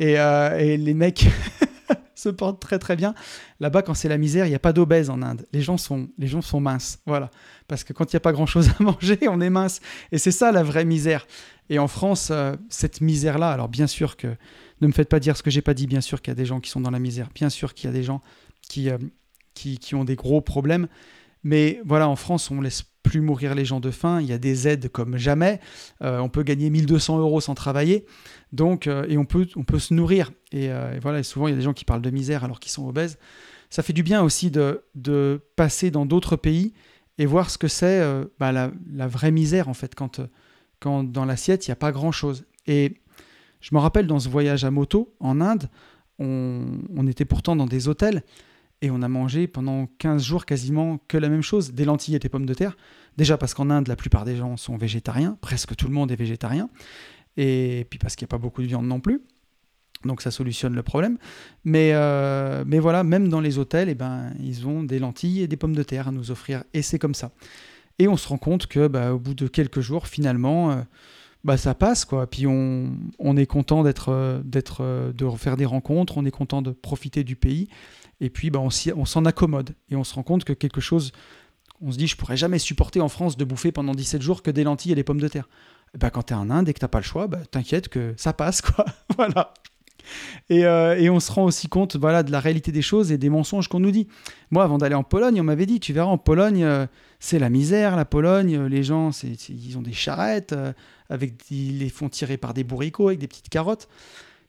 Et, 0.00 0.18
euh, 0.18 0.76
les 0.76 0.94
mecs 0.94 1.26
se 2.16 2.28
portent 2.28 2.60
très 2.60 2.80
très 2.80 2.96
bien. 2.96 3.14
Là-bas, 3.60 3.82
quand 3.82 3.94
c'est 3.94 4.08
la 4.08 4.18
misère, 4.18 4.46
il 4.46 4.48
n'y 4.48 4.54
a 4.56 4.60
pas 4.60 4.72
d'obèse 4.72 5.10
en 5.10 5.22
Inde. 5.22 5.46
Les 5.52 5.60
gens 5.60 5.76
sont, 5.76 6.08
les 6.18 6.26
gens 6.26 6.42
sont 6.42 6.60
minces, 6.60 6.98
voilà. 7.06 7.30
Parce 7.68 7.84
que 7.84 7.92
quand 7.92 8.12
il 8.12 8.16
n'y 8.16 8.18
a 8.18 8.20
pas 8.20 8.32
grand-chose 8.32 8.70
à 8.78 8.82
manger, 8.82 9.18
on 9.28 9.40
est 9.40 9.50
mince. 9.50 9.80
Et 10.10 10.18
c'est 10.18 10.32
ça 10.32 10.50
la 10.50 10.64
vraie 10.64 10.84
misère. 10.84 11.26
Et 11.70 11.78
en 11.78 11.86
France, 11.86 12.32
cette 12.68 13.00
misère-là, 13.00 13.50
alors 13.50 13.68
bien 13.68 13.86
sûr 13.86 14.16
que, 14.16 14.28
ne 14.80 14.86
me 14.86 14.92
faites 14.92 15.08
pas 15.08 15.20
dire 15.20 15.36
ce 15.36 15.42
que 15.42 15.50
j'ai 15.50 15.62
pas 15.62 15.74
dit, 15.74 15.86
bien 15.86 16.00
sûr 16.00 16.22
qu'il 16.22 16.30
y 16.30 16.32
a 16.32 16.36
des 16.36 16.46
gens 16.46 16.60
qui 16.60 16.70
sont 16.70 16.80
dans 16.80 16.90
la 16.90 16.98
misère, 16.98 17.28
bien 17.34 17.50
sûr 17.50 17.74
qu'il 17.74 17.86
y 17.86 17.90
a 17.90 17.92
des 17.92 18.02
gens 18.02 18.20
qui, 18.68 18.88
qui, 19.54 19.78
qui 19.78 19.94
ont 19.94 20.04
des 20.04 20.16
gros 20.16 20.40
problèmes. 20.40 20.88
Mais 21.44 21.80
voilà, 21.84 22.08
en 22.08 22.16
France, 22.16 22.50
on 22.50 22.60
laisse 22.60 22.84
plus 23.08 23.20
mourir 23.20 23.54
les 23.54 23.64
gens 23.64 23.80
de 23.80 23.90
faim. 23.90 24.20
Il 24.20 24.26
y 24.26 24.32
a 24.32 24.38
des 24.38 24.68
aides 24.68 24.88
comme 24.88 25.16
jamais. 25.16 25.60
Euh, 26.02 26.18
on 26.18 26.28
peut 26.28 26.42
gagner 26.42 26.70
1200 26.70 27.18
euros 27.18 27.40
sans 27.40 27.54
travailler. 27.54 28.04
Donc, 28.52 28.86
euh, 28.86 29.06
et 29.08 29.16
on 29.16 29.24
peut, 29.24 29.46
on 29.56 29.64
peut 29.64 29.78
se 29.78 29.94
nourrir. 29.94 30.30
Euh, 30.54 30.94
et, 30.94 30.98
voilà, 30.98 31.22
souvent, 31.22 31.48
il 31.48 31.52
y 31.52 31.54
a 31.54 31.56
des 31.56 31.62
gens 31.62 31.72
qui 31.72 31.84
parlent 31.84 32.02
de 32.02 32.10
misère 32.10 32.44
alors 32.44 32.60
qu'ils 32.60 32.72
sont 32.72 32.86
obèses. 32.86 33.18
Ça 33.70 33.82
fait 33.82 33.92
du 33.92 34.02
bien 34.02 34.22
aussi 34.22 34.50
de, 34.50 34.84
de 34.94 35.40
passer 35.56 35.90
dans 35.90 36.06
d'autres 36.06 36.36
pays 36.36 36.72
et 37.18 37.26
voir 37.26 37.50
ce 37.50 37.58
que 37.58 37.68
c'est 37.68 38.02
bah, 38.38 38.52
la, 38.52 38.70
la, 38.92 39.06
vraie 39.06 39.30
misère, 39.30 39.68
en 39.68 39.74
fait, 39.74 39.94
quand, 39.94 40.20
quand 40.80 41.04
dans 41.04 41.24
l'assiette, 41.24 41.66
il 41.66 41.70
n'y 41.70 41.72
a 41.72 41.76
pas 41.76 41.92
grand-chose. 41.92 42.44
Et 42.66 42.94
je 43.60 43.74
me 43.74 43.80
rappelle 43.80 44.06
dans 44.06 44.20
ce 44.20 44.28
voyage 44.28 44.64
à 44.64 44.70
moto 44.70 45.14
en 45.20 45.40
Inde, 45.40 45.68
on, 46.18 47.06
était 47.06 47.24
pourtant 47.24 47.54
dans 47.54 47.66
des 47.66 47.88
hôtels 47.88 48.22
et 48.82 48.90
on 48.90 49.02
a 49.02 49.08
mangé 49.08 49.46
pendant 49.46 49.86
15 49.98 50.22
jours 50.22 50.46
quasiment 50.46 50.98
que 51.08 51.16
la 51.16 51.28
même 51.28 51.42
chose, 51.42 51.72
des 51.72 51.84
lentilles 51.84 52.16
et 52.16 52.18
des 52.18 52.28
pommes 52.28 52.46
de 52.46 52.54
terre. 52.54 52.76
Déjà 53.16 53.36
parce 53.36 53.54
qu'en 53.54 53.70
Inde, 53.70 53.88
la 53.88 53.96
plupart 53.96 54.24
des 54.24 54.36
gens 54.36 54.56
sont 54.56 54.76
végétariens, 54.76 55.36
presque 55.40 55.74
tout 55.76 55.86
le 55.86 55.92
monde 55.92 56.10
est 56.12 56.16
végétarien, 56.16 56.68
et 57.36 57.86
puis 57.90 57.98
parce 57.98 58.16
qu'il 58.16 58.24
n'y 58.24 58.28
a 58.28 58.34
pas 58.34 58.38
beaucoup 58.38 58.62
de 58.62 58.66
viande 58.66 58.86
non 58.86 59.00
plus. 59.00 59.22
Donc 60.04 60.22
ça 60.22 60.30
solutionne 60.30 60.74
le 60.74 60.82
problème. 60.82 61.18
Mais, 61.64 61.90
euh, 61.92 62.64
voilà, 62.80 63.02
même 63.02 63.28
dans 63.28 63.40
les 63.40 63.58
hôtels, 63.58 63.88
eh 63.88 63.94
ben, 63.94 64.32
ils 64.40 64.66
ont 64.66 64.84
des 64.84 64.98
lentilles 64.98 65.42
et 65.42 65.48
des 65.48 65.56
pommes 65.56 65.74
de 65.74 65.82
terre 65.82 66.08
à 66.08 66.12
nous 66.12 66.30
offrir. 66.30 66.62
Et 66.72 66.82
c'est 66.82 66.98
comme 66.98 67.14
ça. 67.14 67.32
Et 67.98 68.06
on 68.06 68.16
se 68.16 68.28
rend 68.28 68.38
compte 68.38 68.68
que 68.68 68.86
bah, 68.86 69.12
au 69.12 69.18
bout 69.18 69.34
de 69.34 69.48
quelques 69.48 69.80
jours, 69.80 70.06
finalement, 70.06 70.70
euh, 70.70 70.82
bah, 71.48 71.56
ça 71.56 71.74
passe. 71.74 72.04
quoi. 72.04 72.28
Puis 72.28 72.46
on, 72.46 72.92
on 73.18 73.36
est 73.36 73.46
content 73.46 73.82
d'être, 73.82 74.10
euh, 74.10 74.40
d'être, 74.44 75.12
de 75.12 75.24
refaire 75.24 75.56
des 75.56 75.64
rencontres, 75.64 76.18
on 76.18 76.24
est 76.24 76.30
content 76.30 76.62
de 76.62 76.70
profiter 76.70 77.24
du 77.24 77.36
pays. 77.36 77.68
Et 78.20 78.30
puis, 78.30 78.50
bah, 78.50 78.60
on 78.60 79.04
s'en 79.04 79.24
accommode. 79.24 79.74
Et 79.90 79.96
on 79.96 80.04
se 80.04 80.14
rend 80.14 80.22
compte 80.22 80.44
que 80.44 80.52
quelque 80.52 80.80
chose, 80.80 81.12
on 81.80 81.90
se 81.90 81.96
dit, 81.98 82.06
je 82.06 82.16
pourrais 82.16 82.36
jamais 82.36 82.58
supporter 82.58 83.00
en 83.00 83.08
France 83.08 83.36
de 83.36 83.44
bouffer 83.44 83.72
pendant 83.72 83.94
17 83.94 84.20
jours 84.20 84.42
que 84.42 84.50
des 84.50 84.64
lentilles 84.64 84.92
et 84.92 84.94
des 84.94 85.04
pommes 85.04 85.20
de 85.20 85.28
terre. 85.28 85.48
Bah, 85.98 86.10
quand 86.10 86.24
tu 86.24 86.34
es 86.34 86.36
en 86.36 86.50
Inde 86.50 86.68
et 86.68 86.74
que 86.74 86.80
tu 86.80 86.88
pas 86.88 86.98
le 86.98 87.04
choix, 87.04 87.28
bah, 87.28 87.40
t'inquiète 87.50 87.88
que 87.88 88.12
ça 88.16 88.32
passe, 88.32 88.60
quoi. 88.60 88.84
voilà. 89.16 89.54
Et, 90.50 90.66
euh, 90.66 90.98
et, 90.98 91.10
on 91.10 91.20
se 91.20 91.32
rend 91.32 91.44
aussi 91.44 91.68
compte 91.68 91.96
voilà, 91.96 92.22
de 92.22 92.32
la 92.32 92.40
réalité 92.40 92.72
des 92.72 92.82
choses 92.82 93.12
et 93.12 93.18
des 93.18 93.30
mensonges 93.30 93.68
qu'on 93.68 93.80
nous 93.80 93.90
dit. 93.90 94.08
Moi, 94.50 94.64
avant 94.64 94.78
d'aller 94.78 94.94
en 94.94 95.02
Pologne, 95.02 95.40
on 95.40 95.44
m'avait 95.44 95.66
dit, 95.66 95.80
tu 95.80 95.92
verras, 95.92 96.10
en 96.10 96.18
Pologne, 96.18 96.64
euh, 96.64 96.86
c'est 97.20 97.38
la 97.38 97.50
misère, 97.50 97.96
la 97.96 98.04
Pologne, 98.04 98.56
euh, 98.56 98.68
les 98.68 98.82
gens, 98.82 99.10
ils 99.48 99.78
ont 99.78 99.82
des 99.82 99.92
charrettes, 99.92 100.54
avec, 101.08 101.34
ils 101.50 101.78
les 101.78 101.88
font 101.88 102.08
tirer 102.08 102.36
par 102.36 102.54
des 102.54 102.64
bourricots 102.64 103.08
avec 103.08 103.18
des 103.18 103.28
petites 103.28 103.48
carottes. 103.48 103.88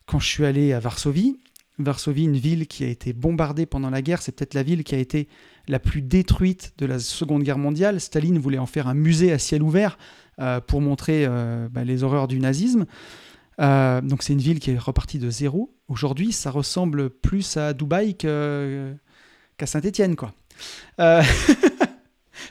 Quand 0.05 0.20
je 0.20 0.28
suis 0.28 0.45
allé 0.45 0.74
à 0.74 0.80
Varsovie, 0.80 1.38
Varsovie, 1.80 2.26
une 2.26 2.38
ville 2.38 2.67
qui 2.67 2.84
a 2.84 2.88
été 2.88 3.13
bombardée 3.13 3.65
pendant 3.65 3.89
la 3.89 4.01
guerre, 4.01 4.22
c'est 4.22 4.34
peut-être 4.34 4.53
la 4.53 4.63
ville 4.63 4.84
qui 4.84 4.95
a 4.95 4.97
été 4.97 5.28
la 5.67 5.80
plus 5.80 6.01
détruite 6.01 6.74
de 6.78 6.86
la 6.86 6.99
Seconde 6.99 7.43
Guerre 7.43 7.57
mondiale. 7.57 8.01
Staline 8.01 8.38
voulait 8.38 8.57
en 8.57 8.65
faire 8.65 8.88
un 8.88 8.93
musée 8.93 9.32
à 9.32 9.39
ciel 9.39 9.63
ouvert 9.63 9.97
euh, 10.39 10.59
pour 10.59 10.82
montrer 10.82 11.26
euh, 11.26 11.70
bah, 11.72 11.84
les 11.84 12.03
horreurs 12.03 12.28
du 12.28 12.39
nazisme. 12.39 12.86
Euh, 13.61 14.01
donc 14.01 14.24
c'est 14.24 14.34
une 14.34 14.39
ville 14.39 14.59
qui 14.59 14.72
est 14.72 14.78
repartie 14.78 15.20
de 15.20 15.30
zéro. 15.30 15.74
Aujourd'hui, 15.88 16.32
ça 16.32 16.51
ressemble 16.51 17.09
plus 17.09 17.57
à 17.57 17.74
Dubaï 17.74 18.15
qu'à 18.15 19.65
Saint-Étienne, 19.65 20.15
quoi. 20.15 20.34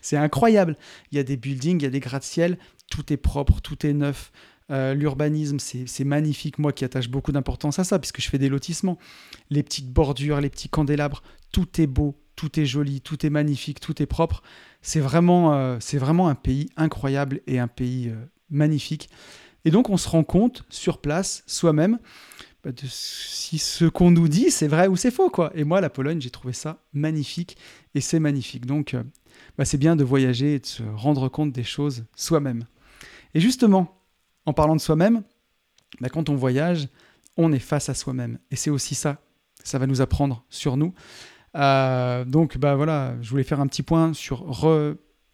c'est 0.03 0.17
incroyable. 0.17 0.77
Il 1.11 1.17
y 1.17 1.19
a 1.19 1.25
des 1.25 1.37
buildings, 1.37 1.81
il 1.81 1.85
y 1.85 1.87
a 1.87 1.91
des 1.91 2.01
gratte-ciel, 2.01 2.59
tout 2.91 3.13
est 3.13 3.17
propre, 3.17 3.61
tout 3.61 3.87
est 3.87 3.93
neuf. 3.93 4.33
Euh, 4.71 4.93
l'urbanisme, 4.93 5.59
c'est 5.59 6.05
magnifique. 6.05 6.59
Moi 6.59 6.73
qui 6.73 6.85
attache 6.85 7.09
beaucoup 7.09 7.33
d'importance 7.33 7.79
à 7.79 7.85
ça, 7.85 7.99
puisque 7.99 8.21
je 8.21 8.29
fais 8.29 8.39
des 8.39 8.49
lotissements. 8.49 8.99
Les 9.51 9.63
petites 9.63 9.91
bordures, 9.91 10.41
les 10.41 10.51
petits 10.51 10.69
candélabres, 10.69 11.23
tout 11.53 11.81
est 11.81 11.87
beau, 11.87 12.21
tout 12.37 12.61
est 12.61 12.67
joli, 12.67 13.01
tout 13.01 13.25
est 13.25 13.31
magnifique, 13.31 13.81
tout 13.81 14.03
est 14.03 14.07
propre. 14.07 14.43
C'est 14.83 15.01
vraiment, 15.01 15.55
euh, 15.55 15.79
vraiment 15.95 16.29
un 16.29 16.35
pays 16.35 16.69
incroyable 16.77 17.41
et 17.47 17.59
un 17.59 17.69
pays 17.69 18.09
euh, 18.09 18.17
magnifique. 18.51 19.09
Et 19.65 19.71
donc 19.71 19.91
on 19.91 19.97
se 19.97 20.09
rend 20.09 20.23
compte 20.25 20.65
sur 20.69 21.01
place, 21.01 21.43
soi-même, 21.47 21.99
de 22.65 22.87
si 22.87 23.59
ce 23.59 23.85
qu'on 23.85 24.11
nous 24.11 24.29
dit, 24.29 24.51
c'est 24.51 24.69
vrai 24.69 24.89
ou 24.89 24.97
c'est 24.97 25.11
faux, 25.11 25.31
quoi. 25.31 25.53
Et 25.55 25.65
moi, 25.65 25.81
la 25.81 25.91
Pologne, 25.91 26.21
j'ai 26.21 26.31
trouvé 26.31 26.53
ça 26.53 26.83
magnifique, 26.93 27.57
et 27.95 28.01
c'est 28.01 28.21
magnifique. 28.21 28.67
Donc, 28.67 28.97
bah, 29.59 29.65
c'est 29.65 29.77
bien 29.77 29.97
de 29.97 30.05
voyager 30.05 30.55
et 30.55 30.59
de 30.61 30.67
se 30.67 30.83
rendre 30.83 31.29
compte 31.29 31.53
des 31.53 31.65
choses 31.65 32.05
soi-même. 32.17 32.65
Et 33.35 33.41
justement, 33.41 34.01
en 34.47 34.53
parlant 34.53 34.77
de 34.77 34.81
soi-même, 34.81 35.23
bah, 36.01 36.09
quand 36.09 36.29
on 36.29 36.37
voyage, 36.37 36.89
on 37.37 37.53
est 37.53 37.59
face 37.59 37.89
à 37.89 37.95
soi-même. 37.95 38.39
Et 38.51 38.57
c'est 38.57 38.71
aussi 38.71 38.95
ça, 38.95 39.21
ça 39.65 39.79
va 39.79 39.87
nous 39.87 40.01
apprendre 40.01 40.45
sur 40.49 40.77
nous. 40.77 40.95
Euh, 41.57 42.25
donc, 42.25 42.57
bah 42.59 42.77
voilà, 42.77 43.17
je 43.21 43.31
voulais 43.31 43.43
faire 43.43 43.61
un 43.61 43.67
petit 43.67 43.83
point 43.83 44.13
sur, 44.13 44.47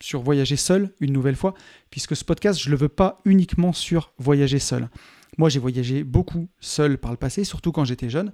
sur 0.00 0.22
voyager 0.22 0.56
seul 0.56 0.92
une 1.00 1.12
nouvelle 1.12 1.36
fois, 1.36 1.54
puisque 1.90 2.16
ce 2.16 2.24
podcast, 2.24 2.58
je 2.58 2.68
ne 2.68 2.72
le 2.72 2.78
veux 2.78 2.88
pas 2.88 3.20
uniquement 3.24 3.72
sur 3.72 4.12
voyager 4.18 4.58
seul. 4.58 4.88
Moi, 5.36 5.48
j'ai 5.48 5.58
voyagé 5.58 6.04
beaucoup 6.04 6.48
seul 6.60 6.98
par 6.98 7.10
le 7.10 7.16
passé, 7.16 7.44
surtout 7.44 7.72
quand 7.72 7.84
j'étais 7.84 8.08
jeune. 8.08 8.32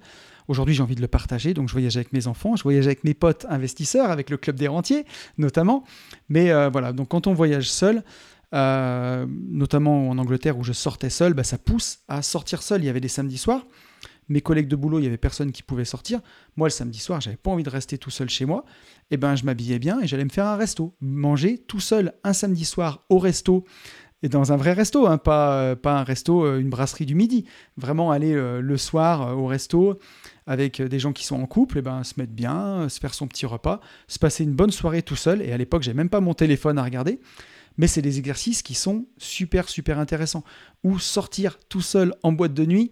Aujourd'hui, 0.51 0.75
j'ai 0.75 0.83
envie 0.83 0.95
de 0.95 1.01
le 1.01 1.07
partager, 1.07 1.53
donc 1.53 1.69
je 1.69 1.71
voyage 1.71 1.95
avec 1.95 2.11
mes 2.11 2.27
enfants, 2.27 2.57
je 2.57 2.63
voyage 2.63 2.85
avec 2.85 3.05
mes 3.05 3.13
potes 3.13 3.45
investisseurs, 3.47 4.11
avec 4.11 4.29
le 4.29 4.35
club 4.35 4.57
des 4.57 4.67
rentiers 4.67 5.05
notamment. 5.37 5.85
Mais 6.27 6.51
euh, 6.51 6.69
voilà, 6.69 6.91
donc 6.91 7.07
quand 7.07 7.25
on 7.25 7.33
voyage 7.33 7.69
seul, 7.71 8.03
euh, 8.53 9.25
notamment 9.49 10.09
en 10.09 10.17
Angleterre 10.17 10.57
où 10.57 10.65
je 10.65 10.73
sortais 10.73 11.09
seul, 11.09 11.33
bah, 11.33 11.45
ça 11.45 11.57
pousse 11.57 11.99
à 12.09 12.21
sortir 12.21 12.63
seul. 12.63 12.81
Il 12.81 12.85
y 12.85 12.89
avait 12.89 12.99
des 12.99 13.07
samedis 13.07 13.37
soirs. 13.37 13.65
Mes 14.27 14.41
collègues 14.41 14.67
de 14.67 14.75
boulot, 14.75 14.99
il 14.99 15.05
y 15.05 15.07
avait 15.07 15.15
personne 15.15 15.53
qui 15.53 15.63
pouvait 15.63 15.85
sortir. 15.85 16.19
Moi, 16.57 16.67
le 16.67 16.73
samedi 16.73 16.99
soir, 16.99 17.21
j'avais 17.21 17.37
pas 17.37 17.49
envie 17.49 17.63
de 17.63 17.69
rester 17.69 17.97
tout 17.97 18.11
seul 18.11 18.29
chez 18.29 18.43
moi. 18.43 18.65
Et 19.09 19.13
eh 19.13 19.17
ben, 19.17 19.37
je 19.37 19.45
m'habillais 19.45 19.79
bien 19.79 20.01
et 20.01 20.07
j'allais 20.07 20.25
me 20.25 20.29
faire 20.29 20.47
un 20.47 20.57
resto, 20.57 20.93
manger 20.99 21.59
tout 21.59 21.79
seul 21.79 22.11
un 22.25 22.33
samedi 22.33 22.65
soir 22.65 23.05
au 23.07 23.19
resto 23.19 23.63
et 24.21 24.27
dans 24.27 24.51
un 24.51 24.57
vrai 24.57 24.73
resto, 24.73 25.07
hein, 25.07 25.17
pas, 25.17 25.53
euh, 25.61 25.75
pas 25.77 25.97
un 25.97 26.03
resto, 26.03 26.57
une 26.57 26.69
brasserie 26.69 27.05
du 27.05 27.15
midi. 27.15 27.45
Vraiment 27.77 28.11
aller 28.11 28.33
le 28.33 28.77
soir 28.77 29.37
au 29.37 29.47
resto 29.47 29.97
avec 30.47 30.81
des 30.81 30.99
gens 30.99 31.13
qui 31.13 31.25
sont 31.25 31.41
en 31.41 31.45
couple, 31.45 31.77
et 31.77 31.79
eh 31.79 31.81
ben, 31.83 32.03
se 32.03 32.13
mettre 32.17 32.33
bien, 32.33 32.89
se 32.89 32.99
faire 32.99 33.13
son 33.13 33.27
petit 33.27 33.45
repas, 33.45 33.79
se 34.07 34.19
passer 34.19 34.43
une 34.43 34.53
bonne 34.53 34.71
soirée 34.71 35.03
tout 35.03 35.15
seul. 35.15 35.41
Et 35.41 35.51
à 35.51 35.57
l'époque, 35.57 35.83
j'ai 35.83 35.93
même 35.93 36.09
pas 36.09 36.21
mon 36.21 36.33
téléphone 36.33 36.77
à 36.77 36.83
regarder. 36.83 37.19
Mais 37.77 37.87
c'est 37.87 38.01
des 38.01 38.19
exercices 38.19 38.61
qui 38.61 38.73
sont 38.73 39.05
super, 39.17 39.69
super 39.69 39.99
intéressants. 39.99 40.43
Ou 40.83 40.99
sortir 40.99 41.57
tout 41.69 41.81
seul 41.81 42.13
en 42.23 42.31
boîte 42.31 42.53
de 42.53 42.65
nuit, 42.65 42.91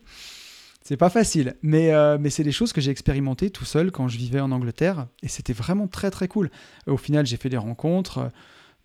c'est 0.84 0.95
pas 0.95 1.10
facile. 1.10 1.56
Mais, 1.62 1.91
mais 2.18 2.30
c'est 2.30 2.43
des 2.43 2.54
choses 2.54 2.72
que 2.72 2.80
j'ai 2.80 2.91
expérimentées 2.91 3.50
tout 3.50 3.66
seul 3.66 3.91
quand 3.91 4.08
je 4.08 4.18
vivais 4.18 4.39
en 4.39 4.52
Angleterre. 4.52 5.08
Et 5.22 5.28
c'était 5.28 5.54
vraiment 5.54 5.88
très, 5.88 6.12
très 6.12 6.28
cool. 6.28 6.50
Au 6.88 6.97
final, 6.97 7.26
j'ai 7.26 7.38
fait 7.38 7.50
des 7.50 7.58
rencontres 7.58 8.32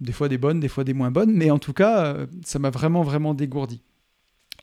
des 0.00 0.12
fois 0.12 0.28
des 0.28 0.38
bonnes, 0.38 0.60
des 0.60 0.68
fois 0.68 0.84
des 0.84 0.94
moins 0.94 1.10
bonnes, 1.10 1.32
mais 1.32 1.50
en 1.50 1.58
tout 1.58 1.72
cas, 1.72 2.04
euh, 2.06 2.26
ça 2.44 2.58
m'a 2.58 2.70
vraiment, 2.70 3.02
vraiment 3.02 3.34
dégourdi. 3.34 3.82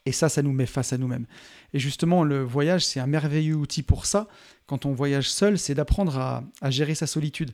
Et 0.05 0.11
ça, 0.11 0.29
ça 0.29 0.41
nous 0.41 0.51
met 0.51 0.65
face 0.65 0.93
à 0.93 0.97
nous-mêmes. 0.97 1.25
Et 1.73 1.79
justement, 1.79 2.23
le 2.23 2.43
voyage, 2.43 2.85
c'est 2.85 2.99
un 2.99 3.07
merveilleux 3.07 3.55
outil 3.55 3.83
pour 3.83 4.05
ça. 4.05 4.27
Quand 4.65 4.85
on 4.85 4.93
voyage 4.93 5.29
seul, 5.29 5.59
c'est 5.59 5.75
d'apprendre 5.75 6.17
à, 6.17 6.71
gérer 6.71 6.95
sa 6.95 7.05
solitude. 7.05 7.51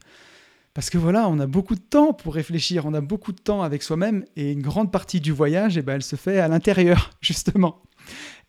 Parce 0.73 0.89
que 0.89 0.97
voilà, 0.97 1.27
on 1.27 1.39
a 1.39 1.47
beaucoup 1.47 1.75
de 1.75 1.81
temps 1.81 2.13
pour 2.13 2.35
réfléchir, 2.35 2.85
on 2.85 2.93
a 2.93 3.01
beaucoup 3.01 3.31
de 3.31 3.39
temps 3.39 3.63
avec 3.63 3.83
soi-même, 3.83 4.23
et 4.35 4.51
une 4.51 4.61
grande 4.61 4.91
partie 4.91 5.19
du 5.19 5.31
voyage, 5.31 5.77
eh 5.77 5.81
ben, 5.81 5.95
elle 5.95 6.03
se 6.03 6.15
fait 6.15 6.39
à 6.39 6.47
l'intérieur, 6.47 7.09
justement. 7.21 7.81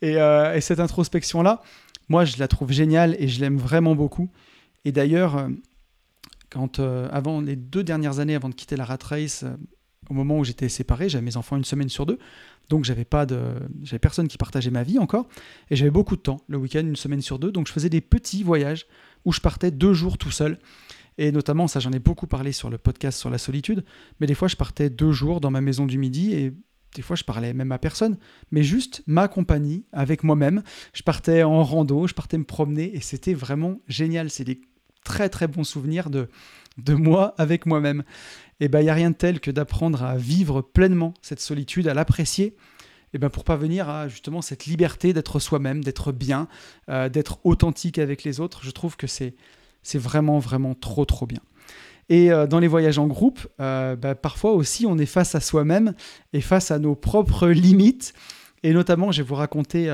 Et, 0.02 0.16
euh, 0.16 0.54
et 0.54 0.60
cette 0.60 0.78
introspection-là, 0.78 1.62
moi, 2.08 2.24
je 2.24 2.36
la 2.38 2.48
trouve 2.48 2.70
géniale 2.70 3.16
et 3.18 3.28
je 3.28 3.40
l'aime 3.40 3.58
vraiment 3.58 3.94
beaucoup. 3.94 4.30
Et 4.84 4.92
d'ailleurs, 4.92 5.36
euh, 5.36 5.48
quand, 6.50 6.78
euh, 6.78 7.08
avant 7.10 7.40
les 7.40 7.56
deux 7.56 7.84
dernières 7.84 8.20
années, 8.20 8.34
avant 8.34 8.48
de 8.48 8.54
quitter 8.54 8.76
la 8.76 8.84
rat 8.84 8.98
race, 9.02 9.44
au 10.08 10.14
moment 10.14 10.38
où 10.38 10.44
j'étais 10.44 10.68
séparé, 10.68 11.08
j'avais 11.08 11.24
mes 11.24 11.36
enfants 11.36 11.56
une 11.56 11.64
semaine 11.64 11.88
sur 11.88 12.06
deux, 12.06 12.18
donc 12.68 12.84
j'avais 12.84 13.04
pas 13.04 13.26
de, 13.26 13.40
j'avais 13.82 13.98
personne 13.98 14.28
qui 14.28 14.38
partageait 14.38 14.70
ma 14.70 14.82
vie 14.82 14.98
encore, 14.98 15.28
et 15.70 15.76
j'avais 15.76 15.90
beaucoup 15.90 16.16
de 16.16 16.20
temps, 16.20 16.40
le 16.48 16.58
week-end, 16.58 16.80
une 16.80 16.96
semaine 16.96 17.20
sur 17.20 17.38
deux, 17.38 17.52
donc 17.52 17.66
je 17.66 17.72
faisais 17.72 17.90
des 17.90 18.00
petits 18.00 18.42
voyages 18.42 18.86
où 19.24 19.32
je 19.32 19.40
partais 19.40 19.70
deux 19.70 19.94
jours 19.94 20.18
tout 20.18 20.30
seul. 20.30 20.58
Et 21.20 21.32
notamment, 21.32 21.66
ça 21.66 21.80
j'en 21.80 21.90
ai 21.90 21.98
beaucoup 21.98 22.28
parlé 22.28 22.52
sur 22.52 22.70
le 22.70 22.78
podcast 22.78 23.18
sur 23.18 23.28
la 23.28 23.38
solitude, 23.38 23.84
mais 24.20 24.26
des 24.26 24.34
fois 24.34 24.48
je 24.48 24.56
partais 24.56 24.88
deux 24.88 25.10
jours 25.10 25.40
dans 25.40 25.50
ma 25.50 25.60
maison 25.60 25.84
du 25.84 25.98
midi 25.98 26.32
et 26.32 26.54
des 26.94 27.02
fois 27.02 27.16
je 27.16 27.24
parlais 27.24 27.52
même 27.52 27.72
à 27.72 27.78
personne, 27.78 28.18
mais 28.52 28.62
juste 28.62 29.02
ma 29.06 29.26
compagnie 29.26 29.84
avec 29.92 30.22
moi-même. 30.22 30.62
Je 30.94 31.02
partais 31.02 31.42
en 31.42 31.64
rando, 31.64 32.06
je 32.06 32.14
partais 32.14 32.38
me 32.38 32.44
promener 32.44 32.94
et 32.94 33.00
c'était 33.00 33.34
vraiment 33.34 33.80
génial. 33.88 34.30
C'est 34.30 34.44
très 35.08 35.30
très 35.30 35.48
bons 35.48 35.64
souvenirs 35.64 36.10
de, 36.10 36.28
de 36.76 36.94
moi 36.94 37.34
avec 37.38 37.66
moi-même. 37.66 38.04
Et 38.60 38.68
ben 38.68 38.80
il 38.80 38.84
n'y 38.84 38.90
a 38.90 38.94
rien 38.94 39.10
de 39.10 39.16
tel 39.16 39.40
que 39.40 39.50
d'apprendre 39.50 40.02
à 40.02 40.16
vivre 40.16 40.60
pleinement 40.62 41.14
cette 41.22 41.40
solitude, 41.40 41.88
à 41.88 41.94
l'apprécier. 41.94 42.54
Et 43.14 43.18
ben 43.18 43.30
pour 43.30 43.44
parvenir 43.44 43.88
à 43.88 44.08
justement 44.08 44.42
cette 44.42 44.66
liberté 44.66 45.12
d'être 45.12 45.38
soi-même, 45.38 45.82
d'être 45.82 46.12
bien, 46.12 46.46
euh, 46.90 47.08
d'être 47.08 47.38
authentique 47.44 47.98
avec 47.98 48.22
les 48.22 48.38
autres, 48.38 48.60
je 48.62 48.70
trouve 48.70 48.96
que 48.96 49.06
c'est 49.06 49.34
vraiment 49.94 50.38
vraiment 50.38 50.74
trop 50.74 51.06
trop 51.06 51.26
bien. 51.26 51.40
Et 52.10 52.30
euh, 52.30 52.46
dans 52.46 52.58
les 52.58 52.68
voyages 52.68 52.98
en 52.98 53.06
groupe, 53.06 53.46
euh, 53.60 53.96
ben, 53.96 54.14
parfois 54.14 54.52
aussi 54.52 54.84
on 54.86 54.98
est 54.98 55.06
face 55.06 55.34
à 55.34 55.40
soi-même 55.40 55.94
et 56.32 56.42
face 56.42 56.70
à 56.70 56.78
nos 56.78 56.94
propres 56.94 57.48
limites. 57.48 58.12
Et 58.62 58.72
notamment, 58.72 59.12
je 59.12 59.22
vais 59.22 59.28
vous 59.28 59.36
raconter 59.36 59.88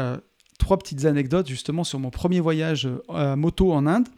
trois 0.58 0.78
petites 0.78 1.04
anecdotes 1.04 1.46
justement 1.46 1.84
sur 1.84 1.98
mon 1.98 2.08
premier 2.08 2.40
voyage 2.40 2.88
moto 3.36 3.74
en 3.74 3.86
Inde. 3.86 4.08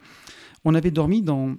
On 0.69 0.75
avait 0.75 0.91
dormi 0.91 1.21
dans, 1.21 1.55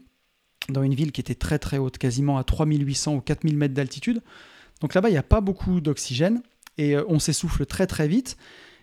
dans 0.69 0.83
une 0.83 0.95
ville 0.95 1.13
qui 1.13 1.23
était 1.23 1.35
très 1.35 1.59
très 1.59 1.79
haute, 1.79 1.97
quasiment 1.97 2.37
à 2.37 2.45
3800 2.45 3.15
ou 3.15 3.21
4000 3.23 3.57
mètres 3.57 3.73
d'altitude. 3.73 4.21
Donc 4.83 4.93
là-bas, 4.93 5.09
il 5.09 5.13
n'y 5.13 5.19
a 5.19 5.23
pas 5.23 5.41
beaucoup 5.41 5.81
d'oxygène 5.81 6.43
et 6.77 6.95
euh, 6.95 7.05
on 7.09 7.19
s'essouffle 7.19 7.65
très 7.65 7.87
très 7.87 8.07
vite. 8.07 8.37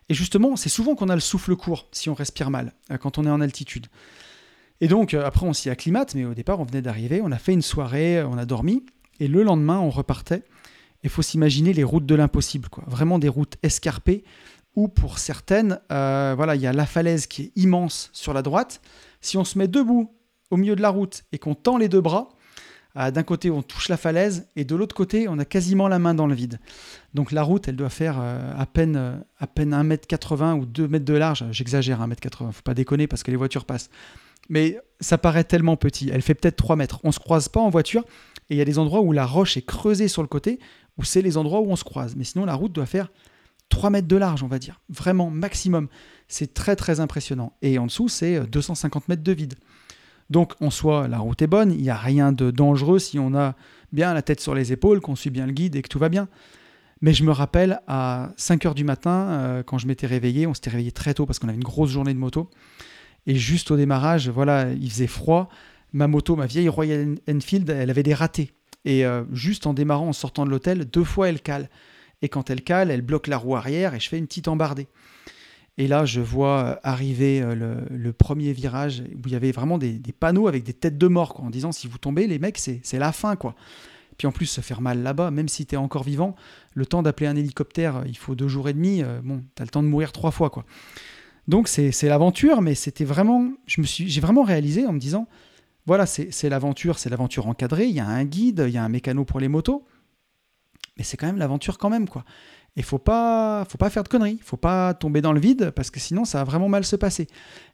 Et 0.10 0.16
justement, 0.16 0.56
c'est 0.56 0.70
souvent 0.70 0.96
qu'on 0.96 1.10
a 1.10 1.14
le 1.14 1.22
souffle 1.22 1.56
court 1.56 1.90
si 1.92 2.10
on 2.10 2.16
respire 2.16 2.50
mal 2.50 2.74
euh, 2.90 2.98
quand 2.98 3.20
on 3.20 3.26
est 3.28 3.30
en 3.30 3.40
altitude. 3.40 3.86
Et 4.82 4.88
donc, 4.88 5.14
euh, 5.14 5.24
après, 5.24 5.46
on 5.46 5.54
s'y 5.54 5.70
acclimate, 5.70 6.16
mais 6.16 6.26
au 6.26 6.34
départ, 6.34 6.60
on 6.60 6.64
venait 6.64 6.82
d'arriver, 6.82 7.22
on 7.24 7.32
a 7.32 7.38
fait 7.38 7.54
une 7.54 7.62
soirée, 7.62 8.24
on 8.24 8.40
a 8.40 8.46
dormi, 8.46 8.84
et 9.20 9.28
le 9.28 9.44
lendemain, 9.44 9.78
on 9.78 9.92
repartait. 9.92 10.42
Il 11.04 11.12
faut 11.12 11.22
s'imaginer 11.22 11.72
les 11.72 11.84
routes 11.84 12.08
de 12.08 12.16
l'impossible, 12.16 12.70
quoi. 12.70 12.84
Vraiment 12.88 13.20
des 13.20 13.30
routes 13.30 13.58
escarpées, 13.62 14.24
où 14.76 14.88
pour 14.88 15.20
certaines, 15.20 15.80
voilà, 15.90 16.56
il 16.56 16.64
y 16.64 16.68
a 16.68 16.74
la 16.74 16.88
falaise 16.88 17.28
qui 17.28 17.44
est 17.44 17.52
immense 17.56 18.10
sur 18.12 18.34
la 18.34 18.42
droite. 18.42 18.82
Si 19.26 19.38
on 19.38 19.44
se 19.44 19.58
met 19.58 19.68
debout 19.68 20.14
au 20.52 20.58
milieu 20.58 20.76
de 20.76 20.84
la 20.84 20.90
route 20.90 21.24
et 21.32 21.40
qu'on 21.40 21.56
tend 21.56 21.78
les 21.78 21.90
deux 21.90 22.00
bras, 22.00 22.30
euh, 22.96 23.10
d'un 23.10 23.24
côté 23.24 23.50
on 23.50 23.64
touche 23.64 23.90
la 23.90 23.98
falaise 23.98 24.48
et 24.56 24.66
de 24.66 24.76
l'autre 24.76 24.94
côté 24.94 25.28
on 25.28 25.40
a 25.40 25.46
quasiment 25.46 25.88
la 25.88 25.98
main 25.98 26.14
dans 26.14 26.28
le 26.28 26.36
vide. 26.36 26.60
Donc 27.16 27.32
la 27.32 27.42
route 27.42 27.68
elle 27.68 27.76
doit 27.76 27.90
faire 27.90 28.20
euh, 28.22 28.54
à 28.56 28.68
peine 28.68 28.96
euh, 28.96 29.18
à 29.40 29.48
peine 29.48 29.74
1m80 29.74 30.60
ou 30.60 30.68
2 30.68 30.88
mètres 30.88 31.06
de 31.06 31.16
large, 31.16 31.44
j'exagère 31.50 32.08
1m80, 32.08 32.52
faut 32.52 32.62
pas 32.62 32.76
déconner 32.76 33.08
parce 33.08 33.24
que 33.24 33.32
les 33.32 33.38
voitures 33.38 33.66
passent. 33.66 33.90
Mais 34.48 34.78
ça 35.00 35.18
paraît 35.18 35.44
tellement 35.44 35.76
petit, 35.76 36.12
elle 36.14 36.22
fait 36.22 36.36
peut-être 36.36 36.58
3 36.58 36.76
mètres. 36.76 37.00
On 37.04 37.12
se 37.12 37.20
croise 37.20 37.50
pas 37.50 37.60
en 37.60 37.72
voiture 37.72 38.06
et 38.52 38.54
il 38.54 38.58
y 38.58 38.62
a 38.62 38.66
des 38.66 38.78
endroits 38.78 39.02
où 39.02 39.12
la 39.12 39.26
roche 39.26 39.58
est 39.58 39.66
creusée 39.66 40.08
sur 40.08 40.22
le 40.22 40.28
côté 40.28 40.60
où 41.00 41.04
c'est 41.04 41.24
les 41.24 41.36
endroits 41.36 41.62
où 41.62 41.72
on 41.72 41.76
se 41.76 41.84
croise. 41.84 42.16
Mais 42.16 42.26
sinon 42.26 42.46
la 42.46 42.54
route 42.54 42.74
doit 42.74 42.86
faire 42.86 43.10
3 43.70 43.90
mètres 43.90 44.08
de 44.08 44.16
large, 44.16 44.44
on 44.44 44.48
va 44.48 44.60
dire. 44.60 44.82
Vraiment 44.90 45.30
maximum. 45.30 45.88
C'est 46.28 46.54
très 46.54 46.76
très 46.76 47.00
impressionnant. 47.00 47.54
Et 47.62 47.78
en 47.78 47.86
dessous, 47.86 48.10
c'est 48.10 48.40
250 48.48 49.10
mètres 49.10 49.24
de 49.24 49.32
vide. 49.32 49.56
Donc 50.30 50.54
en 50.62 50.70
soi, 50.70 51.08
la 51.08 51.20
route 51.20 51.42
est 51.42 51.48
bonne, 51.48 51.72
il 51.72 51.82
n'y 51.82 51.90
a 51.90 51.98
rien 51.98 52.32
de 52.32 52.52
dangereux 52.52 53.00
si 53.00 53.20
on 53.20 53.36
a 53.36 53.56
bien 53.92 54.14
la 54.14 54.22
tête 54.22 54.40
sur 54.40 54.56
les 54.56 54.72
épaules, 54.72 55.00
qu'on 55.00 55.16
suit 55.16 55.30
bien 55.30 55.46
le 55.46 55.52
guide 55.52 55.76
et 55.76 55.82
que 55.82 55.88
tout 55.88 56.00
va 56.00 56.10
bien. 56.10 56.28
Mais 57.02 57.14
je 57.14 57.24
me 57.24 57.32
rappelle 57.32 57.82
à 57.88 58.32
5 58.38 58.66
heures 58.66 58.76
du 58.76 58.84
matin, 58.84 59.28
euh, 59.30 59.64
quand 59.64 59.78
je 59.78 59.86
m'étais 59.86 60.08
réveillé, 60.08 60.48
on 60.48 60.54
s'était 60.54 60.70
réveillé 60.72 60.92
très 60.92 61.14
tôt 61.14 61.26
parce 61.26 61.40
qu'on 61.40 61.48
avait 61.48 61.58
une 61.58 61.64
grosse 61.64 61.90
journée 61.90 62.14
de 62.14 62.20
moto. 62.20 62.50
Et 63.28 63.36
juste 63.36 63.72
au 63.72 63.78
démarrage, 63.78 64.30
voilà, 64.30 64.72
il 64.72 64.90
faisait 64.90 65.08
froid. 65.08 65.50
Ma 65.94 66.08
moto, 66.08 66.36
ma 66.36 66.46
vieille 66.46 66.70
Royal 66.70 67.16
Enfield, 67.30 67.70
elle 67.70 67.90
avait 67.90 68.04
des 68.04 68.14
ratés. 68.14 68.54
Et 68.86 69.06
euh, 69.06 69.24
juste 69.32 69.68
en 69.68 69.74
démarrant, 69.74 70.10
en 70.10 70.14
sortant 70.14 70.46
de 70.46 70.52
l'hôtel, 70.52 70.86
deux 70.86 71.04
fois 71.04 71.30
elle 71.30 71.42
cale. 71.42 71.70
Et 72.22 72.30
quand 72.30 72.50
elle 72.50 72.62
cale, 72.62 72.92
elle 72.92 73.02
bloque 73.02 73.28
la 73.28 73.38
roue 73.38 73.56
arrière 73.56 73.94
et 73.94 74.00
je 74.00 74.10
fais 74.10 74.18
une 74.18 74.28
petite 74.28 74.48
embardée. 74.48 74.88
Et 75.78 75.88
là, 75.88 76.06
je 76.06 76.22
vois 76.22 76.64
euh, 76.64 76.76
arriver 76.84 77.42
euh, 77.42 77.82
le, 77.90 78.14
premier 78.14 78.54
virage 78.54 79.04
où 79.14 79.28
il 79.28 79.34
y 79.34 79.36
avait 79.36 79.52
vraiment 79.52 79.78
des, 79.78 80.00
panneaux 80.18 80.48
avec 80.48 80.64
des 80.64 80.74
têtes 80.74 80.98
de 80.98 81.08
mort, 81.08 81.34
quoi, 81.34 81.46
en 81.46 81.50
disant 81.50 81.72
si 81.72 81.88
vous 81.88 81.98
tombez, 81.98 82.28
les 82.28 82.40
mecs, 82.40 82.58
c'est 82.58 83.00
la 83.00 83.12
fin. 83.12 83.36
quoi. 83.36 83.56
Puis 84.18 84.28
en 84.28 84.32
plus, 84.32 84.46
se 84.46 84.62
faire 84.62 84.82
mal 84.82 85.04
là-bas, 85.04 85.32
même 85.32 85.50
si 85.50 85.66
tu 85.66 85.76
es 85.76 85.78
encore 85.78 86.04
vivant, 86.04 86.36
le 86.74 86.86
temps 86.86 87.04
d'appeler 87.04 87.28
un 87.28 87.36
hélicoptère, 87.36 88.04
il 88.08 88.18
faut 88.18 88.36
deux 88.36 88.48
jours 88.48 88.70
et 88.70 88.74
demi. 88.74 89.04
Euh, 89.04 89.20
bon, 89.22 89.44
tu 89.56 89.62
as 89.62 89.66
le 89.66 89.70
temps 89.70 89.84
de 89.84 89.88
mourir 89.88 90.14
trois 90.14 90.32
fois. 90.32 90.50
quoi. 90.50 90.66
Donc 91.48 91.68
c'est 91.68 91.92
l'aventure, 92.04 92.62
mais 92.62 92.74
c'était 92.74 93.06
vraiment. 93.06 93.52
J'ai 93.68 94.22
vraiment 94.22 94.44
réalisé 94.44 94.86
en 94.88 94.94
me 94.94 95.00
disant 95.00 95.28
voilà, 95.86 96.08
c'est 96.08 96.50
l'aventure, 96.50 96.98
c'est 96.98 97.10
l'aventure 97.10 97.48
encadrée. 97.48 97.86
Il 97.86 97.94
y 97.94 98.00
a 98.00 98.08
un 98.08 98.24
guide, 98.24 98.64
il 98.68 98.74
y 98.74 98.78
a 98.78 98.84
un 98.84 98.90
mécano 98.90 99.26
pour 99.26 99.40
les 99.40 99.48
motos. 99.48 99.86
Mais 100.98 101.04
c'est 101.04 101.18
quand 101.18 101.28
même 101.28 101.38
l'aventure 101.38 101.78
quand 101.78 101.90
même, 101.90 102.08
quoi. 102.08 102.24
Et 102.78 102.82
faut 102.82 102.98
pas, 102.98 103.66
faut 103.70 103.78
pas 103.78 103.90
faire 103.90 104.04
de 104.04 104.10
conneries, 104.10 104.40
faut 104.44 104.58
pas 104.58 104.94
tomber 104.94 105.22
dans 105.22 105.32
le 105.32 105.40
vide 105.40 105.72
parce 105.72 105.92
que 105.92 106.00
sinon 106.00 106.26
ça 106.26 106.40
va 106.40 106.44
vraiment 106.44 106.68
mal 106.68 106.84
se 106.84 106.98
passer. 106.98 107.28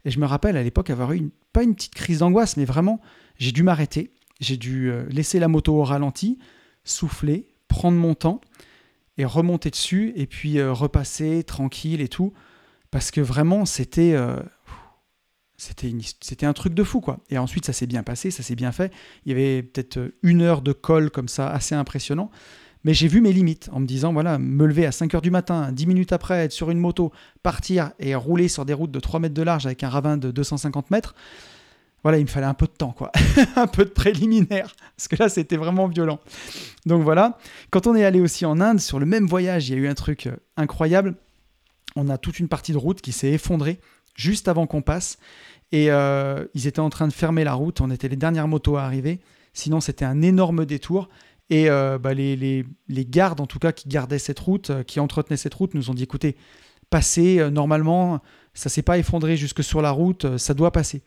Et 0.05 0.11
je 0.11 0.19
me 0.19 0.27
rappelle 0.27 0.57
à 0.57 0.63
l'époque 0.63 0.91
avoir 0.91 1.11
eu 1.13 1.31
pas 1.53 1.63
une 1.63 1.73
petite 1.73 1.95
crise 1.95 2.19
d'angoisse, 2.19 2.55
mais 2.55 2.65
vraiment 2.65 3.01
j'ai 3.37 3.51
dû 3.51 3.63
m'arrêter, 3.63 4.13
j'ai 4.39 4.57
dû 4.57 4.91
euh, 4.91 5.05
laisser 5.09 5.39
la 5.39 5.47
moto 5.47 5.73
au 5.73 5.83
ralenti, 5.83 6.37
souffler, 6.83 7.47
prendre 7.67 7.97
mon 7.97 8.13
temps 8.13 8.41
et 9.17 9.25
remonter 9.25 9.71
dessus 9.71 10.13
et 10.15 10.27
puis 10.27 10.59
euh, 10.59 10.71
repasser 10.71 11.43
tranquille 11.43 12.01
et 12.01 12.07
tout. 12.07 12.33
parce 12.91 13.11
que 13.11 13.21
vraiment, 13.21 13.65
c'était. 13.65 14.13
euh, 14.13 14.39
c'était, 15.57 16.47
un 16.47 16.53
truc 16.53 16.73
de 16.73 16.83
fou, 16.83 17.01
quoi. 17.01 17.19
Et 17.29 17.37
ensuite, 17.37 17.65
ça 17.65 17.73
s'est 17.73 17.85
bien 17.85 18.01
passé, 18.01 18.31
ça 18.31 18.41
s'est 18.41 18.55
bien 18.55 18.71
fait. 18.71 18.91
Il 19.25 19.29
y 19.29 19.31
avait 19.31 19.61
peut-être 19.61 20.11
une 20.23 20.41
heure 20.41 20.63
de 20.63 20.73
col 20.73 21.11
comme 21.11 21.27
ça, 21.27 21.51
assez 21.51 21.75
impressionnant. 21.75 22.31
Mais 22.83 22.93
j'ai 22.93 23.07
vu 23.07 23.21
mes 23.21 23.31
limites 23.31 23.69
en 23.71 23.79
me 23.79 23.85
disant, 23.85 24.11
voilà, 24.11 24.39
me 24.39 24.65
lever 24.65 24.85
à 24.85 24.91
5 24.91 25.13
heures 25.13 25.21
du 25.21 25.31
matin, 25.31 25.71
10 25.71 25.85
minutes 25.85 26.13
après, 26.13 26.45
être 26.45 26.51
sur 26.51 26.71
une 26.71 26.79
moto, 26.79 27.11
partir 27.43 27.91
et 27.99 28.15
rouler 28.15 28.47
sur 28.47 28.65
des 28.65 28.73
routes 28.73 28.91
de 28.91 28.99
3 28.99 29.19
mètres 29.19 29.35
de 29.35 29.43
large 29.43 29.65
avec 29.65 29.83
un 29.83 29.89
ravin 29.89 30.17
de 30.17 30.31
250 30.31 30.89
mètres. 30.89 31.13
Voilà, 32.03 32.17
il 32.17 32.23
me 32.23 32.29
fallait 32.29 32.47
un 32.47 32.55
peu 32.55 32.65
de 32.65 32.71
temps, 32.71 32.91
quoi. 32.91 33.11
un 33.55 33.67
peu 33.67 33.85
de 33.85 33.91
préliminaire. 33.91 34.75
Parce 34.97 35.07
que 35.07 35.15
là, 35.17 35.29
c'était 35.29 35.57
vraiment 35.57 35.87
violent. 35.87 36.19
Donc 36.87 37.03
voilà. 37.03 37.37
Quand 37.69 37.85
on 37.85 37.95
est 37.95 38.03
allé 38.03 38.19
aussi 38.19 38.45
en 38.45 38.59
Inde, 38.59 38.79
sur 38.79 38.99
le 38.99 39.05
même 39.05 39.27
voyage, 39.27 39.69
il 39.69 39.75
y 39.75 39.77
a 39.77 39.81
eu 39.81 39.87
un 39.87 39.93
truc 39.93 40.25
euh, 40.25 40.35
incroyable. 40.57 41.15
On 41.95 42.09
a 42.09 42.17
toute 42.17 42.39
une 42.39 42.47
partie 42.47 42.71
de 42.71 42.77
route 42.77 43.01
qui 43.01 43.11
s'est 43.11 43.31
effondrée 43.31 43.79
juste 44.15 44.47
avant 44.47 44.65
qu'on 44.65 44.81
passe. 44.81 45.17
Et 45.71 45.91
euh, 45.91 46.45
ils 46.55 46.65
étaient 46.65 46.79
en 46.79 46.89
train 46.89 47.07
de 47.07 47.13
fermer 47.13 47.43
la 47.43 47.53
route. 47.53 47.81
On 47.81 47.91
était 47.91 48.07
les 48.07 48.15
dernières 48.15 48.47
motos 48.47 48.77
à 48.77 48.83
arriver. 48.83 49.19
Sinon, 49.53 49.79
c'était 49.79 50.05
un 50.05 50.21
énorme 50.23 50.65
détour. 50.65 51.07
Et 51.51 51.69
euh, 51.69 51.99
bah, 51.99 52.13
les, 52.13 52.65
gardes, 52.89 53.41
en 53.41 53.45
tout 53.45 53.59
cas, 53.59 53.73
qui 53.73 53.89
gardaient 53.89 54.19
cette 54.19 54.39
route, 54.39 54.69
euh, 54.69 54.83
qui 54.83 55.01
entretenaient 55.01 55.37
cette 55.37 55.53
route, 55.53 55.73
nous 55.73 55.89
ont 55.89 55.93
dit 55.93 56.03
écoutez, 56.03 56.37
passez, 56.89 57.39
euh, 57.39 57.49
normalement, 57.49 58.21
ça 58.53 58.69
s'est 58.69 58.81
pas 58.81 58.97
effondré 58.97 59.35
jusque 59.35 59.61
sur 59.61 59.81
la 59.81 59.91
route, 59.91 60.37
ça 60.37 60.53
doit 60.53 60.71
passer. 60.71 61.03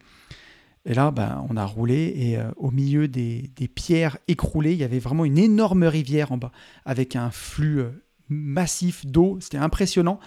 Et 0.84 0.92
là, 0.92 1.10
bah, 1.10 1.42
on 1.48 1.56
a 1.56 1.64
roulé 1.64 2.12
et 2.14 2.38
au 2.56 2.70
milieu 2.70 3.08
des, 3.08 3.50
pierres 3.74 4.18
écroulées, 4.28 4.72
il 4.72 4.78
y 4.78 4.84
avait 4.84 4.98
vraiment 4.98 5.24
une 5.24 5.38
énorme 5.38 5.84
rivière 5.84 6.30
en 6.30 6.36
bas, 6.36 6.52
avec 6.84 7.16
un 7.16 7.30
flux 7.30 7.82
massif 8.28 9.06
d'eau. 9.06 9.38
C'était 9.40 9.56
impressionnant. 9.56 10.20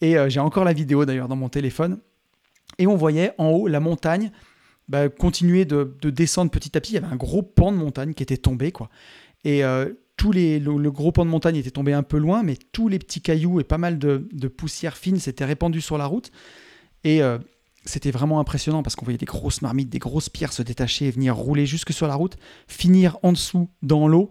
Et 0.00 0.16
j'ai 0.28 0.40
encore 0.40 0.64
la 0.64 0.72
vidéo 0.72 1.04
d'ailleurs 1.04 1.28
dans 1.28 1.36
mon 1.36 1.50
téléphone. 1.50 1.98
Et 2.78 2.86
on 2.86 2.96
voyait 2.96 3.34
en 3.36 3.50
haut 3.50 3.68
la 3.68 3.80
montagne 3.80 4.30
bah, 4.88 5.10
continuer 5.10 5.66
de, 5.66 5.94
de 6.00 6.08
descendre 6.08 6.50
petit 6.50 6.74
à 6.78 6.80
petit. 6.80 6.92
Il 6.92 6.94
y 6.94 6.98
avait 7.04 7.12
un 7.12 7.16
gros 7.16 7.42
pan 7.42 7.70
de 7.70 7.76
montagne 7.76 8.14
qui 8.14 8.22
était 8.22 8.38
tombé. 8.38 8.72
quoi. 8.72 8.88
Et 9.44 9.64
euh, 9.64 9.92
tous 10.16 10.32
les, 10.32 10.58
le, 10.58 10.90
gros 10.90 11.12
pan 11.12 11.24
de 11.24 11.30
montagne 11.30 11.56
était 11.56 11.70
tombé 11.70 11.92
un 11.92 12.02
peu 12.02 12.18
loin, 12.18 12.42
mais 12.42 12.56
tous 12.72 12.88
les 12.88 12.98
petits 12.98 13.20
cailloux 13.20 13.60
et 13.60 13.64
pas 13.64 13.78
mal 13.78 13.98
de, 13.98 14.28
de 14.32 14.48
poussière 14.48 14.96
fine 14.96 15.18
s'étaient 15.18 15.44
répandus 15.44 15.80
sur 15.80 15.98
la 15.98 16.06
route. 16.06 16.30
Et 17.04 17.22
euh, 17.22 17.38
c'était 17.84 18.10
vraiment 18.10 18.40
impressionnant 18.40 18.82
parce 18.82 18.96
qu'on 18.96 19.04
voyait 19.04 19.18
des 19.18 19.26
grosses 19.26 19.62
marmites, 19.62 19.88
des 19.88 19.98
grosses 19.98 20.28
pierres 20.28 20.52
se 20.52 20.62
détacher 20.62 21.06
et 21.06 21.10
venir 21.10 21.36
rouler 21.36 21.66
jusque 21.66 21.92
sur 21.92 22.06
la 22.06 22.14
route, 22.14 22.36
finir 22.66 23.18
en 23.22 23.32
dessous 23.32 23.68
dans 23.82 24.08
l'eau. 24.08 24.30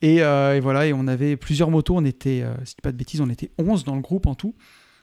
Et, 0.00 0.22
euh, 0.22 0.56
et 0.56 0.60
voilà, 0.60 0.86
et 0.86 0.92
on 0.92 1.06
avait 1.08 1.36
plusieurs 1.36 1.70
motos. 1.70 1.96
On 1.96 2.04
était, 2.04 2.44
si 2.64 2.70
je 2.70 2.76
dis 2.76 2.82
pas 2.82 2.92
de 2.92 2.96
bêtises, 2.96 3.20
on 3.20 3.28
était 3.28 3.50
11 3.58 3.84
dans 3.84 3.96
le 3.96 4.00
groupe 4.00 4.26
en 4.26 4.34
tout. 4.34 4.54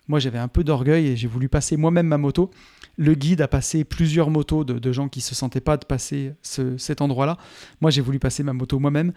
Moi, 0.08 0.20
j'avais 0.20 0.38
un 0.38 0.48
peu 0.48 0.64
d'orgueil 0.64 1.08
et 1.08 1.16
j'ai 1.18 1.28
voulu 1.28 1.50
passer 1.50 1.78
moi-même 1.78 2.08
ma 2.08 2.18
moto. 2.18 2.52
Le 2.98 3.14
guide 3.16 3.42
a 3.42 3.48
passé 3.48 3.84
plusieurs 3.84 4.30
motos 4.30 4.64
de, 4.64 4.92
gens 4.92 5.10
qui 5.10 5.22
se 5.22 5.36
sentaient 5.36 5.62
pas 5.62 5.78
de 5.78 5.86
passer 5.86 6.34
ce- 6.42 6.78
cet 6.78 7.02
endroit-là. 7.02 7.38
Moi, 7.82 7.92
j'ai 7.92 8.02
voulu 8.02 8.20
passer 8.20 8.44
ma 8.44 8.54
moto 8.54 8.80
moi-même. 8.80 9.14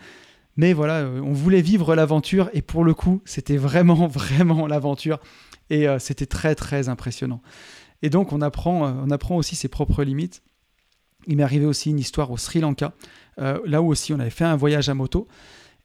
Mais 0.57 0.73
voilà, 0.73 1.01
euh, 1.01 1.21
on 1.21 1.33
voulait 1.33 1.61
vivre 1.61 1.95
l'aventure 1.95 2.51
et 2.53 2.63
pour 2.63 2.85
le 2.85 2.95
coup, 2.95 3.23
c'était 3.25 3.57
vraiment, 3.57 4.07
vraiment 4.09 4.67
l'aventure. 4.67 5.21
Et 5.71 5.87
euh, 5.87 5.99
c'était 5.99 6.27
très, 6.27 6.55
très 6.55 6.89
impressionnant. 6.89 7.43
Et 8.03 8.11
donc, 8.11 8.33
on 8.33 8.41
apprend, 8.41 8.87
euh, 8.87 8.93
on 9.05 9.11
apprend 9.11 9.37
aussi 9.37 9.55
ses 9.55 9.69
propres 9.69 10.03
limites. 10.03 10.43
Il 11.27 11.37
m'est 11.37 11.43
arrivé 11.43 11.67
aussi 11.67 11.91
une 11.91 11.99
histoire 11.99 12.31
au 12.31 12.37
Sri 12.39 12.61
Lanka, 12.61 12.95
là 13.37 13.83
où 13.83 13.89
aussi 13.89 14.15
on 14.15 14.19
avait 14.21 14.31
fait 14.31 14.45
un 14.45 14.57
voyage 14.57 14.89
à 14.89 14.95
moto. 14.95 15.29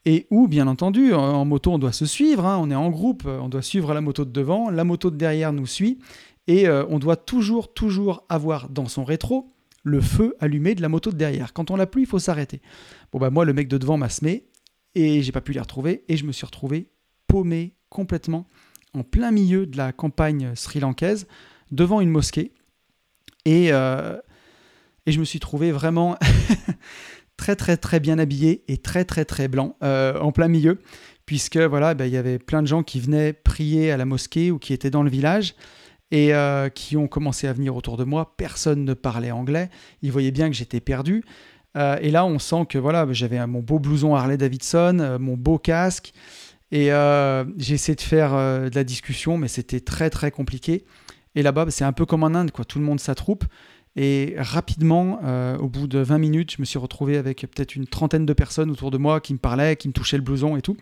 Et 0.06 0.28
où, 0.32 0.48
bien 0.48 0.68
entendu, 0.68 1.14
en, 1.14 1.46
moto, 1.46 1.72
on 1.72 1.80
doit 1.80 1.94
se 1.94 2.06
suivre, 2.06 2.46
hein, 2.46 2.58
on 2.62 2.70
est 2.70 2.76
en 2.76 2.90
groupe, 2.90 3.26
on 3.26 3.48
doit 3.48 3.62
suivre 3.62 3.94
la 3.94 4.02
moto 4.02 4.26
de 4.26 4.32
devant, 4.32 4.70
la 4.70 4.84
moto 4.84 5.10
de 5.10 5.16
derrière 5.16 5.54
nous 5.54 5.66
suit, 5.66 6.00
et 6.48 6.68
euh, 6.68 6.86
on 6.90 7.00
doit 7.00 7.16
toujours, 7.16 7.74
toujours 7.74 8.26
avoir 8.28 8.70
dans 8.70 8.88
son 8.88 9.06
rétro 9.06 9.50
le 9.84 10.02
feu 10.02 10.36
allumé 10.40 10.76
de 10.76 10.82
la 10.82 10.90
moto 10.90 11.12
de 11.12 11.18
derrière. 11.18 11.54
Quand 11.54 11.72
on 11.72 11.76
l'a 11.76 11.88
plus, 11.88 12.04
il 12.04 12.08
faut 12.08 12.20
s'arrêter. 12.20 12.62
Bon, 13.12 13.20
bah 13.20 13.30
moi, 13.30 13.46
le 13.46 13.54
mec 13.54 13.68
de 13.68 13.78
devant 13.78 13.98
m'a 13.98 14.10
semé, 14.10 14.46
et 14.96 15.22
j'ai 15.22 15.32
pas 15.32 15.42
pu 15.42 15.54
les 15.54 15.60
retrouver, 15.60 16.04
et 16.10 16.18
je 16.18 16.26
me 16.26 16.32
suis 16.32 16.46
retrouvé 16.46 16.90
paumé 17.28 17.74
complètement 17.90 18.48
en 18.94 19.04
plein 19.04 19.32
milieu 19.32 19.66
de 19.66 19.78
la 19.78 19.92
campagne 19.92 20.54
sri-lankaise, 20.56 21.28
devant 21.72 22.02
une 22.02 22.10
mosquée, 22.10 22.52
et, 23.46 23.74
euh, 23.74 24.18
et 25.06 25.12
je 25.12 25.20
me 25.20 25.26
suis 25.26 25.40
trouvé 25.40 25.72
vraiment 25.72 26.18
très 27.44 27.58
très 27.58 27.76
très 27.76 28.00
bien 28.00 28.20
habillé 28.20 28.64
et 28.70 28.78
très 28.78 29.04
très 29.04 29.26
très 29.26 29.50
blanc 29.50 29.76
euh, 29.84 30.18
en 30.18 30.32
plein 30.32 30.48
milieu 30.48 30.80
puisque 31.26 31.58
voilà 31.58 31.94
ben, 31.94 32.06
il 32.06 32.14
y 32.14 32.16
avait 32.16 32.40
plein 32.40 32.62
de 32.62 32.68
gens 32.68 32.84
qui 32.84 33.02
venaient 33.02 33.34
prier 33.34 33.92
à 33.92 33.98
la 33.98 34.06
mosquée 34.06 34.50
ou 34.50 34.60
qui 34.60 34.72
étaient 34.72 34.90
dans 34.90 35.04
le 35.04 35.10
village 35.10 35.54
et 36.10 36.34
euh, 36.34 36.70
qui 36.70 36.96
ont 36.96 37.10
commencé 37.10 37.46
à 37.50 37.52
venir 37.52 37.76
autour 37.76 37.98
de 37.98 38.06
moi. 38.06 38.36
Personne 38.38 38.86
ne 38.86 38.94
parlait 38.94 39.32
anglais. 39.32 39.70
Ils 40.02 40.12
voyaient 40.14 40.32
bien 40.32 40.50
que 40.50 40.56
j'étais 40.56 40.80
perdu. 40.80 41.26
Euh, 41.76 41.98
et 42.02 42.12
là 42.12 42.26
on 42.26 42.40
sent 42.40 42.66
que 42.70 42.78
voilà 42.78 43.06
j'avais 43.12 43.46
mon 43.46 43.60
beau 43.60 43.78
blouson 43.78 44.16
Harley 44.16 44.38
Davidson 44.38 45.18
mon 45.20 45.36
beau 45.36 45.58
casque 45.58 46.14
et 46.72 46.94
euh, 46.94 47.44
j'ai 47.58 47.74
essayé 47.74 47.96
de 47.96 48.02
faire 48.02 48.32
de 48.32 48.74
la 48.74 48.84
discussion 48.86 49.38
mais 49.38 49.50
c'était 49.50 49.82
très 49.82 50.10
très 50.10 50.32
compliqué. 50.32 50.86
Et 51.36 51.44
là-bas 51.44 51.66
c'est 51.72 51.84
un 51.84 51.92
peu 51.92 52.06
comme 52.06 52.24
en 52.24 52.36
Inde 52.36 52.52
quoi. 52.52 52.64
Tout 52.64 52.80
le 52.80 52.86
monde 52.86 53.02
s'attroupe 53.02 53.44
et 53.96 54.36
rapidement, 54.38 55.20
euh, 55.24 55.58
au 55.58 55.68
bout 55.68 55.88
de 55.88 56.00
20 56.00 56.18
minutes, 56.18 56.54
je 56.56 56.62
me 56.62 56.66
suis 56.66 56.80
retrouvé 56.80 57.18
avec 57.18 57.42
peut-être 57.42 57.76
une 57.76 57.86
trentaine 57.86 58.26
de 58.26 58.34
personnes 58.34 58.72
autour 58.72 58.90
de 58.90 58.98
moi 58.98 59.22
qui 59.22 59.34
me 59.34 59.40
parlaient, 59.40 59.76
qui 59.76 59.88
me 59.88 59.94
touchaient 59.94 60.18
le 60.18 60.24
blouson 60.24 60.58
et 60.58 60.62
tout. 60.62 60.78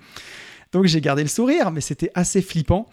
Donc 0.71 0.85
j'ai 0.85 1.01
gardé 1.01 1.21
le 1.21 1.27
sourire, 1.27 1.71
mais 1.71 1.81
c'était 1.81 2.11
assez 2.15 2.41
flippant. 2.41 2.87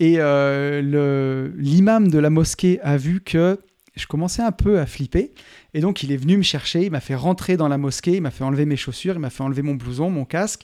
Et 0.00 0.16
euh, 0.18 1.50
l'imam 1.56 2.08
de 2.08 2.18
la 2.18 2.30
mosquée 2.30 2.80
a 2.82 2.96
vu 2.96 3.20
que 3.20 3.60
je 3.94 4.06
commençais 4.06 4.42
un 4.42 4.52
peu 4.52 4.78
à 4.78 4.86
flipper. 4.86 5.32
Et 5.74 5.80
donc 5.80 6.02
il 6.02 6.12
est 6.12 6.16
venu 6.16 6.38
me 6.38 6.42
chercher, 6.42 6.84
il 6.84 6.90
m'a 6.90 7.00
fait 7.00 7.16
rentrer 7.16 7.58
dans 7.58 7.68
la 7.68 7.76
mosquée, 7.76 8.16
il 8.16 8.22
m'a 8.22 8.30
fait 8.30 8.44
enlever 8.44 8.64
mes 8.64 8.76
chaussures, 8.76 9.16
il 9.16 9.18
m'a 9.18 9.28
fait 9.28 9.42
enlever 9.42 9.60
mon 9.60 9.74
blouson, 9.74 10.08
mon 10.08 10.24
casque. 10.24 10.62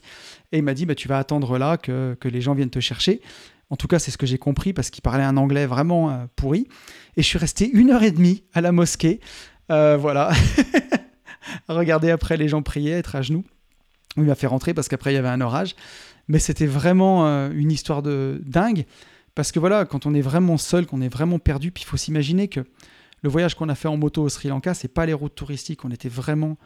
Et 0.52 0.58
il 0.58 0.62
m'a 0.62 0.72
dit, 0.72 0.86
bah, 0.86 0.94
tu 0.94 1.08
vas 1.08 1.18
attendre 1.18 1.58
là 1.58 1.76
que 1.76 2.16
les 2.24 2.40
gens 2.40 2.54
viennent 2.54 2.70
te 2.70 2.80
chercher. 2.80 3.20
En 3.70 3.76
tout 3.76 3.88
cas, 3.88 3.98
c'est 3.98 4.10
ce 4.10 4.18
que 4.18 4.26
j'ai 4.26 4.38
compris 4.38 4.72
parce 4.72 4.90
qu'il 4.90 5.02
parlait 5.02 5.24
un 5.24 5.36
anglais 5.36 5.66
vraiment 5.66 6.10
euh, 6.10 6.26
pourri. 6.36 6.68
Et 7.16 7.22
je 7.22 7.26
suis 7.26 7.38
resté 7.38 7.70
une 7.70 7.90
heure 7.90 8.02
et 8.02 8.10
demie 8.10 8.44
à 8.52 8.60
la 8.60 8.72
mosquée. 8.72 9.20
Euh, 9.70 9.96
voilà. 9.96 10.32
à 11.68 11.74
regarder 11.74 12.10
après 12.10 12.36
les 12.36 12.48
gens 12.48 12.62
prier, 12.62 12.92
être 12.92 13.16
à 13.16 13.22
genoux. 13.22 13.44
Il 14.16 14.24
m'a 14.24 14.34
fait 14.34 14.46
rentrer 14.46 14.74
parce 14.74 14.88
qu'après 14.88 15.12
il 15.12 15.16
y 15.16 15.18
avait 15.18 15.28
un 15.28 15.40
orage. 15.40 15.74
Mais 16.28 16.38
c'était 16.38 16.66
vraiment 16.66 17.26
euh, 17.26 17.50
une 17.54 17.72
histoire 17.72 18.02
de 18.02 18.40
dingue. 18.44 18.86
Parce 19.34 19.50
que 19.50 19.58
voilà, 19.58 19.84
quand 19.84 20.06
on 20.06 20.14
est 20.14 20.20
vraiment 20.20 20.56
seul, 20.58 20.86
qu'on 20.86 21.00
est 21.00 21.08
vraiment 21.08 21.38
perdu, 21.38 21.70
puis 21.70 21.82
il 21.82 21.86
faut 21.86 21.96
s'imaginer 21.96 22.48
que 22.48 22.60
le 23.22 23.30
voyage 23.30 23.54
qu'on 23.54 23.68
a 23.68 23.74
fait 23.74 23.88
en 23.88 23.96
moto 23.96 24.22
au 24.22 24.28
Sri 24.28 24.48
Lanka, 24.48 24.74
c'est 24.74 24.88
pas 24.88 25.06
les 25.06 25.12
routes 25.12 25.34
touristiques. 25.34 25.84
On 25.84 25.90
était 25.90 26.08
vraiment 26.08 26.56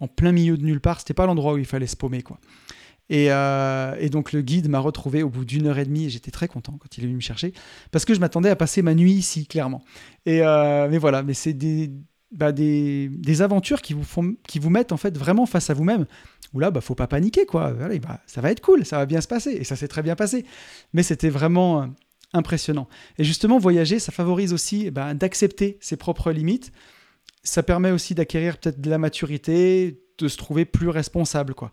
en 0.00 0.08
plein 0.08 0.32
milieu 0.32 0.56
de 0.56 0.64
nulle 0.64 0.80
part. 0.80 0.98
C'était 0.98 1.14
pas 1.14 1.26
l'endroit 1.26 1.54
où 1.54 1.58
il 1.58 1.64
fallait 1.64 1.86
se 1.86 1.96
paumer, 1.96 2.22
quoi. 2.22 2.38
Et, 3.10 3.32
euh, 3.32 3.96
et 3.98 4.10
donc 4.10 4.32
le 4.32 4.42
guide 4.42 4.68
m'a 4.68 4.80
retrouvé 4.80 5.22
au 5.22 5.30
bout 5.30 5.44
d'une 5.44 5.66
heure 5.66 5.78
et 5.78 5.84
demie 5.84 6.04
et 6.04 6.10
j'étais 6.10 6.30
très 6.30 6.46
content 6.46 6.76
quand 6.78 6.98
il 6.98 7.04
est 7.04 7.06
venu 7.06 7.16
me 7.16 7.22
chercher 7.22 7.54
parce 7.90 8.04
que 8.04 8.12
je 8.12 8.20
m'attendais 8.20 8.50
à 8.50 8.56
passer 8.56 8.82
ma 8.82 8.94
nuit 8.94 9.12
ici, 9.12 9.46
clairement. 9.46 9.82
Et 10.26 10.42
euh, 10.42 10.88
mais 10.90 10.98
voilà, 10.98 11.22
mais 11.22 11.32
c'est 11.32 11.54
des, 11.54 11.90
bah, 12.30 12.52
des, 12.52 13.42
aventures 13.42 13.80
qui 13.80 13.94
vous, 13.94 14.04
font, 14.04 14.36
qui 14.46 14.58
vous 14.58 14.70
mettent 14.70 14.92
en 14.92 14.96
fait 14.96 15.16
vraiment 15.16 15.46
face 15.46 15.70
à 15.70 15.74
vous-même. 15.74 16.06
Où 16.54 16.60
là, 16.60 16.70
bah, 16.70 16.80
faut 16.80 16.94
pas 16.94 17.06
paniquer, 17.06 17.46
quoi. 17.46 17.72
Bah, 17.72 18.20
ça 18.26 18.40
va 18.40 18.50
être 18.50 18.60
cool, 18.60 18.84
ça 18.84 18.98
va 18.98 19.06
bien 19.06 19.20
se 19.20 19.28
passer. 19.28 19.52
Et 19.52 19.64
ça 19.64 19.76
s'est 19.76 19.88
très 19.88 20.02
bien 20.02 20.16
passé. 20.16 20.44
Mais 20.92 21.02
c'était 21.02 21.30
vraiment 21.30 21.82
euh, 21.82 21.86
impressionnant. 22.32 22.88
Et 23.18 23.24
justement, 23.24 23.58
voyager, 23.58 23.98
ça 23.98 24.12
favorise 24.12 24.52
aussi 24.52 24.90
ben, 24.90 25.14
d'accepter 25.14 25.78
ses 25.80 25.96
propres 25.96 26.30
limites. 26.32 26.72
Ça 27.42 27.62
permet 27.62 27.90
aussi 27.90 28.14
d'acquérir 28.14 28.58
peut-être 28.58 28.80
de 28.80 28.90
la 28.90 28.98
maturité, 28.98 30.02
de 30.18 30.28
se 30.28 30.36
trouver 30.36 30.64
plus 30.64 30.88
responsable, 30.88 31.54
quoi. 31.54 31.70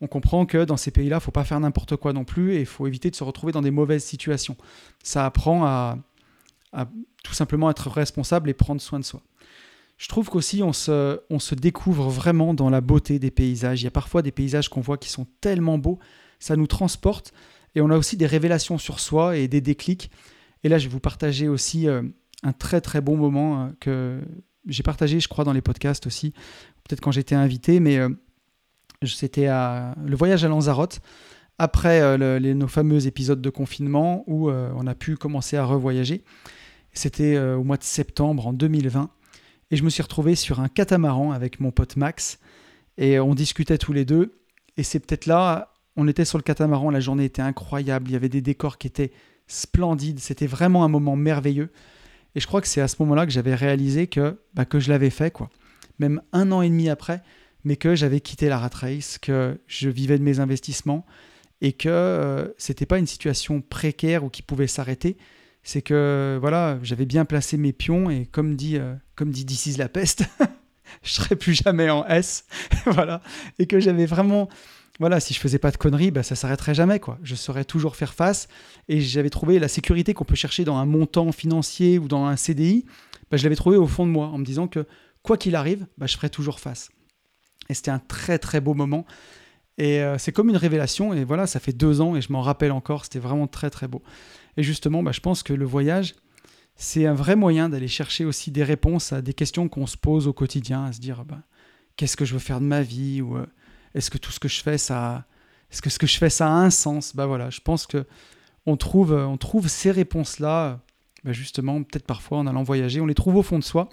On 0.00 0.06
comprend 0.06 0.46
que 0.46 0.64
dans 0.64 0.76
ces 0.76 0.90
pays-là, 0.90 1.16
il 1.16 1.22
faut 1.22 1.30
pas 1.30 1.44
faire 1.44 1.60
n'importe 1.60 1.96
quoi 1.96 2.12
non 2.12 2.24
plus 2.24 2.54
et 2.54 2.60
il 2.60 2.66
faut 2.66 2.86
éviter 2.86 3.10
de 3.10 3.16
se 3.16 3.24
retrouver 3.24 3.52
dans 3.52 3.62
des 3.62 3.70
mauvaises 3.70 4.04
situations. 4.04 4.56
Ça 5.02 5.26
apprend 5.26 5.64
à, 5.64 5.98
tout 7.22 7.34
simplement 7.34 7.70
être 7.70 7.90
responsable 7.90 8.48
et 8.48 8.54
prendre 8.54 8.80
soin 8.80 8.98
de 8.98 9.04
soi. 9.04 9.22
Je 9.98 10.08
trouve 10.08 10.30
qu'aussi 10.30 10.62
on 10.62 10.72
se, 10.72 11.20
on 11.28 11.38
se 11.38 11.54
découvre 11.54 12.08
vraiment 12.08 12.54
dans 12.54 12.70
la 12.70 12.80
beauté 12.80 13.18
des 13.18 13.30
paysages. 13.30 13.82
Il 13.82 13.84
y 13.84 13.88
a 13.88 13.90
parfois 13.90 14.22
des 14.22 14.32
paysages 14.32 14.70
qu'on 14.70 14.80
voit 14.80 14.96
qui 14.96 15.10
sont 15.10 15.26
tellement 15.42 15.76
beaux, 15.76 15.98
ça 16.38 16.56
nous 16.56 16.66
transporte 16.66 17.34
et 17.74 17.80
on 17.80 17.90
a 17.90 17.96
aussi 17.96 18.16
des 18.16 18.26
révélations 18.26 18.78
sur 18.78 19.00
soi 19.00 19.36
et 19.36 19.48
des 19.48 19.60
déclics. 19.60 20.10
Et 20.64 20.68
là, 20.68 20.78
je 20.78 20.86
vais 20.86 20.92
vous 20.92 21.00
partager 21.00 21.48
aussi 21.48 21.88
euh, 21.88 22.02
un 22.42 22.52
très 22.52 22.80
très 22.80 23.00
bon 23.00 23.16
moment 23.16 23.64
euh, 23.64 23.68
que 23.80 24.20
j'ai 24.66 24.82
partagé, 24.82 25.20
je 25.20 25.28
crois, 25.28 25.44
dans 25.44 25.52
les 25.52 25.62
podcasts 25.62 26.06
aussi, 26.06 26.32
peut-être 26.84 27.00
quand 27.00 27.12
j'étais 27.12 27.34
invité, 27.34 27.80
mais 27.80 27.98
euh, 27.98 28.08
c'était 29.08 29.46
le 29.46 30.14
voyage 30.16 30.44
à 30.44 30.48
Lanzarote 30.48 31.00
après 31.58 32.00
euh, 32.02 32.38
le- 32.38 32.52
nos 32.54 32.68
fameux 32.68 33.06
épisodes 33.06 33.40
de 33.40 33.50
confinement 33.50 34.24
où 34.26 34.50
euh, 34.50 34.70
on 34.76 34.86
a 34.86 34.94
pu 34.94 35.16
commencer 35.16 35.56
à 35.56 35.64
revoyager. 35.64 36.22
C'était 36.92 37.36
euh, 37.36 37.56
au 37.56 37.64
mois 37.64 37.78
de 37.78 37.82
septembre 37.82 38.46
en 38.46 38.52
2020 38.52 39.08
et 39.70 39.76
je 39.76 39.84
me 39.84 39.90
suis 39.90 40.02
retrouvé 40.02 40.34
sur 40.34 40.60
un 40.60 40.68
catamaran 40.68 41.32
avec 41.32 41.60
mon 41.60 41.70
pote 41.70 41.96
Max 41.96 42.40
et 42.98 43.18
on 43.20 43.34
discutait 43.34 43.78
tous 43.78 43.94
les 43.94 44.04
deux 44.04 44.38
et 44.76 44.82
c'est 44.82 45.00
peut-être 45.00 45.24
là 45.26 45.72
on 45.96 46.06
était 46.06 46.24
sur 46.26 46.36
le 46.38 46.42
catamaran, 46.42 46.90
la 46.90 47.00
journée 47.00 47.24
était 47.24 47.42
incroyable, 47.42 48.08
il 48.08 48.12
y 48.12 48.16
avait 48.16 48.28
des 48.28 48.42
décors 48.42 48.76
qui 48.78 48.86
étaient 48.86 49.12
splendide. 49.48 50.20
C'était 50.20 50.46
vraiment 50.46 50.84
un 50.84 50.88
moment 50.88 51.16
merveilleux. 51.16 51.70
Et 52.34 52.40
je 52.40 52.46
crois 52.46 52.60
que 52.60 52.68
c'est 52.68 52.80
à 52.80 52.86
ce 52.88 52.96
moment-là 53.00 53.26
que 53.26 53.32
j'avais 53.32 53.54
réalisé 53.56 54.06
que, 54.06 54.38
bah, 54.54 54.64
que 54.64 54.78
je 54.78 54.88
l'avais 54.88 55.10
fait, 55.10 55.32
quoi. 55.32 55.50
Même 55.98 56.22
un 56.32 56.52
an 56.52 56.62
et 56.62 56.68
demi 56.70 56.88
après, 56.88 57.22
mais 57.64 57.76
que 57.76 57.94
j'avais 57.94 58.20
quitté 58.20 58.48
la 58.48 58.58
rat 58.58 58.70
race, 58.72 59.18
que 59.18 59.58
je 59.66 59.88
vivais 59.88 60.18
de 60.18 60.22
mes 60.22 60.40
investissements 60.40 61.04
et 61.60 61.72
que 61.72 61.88
euh, 61.88 62.48
c'était 62.58 62.86
pas 62.86 62.98
une 62.98 63.06
situation 63.06 63.60
précaire 63.60 64.24
ou 64.24 64.30
qui 64.30 64.42
pouvait 64.42 64.66
s'arrêter. 64.66 65.16
C'est 65.62 65.82
que 65.82 66.38
voilà, 66.40 66.78
j'avais 66.82 67.04
bien 67.04 67.24
placé 67.24 67.56
mes 67.58 67.72
pions 67.72 68.10
et 68.10 68.26
comme 68.26 68.56
dit, 68.56 68.78
euh, 68.78 68.94
comme 69.14 69.30
dit 69.30 69.46
la 69.76 69.88
peste, 69.88 70.24
je 71.02 71.12
serai 71.12 71.36
plus 71.36 71.54
jamais 71.54 71.90
en 71.90 72.06
S, 72.06 72.46
voilà, 72.86 73.20
et 73.58 73.66
que 73.66 73.78
j'avais 73.78 74.06
vraiment 74.06 74.48
voilà, 75.00 75.18
si 75.18 75.32
je 75.32 75.40
faisais 75.40 75.58
pas 75.58 75.70
de 75.70 75.78
conneries, 75.78 76.10
bah, 76.10 76.22
ça 76.22 76.34
s'arrêterait 76.34 76.74
jamais. 76.74 77.00
quoi. 77.00 77.18
Je 77.22 77.34
saurais 77.34 77.64
toujours 77.64 77.96
faire 77.96 78.12
face. 78.12 78.48
Et 78.86 79.00
j'avais 79.00 79.30
trouvé 79.30 79.58
la 79.58 79.66
sécurité 79.66 80.12
qu'on 80.12 80.26
peut 80.26 80.34
chercher 80.34 80.62
dans 80.64 80.76
un 80.76 80.84
montant 80.84 81.32
financier 81.32 81.98
ou 81.98 82.06
dans 82.06 82.26
un 82.26 82.36
CDI. 82.36 82.84
Bah, 83.30 83.38
je 83.38 83.42
l'avais 83.44 83.56
trouvé 83.56 83.78
au 83.78 83.86
fond 83.86 84.04
de 84.04 84.10
moi 84.10 84.26
en 84.26 84.36
me 84.36 84.44
disant 84.44 84.68
que 84.68 84.86
quoi 85.22 85.38
qu'il 85.38 85.56
arrive, 85.56 85.86
bah, 85.96 86.04
je 86.04 86.16
ferais 86.16 86.28
toujours 86.28 86.60
face. 86.60 86.90
Et 87.70 87.74
c'était 87.74 87.92
un 87.92 88.00
très 88.00 88.38
très 88.38 88.60
beau 88.60 88.74
moment. 88.74 89.06
Et 89.78 90.02
euh, 90.02 90.18
c'est 90.18 90.32
comme 90.32 90.50
une 90.50 90.56
révélation. 90.56 91.14
Et 91.14 91.24
voilà, 91.24 91.46
ça 91.46 91.60
fait 91.60 91.72
deux 91.72 92.00
ans 92.00 92.16
et 92.16 92.20
je 92.20 92.32
m'en 92.32 92.42
rappelle 92.42 92.72
encore. 92.72 93.04
C'était 93.04 93.20
vraiment 93.20 93.46
très 93.46 93.70
très 93.70 93.88
beau. 93.88 94.02
Et 94.56 94.62
justement, 94.62 95.02
je 95.10 95.20
pense 95.20 95.42
que 95.42 95.52
le 95.52 95.64
voyage, 95.64 96.16
c'est 96.74 97.06
un 97.06 97.14
vrai 97.14 97.36
moyen 97.36 97.68
d'aller 97.68 97.88
chercher 97.88 98.24
aussi 98.24 98.50
des 98.50 98.64
réponses 98.64 99.12
à 99.12 99.22
des 99.22 99.34
questions 99.34 99.68
qu'on 99.68 99.86
se 99.86 99.96
pose 99.96 100.26
au 100.26 100.32
quotidien, 100.32 100.86
à 100.86 100.92
se 100.92 101.00
dire 101.00 101.24
qu'est-ce 101.96 102.16
que 102.16 102.24
je 102.24 102.32
veux 102.32 102.40
faire 102.40 102.60
de 102.60 102.66
ma 102.66 102.82
vie 102.82 103.22
ou 103.22 103.36
euh, 103.36 103.46
est-ce 103.94 104.10
que 104.10 104.18
tout 104.18 104.32
ce 104.32 104.40
que 104.40 104.48
je 104.48 104.60
fais, 104.62 104.78
ça, 104.78 105.24
est-ce 105.70 105.80
que 105.80 105.90
ce 105.90 105.98
que 105.98 106.06
je 106.06 106.18
fais, 106.18 106.30
ça 106.30 106.48
a 106.48 106.50
un 106.50 106.70
sens? 106.70 107.14
Bah 107.14 107.26
voilà, 107.26 107.50
je 107.50 107.60
pense 107.60 107.86
que 107.86 108.04
on 108.66 108.76
trouve, 108.76 109.12
on 109.12 109.36
trouve 109.36 109.68
ces 109.68 109.90
réponses-là, 109.90 110.80
bah 111.24 111.32
justement, 111.32 111.82
peut-être 111.82 112.06
parfois 112.06 112.38
en 112.38 112.46
allant 112.46 112.62
voyager. 112.62 113.00
On 113.00 113.06
les 113.06 113.14
trouve 113.14 113.36
au 113.36 113.42
fond 113.42 113.58
de 113.58 113.64
soi, 113.64 113.88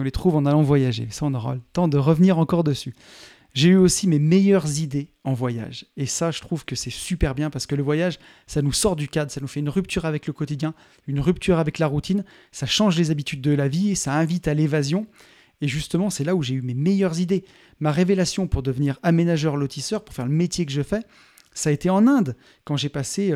on 0.00 0.02
les 0.02 0.10
trouve 0.10 0.36
en 0.36 0.46
allant 0.46 0.62
voyager. 0.62 1.08
Ça, 1.10 1.26
on 1.26 1.34
aura 1.34 1.54
le 1.54 1.60
temps 1.72 1.88
de 1.88 1.98
revenir 1.98 2.38
encore 2.38 2.64
dessus. 2.64 2.94
J'ai 3.54 3.68
eu 3.68 3.76
aussi 3.76 4.08
mes 4.08 4.18
meilleures 4.18 4.80
idées 4.80 5.10
en 5.22 5.32
voyage. 5.32 5.86
Et 5.96 6.06
ça, 6.06 6.32
je 6.32 6.40
trouve 6.40 6.64
que 6.64 6.74
c'est 6.74 6.90
super 6.90 7.36
bien 7.36 7.50
parce 7.50 7.66
que 7.66 7.76
le 7.76 7.84
voyage, 7.84 8.18
ça 8.48 8.62
nous 8.62 8.72
sort 8.72 8.96
du 8.96 9.06
cadre, 9.06 9.30
ça 9.30 9.40
nous 9.40 9.46
fait 9.46 9.60
une 9.60 9.68
rupture 9.68 10.06
avec 10.06 10.26
le 10.26 10.32
quotidien, 10.32 10.74
une 11.06 11.20
rupture 11.20 11.60
avec 11.60 11.78
la 11.78 11.86
routine, 11.86 12.24
ça 12.50 12.66
change 12.66 12.96
les 12.96 13.12
habitudes 13.12 13.40
de 13.40 13.52
la 13.52 13.68
vie, 13.68 13.94
ça 13.94 14.14
invite 14.14 14.48
à 14.48 14.54
l'évasion. 14.54 15.06
Et 15.60 15.68
justement, 15.68 16.10
c'est 16.10 16.24
là 16.24 16.34
où 16.34 16.42
j'ai 16.42 16.54
eu 16.54 16.62
mes 16.62 16.74
meilleures 16.74 17.20
idées. 17.20 17.44
Ma 17.78 17.92
révélation 17.92 18.48
pour 18.48 18.64
devenir 18.64 18.98
aménageur 19.04 19.56
lotisseur, 19.56 20.04
pour 20.04 20.16
faire 20.16 20.26
le 20.26 20.32
métier 20.32 20.66
que 20.66 20.72
je 20.72 20.82
fais, 20.82 21.02
ça 21.54 21.70
a 21.70 21.72
été 21.72 21.88
en 21.88 22.08
Inde, 22.08 22.36
quand 22.64 22.76
j'ai 22.76 22.88
passé 22.88 23.32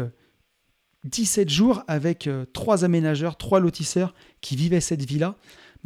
17 1.05 1.47
euh, 1.47 1.51
jours 1.51 1.85
avec 1.87 2.27
euh, 2.27 2.45
trois 2.53 2.85
aménageurs, 2.85 3.37
trois 3.37 3.61
lotisseurs 3.61 4.15
qui 4.41 4.57
vivaient 4.57 4.81
cette 4.81 5.05
vie-là. 5.05 5.37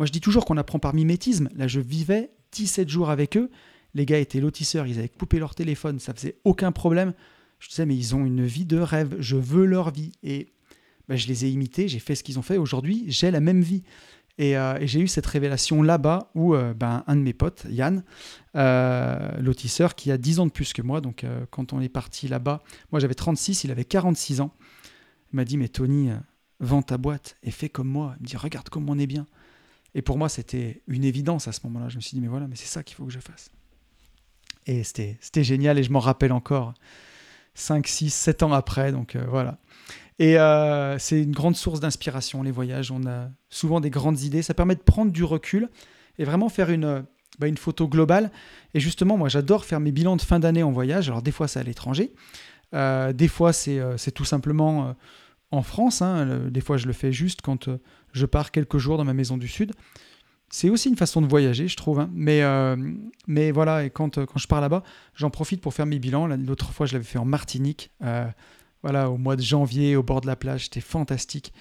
Moi, 0.03 0.09
je 0.09 0.13
dis 0.13 0.21
toujours 0.21 0.45
qu'on 0.45 0.57
apprend 0.57 0.81
par 0.81 0.95
mimétisme. 0.95 1.49
Là, 1.55 1.69
je 1.69 1.79
vivais 1.79 2.33
17 2.51 2.89
jours 2.89 3.09
avec 3.09 3.37
eux. 3.37 3.53
Les 3.95 4.05
gars 4.05 4.19
étaient 4.19 4.41
lotisseurs, 4.41 4.89
ils 4.89 4.99
avaient 4.99 5.09
coupé 5.09 5.39
leur 5.39 5.55
téléphone, 5.55 6.01
ça 6.01 6.13
faisait 6.13 6.35
aucun 6.43 6.73
problème. 6.73 7.13
Je 7.61 7.69
disais, 7.69 7.87
mais 7.87 7.95
ils 7.95 8.17
ont 8.17 8.27
une 8.27 8.45
vie 8.45 8.65
de 8.65 8.79
rêve, 8.79 9.15
je 9.21 9.37
veux 9.37 9.65
leur 9.65 9.93
vie. 9.93 10.11
Et 10.25 10.49
ben, 11.09 11.15
je 11.15 11.29
les 11.29 11.45
ai 11.45 11.51
imités, 11.51 11.87
j'ai 11.87 12.01
fait 12.01 12.17
ce 12.17 12.25
qu'ils 12.25 12.37
ont 12.41 12.43
fait. 12.43 12.57
Aujourd'hui, 12.57 13.05
j'ai 13.07 13.31
la 13.31 13.39
même 13.39 13.61
vie. 13.61 13.85
Euh, 14.41 14.77
et, 14.81 14.89
j'ai 14.89 14.99
eu 14.99 15.07
cette 15.07 15.27
révélation 15.27 15.85
là-bas 15.85 16.33
où 16.35 16.57
euh, 16.57 16.75
ben, 16.75 17.05
un 17.07 17.15
de 17.15 17.21
mes 17.21 17.33
potes, 17.33 17.65
Yann, 17.71 18.03
euh, 18.57 19.41
lotisseur, 19.41 19.95
qui 19.95 20.11
a 20.11 20.19
10 20.19 20.41
ans 20.41 20.47
de 20.47 20.51
plus 20.51 20.73
que 20.73 20.83
moi, 20.83 21.01
donc 21.01 21.25
quand 21.53 21.73
on 21.73 21.81
est 21.81 21.89
parti 21.89 22.27
là-bas, 22.27 22.65
moi 22.91 22.99
j'avais 22.99 23.15
36, 23.15 23.63
il 23.63 23.71
avait 23.71 23.85
46 23.85 24.41
ans, 24.41 24.53
il 25.33 25.37
m'a 25.37 25.45
dit 25.45 25.57
Mais 25.57 25.69
Tony, 25.69 26.11
vends 26.59 26.83
ta 26.83 26.99
boîte 26.99 27.37
et 27.45 27.53
fais 27.53 27.69
comme 27.69 27.87
moi. 27.87 28.17
Il 28.19 28.23
me 28.23 28.27
dit 28.27 28.37
Regarde 28.37 28.69
comme 28.69 28.91
on 28.91 28.99
est 28.99 29.07
bien. 29.07 29.29
Et 29.95 30.03
pour 30.03 30.19
moi, 30.19 30.29
c'était 30.29 30.83
une 30.89 31.05
évidence 31.05 31.49
à 31.49 31.53
ce 31.53 31.61
moment-là. 31.65 31.89
Je 31.89 31.97
me 31.97 32.01
suis 32.01 32.15
dit 32.15 32.21
Mais 32.21 32.29
voilà, 32.29 32.47
mais 32.47 32.57
c'est 32.57 32.67
ça 32.67 32.83
qu'il 32.83 32.97
faut 32.97 33.05
que 33.05 33.13
je 33.13 33.21
fasse. 33.21 33.51
Et 34.67 34.85
c'était 34.85 35.19
génial 35.45 35.79
et 35.79 35.83
je 35.83 35.91
m'en 35.91 35.99
rappelle 35.99 36.33
encore 36.33 36.73
5, 37.55 37.87
6, 37.87 38.11
7 38.11 38.43
ans 38.45 38.53
après. 38.53 38.93
Donc 38.93 39.17
voilà. 39.29 39.59
Et 40.19 40.39
euh, 40.39 40.99
c'est 40.99 41.21
une 41.21 41.33
grande 41.33 41.57
source 41.57 41.81
d'inspiration, 41.81 42.43
les 42.43 42.51
voyages. 42.51 42.91
On 42.91 43.07
a 43.07 43.29
souvent 43.49 43.81
des 43.81 43.91
grandes 43.91 44.21
idées. 44.21 44.43
Ça 44.43 44.55
permet 44.55 44.75
de 44.77 44.81
prendre 44.81 45.11
du 45.11 45.25
recul 45.25 45.69
et 46.19 46.25
vraiment 46.25 46.49
faire 46.49 46.71
une, 46.71 47.05
bah, 47.39 47.49
une 47.49 47.57
photo 47.57 47.89
globale. 47.89 48.31
Et 48.75 48.81
justement, 48.81 49.17
moi, 49.17 49.29
j'adore 49.29 49.65
faire 49.65 49.81
mes 49.81 49.93
bilans 49.93 50.17
de 50.17 50.23
fin 50.23 50.39
d'année 50.39 50.63
en 50.63 50.71
voyage. 50.71 51.09
Alors, 51.09 51.23
des 51.23 51.33
fois, 51.33 51.49
c'est 51.49 51.61
à 51.61 51.63
l'étranger. 51.63 52.13
Euh, 52.75 53.13
des 53.13 53.29
fois, 53.29 53.53
c'est 53.53 53.79
euh, 53.79 53.97
tout 54.15 54.25
simplement 54.25 54.95
en 55.53 55.63
France. 55.63 56.03
Hein. 56.03 56.49
des 56.51 56.61
fois, 56.61 56.77
je 56.77 56.87
le 56.87 56.93
fais 56.93 57.13
juste 57.13 57.41
quand 57.43 57.69
je 58.13 58.27
pars 58.27 58.51
quelques 58.51 58.79
jours 58.79 58.99
dans 58.99 59.05
ma 59.05 59.15
maison 59.15 59.37
du 59.37 59.49
Sud. 59.49 59.73
C'est 60.51 60.69
aussi 60.69 60.89
une 60.89 60.97
façon 60.97 61.23
de 61.23 61.27
voyager, 61.27 61.69
je 61.69 61.77
trouve. 61.77 62.01
Hein. 62.01 62.11
Mais, 62.13 62.43
mais 63.27 63.53
voilà, 63.53 63.85
et 63.85 63.91
quand, 63.91 64.25
quand 64.25 64.39
je 64.39 64.49
pars 64.49 64.61
là-bas, 64.61 64.83
j'en 65.15 65.31
profite 65.31 65.61
pour 65.61 65.73
faire 65.73 65.87
mes 65.87 65.99
bilans. 65.99 66.27
L'autre 66.27 66.73
fois, 66.73 66.87
je 66.87 66.95
l'avais 66.95 67.05
fait 67.05 67.19
en 67.19 67.25
Martinique 67.25 67.91
voilà, 68.83 69.11
au 69.11 69.17
mois 69.17 69.37
de 69.37 69.43
janvier, 69.43 69.97
au 69.97 70.03
bord 70.03 70.21
de 70.21 70.27
la 70.27 70.37
plage, 70.37 70.65
c'était 70.65 70.81
fantastique. 70.81 71.53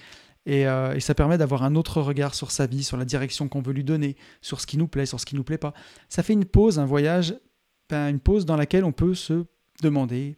Euh, 0.48 0.94
et, 0.94 1.00
ça 1.00 1.14
permet 1.14 1.38
d'avoir 1.38 1.62
un 1.62 1.76
autre 1.76 2.00
regard 2.00 2.34
sur 2.34 2.50
sa 2.50 2.66
vie, 2.66 2.82
sur 2.82 2.96
la 2.96 3.04
direction 3.04 3.48
qu'on 3.48 3.62
veut 3.62 3.72
lui 3.72 3.84
donner, 3.84 4.16
sur 4.40 4.60
ce 4.60 4.66
qui 4.66 4.76
nous 4.76 4.88
plaît, 4.88 5.06
sur 5.06 5.20
ce 5.20 5.26
qui 5.26 5.36
nous 5.36 5.44
plaît 5.44 5.58
pas. 5.58 5.72
Ça 6.08 6.22
fait 6.22 6.32
une 6.32 6.44
pause, 6.44 6.80
un 6.80 6.84
voyage, 6.84 7.36
ben, 7.88 8.08
une 8.08 8.18
pause 8.18 8.44
dans 8.44 8.56
laquelle 8.56 8.84
on 8.84 8.92
peut 8.92 9.14
se 9.14 9.44
demander 9.82 10.36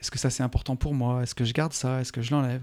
est-ce 0.00 0.10
que 0.10 0.18
ça 0.18 0.30
c'est 0.30 0.42
important 0.42 0.76
pour 0.76 0.94
moi? 0.94 1.22
Est-ce 1.22 1.34
que 1.34 1.44
je 1.44 1.52
garde 1.52 1.72
ça? 1.72 2.00
Est-ce 2.00 2.12
que 2.12 2.22
je 2.22 2.30
l'enlève? 2.32 2.62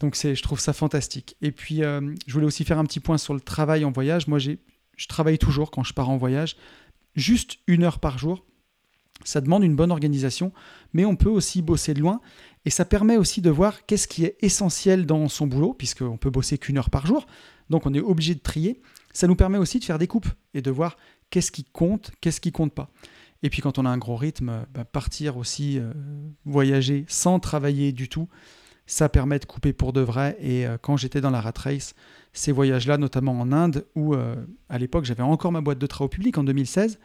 Donc 0.00 0.16
c'est, 0.16 0.34
je 0.34 0.42
trouve 0.42 0.58
ça 0.58 0.72
fantastique. 0.72 1.36
Et 1.42 1.52
puis 1.52 1.84
euh, 1.84 2.14
je 2.26 2.32
voulais 2.32 2.46
aussi 2.46 2.64
faire 2.64 2.78
un 2.78 2.84
petit 2.84 3.00
point 3.00 3.18
sur 3.18 3.34
le 3.34 3.40
travail 3.40 3.84
en 3.84 3.92
voyage. 3.92 4.26
Moi, 4.26 4.38
j'ai, 4.38 4.58
je 4.96 5.06
travaille 5.06 5.38
toujours 5.38 5.70
quand 5.70 5.84
je 5.84 5.94
pars 5.94 6.10
en 6.10 6.16
voyage, 6.16 6.56
juste 7.14 7.58
une 7.66 7.84
heure 7.84 8.00
par 8.00 8.18
jour. 8.18 8.44
Ça 9.24 9.40
demande 9.40 9.62
une 9.62 9.76
bonne 9.76 9.92
organisation, 9.92 10.52
mais 10.92 11.04
on 11.04 11.14
peut 11.14 11.28
aussi 11.28 11.62
bosser 11.62 11.94
de 11.94 12.00
loin. 12.00 12.20
Et 12.64 12.70
ça 12.70 12.84
permet 12.84 13.16
aussi 13.16 13.40
de 13.40 13.50
voir 13.50 13.86
qu'est-ce 13.86 14.08
qui 14.08 14.24
est 14.24 14.36
essentiel 14.40 15.06
dans 15.06 15.28
son 15.28 15.46
boulot, 15.46 15.74
puisqu'on 15.74 16.16
peut 16.16 16.30
bosser 16.30 16.58
qu'une 16.58 16.78
heure 16.78 16.90
par 16.90 17.06
jour. 17.06 17.26
Donc 17.70 17.86
on 17.86 17.94
est 17.94 18.00
obligé 18.00 18.34
de 18.34 18.40
trier. 18.40 18.80
Ça 19.12 19.28
nous 19.28 19.36
permet 19.36 19.58
aussi 19.58 19.78
de 19.78 19.84
faire 19.84 19.98
des 19.98 20.08
coupes 20.08 20.28
et 20.54 20.62
de 20.62 20.70
voir 20.72 20.96
qu'est-ce 21.30 21.52
qui 21.52 21.62
compte, 21.64 22.10
qu'est-ce 22.20 22.40
qui 22.40 22.50
compte 22.50 22.72
pas. 22.72 22.90
Et 23.42 23.50
puis 23.50 23.60
quand 23.60 23.78
on 23.78 23.86
a 23.86 23.90
un 23.90 23.98
gros 23.98 24.16
rythme, 24.16 24.66
bah, 24.72 24.84
partir 24.84 25.36
aussi, 25.36 25.78
euh, 25.78 25.92
voyager 26.44 27.04
sans 27.08 27.40
travailler 27.40 27.92
du 27.92 28.08
tout, 28.08 28.28
ça 28.86 29.08
permet 29.08 29.38
de 29.38 29.44
couper 29.44 29.72
pour 29.72 29.92
de 29.92 30.00
vrai. 30.00 30.36
Et 30.40 30.66
euh, 30.66 30.76
quand 30.80 30.96
j'étais 30.96 31.20
dans 31.20 31.30
la 31.30 31.40
rat 31.40 31.52
race, 31.56 31.94
ces 32.32 32.52
voyages-là, 32.52 32.98
notamment 32.98 33.38
en 33.38 33.52
Inde, 33.52 33.86
où 33.94 34.14
euh, 34.14 34.36
à 34.68 34.78
l'époque 34.78 35.04
j'avais 35.04 35.22
encore 35.22 35.52
ma 35.52 35.60
boîte 35.60 35.78
de 35.78 35.86
travaux 35.86 36.08
publics 36.08 36.38
en 36.38 36.44
2016, 36.44 36.98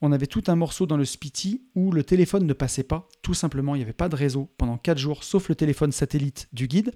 on 0.00 0.12
avait 0.12 0.26
tout 0.26 0.42
un 0.48 0.56
morceau 0.56 0.86
dans 0.86 0.98
le 0.98 1.04
Spiti 1.04 1.62
où 1.74 1.90
le 1.90 2.04
téléphone 2.04 2.46
ne 2.46 2.52
passait 2.52 2.82
pas. 2.82 3.08
Tout 3.22 3.32
simplement, 3.32 3.74
il 3.74 3.78
n'y 3.78 3.84
avait 3.84 3.94
pas 3.94 4.08
de 4.08 4.16
réseau 4.16 4.50
pendant 4.58 4.76
4 4.76 4.98
jours, 4.98 5.24
sauf 5.24 5.48
le 5.48 5.54
téléphone 5.54 5.92
satellite 5.92 6.48
du 6.52 6.66
guide, 6.66 6.92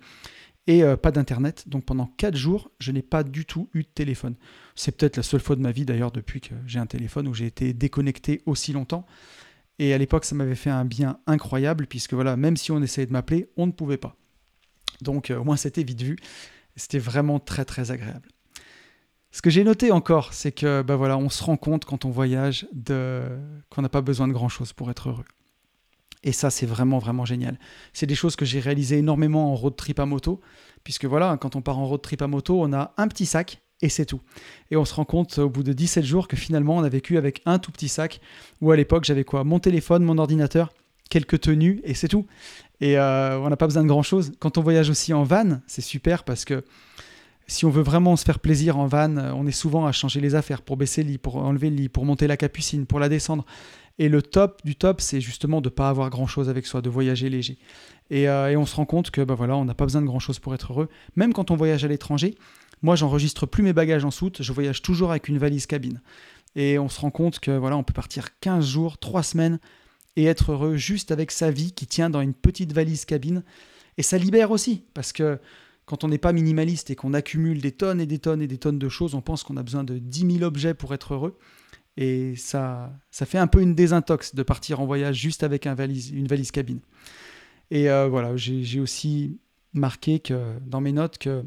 et 0.69 0.85
euh, 0.85 0.97
pas 0.97 1.11
d'Internet. 1.11 1.65
Donc 1.67 1.85
pendant 1.85 2.07
4 2.19 2.37
jours, 2.37 2.71
je 2.79 2.93
n'ai 2.93 3.03
pas 3.03 3.25
du 3.25 3.45
tout 3.45 3.69
eu 3.75 3.83
de 3.83 3.89
téléphone. 3.89 4.37
C'est 4.77 4.97
peut-être 4.97 5.17
la 5.17 5.25
seule 5.25 5.41
fois 5.41 5.57
de 5.57 5.63
ma 5.63 5.73
vie 5.73 5.85
d'ailleurs 5.85 6.13
depuis 6.13 6.41
que 6.41 6.55
j'ai 6.67 6.79
un 6.79 6.87
téléphone 6.87 7.27
où 7.27 7.35
j'ai 7.35 7.47
été 7.47 7.73
déconnecté 7.73 8.43
aussi 8.47 8.73
longtemps. 8.73 9.05
Et 9.81 9.95
à 9.95 9.99
l'époque, 9.99 10.25
ça 10.25 10.35
m'avait 10.35 10.55
fait 10.55 10.71
un 10.71 10.85
bien 10.85 11.21
incroyable, 11.27 11.87
puisque 11.87 12.13
voilà, 12.13 12.37
même 12.37 12.57
si 12.57 12.71
on 12.71 12.83
essayait 12.83 13.07
de 13.07 13.13
m'appeler, 13.13 13.49
on 13.57 13.67
ne 13.67 13.73
pouvait 13.73 13.97
pas. 13.97 14.17
Donc 15.01 15.31
euh, 15.31 15.39
au 15.39 15.45
moins 15.45 15.57
c'était 15.57 15.83
vite 15.83 16.03
vu. 16.03 16.17
C'était 16.77 16.99
vraiment 16.99 17.41
très 17.41 17.65
très 17.65 17.91
agréable. 17.91 18.29
Ce 19.31 19.43
que 19.43 19.51
j'ai 19.51 19.65
noté 19.65 19.91
encore, 19.91 20.33
c'est 20.33 20.53
que 20.53 20.83
bah 20.83 20.97
voilà, 20.97 21.17
on 21.17 21.29
se 21.29 21.43
rend 21.43 21.57
compte 21.57 21.85
quand 21.85 22.05
on 22.05 22.11
voyage 22.11 22.67
de... 22.73 23.23
qu'on 23.69 23.83
n'a 23.83 23.89
pas 23.89 24.01
besoin 24.01 24.27
de 24.27 24.33
grand-chose 24.33 24.73
pour 24.73 24.91
être 24.91 25.11
heureux. 25.11 25.25
Et 26.25 26.33
ça, 26.33 26.51
c'est 26.51 26.67
vraiment, 26.67 26.99
vraiment 26.99 27.25
génial. 27.25 27.59
C'est 27.93 28.07
des 28.07 28.15
choses 28.15 28.37
que 28.37 28.45
j'ai 28.45 28.61
réalisées 28.61 28.99
énormément 28.99 29.53
en 29.53 29.55
road 29.55 29.77
trip 29.77 30.01
à 30.01 30.07
moto, 30.07 30.41
puisque 30.85 31.05
voilà, 31.05 31.37
quand 31.41 31.57
on 31.57 31.63
part 31.63 31.79
en 31.79 31.87
road 31.87 32.03
trip 32.03 32.23
à 32.23 32.27
moto, 32.27 32.61
on 32.61 32.73
a 32.73 32.93
un 32.97 33.09
petit 33.09 33.27
sac 33.27 33.63
et 33.81 33.89
c'est 33.89 34.07
tout. 34.07 34.21
Et 34.71 34.77
on 34.77 34.85
se 34.85 34.95
rend 34.95 35.05
compte 35.05 35.39
au 35.39 35.49
bout 35.49 35.63
de 35.63 35.73
17 35.73 36.05
jours 36.05 36.27
que 36.27 36.37
finalement, 36.37 36.77
on 36.77 36.83
a 36.83 36.89
vécu 36.89 37.17
avec 37.17 37.43
un 37.47 37.59
tout 37.59 37.71
petit 37.71 37.89
sac, 37.89 38.21
où 38.61 38.73
à 38.73 38.77
l'époque, 38.77 39.05
j'avais 39.05 39.25
quoi? 39.25 39.45
Mon 39.45 39.61
téléphone, 39.61 40.03
mon 40.03 40.19
ordinateur, 40.19 40.73
quelques 41.09 41.41
tenues 41.41 41.81
et 41.85 41.95
c'est 41.95 42.09
tout. 42.09 42.27
Et 42.81 42.99
euh, 42.99 43.39
on 43.39 43.49
n'a 43.49 43.57
pas 43.57 43.67
besoin 43.67 43.83
de 43.83 43.89
grand-chose. 43.89 44.33
Quand 44.39 44.59
on 44.59 44.63
voyage 44.63 44.91
aussi 44.91 45.13
en 45.13 45.25
van, 45.25 45.61
c'est 45.67 45.83
super 45.83 46.25
parce 46.25 46.45
que 46.45 46.65
si 47.47 47.65
on 47.65 47.71
veut 47.71 47.83
vraiment 47.83 48.15
se 48.17 48.25
faire 48.25 48.39
plaisir 48.39 48.79
en 48.79 48.87
van, 48.87 49.17
euh, 49.17 49.33
on 49.35 49.47
est 49.47 49.53
souvent 49.53 49.87
à 49.87 49.93
changer 49.93 50.21
les 50.21 50.35
affaires 50.35 50.63
pour 50.63 50.77
baisser 50.77 51.03
le 51.03 51.11
lit, 51.11 51.19
pour 51.19 51.37
enlever 51.37 51.71
le 51.71 51.77
lit, 51.77 51.89
pour 51.89 52.05
monter 52.05 52.27
la 52.27 52.37
capucine, 52.37 52.87
pour 52.87 53.01
la 53.01 53.09
descendre. 53.09 53.45
Et 53.99 54.09
le 54.09 54.23
top 54.23 54.61
du 54.65 54.77
top, 54.77 55.01
c'est 55.01 55.21
justement 55.21 55.61
de 55.61 55.69
ne 55.69 55.75
pas 55.75 55.89
avoir 55.89 56.11
grand-chose 56.11 56.49
avec 56.49 56.67
soi, 56.67 56.83
de 56.83 56.89
voyager 56.89 57.29
léger. 57.29 57.59
Euh, 58.13 58.49
et, 58.49 58.57
on 58.57 58.67
se 58.67 58.77
rend 58.77 58.87
compte 58.87 59.11
que 59.11 59.21
bah 59.21 59.35
voilà, 59.35 59.57
on 59.57 59.65
n'a 59.65 59.75
pas 59.75 59.85
besoin 59.85 60.01
de 60.01 60.07
grand-chose 60.07 60.39
pour 60.39 60.55
être 60.55 60.73
heureux. 60.73 60.89
Même 61.17 61.33
quand 61.33 61.51
on 61.51 61.57
voyage 61.57 61.85
à 61.85 61.89
l'étranger, 61.89 62.37
moi 62.83 62.97
j'enregistre 62.97 63.47
plus 63.47 63.63
mes 63.63 63.73
bagages 63.73 64.05
en 64.05 64.11
soute, 64.11 64.43
je 64.43 64.53
voyage 64.53 64.83
toujours 64.83 65.11
avec 65.11 65.29
une 65.29 65.39
valise 65.39 65.67
cabine. 65.67 66.01
Et 66.57 66.79
on 66.79 66.89
se 66.89 67.01
rend 67.01 67.11
compte 67.11 67.41
que 67.41 67.51
voilà, 67.51 67.77
on 67.77 67.83
peut 67.83 67.93
partir 67.93 68.39
15 68.41 68.67
jours, 68.67 68.99
3 68.99 69.23
semaines 69.23 69.59
et 70.17 70.25
être 70.25 70.53
heureux 70.53 70.77
juste 70.77 71.11
avec 71.11 71.31
sa 71.31 71.51
vie 71.51 71.73
qui 71.73 71.87
tient 71.87 72.11
dans 72.11 72.21
une 72.21 72.35
petite 72.35 72.73
valise 72.73 73.05
cabine 73.05 73.43
Et 73.99 74.03
ça 74.03 74.17
libère 74.17 74.51
aussi, 74.51 74.85
parce 74.95 75.13
que 75.13 75.39
quand 75.85 76.05
on 76.05 76.09
n'est 76.09 76.19
pas 76.19 76.33
minimaliste 76.33 76.91
et 76.91 76.97
qu'on 76.97 77.15
accumule 77.15 77.61
des 77.61 77.73
tonnes 77.73 78.01
et 78.01 78.07
des 78.07 78.19
tonnes 78.19 78.43
et 78.43 78.47
des 78.47 78.59
tonnes 78.59 78.79
de 78.79 78.89
choses, 78.89 79.15
on 79.15 79.23
pense 79.23 79.43
qu'on 79.43 79.57
a 79.57 79.63
besoin 79.63 79.85
de 79.85 79.99
10 79.99 80.39
000 80.39 80.43
objets 80.43 80.75
pour 80.75 80.93
être 80.95 81.15
heureux. 81.15 81.39
Et 82.01 82.37
ça, 82.37 82.93
ça 83.11 83.27
fait 83.27 83.39
un 83.39 83.49
peu 83.49 83.61
une 83.61 83.75
désintox 83.75 84.37
de 84.37 84.45
partir 84.45 84.79
en 84.79 84.87
voyage 84.87 85.17
juste 85.17 85.43
avec 85.43 85.67
valise, 85.67 86.11
une 86.11 86.29
valise 86.29 86.53
cabine. 86.53 86.79
Et 87.73 87.91
euh, 87.91 88.07
voilà, 88.07 88.37
j'ai 88.37 88.79
aussi 88.79 89.41
marqué 89.73 90.21
que, 90.21 90.61
dans 90.65 90.81
mes 90.81 90.93
notes 90.93 91.19
que 91.19 91.45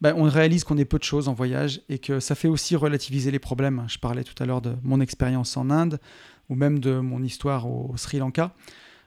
ben, 0.00 0.12
on 0.16 0.24
réalise 0.24 0.64
qu'on 0.64 0.76
est 0.76 0.84
peu 0.84 0.98
de 0.98 1.04
choses 1.04 1.28
en 1.28 1.34
voyage 1.34 1.82
et 1.88 2.00
que 2.00 2.18
ça 2.18 2.34
fait 2.34 2.48
aussi 2.48 2.74
relativiser 2.74 3.30
les 3.30 3.38
problèmes. 3.38 3.84
Je 3.86 3.98
parlais 3.98 4.24
tout 4.24 4.34
à 4.42 4.44
l'heure 4.44 4.60
de 4.60 4.74
mon 4.82 5.00
expérience 5.00 5.56
en 5.56 5.70
Inde 5.70 6.00
ou 6.48 6.56
même 6.56 6.80
de 6.80 6.98
mon 6.98 7.22
histoire 7.22 7.70
au, 7.70 7.96
Sri 7.96 8.18
Lanka. 8.18 8.56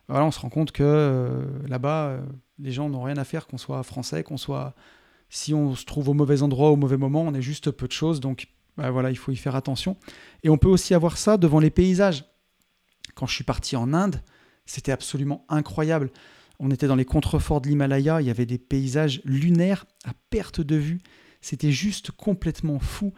Voilà, 0.07 0.23
on 0.23 0.31
se 0.31 0.39
rend 0.39 0.49
compte 0.49 0.71
que 0.71 0.81
euh, 0.81 1.45
là-bas, 1.67 2.07
euh, 2.07 2.21
les 2.57 2.71
gens 2.71 2.87
n'ont 2.87 3.03
rien 3.03 3.17
à 3.17 3.25
faire, 3.25 3.47
qu'on 3.47 3.57
soit 3.57 3.83
français, 3.83 4.23
qu'on 4.23 4.37
soit. 4.37 4.75
Si 5.27 5.53
on 5.53 5.75
se 5.75 5.83
trouve 5.83 6.07
au 6.07 6.13
mauvais 6.13 6.41
endroit 6.41 6.71
au 6.71 6.77
mauvais 6.77 6.97
moment, 6.97 7.23
on 7.23 7.33
est 7.33 7.41
juste 7.41 7.69
peu 7.69 7.85
de 7.85 7.91
choses. 7.91 8.21
Donc 8.21 8.47
ben, 8.79 8.91
voilà, 8.91 9.11
il 9.11 9.17
faut 9.17 9.31
y 9.31 9.35
faire 9.35 9.55
attention. 9.55 9.97
Et 10.43 10.49
on 10.49 10.57
peut 10.57 10.69
aussi 10.69 10.93
avoir 10.93 11.17
ça 11.17 11.37
devant 11.37 11.59
les 11.59 11.69
paysages. 11.69 12.23
Quand 13.13 13.25
je 13.25 13.35
suis 13.35 13.43
parti 13.43 13.75
en 13.75 13.93
Inde, 13.93 14.21
c'était 14.65 14.93
absolument 14.93 15.45
incroyable. 15.49 16.11
On 16.59 16.71
était 16.71 16.87
dans 16.87 16.95
les 16.95 17.05
contreforts 17.05 17.59
de 17.59 17.67
l'Himalaya, 17.67 18.21
il 18.21 18.27
y 18.27 18.29
avait 18.29 18.45
des 18.45 18.57
paysages 18.57 19.21
lunaires 19.25 19.85
à 20.05 20.11
perte 20.29 20.61
de 20.61 20.77
vue. 20.77 20.99
C'était 21.41 21.71
juste 21.71 22.11
complètement 22.11 22.79
fou. 22.79 23.13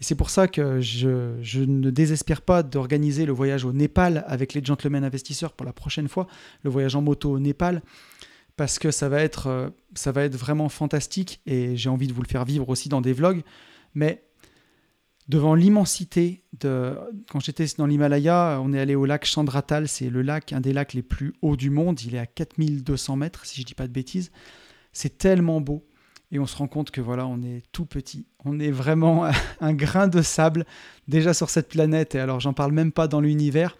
Et 0.00 0.04
c'est 0.04 0.14
pour 0.14 0.28
ça 0.28 0.48
que 0.48 0.80
je, 0.82 1.60
ne 1.60 1.90
désespère 1.90 2.42
pas 2.42 2.62
d'organiser 2.62 3.24
le 3.24 3.32
voyage 3.32 3.64
au 3.64 3.72
Népal 3.72 4.24
avec 4.26 4.52
les 4.52 4.62
gentlemen 4.62 5.04
investisseurs 5.04 5.54
pour 5.54 5.64
la 5.66 5.72
prochaine 5.72 6.08
fois, 6.08 6.26
le 6.62 6.70
voyage 6.70 6.94
en 6.94 7.02
moto 7.02 7.30
au 7.30 7.38
Népal, 7.38 7.82
parce 8.56 8.78
que 8.78 8.90
ça 8.90 9.08
va 9.08 9.22
être, 9.22 9.46
euh, 9.46 9.70
ça 9.94 10.12
va 10.12 10.24
être 10.24 10.36
vraiment 10.36 10.68
fantastique 10.68 11.40
et 11.46 11.76
j'ai 11.76 11.88
envie 11.88 12.06
de 12.06 12.12
vous 12.12 12.22
le 12.22 12.28
faire 12.28 12.44
vivre 12.44 12.68
aussi 12.68 12.88
dans 12.90 13.00
des 13.00 13.12
vlogs. 13.14 13.42
Mais 13.94 14.25
devant 15.28 15.54
l'immensité 15.54 16.44
de. 16.60 16.98
Quand 17.30 17.40
j'étais 17.40 17.66
dans 17.78 17.86
l'Himalaya, 17.86 18.60
on 18.62 18.72
est 18.72 18.80
allé 18.80 18.94
au 18.94 19.04
lac 19.04 19.24
Chandratal, 19.24 19.88
c'est 19.88 20.10
le 20.10 20.22
lac, 20.22 20.52
un 20.52 20.60
des 20.60 20.72
lacs 20.72 20.94
les 20.94 21.02
plus 21.02 21.34
hauts 21.42 21.56
du 21.56 21.70
monde. 21.70 22.00
Il 22.02 22.14
est 22.14 22.18
à 22.18 22.26
4200 22.26 23.16
mètres, 23.16 23.44
si 23.46 23.56
je 23.56 23.60
ne 23.62 23.66
dis 23.66 23.74
pas 23.74 23.86
de 23.86 23.92
bêtises. 23.92 24.30
C'est 24.92 25.18
tellement 25.18 25.60
beau. 25.60 25.86
Et 26.32 26.38
on 26.38 26.46
se 26.46 26.56
rend 26.56 26.66
compte 26.66 26.90
que 26.90 27.00
voilà, 27.00 27.26
on 27.26 27.42
est 27.42 27.62
tout 27.72 27.86
petit. 27.86 28.26
On 28.44 28.58
est 28.58 28.70
vraiment 28.70 29.28
un 29.60 29.74
grain 29.74 30.08
de 30.08 30.22
sable 30.22 30.64
déjà 31.08 31.34
sur 31.34 31.50
cette 31.50 31.68
planète. 31.68 32.14
Et 32.14 32.20
alors, 32.20 32.40
j'en 32.40 32.52
parle 32.52 32.72
même 32.72 32.92
pas 32.92 33.08
dans 33.08 33.20
l'univers. 33.20 33.76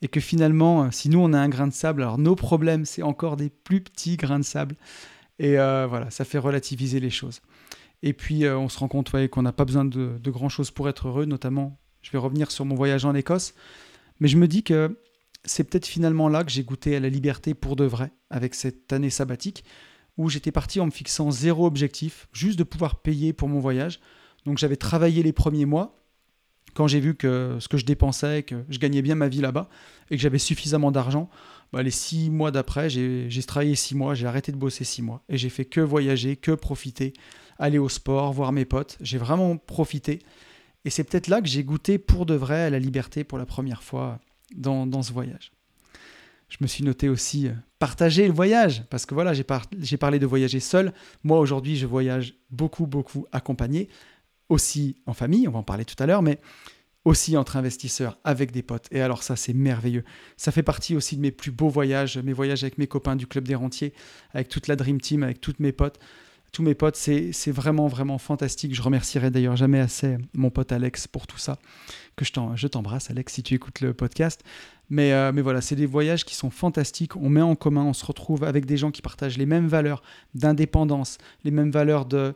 Et 0.00 0.08
que 0.08 0.20
finalement, 0.20 0.90
si 0.90 1.08
nous 1.08 1.20
on 1.20 1.32
a 1.32 1.38
un 1.38 1.48
grain 1.48 1.68
de 1.68 1.72
sable, 1.72 2.02
alors 2.02 2.18
nos 2.18 2.34
problèmes, 2.34 2.84
c'est 2.84 3.02
encore 3.02 3.36
des 3.36 3.50
plus 3.50 3.80
petits 3.80 4.16
grains 4.16 4.40
de 4.40 4.44
sable. 4.44 4.74
Et 5.38 5.58
euh, 5.58 5.86
voilà, 5.88 6.10
ça 6.10 6.24
fait 6.24 6.38
relativiser 6.38 6.98
les 6.98 7.10
choses. 7.10 7.40
Et 8.02 8.12
puis, 8.12 8.44
euh, 8.44 8.58
on 8.58 8.68
se 8.68 8.78
rend 8.78 8.88
compte 8.88 9.10
qu'on 9.28 9.42
n'a 9.42 9.52
pas 9.52 9.64
besoin 9.64 9.84
de, 9.84 10.18
grand-chose 10.26 10.70
pour 10.70 10.88
être 10.88 11.08
heureux, 11.08 11.24
notamment, 11.24 11.78
je 12.02 12.10
vais 12.10 12.18
revenir 12.18 12.50
sur 12.50 12.64
mon 12.64 12.74
voyage 12.74 13.04
en 13.04 13.14
Écosse, 13.14 13.54
mais 14.20 14.28
je 14.28 14.36
me 14.36 14.48
dis 14.48 14.62
que 14.62 14.98
c'est 15.44 15.64
peut-être 15.64 15.86
finalement 15.86 16.28
là 16.28 16.44
que 16.44 16.50
j'ai 16.50 16.64
goûté 16.64 16.96
à 16.96 17.00
la 17.00 17.08
liberté 17.08 17.54
pour 17.54 17.76
de 17.76 17.84
vrai, 17.84 18.12
avec 18.30 18.54
cette 18.54 18.92
année 18.92 19.10
sabbatique, 19.10 19.64
où 20.18 20.28
j'étais 20.28 20.52
parti 20.52 20.80
en 20.80 20.86
me 20.86 20.90
fixant 20.90 21.30
zéro 21.30 21.66
objectif, 21.66 22.28
juste 22.32 22.58
de 22.58 22.64
pouvoir 22.64 22.96
payer 22.96 23.32
pour 23.32 23.48
mon 23.48 23.60
voyage. 23.60 24.00
Donc 24.44 24.58
j'avais 24.58 24.76
travaillé 24.76 25.22
les 25.22 25.32
premiers 25.32 25.64
mois, 25.64 25.98
quand 26.74 26.86
j'ai 26.86 27.00
vu 27.00 27.14
que 27.14 27.56
ce 27.60 27.68
que 27.68 27.76
je 27.76 27.84
dépensais, 27.84 28.42
que 28.42 28.64
je 28.68 28.78
gagnais 28.78 29.02
bien 29.02 29.14
ma 29.14 29.28
vie 29.28 29.40
là-bas, 29.40 29.68
et 30.10 30.16
que 30.16 30.22
j'avais 30.22 30.38
suffisamment 30.38 30.90
d'argent, 30.90 31.28
bah, 31.72 31.82
les 31.82 31.90
six 31.90 32.30
mois 32.30 32.50
d'après, 32.50 32.90
j'ai 32.90 33.42
travaillé 33.46 33.74
six 33.74 33.94
mois, 33.94 34.14
j'ai 34.14 34.26
arrêté 34.26 34.52
de 34.52 34.56
bosser 34.56 34.84
six 34.84 35.02
mois, 35.02 35.22
et 35.28 35.38
j'ai 35.38 35.48
fait 35.48 35.64
que 35.64 35.80
voyager, 35.80 36.36
que 36.36 36.52
profiter, 36.52 37.14
aller 37.58 37.78
au 37.78 37.88
sport, 37.88 38.32
voir 38.32 38.52
mes 38.52 38.64
potes. 38.64 38.98
J'ai 39.00 39.18
vraiment 39.18 39.56
profité. 39.56 40.20
Et 40.84 40.90
c'est 40.90 41.04
peut-être 41.04 41.28
là 41.28 41.40
que 41.40 41.48
j'ai 41.48 41.64
goûté 41.64 41.98
pour 41.98 42.26
de 42.26 42.34
vrai 42.34 42.62
à 42.62 42.70
la 42.70 42.78
liberté 42.78 43.24
pour 43.24 43.38
la 43.38 43.46
première 43.46 43.82
fois 43.82 44.18
dans, 44.54 45.02
ce 45.02 45.12
voyage. 45.12 45.52
Je 46.48 46.58
me 46.60 46.66
suis 46.66 46.84
noté 46.84 47.08
aussi 47.08 47.48
euh, 47.48 47.52
partager 47.78 48.26
le 48.26 48.34
voyage, 48.34 48.84
parce 48.90 49.06
que 49.06 49.14
voilà, 49.14 49.32
j'ai 49.32 49.96
parlé 49.96 50.18
de 50.18 50.26
voyager 50.26 50.60
seul. 50.60 50.92
Moi, 51.24 51.38
aujourd'hui, 51.38 51.76
je 51.76 51.86
voyage 51.86 52.34
beaucoup, 52.50 52.86
beaucoup 52.86 53.26
accompagné, 53.32 53.88
aussi 54.50 54.96
en 55.06 55.14
famille, 55.14 55.48
on 55.48 55.52
va 55.52 55.60
en 55.60 55.62
parler 55.62 55.86
tout 55.86 56.00
à 56.00 56.04
l'heure, 56.04 56.20
mais 56.20 56.38
aussi 57.04 57.36
entre 57.36 57.56
investisseurs, 57.56 58.18
avec 58.24 58.52
des 58.52 58.62
potes. 58.62 58.86
Et 58.90 59.00
alors 59.00 59.22
ça, 59.22 59.36
c'est 59.36 59.52
merveilleux. 59.52 60.04
Ça 60.36 60.52
fait 60.52 60.62
partie 60.62 60.96
aussi 60.96 61.16
de 61.16 61.20
mes 61.20 61.32
plus 61.32 61.50
beaux 61.50 61.68
voyages, 61.68 62.18
mes 62.18 62.32
voyages 62.32 62.62
avec 62.62 62.78
mes 62.78 62.86
copains 62.86 63.16
du 63.16 63.26
Club 63.26 63.48
des 63.48 63.54
Rentiers, 63.54 63.92
avec 64.32 64.48
toute 64.48 64.68
la 64.68 64.76
Dream 64.76 65.00
Team, 65.00 65.22
avec 65.22 65.40
toutes 65.40 65.60
mes 65.60 65.72
potes 65.72 65.98
tous 66.52 66.62
mes 66.62 66.74
potes. 66.74 66.96
C'est 66.96 67.50
vraiment, 67.50 67.88
vraiment 67.88 68.18
fantastique. 68.18 68.74
Je 68.74 68.82
remercierai 68.82 69.30
d'ailleurs 69.30 69.56
jamais 69.56 69.80
assez 69.80 70.18
mon 70.34 70.50
pote 70.50 70.70
Alex 70.70 71.08
pour 71.08 71.26
tout 71.26 71.38
ça. 71.38 71.58
Que 72.14 72.24
je 72.24 72.66
t'embrasse, 72.66 73.10
Alex, 73.10 73.32
si 73.32 73.42
tu 73.42 73.54
écoutes 73.54 73.80
le 73.80 73.94
podcast. 73.94 74.44
Mais, 74.90 75.12
euh, 75.12 75.32
mais 75.32 75.40
voilà, 75.40 75.62
c'est 75.62 75.76
des 75.76 75.86
voyages 75.86 76.24
qui 76.26 76.34
sont 76.34 76.50
fantastiques. 76.50 77.16
On 77.16 77.30
met 77.30 77.40
en 77.40 77.56
commun, 77.56 77.84
on 77.84 77.94
se 77.94 78.04
retrouve 78.04 78.44
avec 78.44 78.66
des 78.66 78.76
gens 78.76 78.90
qui 78.90 79.00
partagent 79.00 79.38
les 79.38 79.46
mêmes 79.46 79.66
valeurs 79.66 80.02
d'indépendance, 80.34 81.16
les 81.44 81.50
mêmes 81.50 81.70
valeurs 81.70 82.04
de, 82.04 82.34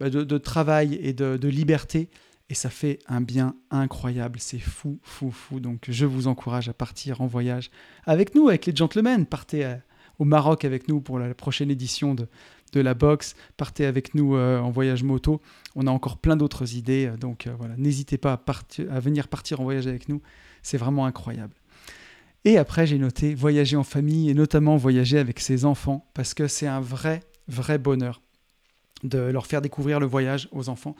bah, 0.00 0.10
de, 0.10 0.38
travail 0.38 0.98
et 1.00 1.12
de, 1.12 1.36
de 1.36 1.48
liberté. 1.48 2.10
Et 2.50 2.54
ça 2.54 2.68
fait 2.68 2.98
un 3.08 3.20
bien 3.20 3.56
incroyable. 3.70 4.38
C'est 4.38 4.58
fou, 4.58 4.98
fou, 5.02 5.30
fou. 5.30 5.60
Donc 5.60 5.86
je 5.88 6.04
vous 6.04 6.26
encourage 6.26 6.68
à 6.68 6.74
partir 6.74 7.20
en 7.20 7.26
voyage 7.26 7.70
avec 8.04 8.34
nous, 8.34 8.48
avec 8.48 8.66
les 8.66 8.76
gentlemen. 8.76 9.24
Partez 9.26 9.64
euh, 9.64 9.76
au 10.18 10.24
Maroc 10.24 10.64
avec 10.64 10.88
nous 10.88 11.00
pour 11.00 11.18
la 11.18 11.34
prochaine 11.34 11.70
édition 11.70 12.14
de, 12.14 12.28
la 12.76 12.94
boxe, 12.94 13.36
partez 13.56 13.86
avec 13.86 14.16
nous 14.16 14.34
euh, 14.34 14.58
en 14.58 14.70
voyage 14.70 15.04
moto. 15.04 15.40
On 15.76 15.86
a 15.86 15.92
encore 15.92 16.18
plein 16.18 16.36
d'autres 16.36 16.74
idées, 16.74 17.06
euh, 17.06 17.16
donc 17.16 17.48
voilà, 17.56 17.76
n'hésitez 17.76 18.18
pas 18.18 18.32
à, 18.32 19.00
venir 19.00 19.28
partir 19.28 19.60
en 19.60 19.64
voyage 19.64 19.86
avec 19.86 20.08
nous, 20.08 20.20
c'est 20.62 20.76
vraiment 20.76 21.06
incroyable. 21.06 21.54
Et 22.44 22.58
après, 22.58 22.84
j'ai 22.88 22.98
noté 22.98 23.32
voyager 23.36 23.76
en 23.76 23.84
famille 23.84 24.28
et 24.28 24.34
notamment 24.34 24.76
voyager 24.76 25.18
avec 25.18 25.38
ses 25.38 25.64
enfants, 25.64 26.10
parce 26.14 26.34
que 26.34 26.48
c'est 26.48 26.66
un 26.66 26.80
vrai, 26.80 27.20
vrai 27.46 27.78
bonheur 27.78 28.20
de 29.04 29.18
leur 29.18 29.46
faire 29.46 29.62
découvrir 29.62 30.00
le 30.00 30.06
voyage 30.06 30.48
aux 30.50 30.68
enfants. 30.68 30.96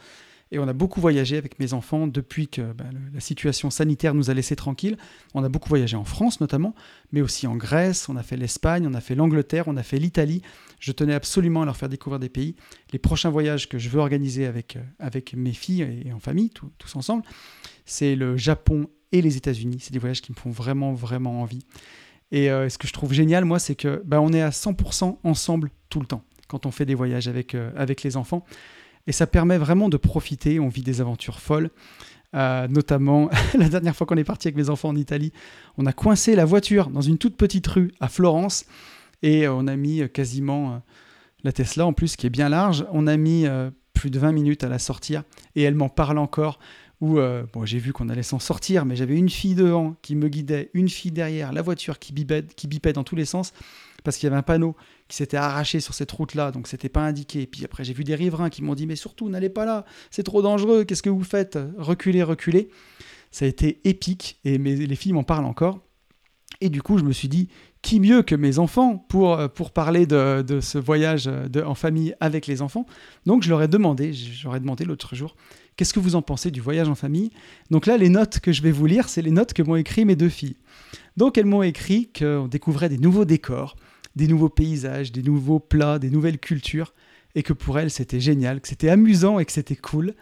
Et 0.55 0.59
on 0.61 0.69
a 0.69 0.73
beaucoup 0.73 1.01
voyagé 1.01 1.37
avec 1.37 1.59
mes 1.59 1.73
enfants 1.73 2.07
depuis 2.07 2.47
que 2.47 2.63
ben, 2.63 2.89
la 3.13 3.19
situation 3.19 3.71
sanitaire 3.71 4.15
nous 4.15 4.31
a 4.31 4.35
laissés 4.35 4.55
tranquilles. 4.55 4.97
On 5.35 5.43
a 5.43 5.49
beaucoup 5.49 5.69
voyagé 5.69 5.97
en 5.97 6.05
France 6.05 6.41
notamment, 6.41 6.77
mais 7.11 7.23
aussi 7.23 7.49
en 7.49 7.57
Grèce, 7.57 8.09
on 8.09 8.15
a 8.15 8.23
fait 8.23 8.37
l'Espagne, 8.37 8.87
on 8.87 8.95
a 8.95 9.01
fait 9.01 9.17
l'Angleterre, 9.17 9.65
on 9.67 9.77
a 9.77 9.83
fait 9.83 9.99
l'Italie. 9.99 10.43
Je 10.79 10.93
tenais 10.93 11.13
absolument 11.13 11.63
à 11.63 11.65
leur 11.65 11.77
faire 11.77 11.89
découvrir 11.89 12.21
des 12.21 12.29
pays. 12.29 12.55
Les 12.93 13.01
prochains 13.01 13.31
voyages 13.31 13.69
que 13.69 13.79
je 13.79 13.89
veux 13.89 13.99
organiser 13.99 14.47
avec, 14.47 14.77
euh, 14.77 14.83
avec 15.01 15.35
mes 15.35 15.53
filles 15.53 16.05
et 16.07 16.13
en 16.13 16.21
famille, 16.21 16.51
tous 16.51 16.95
ensemble, 16.95 17.25
c'est 17.85 18.15
le 18.15 18.37
Japon 18.37 18.89
et 19.11 19.23
les 19.23 19.37
États-Unis. 19.37 19.79
C'est 19.81 19.93
des 19.93 19.99
voyages 19.99 20.23
qui 20.23 20.31
me 20.31 20.37
font 20.37 20.51
vraiment, 20.51 20.93
vraiment 20.93 21.43
envie. 21.43 21.67
Et 22.31 22.49
euh, 22.49 22.69
ce 22.69 22.79
que 22.79 22.87
je 22.87 22.93
trouve 22.93 23.13
génial, 23.13 23.45
moi, 23.45 23.59
c'est 23.59 23.75
que 23.75 24.01
ben, 24.05 24.21
on 24.21 24.33
est 24.33 24.43
à 24.43 24.51
100% 24.51 25.19
ensemble 25.25 25.71
tout 25.89 25.99
le 25.99 26.07
temps 26.07 26.23
quand 26.47 26.65
on 26.67 26.71
fait 26.71 26.87
des 26.87 26.95
voyages 26.95 27.27
avec, 27.27 27.57
euh, 27.57 27.73
avec 27.75 28.05
les 28.05 28.17
enfants. 28.17 28.45
Et 29.07 29.13
ça 29.13 29.27
permet 29.27 29.59
vraiment 29.59 29.89
de 29.89 29.97
profiter. 29.97 30.61
On 30.61 30.69
vit 30.69 30.83
des 30.83 31.01
aventures 31.01 31.41
folles. 31.41 31.71
Euh, 32.35 32.67
notamment, 32.67 33.31
la 33.59 33.69
dernière 33.69 33.95
fois 33.95 34.07
qu'on 34.07 34.17
est 34.17 34.25
parti 34.25 34.49
avec 34.49 34.57
mes 34.57 34.69
enfants 34.71 34.89
en 34.89 34.97
Italie, 34.97 35.33
on 35.79 35.87
a 35.87 35.93
coincé 35.93 36.35
la 36.35 36.45
voiture 36.45 36.91
dans 36.91 37.01
une 37.01 37.19
toute 37.19 37.37
petite 37.37 37.67
rue 37.67 37.93
à 38.01 38.09
Florence 38.09 38.67
et 39.23 39.47
on 39.47 39.67
a 39.69 39.77
mis 39.77 40.09
quasiment 40.11 40.73
euh, 40.73 40.77
la 41.45 41.53
Tesla 41.53 41.87
en 41.87 41.93
plus 41.93 42.17
qui 42.17 42.27
est 42.27 42.31
bien 42.31 42.49
large. 42.49 42.85
On 42.93 43.07
a 43.07 43.17
mis 43.17 43.47
euh, 43.47 43.71
plus 43.93 44.11
de 44.11 44.19
20 44.19 44.33
minutes 44.33 44.65
à 44.65 44.69
la 44.69 44.81
sortir 44.81 45.23
et 45.55 45.63
elle 45.63 45.75
m'en 45.75 45.89
parle 45.89 46.19
encore. 46.19 46.59
Où 47.01 47.19
bon, 47.53 47.67
j'ai 47.67 47.81
vu 47.81 47.93
qu'on 47.93 48.09
allait 48.09 48.23
s'en 48.23 48.39
sortir, 48.39 48.87
mais 48.87 48.97
j'avais 48.97 49.17
une 49.17 49.29
fille 49.29 49.57
devant 49.57 49.95
qui 50.01 50.15
me 50.15 50.29
guidait, 50.29 50.71
une 50.73 50.89
fille 50.89 51.11
derrière, 51.11 51.53
la 51.53 51.61
voiture 51.61 51.99
qui 51.99 52.15
bipait, 52.15 52.47
qui 52.57 52.67
dans 52.67 53.05
tous 53.05 53.17
les 53.17 53.27
sens 53.27 53.53
parce 54.05 54.17
qu'il 54.17 54.27
y 54.27 54.29
avait 54.29 54.37
un 54.37 54.43
panneau 54.43 54.77
qui 55.09 55.17
s'était 55.17 55.37
arraché 55.37 55.81
sur 55.81 55.95
cette 55.95 56.13
route-là, 56.13 56.53
donc 56.53 56.69
c'était 56.69 56.89
pas 56.89 57.01
indiqué. 57.01 57.43
Et 57.43 57.47
puis 57.47 57.65
après, 57.65 57.83
j'ai 57.85 57.93
vu 57.93 58.05
des 58.05 58.15
riverains 58.15 58.51
qui 58.51 58.63
m'ont 58.63 58.75
dit 58.75 58.87
Mais 58.87 58.97
surtout, 58.97 59.29
n'allez 59.29 59.49
pas 59.49 59.65
là, 59.65 59.85
c'est 60.11 60.23
trop 60.23 60.43
dangereux, 60.43 60.85
qu'est-ce 60.85 61.03
que 61.03 61.11
vous 61.11 61.25
faites? 61.25 61.59
Reculez, 61.77 62.23
reculez. 62.23 62.69
Ça 63.31 63.47
a 63.47 63.49
été 63.49 63.81
épique, 63.85 64.39
et 64.45 64.59
les 64.59 64.97
filles 64.97 65.13
m'en 65.13 65.25
parlent 65.25 65.47
encore. 65.47 65.81
Et 66.61 66.69
du 66.69 66.83
coup, 66.83 66.99
je 66.99 67.05
me 67.05 67.13
suis 67.13 67.27
dit 67.27 67.49
Qui 67.83 67.99
mieux 67.99 68.23
que 68.23 68.37
mes 68.37 68.61
enfants 68.61 68.97
pour, 69.09 69.37
pour 69.51 69.73
parler 69.73 70.07
de, 70.07 70.61
ce 70.61 70.79
voyage 70.79 71.25
de, 71.25 71.63
en 71.63 71.75
famille 71.75 72.15
avec 72.21 72.47
les 72.47 72.63
enfants? 72.63 72.87
Donc, 73.27 73.43
je 73.43 73.49
leur 73.49 73.61
ai 73.63 73.69
demandé, 73.69 74.13
j'aurais 74.13 74.61
demandé 74.61 74.85
l'autre 74.85 75.17
jour 75.17 75.35
Qu'est-ce 75.77 75.93
que 75.93 76.01
vous 76.01 76.15
en 76.15 76.23
pensez 76.23 76.51
du 76.53 76.61
voyage 76.61 76.89
en 76.89 76.95
famille? 76.95 77.31
Donc 77.71 77.87
là, 77.87 77.97
les 77.97 78.09
notes 78.09 78.39
que 78.39 78.53
je 78.53 78.63
vais 78.63 78.71
vous 78.71 78.87
lire, 78.87 79.09
c'est 79.09 79.23
les 79.23 79.33
notes 79.33 79.53
que 79.53 79.63
m'ont 79.63 79.75
écrit 79.75 80.05
mes 80.05 80.15
deux 80.15 80.29
filles. 80.29 80.57
Donc 81.17 81.37
elles 81.37 81.47
m'ont 81.47 81.63
écrit 81.63 82.11
qu'on 82.17 82.47
découvrait 82.47 82.89
des 82.89 82.99
nouveaux 82.99 83.25
décors, 83.25 83.75
des 84.17 84.29
nouveaux 84.29 84.49
paysages, 84.49 85.13
des 85.13 85.23
nouveaux 85.23 85.61
plats, 85.61 85.99
des 85.99 86.11
nouvelles 86.11 86.39
cultures, 86.39 86.95
et 87.35 87.43
que 87.43 87.53
pour 87.53 87.79
elles 87.79 87.91
c'était 87.91 88.21
génial, 88.21 88.61
que 88.61 88.69
c'était 88.69 88.89
amusant 88.89 89.39
et 89.39 89.45
que 89.45 89.53
c'était 89.53 89.77
cool. 89.77 90.15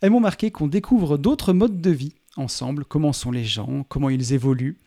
Elles 0.00 0.10
m'ont 0.10 0.20
marqué 0.20 0.50
qu'on 0.50 0.68
découvre 0.68 1.18
d'autres 1.18 1.52
modes 1.52 1.80
de 1.80 1.90
vie 1.90 2.14
ensemble, 2.36 2.84
comment 2.84 3.12
sont 3.12 3.30
les 3.30 3.44
gens, 3.44 3.84
comment 3.88 4.10
ils 4.10 4.32
évoluent, 4.32 4.78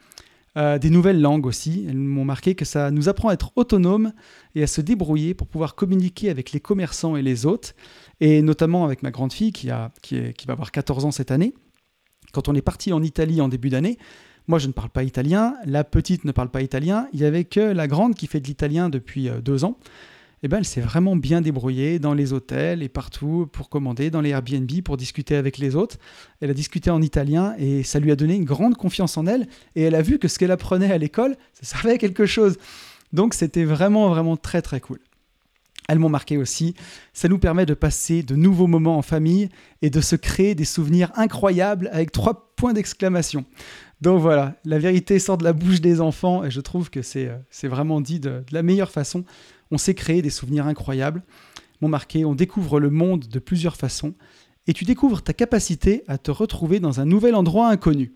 Euh, 0.56 0.78
des 0.78 0.92
nouvelles 0.92 1.20
langues 1.20 1.48
aussi. 1.48 1.86
Elles 1.88 1.98
m'ont 1.98 2.26
marqué 2.26 2.54
que 2.54 2.66
ça 2.66 2.92
nous 2.92 3.10
apprend 3.10 3.30
à 3.30 3.34
être 3.34 3.52
autonome 3.56 4.14
et 4.54 4.62
à 4.62 4.68
se 4.68 4.82
débrouiller 4.82 5.34
pour 5.34 5.48
pouvoir 5.48 5.74
communiquer 5.74 6.30
avec 6.30 6.52
les 6.52 6.60
commerçants 6.60 7.16
et 7.16 7.24
les 7.24 7.48
hôtes, 7.48 7.74
et 8.20 8.44
notamment 8.44 8.86
avec 8.86 9.02
ma 9.02 9.10
grande 9.10 9.34
fille 9.34 9.52
qui, 9.52 9.72
a, 9.72 9.92
qui, 10.04 10.34
qui 10.34 10.46
va 10.46 10.54
avoir 10.54 10.72
14 10.72 11.06
ans 11.06 11.12
cette 11.12 11.32
année. 11.32 11.56
Quand 12.34 12.50
on 12.50 12.56
est 12.56 12.62
parti 12.62 12.94
en 12.94 13.02
Italie 13.02 13.42
en 13.42 13.48
début 13.48 13.70
d'année, 13.70 13.98
moi 14.48 14.60
je 14.60 14.68
ne 14.68 14.74
parle 14.74 14.90
pas 14.90 15.04
italien, 15.04 15.56
la 15.66 15.84
petite 15.84 16.26
ne 16.26 16.32
parle 16.32 16.50
pas 16.50 16.62
italien, 16.62 17.08
il 17.14 17.20
n'y 17.20 17.26
avait 17.26 17.46
que 17.46 17.60
la 17.60 17.88
grande 17.88 18.16
qui 18.16 18.28
fait 18.28 18.40
de 18.40 18.48
l'italien 18.48 18.90
depuis 18.90 19.30
euh, 19.30 19.42
deux 19.42 19.64
ans. 19.64 19.78
Eh 20.46 20.50
ben, 20.50 20.58
elle 20.58 20.66
s'est 20.66 20.82
vraiment 20.82 21.16
bien 21.16 21.40
débrouillée 21.40 22.00
dans 22.00 22.14
les 22.14 22.34
hôtels 22.34 22.84
et 22.84 22.90
partout 22.90 23.48
pour 23.54 23.70
commander, 23.70 24.10
dans 24.10 24.20
les 24.20 24.32
Airbnb, 24.32 24.70
pour 24.84 24.98
discuter 24.98 25.38
avec 25.38 25.58
les 25.58 25.74
autres. 25.74 25.96
Elle 26.42 26.50
a 26.50 26.54
discuté 26.54 26.90
en 26.90 27.02
italien 27.02 27.56
et 27.58 27.84
ça 27.84 27.98
lui 28.00 28.12
a 28.12 28.18
donné 28.18 28.36
une 28.36 28.44
grande 28.44 28.76
confiance 28.76 29.16
en 29.16 29.26
elle. 29.26 29.48
Et 29.78 29.84
elle 29.84 29.96
a 29.96 30.02
vu 30.02 30.20
que 30.20 30.28
ce 30.28 30.38
qu'elle 30.38 30.52
apprenait 30.52 30.92
à 30.92 30.98
l'école, 30.98 31.38
ça 31.54 31.78
servait 31.78 31.94
à 31.94 31.98
quelque 31.98 32.26
chose. 32.26 32.58
Donc 33.14 33.36
c'était 33.36 33.64
vraiment, 33.64 34.10
vraiment 34.10 34.36
très, 34.36 34.62
très 34.62 34.82
cool. 34.82 35.00
Elles 35.88 36.00
m'ont 36.00 36.10
marqué 36.10 36.38
aussi. 36.38 36.76
Ça 37.14 37.30
nous 37.30 37.40
permet 37.40 37.66
de 37.66 37.74
passer 37.74 38.22
de 38.22 38.36
nouveaux 38.36 38.68
moments 38.68 38.98
en 38.98 39.02
famille 39.02 39.50
et 39.82 39.90
de 39.90 40.02
se 40.02 40.18
créer 40.18 40.56
des 40.56 40.66
souvenirs 40.66 41.12
incroyables 41.16 41.90
avec 41.94 42.12
trois 42.12 42.54
points 42.56 42.74
d'exclamation. 42.74 43.46
Donc 44.04 44.20
voilà, 44.20 44.58
la 44.66 44.80
vérité 44.80 45.18
sort 45.18 45.38
de 45.38 45.46
la 45.46 45.54
bouche 45.54 45.80
des 45.80 46.02
enfants 46.02 46.44
et 46.44 46.52
je 46.52 46.60
trouve 46.60 46.90
que 46.90 47.02
c'est 47.02 47.30
euh, 47.30 47.70
vraiment 47.70 48.02
dit 48.02 48.20
de, 48.20 48.30
de, 48.30 48.46
la 48.54 48.62
meilleure 48.62 48.92
façon. 48.92 49.24
On 49.72 49.78
s'est 49.78 49.94
créé 49.94 50.22
des 50.22 50.30
souvenirs 50.30 50.68
incroyables. 50.68 51.24
M'ont 51.80 51.88
marqué, 51.88 52.26
on 52.26 52.36
découvre 52.36 52.82
le 52.82 52.90
monde 52.90 53.30
de 53.30 53.40
plusieurs 53.40 53.78
façons 53.78 54.14
et 54.68 54.74
tu 54.74 54.84
découvres 54.84 55.22
ta 55.22 55.32
capacité 55.32 56.04
à 56.10 56.18
te 56.18 56.32
retrouver 56.32 56.82
dans 56.82 57.00
un 57.00 57.06
nouvel 57.06 57.34
endroit 57.34 57.70
inconnu. 57.70 58.14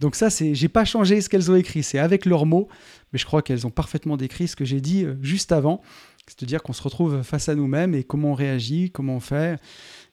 Donc 0.00 0.16
ça, 0.16 0.28
c'est, 0.28 0.56
j'ai 0.56 0.68
pas 0.68 0.84
changé 0.84 1.20
ce 1.20 1.28
qu'elles 1.28 1.52
ont 1.52 1.56
écrit, 1.56 1.84
c'est 1.84 2.00
avec 2.00 2.26
leurs 2.26 2.44
mots, 2.44 2.66
mais 3.12 3.20
je 3.20 3.24
crois 3.24 3.40
qu'elles 3.40 3.64
ont 3.64 3.70
parfaitement 3.70 4.16
décrit 4.16 4.48
ce 4.48 4.56
que 4.56 4.64
j'ai 4.64 4.80
dit 4.80 5.04
euh, 5.04 5.14
juste 5.22 5.52
avant, 5.52 5.82
c'est-à-dire 6.26 6.64
qu'on 6.64 6.72
se 6.72 6.82
retrouve 6.82 7.22
face 7.22 7.48
à 7.48 7.54
nous-mêmes 7.54 7.94
et 7.94 8.02
comment 8.02 8.32
on 8.32 8.34
réagit, 8.34 8.90
comment 8.90 9.14
on 9.14 9.20
fait 9.20 9.60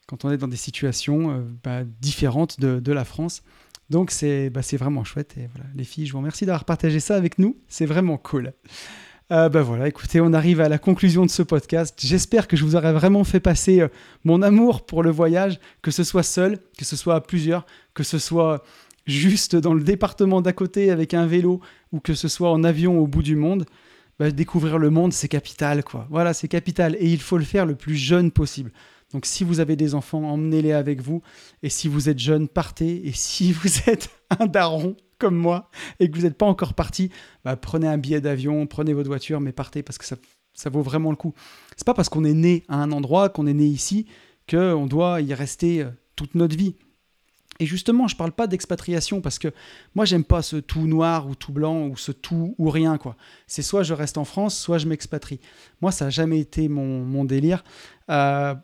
quand 0.07 0.25
on 0.25 0.31
est 0.31 0.37
dans 0.37 0.47
des 0.47 0.55
situations 0.55 1.31
euh, 1.31 1.41
bah, 1.63 1.83
différentes 1.83 2.59
de, 2.59 2.91
la 2.91 3.05
France. 3.05 3.43
Donc 3.89 4.11
c'est, 4.11 4.49
bah, 4.49 4.61
vraiment 4.73 5.03
chouette 5.03 5.35
et 5.37 5.47
voilà, 5.53 5.69
les 5.75 5.83
filles, 5.83 6.05
je 6.05 6.11
vous 6.11 6.17
remercie 6.17 6.45
d'avoir 6.45 6.65
partagé 6.65 6.99
ça 6.99 7.15
avec 7.15 7.37
nous, 7.39 7.57
c'est 7.67 7.85
vraiment 7.85 8.17
cool. 8.17 8.53
Euh, 9.31 9.49
bah 9.49 9.63
voilà, 9.63 9.87
écoutez, 9.87 10.21
on 10.21 10.33
arrive 10.33 10.61
à 10.61 10.69
la 10.69 10.77
conclusion 10.77 11.25
de 11.25 11.31
ce 11.31 11.41
podcast. 11.41 11.99
J'espère 12.03 12.47
que 12.47 12.55
je 12.55 12.63
vous 12.63 12.75
aurai 12.75 12.93
vraiment 12.93 13.23
fait 13.23 13.39
passer 13.39 13.81
euh, 13.81 13.87
mon 14.23 14.43
amour 14.43 14.85
pour 14.85 15.01
le 15.01 15.09
voyage, 15.09 15.59
que 15.81 15.89
ce 15.89 16.03
soit 16.03 16.21
seul, 16.21 16.59
que 16.77 16.85
ce 16.85 16.95
soit 16.95 17.15
à 17.15 17.21
plusieurs, 17.21 17.65
que 17.95 18.03
ce 18.03 18.19
soit 18.19 18.63
juste 19.07 19.55
dans 19.55 19.73
le 19.73 19.83
département 19.83 20.41
d'à 20.41 20.53
côté 20.53 20.91
avec 20.91 21.15
un 21.15 21.25
vélo 21.25 21.59
ou 21.91 21.99
que 21.99 22.13
ce 22.13 22.27
soit 22.27 22.51
en 22.51 22.63
avion 22.63 22.99
au 22.99 23.07
bout 23.07 23.23
du 23.23 23.35
monde. 23.35 23.65
Bah, 24.19 24.29
découvrir 24.29 24.77
le 24.77 24.91
monde, 24.91 25.11
c'est 25.11 25.27
capital, 25.27 25.83
quoi. 25.83 26.07
Voilà, 26.09 26.33
c'est 26.33 26.47
capital 26.47 26.95
et 26.99 27.07
il 27.07 27.19
faut 27.19 27.37
le 27.37 27.43
faire 27.43 27.65
le 27.65 27.75
plus 27.75 27.95
jeune 27.95 28.31
possible. 28.31 28.71
Donc 29.13 29.25
si 29.25 29.43
vous 29.43 29.59
avez 29.59 29.75
des 29.75 29.95
enfants, 29.95 30.23
emmenez-les 30.23 30.73
avec 30.73 31.01
vous. 31.01 31.21
Et 31.63 31.69
si 31.69 31.87
vous 31.87 32.09
êtes 32.09 32.19
jeune, 32.19 32.47
partez. 32.47 33.07
Et 33.07 33.11
si 33.13 33.51
vous 33.53 33.69
êtes 33.87 34.09
un 34.39 34.45
daron, 34.45 34.95
comme 35.17 35.35
moi 35.35 35.69
et 35.99 36.09
que 36.09 36.15
vous 36.15 36.23
n'êtes 36.23 36.37
pas 36.37 36.45
encore 36.45 36.73
parti, 36.73 37.11
bah, 37.43 37.55
prenez 37.55 37.87
un 37.87 37.97
billet 37.97 38.21
d'avion, 38.21 38.65
prenez 38.67 38.93
votre 38.93 39.09
voiture, 39.09 39.41
mais 39.41 39.51
partez 39.51 39.83
parce 39.83 39.97
que 39.97 40.05
ça, 40.05 40.69
vaut 40.69 40.81
vraiment 40.81 41.09
le 41.09 41.15
coup. 41.15 41.33
C'est 41.75 41.85
pas 41.85 41.93
parce 41.93 42.09
qu'on 42.09 42.23
est 42.23 42.33
né 42.33 42.63
à 42.67 42.77
un 42.77 42.91
endroit, 42.91 43.29
qu'on 43.29 43.47
est 43.47 43.53
né 43.53 43.65
ici, 43.65 44.07
qu'on 44.49 44.85
doit 44.85 45.21
y 45.21 45.33
rester 45.33 45.83
euh, 45.83 45.89
toute 46.15 46.35
notre 46.35 46.55
vie. 46.55 46.75
Et 47.59 47.65
justement, 47.65 48.09
je 48.09 48.17
parle 48.17 48.33
pas 48.33 48.47
d'expatriation 48.47 49.21
parce 49.21 49.39
que 49.39 49.47
moi, 49.95 50.03
j'aime 50.03 50.25
pas 50.25 50.41
ce 50.41 50.57
tout 50.57 50.87
noir 50.87 51.27
ou 51.27 51.35
tout 51.35 51.53
blanc 51.53 51.87
ou 51.87 51.95
ce 51.95 52.11
tout 52.11 52.53
ou 52.57 52.69
rien. 52.69 52.97
quoi. 52.97 53.15
C'est 53.47 53.61
soit 53.61 53.83
je 53.83 53.93
reste 53.93 54.17
en 54.17 54.25
France, 54.25 54.57
soit 54.57 54.77
je 54.77 54.87
m'expatrie. 54.87 55.39
Moi, 55.81 55.93
ça 55.93 56.05
n'a 56.05 56.11
jamais 56.11 56.39
été 56.39 56.67
mon, 56.67 57.05
mon 57.05 57.23
délire. 57.23 57.63
Euh, 58.09 58.55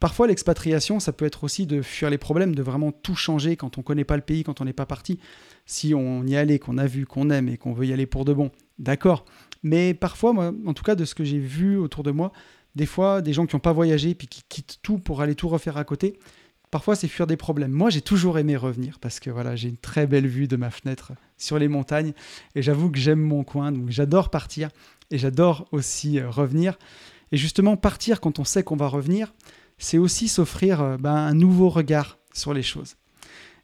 Parfois, 0.00 0.28
l'expatriation, 0.28 1.00
ça 1.00 1.12
peut 1.12 1.24
être 1.24 1.44
aussi 1.44 1.66
de 1.66 1.82
fuir 1.82 2.08
les 2.10 2.18
problèmes, 2.18 2.54
de 2.54 2.62
vraiment 2.62 2.92
tout 2.92 3.16
changer 3.16 3.56
quand 3.56 3.78
on 3.78 3.80
ne 3.80 3.84
connaît 3.84 4.04
pas 4.04 4.16
le 4.16 4.22
pays, 4.22 4.44
quand 4.44 4.60
on 4.60 4.64
n'est 4.64 4.72
pas 4.72 4.86
parti. 4.86 5.18
Si 5.66 5.94
on 5.94 6.24
y 6.24 6.36
allait, 6.36 6.58
qu'on 6.58 6.78
a 6.78 6.86
vu, 6.86 7.04
qu'on 7.04 7.30
aime 7.30 7.48
et 7.48 7.56
qu'on 7.56 7.72
veut 7.72 7.86
y 7.86 7.92
aller 7.92 8.06
pour 8.06 8.24
de 8.24 8.32
bon, 8.32 8.50
d'accord. 8.78 9.24
Mais 9.62 9.94
parfois, 9.94 10.32
moi, 10.32 10.52
en 10.66 10.74
tout 10.74 10.84
cas, 10.84 10.94
de 10.94 11.04
ce 11.04 11.14
que 11.14 11.24
j'ai 11.24 11.38
vu 11.38 11.76
autour 11.76 12.04
de 12.04 12.12
moi, 12.12 12.32
des 12.76 12.86
fois, 12.86 13.22
des 13.22 13.32
gens 13.32 13.46
qui 13.46 13.56
n'ont 13.56 13.60
pas 13.60 13.72
voyagé 13.72 14.14
puis 14.14 14.28
qui 14.28 14.42
quittent 14.48 14.78
tout 14.82 14.98
pour 14.98 15.20
aller 15.20 15.34
tout 15.34 15.48
refaire 15.48 15.76
à 15.76 15.84
côté, 15.84 16.16
parfois, 16.70 16.94
c'est 16.94 17.08
fuir 17.08 17.26
des 17.26 17.36
problèmes. 17.36 17.72
Moi, 17.72 17.90
j'ai 17.90 18.02
toujours 18.02 18.38
aimé 18.38 18.56
revenir 18.56 19.00
parce 19.00 19.18
que 19.18 19.30
voilà, 19.30 19.56
j'ai 19.56 19.68
une 19.68 19.76
très 19.76 20.06
belle 20.06 20.28
vue 20.28 20.46
de 20.46 20.56
ma 20.56 20.70
fenêtre 20.70 21.12
sur 21.36 21.58
les 21.58 21.66
montagnes 21.66 22.12
et 22.54 22.62
j'avoue 22.62 22.90
que 22.90 22.98
j'aime 22.98 23.20
mon 23.20 23.42
coin, 23.42 23.72
donc 23.72 23.90
j'adore 23.90 24.30
partir 24.30 24.70
et 25.10 25.18
j'adore 25.18 25.66
aussi 25.72 26.20
euh, 26.20 26.30
revenir. 26.30 26.78
Et 27.32 27.36
justement, 27.36 27.76
partir 27.76 28.20
quand 28.20 28.38
on 28.38 28.44
sait 28.44 28.62
qu'on 28.62 28.76
va 28.76 28.86
revenir, 28.86 29.34
c'est 29.78 29.98
aussi 29.98 30.28
s'offrir 30.28 30.80
euh, 30.80 30.96
ben, 30.96 31.14
un 31.14 31.34
nouveau 31.34 31.68
regard 31.68 32.18
sur 32.32 32.54
les 32.54 32.62
choses. 32.62 32.96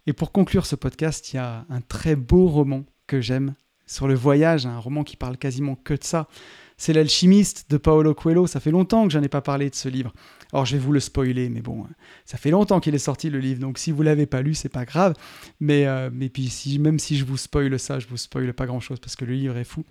Et 0.07 0.12
pour 0.12 0.32
conclure 0.32 0.66
ce 0.66 0.77
podcast, 0.77 1.32
il 1.32 1.36
y 1.36 1.39
a 1.39 1.65
un 1.70 1.81
très 1.81 2.16
beau 2.16 2.47
roman 2.47 2.85
que 3.07 3.20
j'aime 3.20 3.55
sur 3.86 4.09
le 4.09 4.15
voyage, 4.15 4.66
un 4.66 4.78
roman 4.78 5.05
qui 5.05 5.16
parle 5.16 5.36
quasiment 5.36 5.77
que 5.77 5.95
de 5.95 6.05
ça. 6.05 6.28
C'est 6.77 6.93
L'Alchimiste 6.93 7.70
de 7.70 7.77
Paolo 7.77 8.15
Coelho. 8.15 8.47
Ça 8.47 8.61
fait 8.61 8.70
longtemps 8.70 9.07
que 9.07 9.12
je 9.12 9.19
n'en 9.19 9.24
ai 9.24 9.28
pas 9.28 9.41
parlé 9.41 9.70
de 9.70 9.74
ce 9.74 9.89
livre. 9.89 10.12
Alors 10.53 10.66
je 10.66 10.77
vais 10.77 10.82
vous 10.82 10.93
le 10.93 11.01
spoiler, 11.01 11.49
mais 11.49 11.62
bon, 11.62 11.86
ça 12.24 12.36
fait 12.36 12.51
longtemps 12.51 12.81
qu'il 12.81 12.95
est 12.95 12.99
sorti 12.99 13.31
le 13.31 13.39
livre, 13.39 13.61
donc 13.61 13.78
si 13.78 13.91
vous 13.91 14.03
l'avez 14.03 14.27
pas 14.27 14.41
lu, 14.41 14.55
c'est 14.55 14.69
pas 14.69 14.85
grave. 14.85 15.15
Mais, 15.61 15.86
euh, 15.86 16.11
mais 16.12 16.28
puis 16.28 16.49
si, 16.49 16.78
même 16.78 16.99
si 16.99 17.16
je 17.16 17.24
vous 17.24 17.36
spoile 17.36 17.78
ça, 17.78 17.99
je 17.99 18.07
vous 18.07 18.16
spoile 18.16 18.53
pas 18.53 18.66
grand 18.66 18.81
chose 18.81 19.01
parce 19.01 19.16
que 19.16 19.24
le 19.24 19.35
livre 19.35 19.57
est 19.57 19.65
fou. 19.65 19.85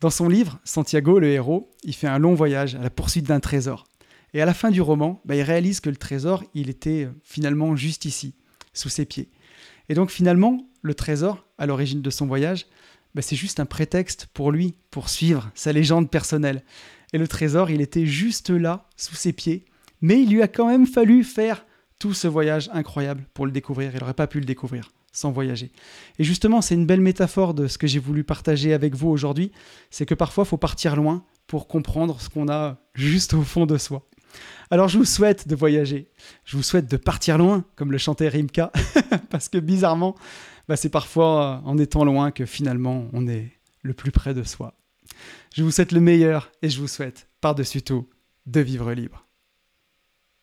Dans 0.00 0.10
son 0.10 0.28
livre, 0.28 0.60
Santiago, 0.64 1.18
le 1.18 1.28
héros, 1.28 1.70
il 1.82 1.94
fait 1.94 2.06
un 2.06 2.18
long 2.18 2.34
voyage 2.34 2.74
à 2.74 2.78
la 2.78 2.90
poursuite 2.90 3.26
d'un 3.26 3.40
trésor. 3.40 3.84
Et 4.34 4.42
à 4.42 4.46
la 4.46 4.54
fin 4.54 4.70
du 4.70 4.80
roman, 4.80 5.20
bah, 5.24 5.36
il 5.36 5.42
réalise 5.42 5.80
que 5.80 5.90
le 5.90 5.96
trésor, 5.96 6.44
il 6.54 6.68
était 6.68 7.04
euh, 7.04 7.12
finalement 7.22 7.76
juste 7.76 8.04
ici, 8.04 8.34
sous 8.72 8.88
ses 8.88 9.04
pieds. 9.04 9.30
Et 9.88 9.94
donc 9.94 10.10
finalement, 10.10 10.66
le 10.82 10.94
trésor, 10.94 11.46
à 11.56 11.66
l'origine 11.66 12.02
de 12.02 12.10
son 12.10 12.26
voyage, 12.26 12.66
bah, 13.14 13.22
c'est 13.22 13.36
juste 13.36 13.60
un 13.60 13.66
prétexte 13.66 14.26
pour 14.32 14.52
lui, 14.52 14.74
pour 14.90 15.08
suivre 15.08 15.50
sa 15.54 15.72
légende 15.72 16.10
personnelle. 16.10 16.62
Et 17.12 17.18
le 17.18 17.26
trésor, 17.26 17.70
il 17.70 17.80
était 17.80 18.06
juste 18.06 18.50
là, 18.50 18.88
sous 18.96 19.14
ses 19.14 19.32
pieds, 19.32 19.64
mais 20.00 20.22
il 20.22 20.30
lui 20.30 20.42
a 20.42 20.48
quand 20.48 20.68
même 20.68 20.86
fallu 20.86 21.24
faire 21.24 21.64
tout 21.98 22.14
ce 22.14 22.28
voyage 22.28 22.70
incroyable 22.72 23.26
pour 23.34 23.46
le 23.46 23.52
découvrir. 23.52 23.92
Il 23.94 24.00
n'aurait 24.00 24.14
pas 24.14 24.26
pu 24.26 24.38
le 24.40 24.46
découvrir 24.46 24.92
sans 25.10 25.32
voyager. 25.32 25.72
Et 26.18 26.24
justement, 26.24 26.60
c'est 26.60 26.74
une 26.74 26.86
belle 26.86 27.00
métaphore 27.00 27.54
de 27.54 27.66
ce 27.66 27.78
que 27.78 27.86
j'ai 27.86 27.98
voulu 27.98 28.24
partager 28.24 28.72
avec 28.72 28.94
vous 28.94 29.08
aujourd'hui, 29.08 29.52
c'est 29.90 30.06
que 30.06 30.14
parfois, 30.14 30.44
il 30.44 30.48
faut 30.48 30.58
partir 30.58 30.96
loin 30.96 31.24
pour 31.46 31.66
comprendre 31.66 32.20
ce 32.20 32.28
qu'on 32.28 32.48
a 32.48 32.78
juste 32.94 33.34
au 33.34 33.42
fond 33.42 33.66
de 33.66 33.78
soi. 33.78 34.07
Alors 34.70 34.88
je 34.88 34.98
vous 34.98 35.04
souhaite 35.04 35.48
de 35.48 35.56
voyager, 35.56 36.10
je 36.44 36.56
vous 36.56 36.62
souhaite 36.62 36.90
de 36.90 36.96
partir 36.96 37.38
loin, 37.38 37.64
comme 37.76 37.92
le 37.92 37.98
chantait 37.98 38.28
Rimka, 38.28 38.70
parce 39.30 39.48
que 39.48 39.58
bizarrement, 39.58 40.14
bah, 40.68 40.76
c'est 40.76 40.90
parfois 40.90 41.62
en 41.64 41.78
étant 41.78 42.04
loin 42.04 42.30
que 42.30 42.44
finalement 42.44 43.08
on 43.12 43.26
est 43.26 43.52
le 43.82 43.94
plus 43.94 44.12
près 44.12 44.34
de 44.34 44.42
soi. 44.42 44.74
Je 45.54 45.62
vous 45.62 45.70
souhaite 45.70 45.92
le 45.92 46.00
meilleur 46.00 46.52
et 46.62 46.68
je 46.68 46.80
vous 46.80 46.88
souhaite, 46.88 47.28
par-dessus 47.40 47.82
tout, 47.82 48.08
de 48.46 48.60
vivre 48.60 48.92
libre. 48.92 49.27